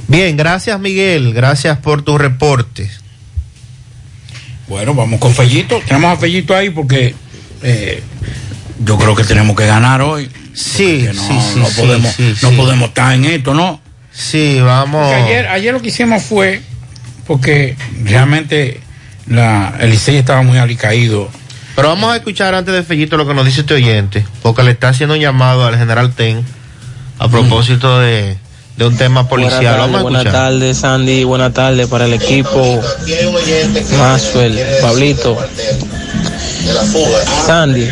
Bien, 0.07 0.37
gracias 0.37 0.79
Miguel, 0.79 1.33
gracias 1.33 1.77
por 1.79 2.03
tu 2.03 2.17
reporte. 2.17 2.89
Bueno, 4.67 4.93
vamos 4.93 5.19
con 5.19 5.33
Fellito. 5.33 5.81
Tenemos 5.85 6.13
a 6.13 6.17
Fellito 6.17 6.55
ahí 6.55 6.69
porque 6.69 7.13
eh, 7.61 8.01
yo 8.83 8.97
creo 8.97 9.15
que 9.15 9.23
tenemos 9.23 9.55
que 9.55 9.65
ganar 9.65 10.01
hoy. 10.01 10.29
Sí, 10.53 11.07
no, 11.13 11.13
sí, 11.13 11.39
sí, 11.53 11.59
no 11.59 11.67
podemos, 11.67 12.13
sí, 12.13 12.33
no 12.41 12.51
podemos 12.51 12.89
estar 12.89 13.13
en 13.13 13.25
esto, 13.25 13.53
¿no? 13.53 13.81
Sí, 14.11 14.59
vamos. 14.61 15.07
Porque 15.07 15.23
ayer, 15.23 15.47
ayer 15.47 15.73
lo 15.73 15.81
que 15.81 15.87
hicimos 15.87 16.23
fue 16.23 16.61
porque 17.25 17.75
realmente 18.03 18.79
la, 19.27 19.75
el 19.79 19.91
Licey 19.91 20.17
estaba 20.17 20.43
muy 20.43 20.57
alicaído. 20.57 21.29
Pero 21.75 21.87
vamos 21.87 22.11
a 22.11 22.17
escuchar 22.17 22.53
antes 22.53 22.73
de 22.73 22.83
Fellito 22.83 23.17
lo 23.17 23.27
que 23.27 23.33
nos 23.33 23.45
dice 23.45 23.61
este 23.61 23.73
oyente, 23.73 24.25
porque 24.43 24.63
le 24.63 24.71
está 24.71 24.89
haciendo 24.89 25.15
un 25.15 25.21
llamado 25.21 25.65
al 25.65 25.77
general 25.77 26.13
Ten 26.13 26.43
a 27.17 27.27
propósito 27.29 27.99
de, 27.99 28.37
de 28.77 28.85
un 28.85 28.97
tema 28.97 29.27
policial. 29.27 29.61
Buenas 29.61 29.77
tardes, 29.77 30.01
buenas 30.01 30.21
escuchar. 30.25 30.41
tardes, 30.43 30.77
Sandy. 30.77 31.23
Buenas 31.23 31.53
tardes 31.53 31.87
para 31.87 32.05
el 32.05 32.13
equipo. 32.13 32.81
Maxwell, 33.97 34.59
Pablito. 34.81 35.37
Sandy, 37.45 37.89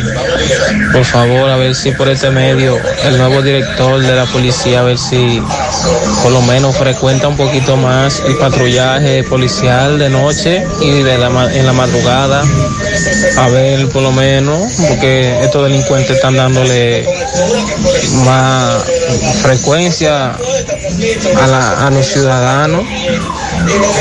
por 0.92 1.04
favor, 1.04 1.50
a 1.50 1.56
ver 1.56 1.74
si 1.74 1.92
por 1.92 2.08
este 2.08 2.30
medio 2.30 2.78
el 3.04 3.18
nuevo 3.18 3.42
director 3.42 4.00
de 4.00 4.16
la 4.16 4.24
policía, 4.24 4.80
a 4.80 4.82
ver 4.82 4.96
si 4.96 5.42
por 6.22 6.32
lo 6.32 6.40
menos 6.42 6.74
frecuenta 6.76 7.28
un 7.28 7.36
poquito 7.36 7.76
más 7.76 8.22
el 8.26 8.36
patrullaje 8.36 9.24
policial 9.24 9.98
de 9.98 10.08
noche 10.08 10.66
y 10.80 11.02
de 11.02 11.18
la, 11.18 11.54
en 11.54 11.66
la 11.66 11.72
madrugada. 11.74 12.44
A 13.38 13.48
ver, 13.48 13.88
por 13.88 14.02
lo 14.02 14.12
menos, 14.12 14.72
porque 14.88 15.42
estos 15.42 15.64
delincuentes 15.64 16.16
están 16.16 16.36
dándole 16.36 17.06
más 18.24 18.84
frecuencia 19.42 20.32
a, 20.32 21.46
la- 21.46 21.86
a 21.86 21.90
los 21.90 22.06
ciudadanos, 22.06 22.84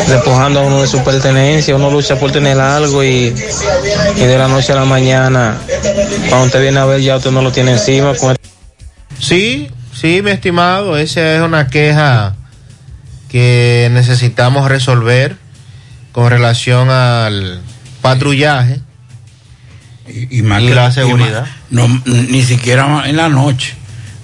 despojando 0.08 0.60
a 0.60 0.64
uno 0.64 0.82
de 0.82 0.88
su 0.88 1.04
pertenencia. 1.04 1.76
Uno 1.76 1.90
lucha 1.90 2.18
por 2.20 2.32
tener 2.32 2.60
algo 2.60 3.04
y, 3.04 3.34
y 4.16 4.20
de 4.20 4.38
la 4.38 4.48
noche 4.48 4.74
a 4.74 4.76
la 4.76 4.86
mañana, 4.86 5.58
cuando 6.30 6.48
usted 6.48 6.62
viene 6.62 6.80
a 6.80 6.86
ver, 6.86 7.02
ya 7.02 7.16
usted 7.18 7.32
no 7.32 7.42
lo 7.42 7.52
tiene 7.52 7.72
encima. 7.72 8.14
Sí, 9.20 9.70
sí, 9.94 10.22
mi 10.24 10.32
estimado, 10.32 10.98
esa 10.98 11.36
es 11.36 11.42
una 11.42 11.68
queja 11.68 12.36
que 13.30 13.90
necesitamos 13.94 14.68
resolver 14.70 15.38
con 16.12 16.30
relación 16.30 16.90
al 16.90 17.62
patrullaje 18.02 18.82
y, 20.30 20.40
y 20.40 20.42
más 20.42 20.62
y 20.62 20.68
que- 20.68 20.76
la 20.76 20.90
y 20.90 20.92
seguridad. 20.92 21.42
más- 21.42 21.50
no, 21.70 22.02
ni 22.06 22.44
siquiera 22.44 23.04
en 23.08 23.18
la 23.18 23.30
noche, 23.30 23.74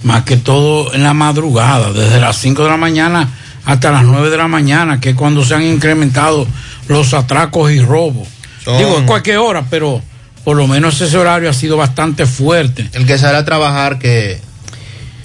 más 0.04 0.22
que 0.24 0.36
todo 0.36 0.92
en 0.94 1.02
la 1.02 1.14
madrugada, 1.14 1.92
desde 1.92 2.20
las 2.20 2.36
5 2.36 2.62
de 2.64 2.68
la 2.70 2.76
mañana 2.76 3.28
hasta 3.64 3.90
las 3.90 4.04
9 4.04 4.30
de 4.30 4.36
la 4.36 4.48
mañana, 4.48 5.00
que 5.00 5.10
es 5.10 5.16
cuando 5.16 5.44
se 5.44 5.54
han 5.54 5.62
incrementado 5.62 6.46
los 6.88 7.12
atracos 7.14 7.70
y 7.72 7.80
robos. 7.80 8.26
Son- 8.64 8.78
Digo, 8.78 8.98
en 8.98 9.06
cualquier 9.06 9.38
hora, 9.38 9.64
pero 9.68 10.00
por 10.44 10.56
lo 10.56 10.66
menos 10.66 11.00
ese 11.00 11.16
horario 11.18 11.50
ha 11.50 11.52
sido 11.52 11.76
bastante 11.76 12.24
fuerte. 12.26 12.88
El 12.94 13.06
que 13.06 13.18
sale 13.18 13.36
a 13.38 13.44
trabajar 13.44 13.98
que 13.98 14.38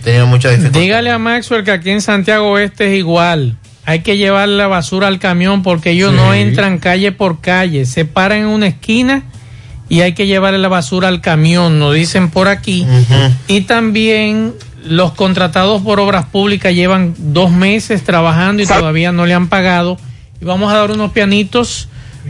tenía 0.04 0.26
mucha 0.26 0.50
dificultad. 0.50 0.80
Dígale 0.80 1.12
a 1.12 1.18
Maxwell 1.20 1.64
que 1.64 1.72
aquí 1.72 1.90
en 1.92 2.02
Santiago 2.02 2.52
Oeste 2.52 2.92
es 2.92 3.00
igual. 3.00 3.58
Hay 3.86 4.00
que 4.00 4.18
llevar 4.18 4.48
la 4.50 4.68
basura 4.68 5.08
al 5.08 5.20
camión 5.20 5.62
porque 5.64 5.92
ellos 5.92 6.12
Sí. 6.12 6.18
no 6.18 6.34
entran 6.34 6.80
calle 6.80 7.12
por 7.12 7.40
calle. 7.42 7.86
Se 7.86 8.04
paran 8.06 8.40
en 8.40 8.46
una 8.48 8.68
esquina 8.68 9.24
y 9.94 10.02
hay 10.02 10.14
que 10.14 10.26
llevarle 10.26 10.58
la 10.58 10.70
basura 10.70 11.08
al 11.08 11.22
camión, 11.22 11.78
nos 11.78 11.94
dicen 11.94 12.32
por 12.32 12.48
aquí. 12.48 12.84
Y 13.48 13.62
también 13.62 14.56
los 14.84 15.12
contratados 15.12 15.84
por 15.84 16.00
obras 16.00 16.26
públicas 16.26 16.74
llevan 16.74 17.14
dos 17.16 17.52
meses 17.52 18.04
trabajando 18.04 18.64
y 18.64 18.66
todavía 18.66 19.12
no 19.12 19.28
le 19.28 19.36
han 19.36 19.50
pagado. 19.50 20.00
Y 20.42 20.46
vamos 20.46 20.74
a 20.74 20.78
dar 20.78 20.90
unos 20.90 21.12
pianitos 21.12 21.90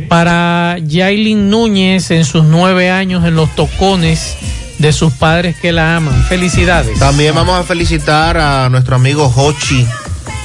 para 0.09 0.75
Yailin 0.79 1.49
Núñez 1.49 2.11
en 2.11 2.25
sus 2.25 2.43
nueve 2.43 2.91
años 2.91 3.23
en 3.23 3.35
los 3.35 3.55
tocones 3.55 4.35
de 4.79 4.91
sus 4.91 5.13
padres 5.13 5.55
que 5.55 5.71
la 5.71 5.95
aman. 5.95 6.21
Felicidades. 6.25 6.99
También 6.99 7.33
vamos 7.33 7.57
a 7.57 7.63
felicitar 7.63 8.39
a 8.39 8.67
nuestro 8.67 8.97
amigo 8.97 9.31
Hochi, 9.33 9.87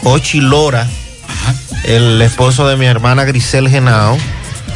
Hochi 0.04 0.40
Lora, 0.40 0.86
el 1.82 2.22
esposo 2.22 2.68
de 2.68 2.76
mi 2.76 2.86
hermana 2.86 3.24
Grisel 3.24 3.68
Genao. 3.68 4.16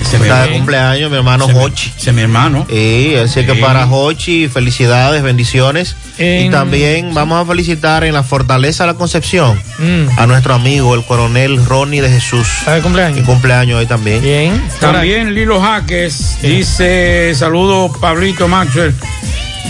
Ese 0.00 0.16
Está 0.16 0.42
de 0.46 0.52
cumpleaños 0.52 1.10
mi 1.10 1.16
hermano 1.16 1.44
Ese 1.44 1.54
mi- 1.54 1.60
Hochi. 1.60 1.92
ese 1.96 2.10
es 2.10 2.16
mi 2.16 2.22
hermano. 2.22 2.66
Sí, 2.68 3.14
así 3.16 3.44
que 3.46 3.54
Sí. 3.54 3.60
para 3.60 3.86
Hochi, 3.86 4.48
felicidades, 4.48 5.22
bendiciones. 5.22 5.96
Y 6.18 6.50
también 6.50 7.14
vamos 7.14 7.40
a 7.42 7.46
felicitar 7.48 8.04
en 8.04 8.12
la 8.14 8.22
Fortaleza 8.22 8.84
de 8.84 8.92
la 8.92 8.98
Concepción 8.98 9.58
Mm. 9.78 10.18
a 10.18 10.26
nuestro 10.26 10.54
amigo, 10.54 10.94
el 10.94 11.04
coronel 11.04 11.64
Ronnie 11.64 12.00
de 12.02 12.10
Jesús. 12.10 12.46
¿Está 12.60 12.74
de 12.74 12.82
cumpleaños? 12.82 13.18
Que 13.18 13.24
cumpleaños 13.24 13.78
hoy 13.78 13.86
también. 13.86 14.22
Bien. 14.22 14.62
También 14.80 15.34
Lilo 15.34 15.60
Jaques 15.60 16.38
dice, 16.42 17.32
saludo 17.34 17.92
Pablito 18.00 18.48
Maxwell, 18.48 18.94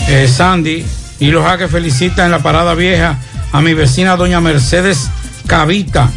eh, 0.07 0.27
Sandy. 0.27 0.85
Lilo 1.19 1.43
Jaques 1.43 1.71
felicita 1.71 2.25
en 2.25 2.31
la 2.31 2.39
parada 2.39 2.73
vieja 2.73 3.17
a 3.51 3.61
mi 3.61 3.73
vecina 3.73 4.15
doña 4.17 4.41
Mercedes 4.41 5.09
Cavita 5.47 6.09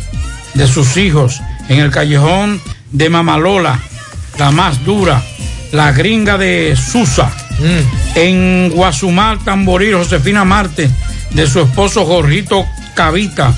de 0.54 0.66
sus 0.66 0.96
hijos 0.96 1.40
en 1.68 1.80
el 1.80 1.90
callejón 1.90 2.60
de 2.92 3.08
Mamalola, 3.10 3.78
la 4.38 4.50
más 4.50 4.84
dura, 4.84 5.22
la 5.72 5.92
gringa 5.92 6.38
de 6.38 6.76
Susa. 6.76 7.32
En 8.14 8.70
Guasumal, 8.70 9.38
Tamboril, 9.38 9.94
Josefina 9.94 10.44
Marte, 10.44 10.90
de 11.30 11.46
su 11.46 11.60
esposo 11.60 12.04
Jorrito 12.04 12.66
Cavita, 12.94 13.54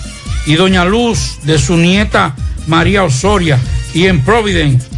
y 0.46 0.54
Doña 0.54 0.84
Luz, 0.84 1.40
de 1.42 1.58
su 1.58 1.76
nieta 1.76 2.34
María 2.66 3.04
Osoria, 3.04 3.58
y 3.92 4.06
en 4.06 4.22
Providence, 4.22 4.88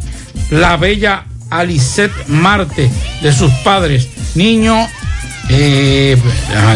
la 0.50 0.76
bella 0.76 1.24
Alicet 1.50 2.12
Marte, 2.28 2.90
de 3.22 3.32
sus 3.32 3.52
padres, 3.64 4.08
niño, 4.34 4.76
eh, 5.48 6.16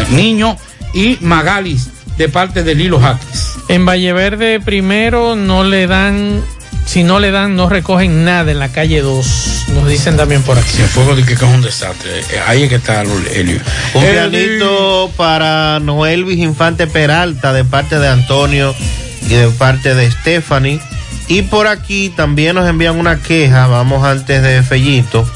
niño 0.09 0.57
y 0.93 1.17
Magalis, 1.21 1.89
de 2.17 2.27
parte 2.29 2.63
de 2.63 2.75
Lilo 2.75 2.99
Jaques. 2.99 3.55
En 3.67 3.85
Valleverde 3.85 4.59
primero 4.59 5.35
no 5.35 5.63
le 5.63 5.87
dan, 5.87 6.41
si 6.85 7.03
no 7.03 7.19
le 7.19 7.31
dan, 7.31 7.55
no 7.55 7.67
recogen 7.69 8.23
nada 8.25 8.51
en 8.51 8.59
la 8.59 8.69
calle 8.71 9.01
2. 9.01 9.65
Nos 9.73 9.87
dicen 9.87 10.17
también 10.17 10.43
por 10.43 10.57
aquí. 10.57 10.81
El 10.81 10.87
fuego 10.87 11.15
de 11.15 11.23
que 11.23 11.33
es 11.33 11.41
un 11.41 11.61
desastre. 11.61 12.19
Eh, 12.19 12.39
Ahí 12.47 12.63
es 12.63 12.69
que 12.69 12.75
está 12.75 13.01
Helio. 13.01 13.59
Un 13.93 14.03
Eh, 14.03 14.11
pianito 14.11 15.11
para 15.17 15.79
Noelvis 15.79 16.39
Infante 16.39 16.87
Peralta 16.87 17.53
de 17.53 17.63
parte 17.63 17.99
de 17.99 18.07
Antonio 18.07 18.75
y 19.23 19.33
de 19.33 19.47
parte 19.49 19.95
de 19.95 20.09
Stephanie. 20.11 20.79
Y 21.27 21.41
por 21.41 21.67
aquí 21.67 22.09
también 22.15 22.55
nos 22.55 22.69
envían 22.69 22.97
una 22.97 23.19
queja, 23.19 23.65
vamos 23.65 24.05
antes 24.05 24.43
de 24.43 24.61
Fellito, 24.61 25.27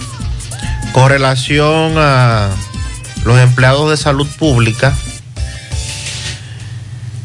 con 0.94 1.10
relación 1.10 1.94
a 1.98 2.49
los 3.26 3.40
empleados 3.40 3.90
de 3.90 3.98
salud 3.98 4.28
pública. 4.38 4.94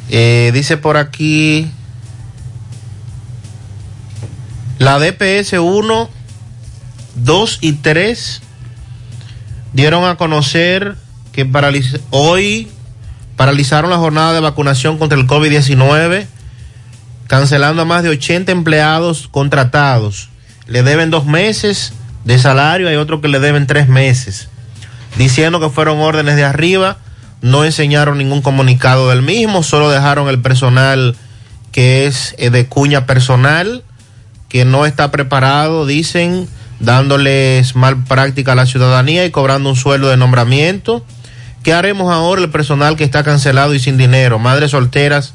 Eh, 0.08 0.50
dice 0.54 0.76
por 0.76 0.96
aquí, 0.96 1.70
la 4.84 4.98
DPS 4.98 5.54
1, 5.54 6.10
2 7.14 7.58
y 7.62 7.72
3 7.72 8.42
dieron 9.72 10.04
a 10.04 10.16
conocer 10.16 10.96
que 11.32 11.48
hoy 12.10 12.68
paralizaron 13.36 13.90
la 13.90 13.96
jornada 13.96 14.34
de 14.34 14.40
vacunación 14.40 14.98
contra 14.98 15.18
el 15.18 15.26
COVID-19, 15.26 16.26
cancelando 17.28 17.80
a 17.80 17.86
más 17.86 18.02
de 18.02 18.10
80 18.10 18.52
empleados 18.52 19.26
contratados. 19.28 20.28
Le 20.66 20.82
deben 20.82 21.08
dos 21.08 21.24
meses 21.24 21.94
de 22.26 22.38
salario, 22.38 22.86
hay 22.86 22.96
otros 22.96 23.22
que 23.22 23.28
le 23.28 23.40
deben 23.40 23.66
tres 23.66 23.88
meses, 23.88 24.50
diciendo 25.16 25.60
que 25.60 25.70
fueron 25.70 26.00
órdenes 26.00 26.36
de 26.36 26.44
arriba, 26.44 26.98
no 27.40 27.64
enseñaron 27.64 28.18
ningún 28.18 28.42
comunicado 28.42 29.08
del 29.08 29.22
mismo, 29.22 29.62
solo 29.62 29.88
dejaron 29.88 30.28
el 30.28 30.42
personal 30.42 31.16
que 31.72 32.04
es 32.04 32.34
eh, 32.36 32.50
de 32.50 32.66
cuña 32.66 33.06
personal, 33.06 33.82
que 34.54 34.64
no 34.64 34.86
está 34.86 35.10
preparado, 35.10 35.84
dicen, 35.84 36.46
dándoles 36.78 37.74
mal 37.74 38.04
práctica 38.04 38.52
a 38.52 38.54
la 38.54 38.66
ciudadanía 38.66 39.26
y 39.26 39.32
cobrando 39.32 39.68
un 39.68 39.74
sueldo 39.74 40.10
de 40.10 40.16
nombramiento. 40.16 41.04
¿Qué 41.64 41.72
haremos 41.72 42.14
ahora 42.14 42.40
el 42.40 42.50
personal 42.50 42.94
que 42.94 43.02
está 43.02 43.24
cancelado 43.24 43.74
y 43.74 43.80
sin 43.80 43.96
dinero? 43.96 44.38
Madres 44.38 44.70
solteras 44.70 45.32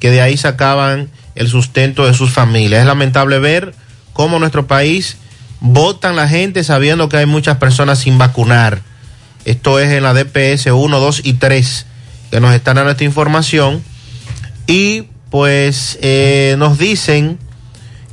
que 0.00 0.10
de 0.10 0.22
ahí 0.22 0.38
sacaban 0.38 1.10
el 1.34 1.48
sustento 1.48 2.06
de 2.06 2.14
sus 2.14 2.30
familias. 2.30 2.80
Es 2.80 2.86
lamentable 2.86 3.38
ver 3.38 3.74
cómo 4.14 4.38
nuestro 4.38 4.66
país 4.66 5.18
votan 5.60 6.16
la 6.16 6.26
gente 6.26 6.64
sabiendo 6.64 7.10
que 7.10 7.18
hay 7.18 7.26
muchas 7.26 7.58
personas 7.58 7.98
sin 7.98 8.16
vacunar. 8.16 8.80
Esto 9.44 9.78
es 9.78 9.92
en 9.92 10.04
la 10.04 10.14
DPS 10.14 10.68
1, 10.68 11.00
2 11.00 11.20
y 11.22 11.34
3 11.34 11.86
que 12.30 12.40
nos 12.40 12.54
están 12.54 12.76
dando 12.76 12.92
esta 12.92 13.04
información. 13.04 13.84
Y 14.66 15.08
pues 15.28 15.98
eh, 16.00 16.54
nos 16.56 16.78
dicen 16.78 17.38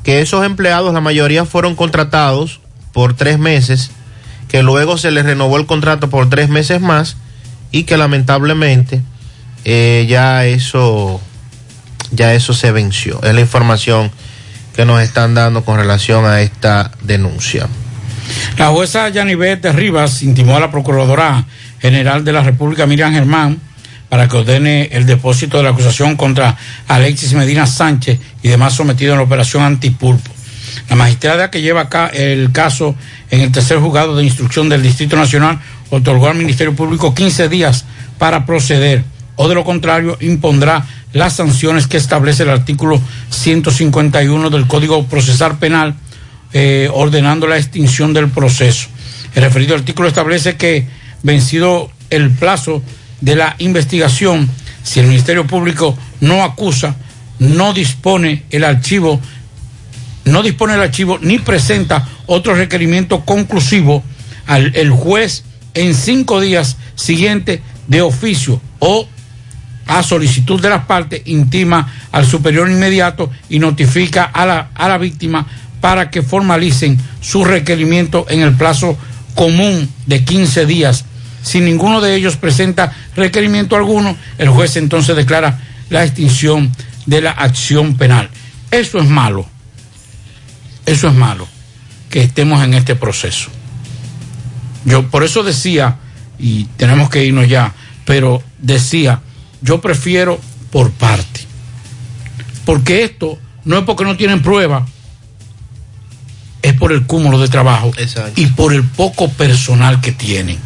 que 0.04 0.22
esos 0.22 0.46
empleados, 0.46 0.94
la 0.94 1.02
mayoría 1.02 1.46
fueron 1.46 1.76
contratados 1.76 2.60
por 2.92 3.16
tres 3.16 3.40
meses, 3.40 3.92
que 4.48 4.64
luego 4.64 4.98
se 4.98 5.12
les 5.12 5.26
renovó 5.26 5.58
el 5.58 5.66
contrato 5.66 6.10
por 6.10 6.30
tres 6.30 6.50
meses 6.50 6.82
más 6.82 7.18
y 7.72 7.84
que 7.84 7.98
lamentablemente 7.98 9.02
eh, 9.64 10.06
ya 10.10 10.46
eso 10.46 11.22
ya 12.12 12.34
eso 12.34 12.54
se 12.54 12.72
venció. 12.72 13.22
Es 13.24 13.34
la 13.34 13.42
información 13.42 14.12
que 14.76 14.86
nos 14.86 15.02
están 15.02 15.34
dando 15.34 15.64
con 15.64 15.78
relación 15.78 16.26
a 16.26 16.42
esta 16.42 16.92
denuncia. 17.02 17.68
La 18.58 18.68
jueza 18.68 19.10
Yanivet 19.10 19.62
de 19.62 19.72
Rivas 19.72 20.22
intimó 20.22 20.58
a 20.58 20.60
la 20.60 20.72
Procuradora 20.72 21.46
General 21.80 22.24
de 22.24 22.34
la 22.34 22.44
República, 22.44 22.86
Miriam 22.86 23.14
Germán, 23.14 23.60
para 24.12 24.28
que 24.28 24.36
ordene 24.36 24.90
el 24.92 25.06
depósito 25.06 25.56
de 25.56 25.64
la 25.64 25.70
acusación 25.70 26.18
contra 26.18 26.58
Alexis 26.90 27.32
Medina 27.32 27.66
Sánchez 27.66 28.20
y 28.44 28.50
demás 28.50 28.74
sometidos 28.74 29.14
en 29.14 29.20
la 29.20 29.24
operación 29.24 29.64
antipulpo. 29.64 30.30
La 30.90 30.98
magistrada 30.98 31.50
que 31.50 31.62
lleva 31.62 31.84
acá 31.84 32.08
el 32.08 32.52
caso 32.52 32.94
en 33.30 33.40
el 33.40 33.54
tercer 33.54 33.80
juzgado 33.80 34.18
de 34.18 34.26
instrucción 34.26 34.68
del 34.68 34.84
Distrito 34.84 35.16
Nacional 35.16 35.62
otorgó 35.92 36.28
al 36.28 36.36
Ministerio 36.36 36.76
Público 36.76 37.16
15 37.16 37.48
días 37.48 37.86
para 38.18 38.46
proceder 38.46 39.06
o 39.38 39.48
de 39.48 39.56
lo 39.56 39.64
contrario 39.64 40.18
impondrá 40.20 40.86
las 41.14 41.38
sanciones 41.38 41.88
que 41.88 41.96
establece 41.96 42.44
el 42.44 42.50
artículo 42.50 43.02
151 43.30 44.50
del 44.50 44.68
Código 44.68 45.06
Procesal 45.06 45.58
Penal 45.58 45.96
eh, 46.52 46.90
ordenando 46.94 47.48
la 47.48 47.56
extinción 47.56 48.14
del 48.14 48.28
proceso. 48.28 48.90
El 49.36 49.44
referido 49.44 49.74
artículo 49.74 50.10
establece 50.10 50.58
que 50.58 50.86
vencido 51.24 51.90
el 52.10 52.30
plazo 52.32 52.84
de 53.22 53.36
la 53.36 53.56
investigación, 53.60 54.50
si 54.84 55.00
el 55.00 55.08
Ministerio 55.08 55.48
Público 55.48 55.98
no 56.20 56.44
acusa, 56.44 56.96
no 57.40 57.74
dispone 57.74 58.44
el 58.50 58.64
archivo, 58.64 59.20
no 60.26 60.44
dispone 60.44 60.74
el 60.76 60.82
archivo 60.82 61.18
ni 61.22 61.40
presenta 61.40 62.08
otro 62.28 62.56
requerimiento 62.56 63.26
conclusivo 63.26 64.04
al 64.48 64.76
el 64.76 64.92
juez 64.92 65.44
en 65.74 65.96
cinco 65.96 66.40
días 66.42 66.78
siguientes 66.96 67.62
de 67.88 68.02
oficio 68.02 68.62
o 68.80 69.08
a 69.88 70.04
solicitud 70.04 70.62
de 70.62 70.70
las 70.70 70.86
partes 70.86 71.22
intima 71.26 71.92
al 72.12 72.26
superior 72.26 72.70
inmediato 72.70 73.32
y 73.50 73.60
notifica 73.60 74.24
a 74.24 74.46
la, 74.46 74.70
a 74.76 74.88
la 74.88 74.98
víctima 74.98 75.46
para 75.82 76.10
que 76.10 76.22
formalicen 76.22 76.98
su 77.20 77.44
requerimiento 77.44 78.26
en 78.30 78.42
el 78.42 78.56
plazo 78.56 78.98
común 79.36 79.90
de 80.06 80.24
15 80.24 80.66
días. 80.66 81.06
Si 81.42 81.60
ninguno 81.60 82.02
de 82.02 82.16
ellos 82.16 82.38
presenta 82.38 82.92
requerimiento 83.16 83.76
alguno, 83.76 84.16
el 84.38 84.50
juez 84.50 84.78
entonces 84.78 85.16
declara 85.16 85.60
la 85.90 86.04
extinción 86.04 86.72
de 87.06 87.22
la 87.22 87.32
acción 87.32 87.96
penal. 87.98 88.30
Eso 88.70 89.00
es 89.00 89.08
malo. 89.08 89.46
Eso 90.86 91.08
es 91.08 91.14
malo 91.14 91.48
que 92.10 92.22
estemos 92.22 92.64
en 92.64 92.74
este 92.74 92.96
proceso. 92.96 93.50
Yo 94.86 95.10
por 95.10 95.24
eso 95.24 95.44
decía, 95.44 95.98
y 96.38 96.66
tenemos 96.78 97.10
que 97.10 97.24
irnos 97.24 97.48
ya, 97.48 97.74
pero 98.06 98.42
decía, 98.60 99.22
yo 99.62 99.80
prefiero 99.82 100.40
por 100.72 100.92
parte. 100.92 101.42
Porque 102.66 103.04
esto 103.04 103.38
no 103.66 103.78
es 103.78 103.84
porque 103.84 104.04
no 104.04 104.18
tienen 104.18 104.42
prueba, 104.42 104.86
es 106.62 106.74
por 106.74 106.92
el 106.92 107.06
cúmulo 107.06 107.40
de 107.40 107.48
trabajo 107.48 107.92
y 108.36 108.48
por 108.48 108.74
el 108.74 108.84
poco 108.84 109.30
personal 109.30 110.02
que 110.02 110.12
tienen. 110.12 110.58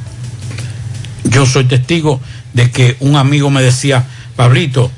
Yo 1.26 1.46
soy 1.46 1.66
testigo 1.66 2.22
de 2.54 2.72
que 2.72 2.96
un 3.00 3.16
amigo 3.16 3.50
me 3.50 3.62
decía, 3.62 4.06
Pablito, 4.36 4.92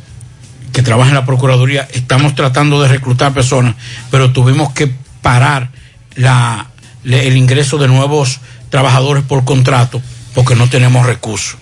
que 0.73 0.83
trabaja 0.83 1.09
en 1.09 1.15
la 1.15 1.25
Procuraduría, 1.25 1.87
estamos 1.93 2.35
tratando 2.35 2.81
de 2.81 2.89
reclutar 2.89 3.33
personas, 3.33 3.75
pero 4.11 4.31
tuvimos 4.31 4.73
que 4.73 4.91
parar 5.21 5.71
la, 6.15 6.67
el 7.03 7.35
ingreso 7.37 7.77
de 7.77 7.87
nuevos 7.87 8.39
trabajadores 8.69 9.23
por 9.23 9.45
contrato 9.45 10.01
porque 10.33 10.55
no 10.55 10.69
tenemos 10.69 11.05
recursos. 11.05 11.57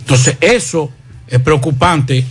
Entonces, 0.00 0.36
eso 0.40 0.90
es 1.28 1.40
preocupante 1.40 2.24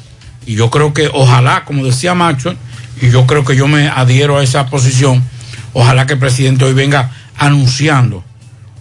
y 0.45 0.55
yo 0.55 0.71
creo 0.71 0.93
que 0.93 1.09
ojalá, 1.13 1.65
como 1.65 1.85
decía 1.85 2.15
Macho, 2.15 2.55
y 3.01 3.09
yo 3.11 3.27
creo 3.27 3.43
que 3.43 3.55
yo 3.55 3.67
me 3.67 3.87
adhiero 3.87 4.37
a 4.37 4.43
esa 4.43 4.67
posición, 4.67 5.21
ojalá 5.73 6.07
que 6.07 6.13
el 6.13 6.19
presidente 6.19 6.65
hoy 6.65 6.73
venga 6.73 7.11
anunciando 7.37 8.23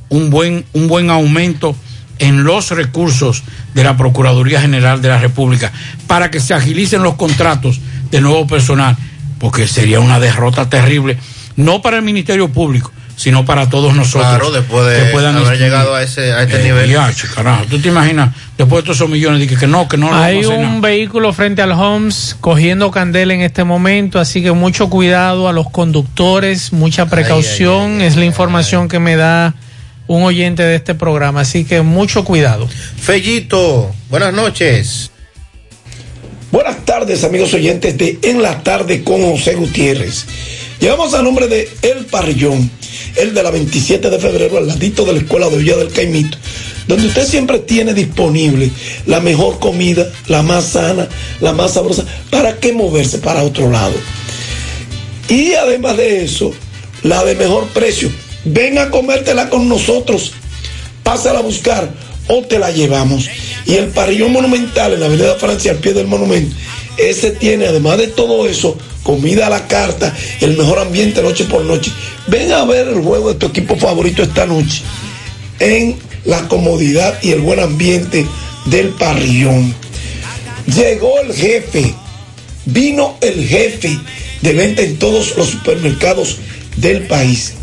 un 0.09 0.30
buen, 0.30 0.64
un 0.72 0.88
buen 0.88 1.10
aumento 1.10 1.74
en 2.20 2.44
los 2.44 2.70
recursos 2.70 3.42
de 3.74 3.82
la 3.82 3.97
Procuraduría 3.97 4.60
General 4.60 5.02
de 5.02 5.09
la 5.09 5.18
República 5.18 5.72
para 6.06 6.30
que 6.30 6.38
se 6.38 6.55
agilicen 6.55 7.02
los 7.02 7.14
contratos 7.16 7.80
de 8.10 8.20
nuevo 8.20 8.47
personal, 8.47 8.97
porque 9.38 9.66
sería 9.66 10.01
una 10.01 10.20
derrota 10.20 10.68
terrible, 10.68 11.18
no 11.56 11.82
para 11.82 11.97
el 11.97 12.02
Ministerio 12.02 12.48
Público, 12.48 12.92
sino 13.16 13.44
para 13.44 13.68
todos 13.68 13.94
nosotros. 13.94 14.30
Claro, 14.30 14.51
después 14.51 14.86
de 14.86 15.05
que 15.05 15.10
puedan 15.12 15.36
haber 15.36 15.59
llegado 15.59 15.94
a 15.94 16.02
ese, 16.02 16.32
a 16.32 16.42
este 16.42 16.60
Eh, 16.60 16.64
nivel. 16.64 16.97
carajo, 17.34 17.64
¿Tú 17.68 17.78
te 17.78 17.88
imaginas, 17.88 18.34
después 18.56 18.82
de 18.82 18.86
todos 18.86 18.97
esos 18.97 19.10
millones, 19.10 19.40
dije 19.40 19.56
que 19.56 19.66
no, 19.66 19.88
que 19.88 19.98
no 19.98 20.09
lo 20.09 20.16
Hay 20.16 20.36
vamos 20.42 20.51
a 20.51 20.55
hacer 20.55 20.66
un 20.66 20.80
vehículo 20.80 21.32
frente 21.34 21.60
al 21.60 21.72
Homes 21.72 22.36
cogiendo 22.40 22.90
candela 22.90 23.34
en 23.34 23.42
este 23.42 23.64
momento, 23.64 24.18
así 24.18 24.42
que 24.42 24.52
mucho 24.52 24.88
cuidado 24.88 25.48
a 25.48 25.52
los 25.52 25.68
conductores, 25.68 26.72
mucha 26.72 27.06
precaución, 27.06 28.01
es 28.01 28.16
la 28.16 28.24
información 28.24 28.88
que 28.88 28.98
me 28.98 29.16
da 29.16 29.55
un 30.10 30.24
oyente 30.24 30.64
de 30.64 30.74
este 30.74 30.96
programa, 30.96 31.42
así 31.42 31.64
que 31.64 31.82
mucho 31.82 32.24
cuidado. 32.24 32.68
Fellito, 33.00 33.94
buenas 34.08 34.34
noches. 34.34 35.12
Buenas 36.50 36.84
tardes, 36.84 37.22
amigos 37.22 37.54
oyentes 37.54 37.96
de 37.96 38.18
En 38.22 38.42
la 38.42 38.64
Tarde 38.64 39.04
con 39.04 39.22
José 39.22 39.54
Gutiérrez. 39.54 40.26
Llegamos 40.80 41.14
a 41.14 41.22
nombre 41.22 41.46
de 41.46 41.68
El 41.82 42.06
Parrillón, 42.06 42.68
el 43.14 43.34
de 43.34 43.42
la 43.44 43.52
27 43.52 44.10
de 44.10 44.18
febrero, 44.18 44.58
al 44.58 44.66
ladito 44.66 45.04
de 45.04 45.12
la 45.12 45.20
Escuela 45.20 45.48
de 45.48 45.58
Villa 45.58 45.76
del 45.76 45.92
Caimito, 45.92 46.36
donde 46.88 47.06
usted 47.06 47.24
siempre 47.24 47.60
tiene 47.60 47.94
disponible 47.94 48.72
la 49.06 49.20
mejor 49.20 49.60
comida, 49.60 50.10
la 50.26 50.42
más 50.42 50.70
sana, 50.70 51.06
la 51.40 51.52
más 51.52 51.74
sabrosa. 51.74 52.04
¿Para 52.30 52.56
qué 52.56 52.72
moverse 52.72 53.18
para 53.18 53.44
otro 53.44 53.70
lado? 53.70 53.94
Y 55.28 55.52
además 55.52 55.96
de 55.96 56.24
eso, 56.24 56.52
la 57.04 57.22
de 57.22 57.36
mejor 57.36 57.68
precio. 57.68 58.10
Ven 58.44 58.78
a 58.78 58.90
comértela 58.90 59.48
con 59.48 59.68
nosotros. 59.68 60.32
Pásala 61.02 61.40
a 61.40 61.42
buscar 61.42 61.90
o 62.28 62.42
te 62.42 62.58
la 62.58 62.70
llevamos. 62.70 63.28
Y 63.66 63.74
el 63.74 63.88
parrillón 63.88 64.32
monumental 64.32 64.94
en 64.94 65.00
la 65.00 65.06
Avenida 65.06 65.34
Francia, 65.36 65.72
al 65.72 65.78
pie 65.78 65.92
del 65.92 66.06
monumento, 66.06 66.54
ese 66.96 67.30
tiene, 67.32 67.66
además 67.66 67.98
de 67.98 68.08
todo 68.08 68.46
eso, 68.46 68.76
comida 69.02 69.46
a 69.46 69.50
la 69.50 69.66
carta, 69.66 70.14
el 70.40 70.56
mejor 70.56 70.78
ambiente 70.78 71.22
noche 71.22 71.44
por 71.44 71.64
noche. 71.64 71.90
Ven 72.26 72.52
a 72.52 72.64
ver 72.64 72.88
el 72.88 73.02
juego 73.02 73.32
de 73.32 73.38
tu 73.38 73.46
equipo 73.46 73.76
favorito 73.76 74.22
esta 74.22 74.46
noche 74.46 74.82
en 75.58 75.96
la 76.24 76.48
comodidad 76.48 77.18
y 77.22 77.30
el 77.30 77.40
buen 77.40 77.60
ambiente 77.60 78.26
del 78.66 78.88
parrillón. 78.90 79.74
Llegó 80.66 81.18
el 81.20 81.34
jefe, 81.34 81.94
vino 82.66 83.16
el 83.20 83.46
jefe 83.46 83.98
de 84.42 84.52
venta 84.52 84.82
en 84.82 84.98
todos 84.98 85.36
los 85.36 85.48
supermercados 85.48 86.36
del 86.76 87.06
país. 87.06 87.54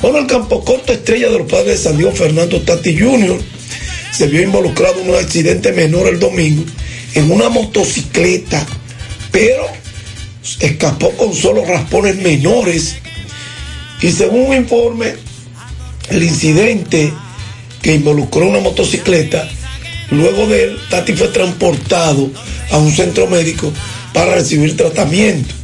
Bueno, 0.00 0.18
el 0.18 0.26
campo 0.26 0.64
corto 0.64 0.92
estrella 0.92 1.28
de 1.28 1.38
los 1.38 1.50
padres 1.50 1.66
de 1.82 1.88
San 1.88 1.96
Diego, 1.96 2.12
Fernando 2.12 2.60
Tati 2.62 2.96
Jr., 2.96 3.40
se 4.12 4.26
vio 4.26 4.42
involucrado 4.42 5.00
en 5.00 5.10
un 5.10 5.16
accidente 5.16 5.72
menor 5.72 6.08
el 6.08 6.18
domingo 6.18 6.64
en 7.14 7.30
una 7.30 7.48
motocicleta, 7.48 8.66
pero 9.30 9.64
escapó 10.60 11.10
con 11.12 11.34
solo 11.34 11.64
raspones 11.64 12.16
menores. 12.16 12.96
Y 14.00 14.12
según 14.12 14.46
un 14.46 14.56
informe, 14.56 15.14
el 16.10 16.22
incidente 16.22 17.12
que 17.82 17.94
involucró 17.94 18.46
una 18.46 18.60
motocicleta, 18.60 19.48
luego 20.10 20.46
de 20.46 20.64
él, 20.64 20.78
Tati 20.90 21.14
fue 21.14 21.28
transportado 21.28 22.30
a 22.70 22.78
un 22.78 22.92
centro 22.92 23.26
médico 23.26 23.72
para 24.12 24.34
recibir 24.34 24.76
tratamiento. 24.76 25.54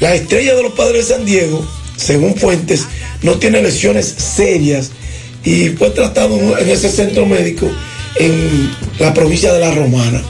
La 0.00 0.14
estrella 0.14 0.54
de 0.54 0.62
los 0.62 0.72
padres 0.72 1.08
de 1.08 1.14
San 1.14 1.24
Diego, 1.24 1.66
según 1.96 2.34
fuentes, 2.34 2.86
no 3.22 3.38
tiene 3.38 3.62
lesiones 3.62 4.06
serias 4.06 4.90
y 5.44 5.70
fue 5.70 5.90
tratado 5.90 6.58
en 6.58 6.68
ese 6.68 6.90
centro 6.90 7.26
médico 7.26 7.70
en 8.16 8.70
la 8.98 9.14
provincia 9.14 9.52
de 9.52 9.60
La 9.60 9.72
Romana. 9.72 10.22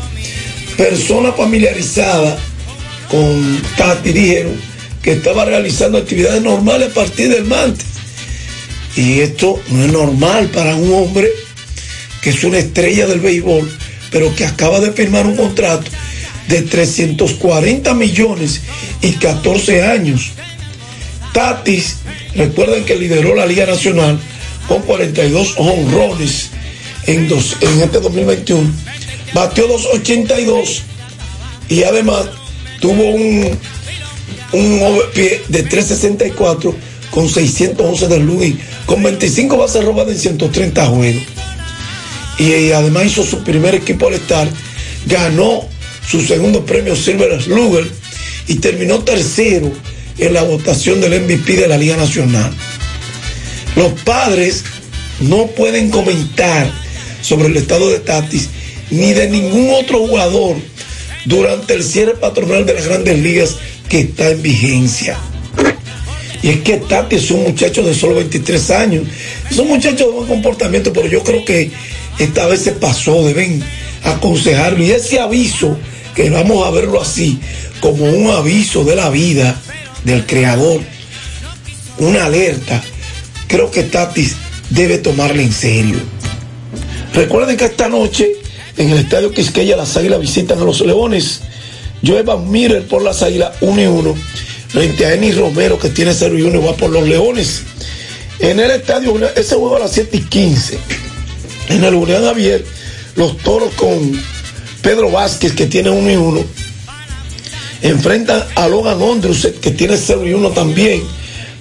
Personas 0.77 1.37
familiarizadas 1.37 2.39
con 3.11 3.63
Tati 3.77 4.13
dijeron 4.13 4.55
que 5.03 5.13
estaba 5.13 5.45
realizando 5.45 5.99
actividades 5.99 6.43
normales 6.43 6.91
a 6.91 6.95
partir 6.95 7.29
del 7.29 7.45
martes 7.45 7.85
Y 8.97 9.21
esto 9.21 9.61
no 9.71 9.85
es 9.85 9.93
normal 9.93 10.49
para 10.49 10.77
un 10.77 10.93
hombre 10.95 11.29
que 12.23 12.31
es 12.31 12.45
una 12.45 12.59
estrella 12.59 13.09
del 13.09 13.19
béisbol, 13.19 13.69
pero 14.13 14.33
que 14.37 14.47
acaba 14.47 14.79
de 14.79 14.93
firmar 14.93 15.27
un 15.27 15.37
contrato 15.37 15.91
de 16.47 16.63
340 16.63 17.95
millones 17.95 18.61
y 19.01 19.13
14 19.13 19.83
años. 19.83 20.31
Tatis, 21.33 21.97
recuerden 22.35 22.85
que 22.85 22.97
lideró 22.97 23.35
la 23.35 23.47
Liga 23.47 23.67
Nacional 23.67 24.19
con 24.69 24.83
42 24.83 25.55
honrones 25.59 26.51
en, 27.07 27.31
este 27.31 28.01
2021. 28.01 28.71
Batió 29.35 29.67
282 29.67 30.83
y 31.69 31.83
además 31.85 32.27
tuvo 32.81 33.11
un, 33.11 33.59
un 34.53 34.83
OVP 34.83 35.45
de 35.49 35.63
364 35.63 36.75
con 37.11 37.29
611 37.29 38.09
de 38.09 38.19
Luis, 38.19 38.55
con 38.87 39.03
25 39.03 39.57
bases 39.57 39.85
robadas 39.85 40.15
en 40.15 40.21
130 40.21 40.87
juegos. 40.87 41.23
Y, 42.39 42.51
eh, 42.51 42.75
además 42.75 43.07
hizo 43.07 43.23
su 43.25 43.45
primer 43.45 43.75
equipo 43.75 44.09
al 44.09 44.15
estar, 44.15 44.49
ganó 45.07 45.69
su 46.07 46.21
segundo 46.23 46.65
premio 46.65 46.97
Silver 46.97 47.41
Slugger 47.41 47.89
y 48.49 48.57
terminó 48.57 49.01
tercero 49.01 49.71
en 50.23 50.35
la 50.35 50.43
votación 50.43 51.01
del 51.01 51.21
MVP 51.21 51.57
de 51.57 51.67
la 51.67 51.77
Liga 51.77 51.97
Nacional. 51.97 52.53
Los 53.75 53.93
padres 54.03 54.63
no 55.21 55.49
pueden 55.49 55.91
comentar 55.91 56.71
sobre 57.21 57.49
el 57.49 57.57
estado 57.57 57.91
de 57.91 57.99
Tatis 57.99 58.49
ni 58.91 59.13
de 59.15 59.29
ningún 59.29 59.71
otro 59.75 59.99
jugador 60.07 60.57
durante 61.25 61.75
el 61.75 61.83
cierre 61.83 62.15
patronal 62.15 62.65
de 62.65 62.75
las 62.75 62.87
grandes 62.87 63.19
ligas 63.19 63.57
que 63.89 64.01
está 64.01 64.31
en 64.31 64.43
vigencia. 64.43 65.19
Y 66.41 66.51
es 66.51 66.61
que 66.61 66.77
Tati 66.77 67.17
es 67.17 67.31
un 67.33 67.43
muchacho 67.43 67.83
de 67.83 67.95
solo 67.95 68.17
23 68.17 68.71
años. 68.71 69.05
Es 69.51 69.59
un 69.59 69.69
muchacho 69.69 70.07
de 70.07 70.13
buen 70.13 70.29
comportamiento, 70.29 70.93
pero 70.93 71.09
yo 71.09 71.23
creo 71.25 71.45
que 71.45 71.71
esta 72.19 72.47
vez 72.47 72.61
se 72.63 72.73
pasó, 72.73 73.25
deben 73.25 73.63
aconsejarlo. 74.05 74.85
Y 74.85 74.93
ese 74.93 75.19
aviso, 75.19 75.77
que 76.15 76.31
vamos 76.31 76.67
a 76.67 76.71
verlo 76.71 77.01
así, 77.01 77.41
como 77.81 78.05
un 78.05 78.31
aviso 78.31 78.85
de 78.85 78.97
la 78.97 79.09
vida 79.11 79.61
del 80.05 80.27
creador, 80.27 80.81
una 81.99 82.27
alerta, 82.27 82.83
creo 83.47 83.71
que 83.71 83.83
Tatis 83.83 84.37
debe 84.71 84.99
tomarla 84.99 85.43
en 85.43 85.53
serio. 85.53 85.97
Recuerden 87.15 87.57
que 87.57 87.67
esta 87.67 87.89
noche 87.89 88.33
en 88.77 88.91
el 88.91 88.99
estadio 88.99 89.33
Quisqueya 89.33 89.77
las 89.77 89.97
águilas 89.97 90.21
visitan 90.21 90.59
a 90.61 90.65
los 90.65 90.81
leones. 90.81 91.41
Joe 92.05 92.23
Van 92.23 92.51
Miller 92.51 92.87
por 92.87 93.03
las 93.03 93.23
águilas 93.23 93.53
1 93.61 93.83
y 93.83 93.87
1 93.87 94.15
frente 94.69 95.07
a 95.07 95.15
Eni 95.15 95.33
Romero 95.33 95.79
que 95.79 95.91
tiene 95.91 96.15
0 96.15 96.39
y 96.39 96.43
1 96.43 96.59
y 96.59 96.65
va 96.65 96.75
por 96.75 96.91
los 96.91 97.07
leones. 97.07 97.63
En 98.39 98.59
el 98.59 98.71
estadio, 98.71 99.15
ese 99.37 99.55
juego 99.55 99.77
a 99.77 99.81
las 99.81 99.93
7 99.93 100.17
y 100.17 100.21
15. 100.21 100.79
En 101.69 101.85
el 101.85 101.95
Julián 101.95 102.25
Javier, 102.25 102.65
los 103.15 103.37
toros 103.39 103.73
con 103.75 104.21
Pedro 104.81 105.11
Vázquez 105.11 105.53
que 105.53 105.67
tiene 105.67 105.91
1 105.91 106.11
y 106.11 106.17
1. 106.17 106.45
Enfrentan 107.83 108.45
a 108.55 108.69
Logan 108.69 109.03
Ondruset 109.03 109.59
que 109.61 109.73
tiene 109.73 109.97
0 109.97 110.27
y 110.27 110.33
1 110.33 110.51
también 110.51 111.03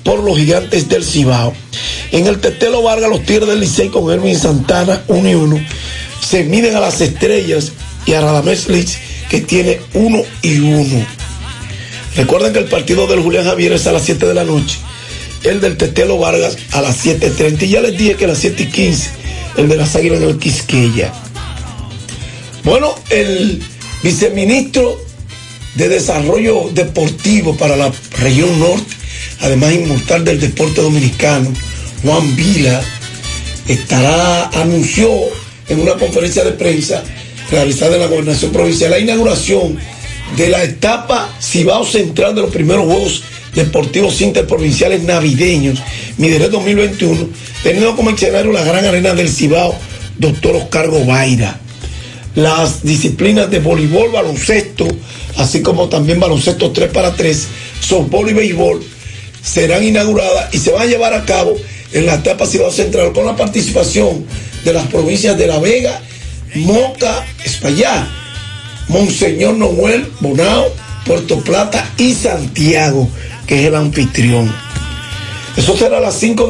por 0.04 0.24
los 0.24 0.38
gigantes 0.38 0.88
del 0.88 1.04
Cibao. 1.04 1.54
En 2.12 2.28
el 2.28 2.40
Tetelo 2.40 2.82
Vargas, 2.82 3.10
los 3.10 3.24
Tigres 3.24 3.48
del 3.48 3.60
Licey 3.60 3.90
con 3.90 4.12
Erwin 4.12 4.38
Santana 4.38 5.04
1 5.08 5.30
y 5.30 5.36
1. 5.36 5.66
Se 6.22 6.44
miden 6.44 6.76
a 6.76 6.80
las 6.80 7.02
estrellas 7.02 7.72
y 8.06 8.14
a 8.14 8.22
Radamés 8.22 8.68
Liz 8.68 8.98
que 9.30 9.42
tiene 9.42 9.80
1 9.94 10.24
y 10.42 10.60
1. 10.60 11.06
Recuerden 12.16 12.54
que 12.54 12.60
el 12.60 12.66
partido 12.66 13.08
del 13.08 13.22
Julián 13.22 13.46
Javier 13.46 13.74
es 13.74 13.88
a 13.88 13.92
las 13.92 14.04
7 14.04 14.28
de 14.28 14.34
la 14.34 14.44
noche. 14.44 14.78
El 15.44 15.62
del 15.62 15.78
Tetelo 15.78 16.20
Vargas 16.20 16.58
a 16.72 16.82
las 16.82 17.04
7.30. 17.06 17.64
Y 17.64 17.70
ya 17.70 17.82
les 17.82 17.98
dije 17.98 18.16
que 18.16 18.26
a 18.26 18.30
las 18.30 18.38
7 18.40 18.64
y 18.64 18.66
15. 18.68 19.10
El 19.58 19.70
de 19.70 19.78
las 19.78 19.96
Águilas 19.96 20.22
en 20.22 20.30
el 20.30 20.38
Quisqueya. 20.38 21.14
Bueno, 22.64 22.94
el 23.10 23.64
viceministro 24.04 25.00
de 25.76 25.90
Desarrollo 25.90 26.70
Deportivo 26.74 27.56
para 27.56 27.76
la 27.76 27.92
región 28.20 28.60
norte, 28.60 28.96
además 29.40 29.74
inmortal 29.74 30.26
del 30.26 30.40
deporte 30.40 30.82
dominicano, 30.82 31.52
Juan 32.04 32.36
Vila, 32.36 32.82
estará, 33.68 34.50
anunció 34.50 35.10
en 35.70 35.80
una 35.80 35.94
conferencia 35.94 36.44
de 36.44 36.52
prensa 36.52 37.04
realizada 37.50 37.96
en 37.96 38.02
la 38.02 38.08
gobernación 38.08 38.52
provincial 38.52 38.92
la 38.92 39.00
inauguración 39.00 39.78
de 40.36 40.50
la 40.50 40.64
etapa 40.64 41.30
Cibao 41.42 41.86
Central 41.86 42.36
de 42.36 42.42
los 42.42 42.52
primeros 42.52 42.86
Juegos 42.86 43.24
Deportivos 43.54 44.22
Interprovinciales 44.22 45.04
Navideños, 45.04 45.82
Midere 46.18 46.48
2021, 46.48 47.30
teniendo 47.64 47.96
como 47.96 48.12
escenario 48.12 48.52
la 48.52 48.64
gran 48.64 48.86
arena 48.86 49.14
del 49.14 49.30
Cibao, 49.30 49.76
doctor 50.18 50.56
Oscar 50.56 50.88
Gobaira. 50.88 51.60
Las 52.36 52.84
disciplinas 52.84 53.52
de 53.52 53.60
voleibol, 53.60 54.12
baloncesto, 54.12 54.88
así 55.38 55.62
como 55.62 55.90
también 55.90 56.20
baloncesto 56.20 56.72
3 56.72 56.92
para 56.92 57.14
3, 57.14 57.48
softball 57.82 58.30
y 58.30 58.34
béisbol, 58.34 58.84
serán 59.42 59.84
inauguradas 59.84 60.54
y 60.54 60.58
se 60.60 60.72
van 60.72 60.84
a 60.84 60.86
llevar 60.86 61.14
a 61.14 61.26
cabo 61.26 61.56
en 61.92 62.06
la 62.06 62.16
etapa 62.16 62.46
Cibao 62.46 62.72
Central 62.72 63.12
con 63.12 63.26
la 63.26 63.36
participación 63.36 64.26
de 64.64 64.74
las 64.74 64.88
provincias 64.88 65.38
de 65.38 65.48
La 65.48 65.60
Vega, 65.60 66.02
Moca, 66.56 67.26
Espaillá, 67.44 68.08
Monseñor 68.88 69.56
Noel, 69.56 70.08
Bonao, 70.20 70.74
Puerto 71.06 71.40
Plata 71.40 71.90
y 71.98 72.14
Santiago, 72.14 73.10
que 73.48 73.60
es 73.60 73.66
el 73.68 73.76
anfitrión. 73.76 74.54
Eso 75.58 75.76
será 75.76 76.00
las 76.00 76.16
5 76.16 76.44
de 76.44 76.50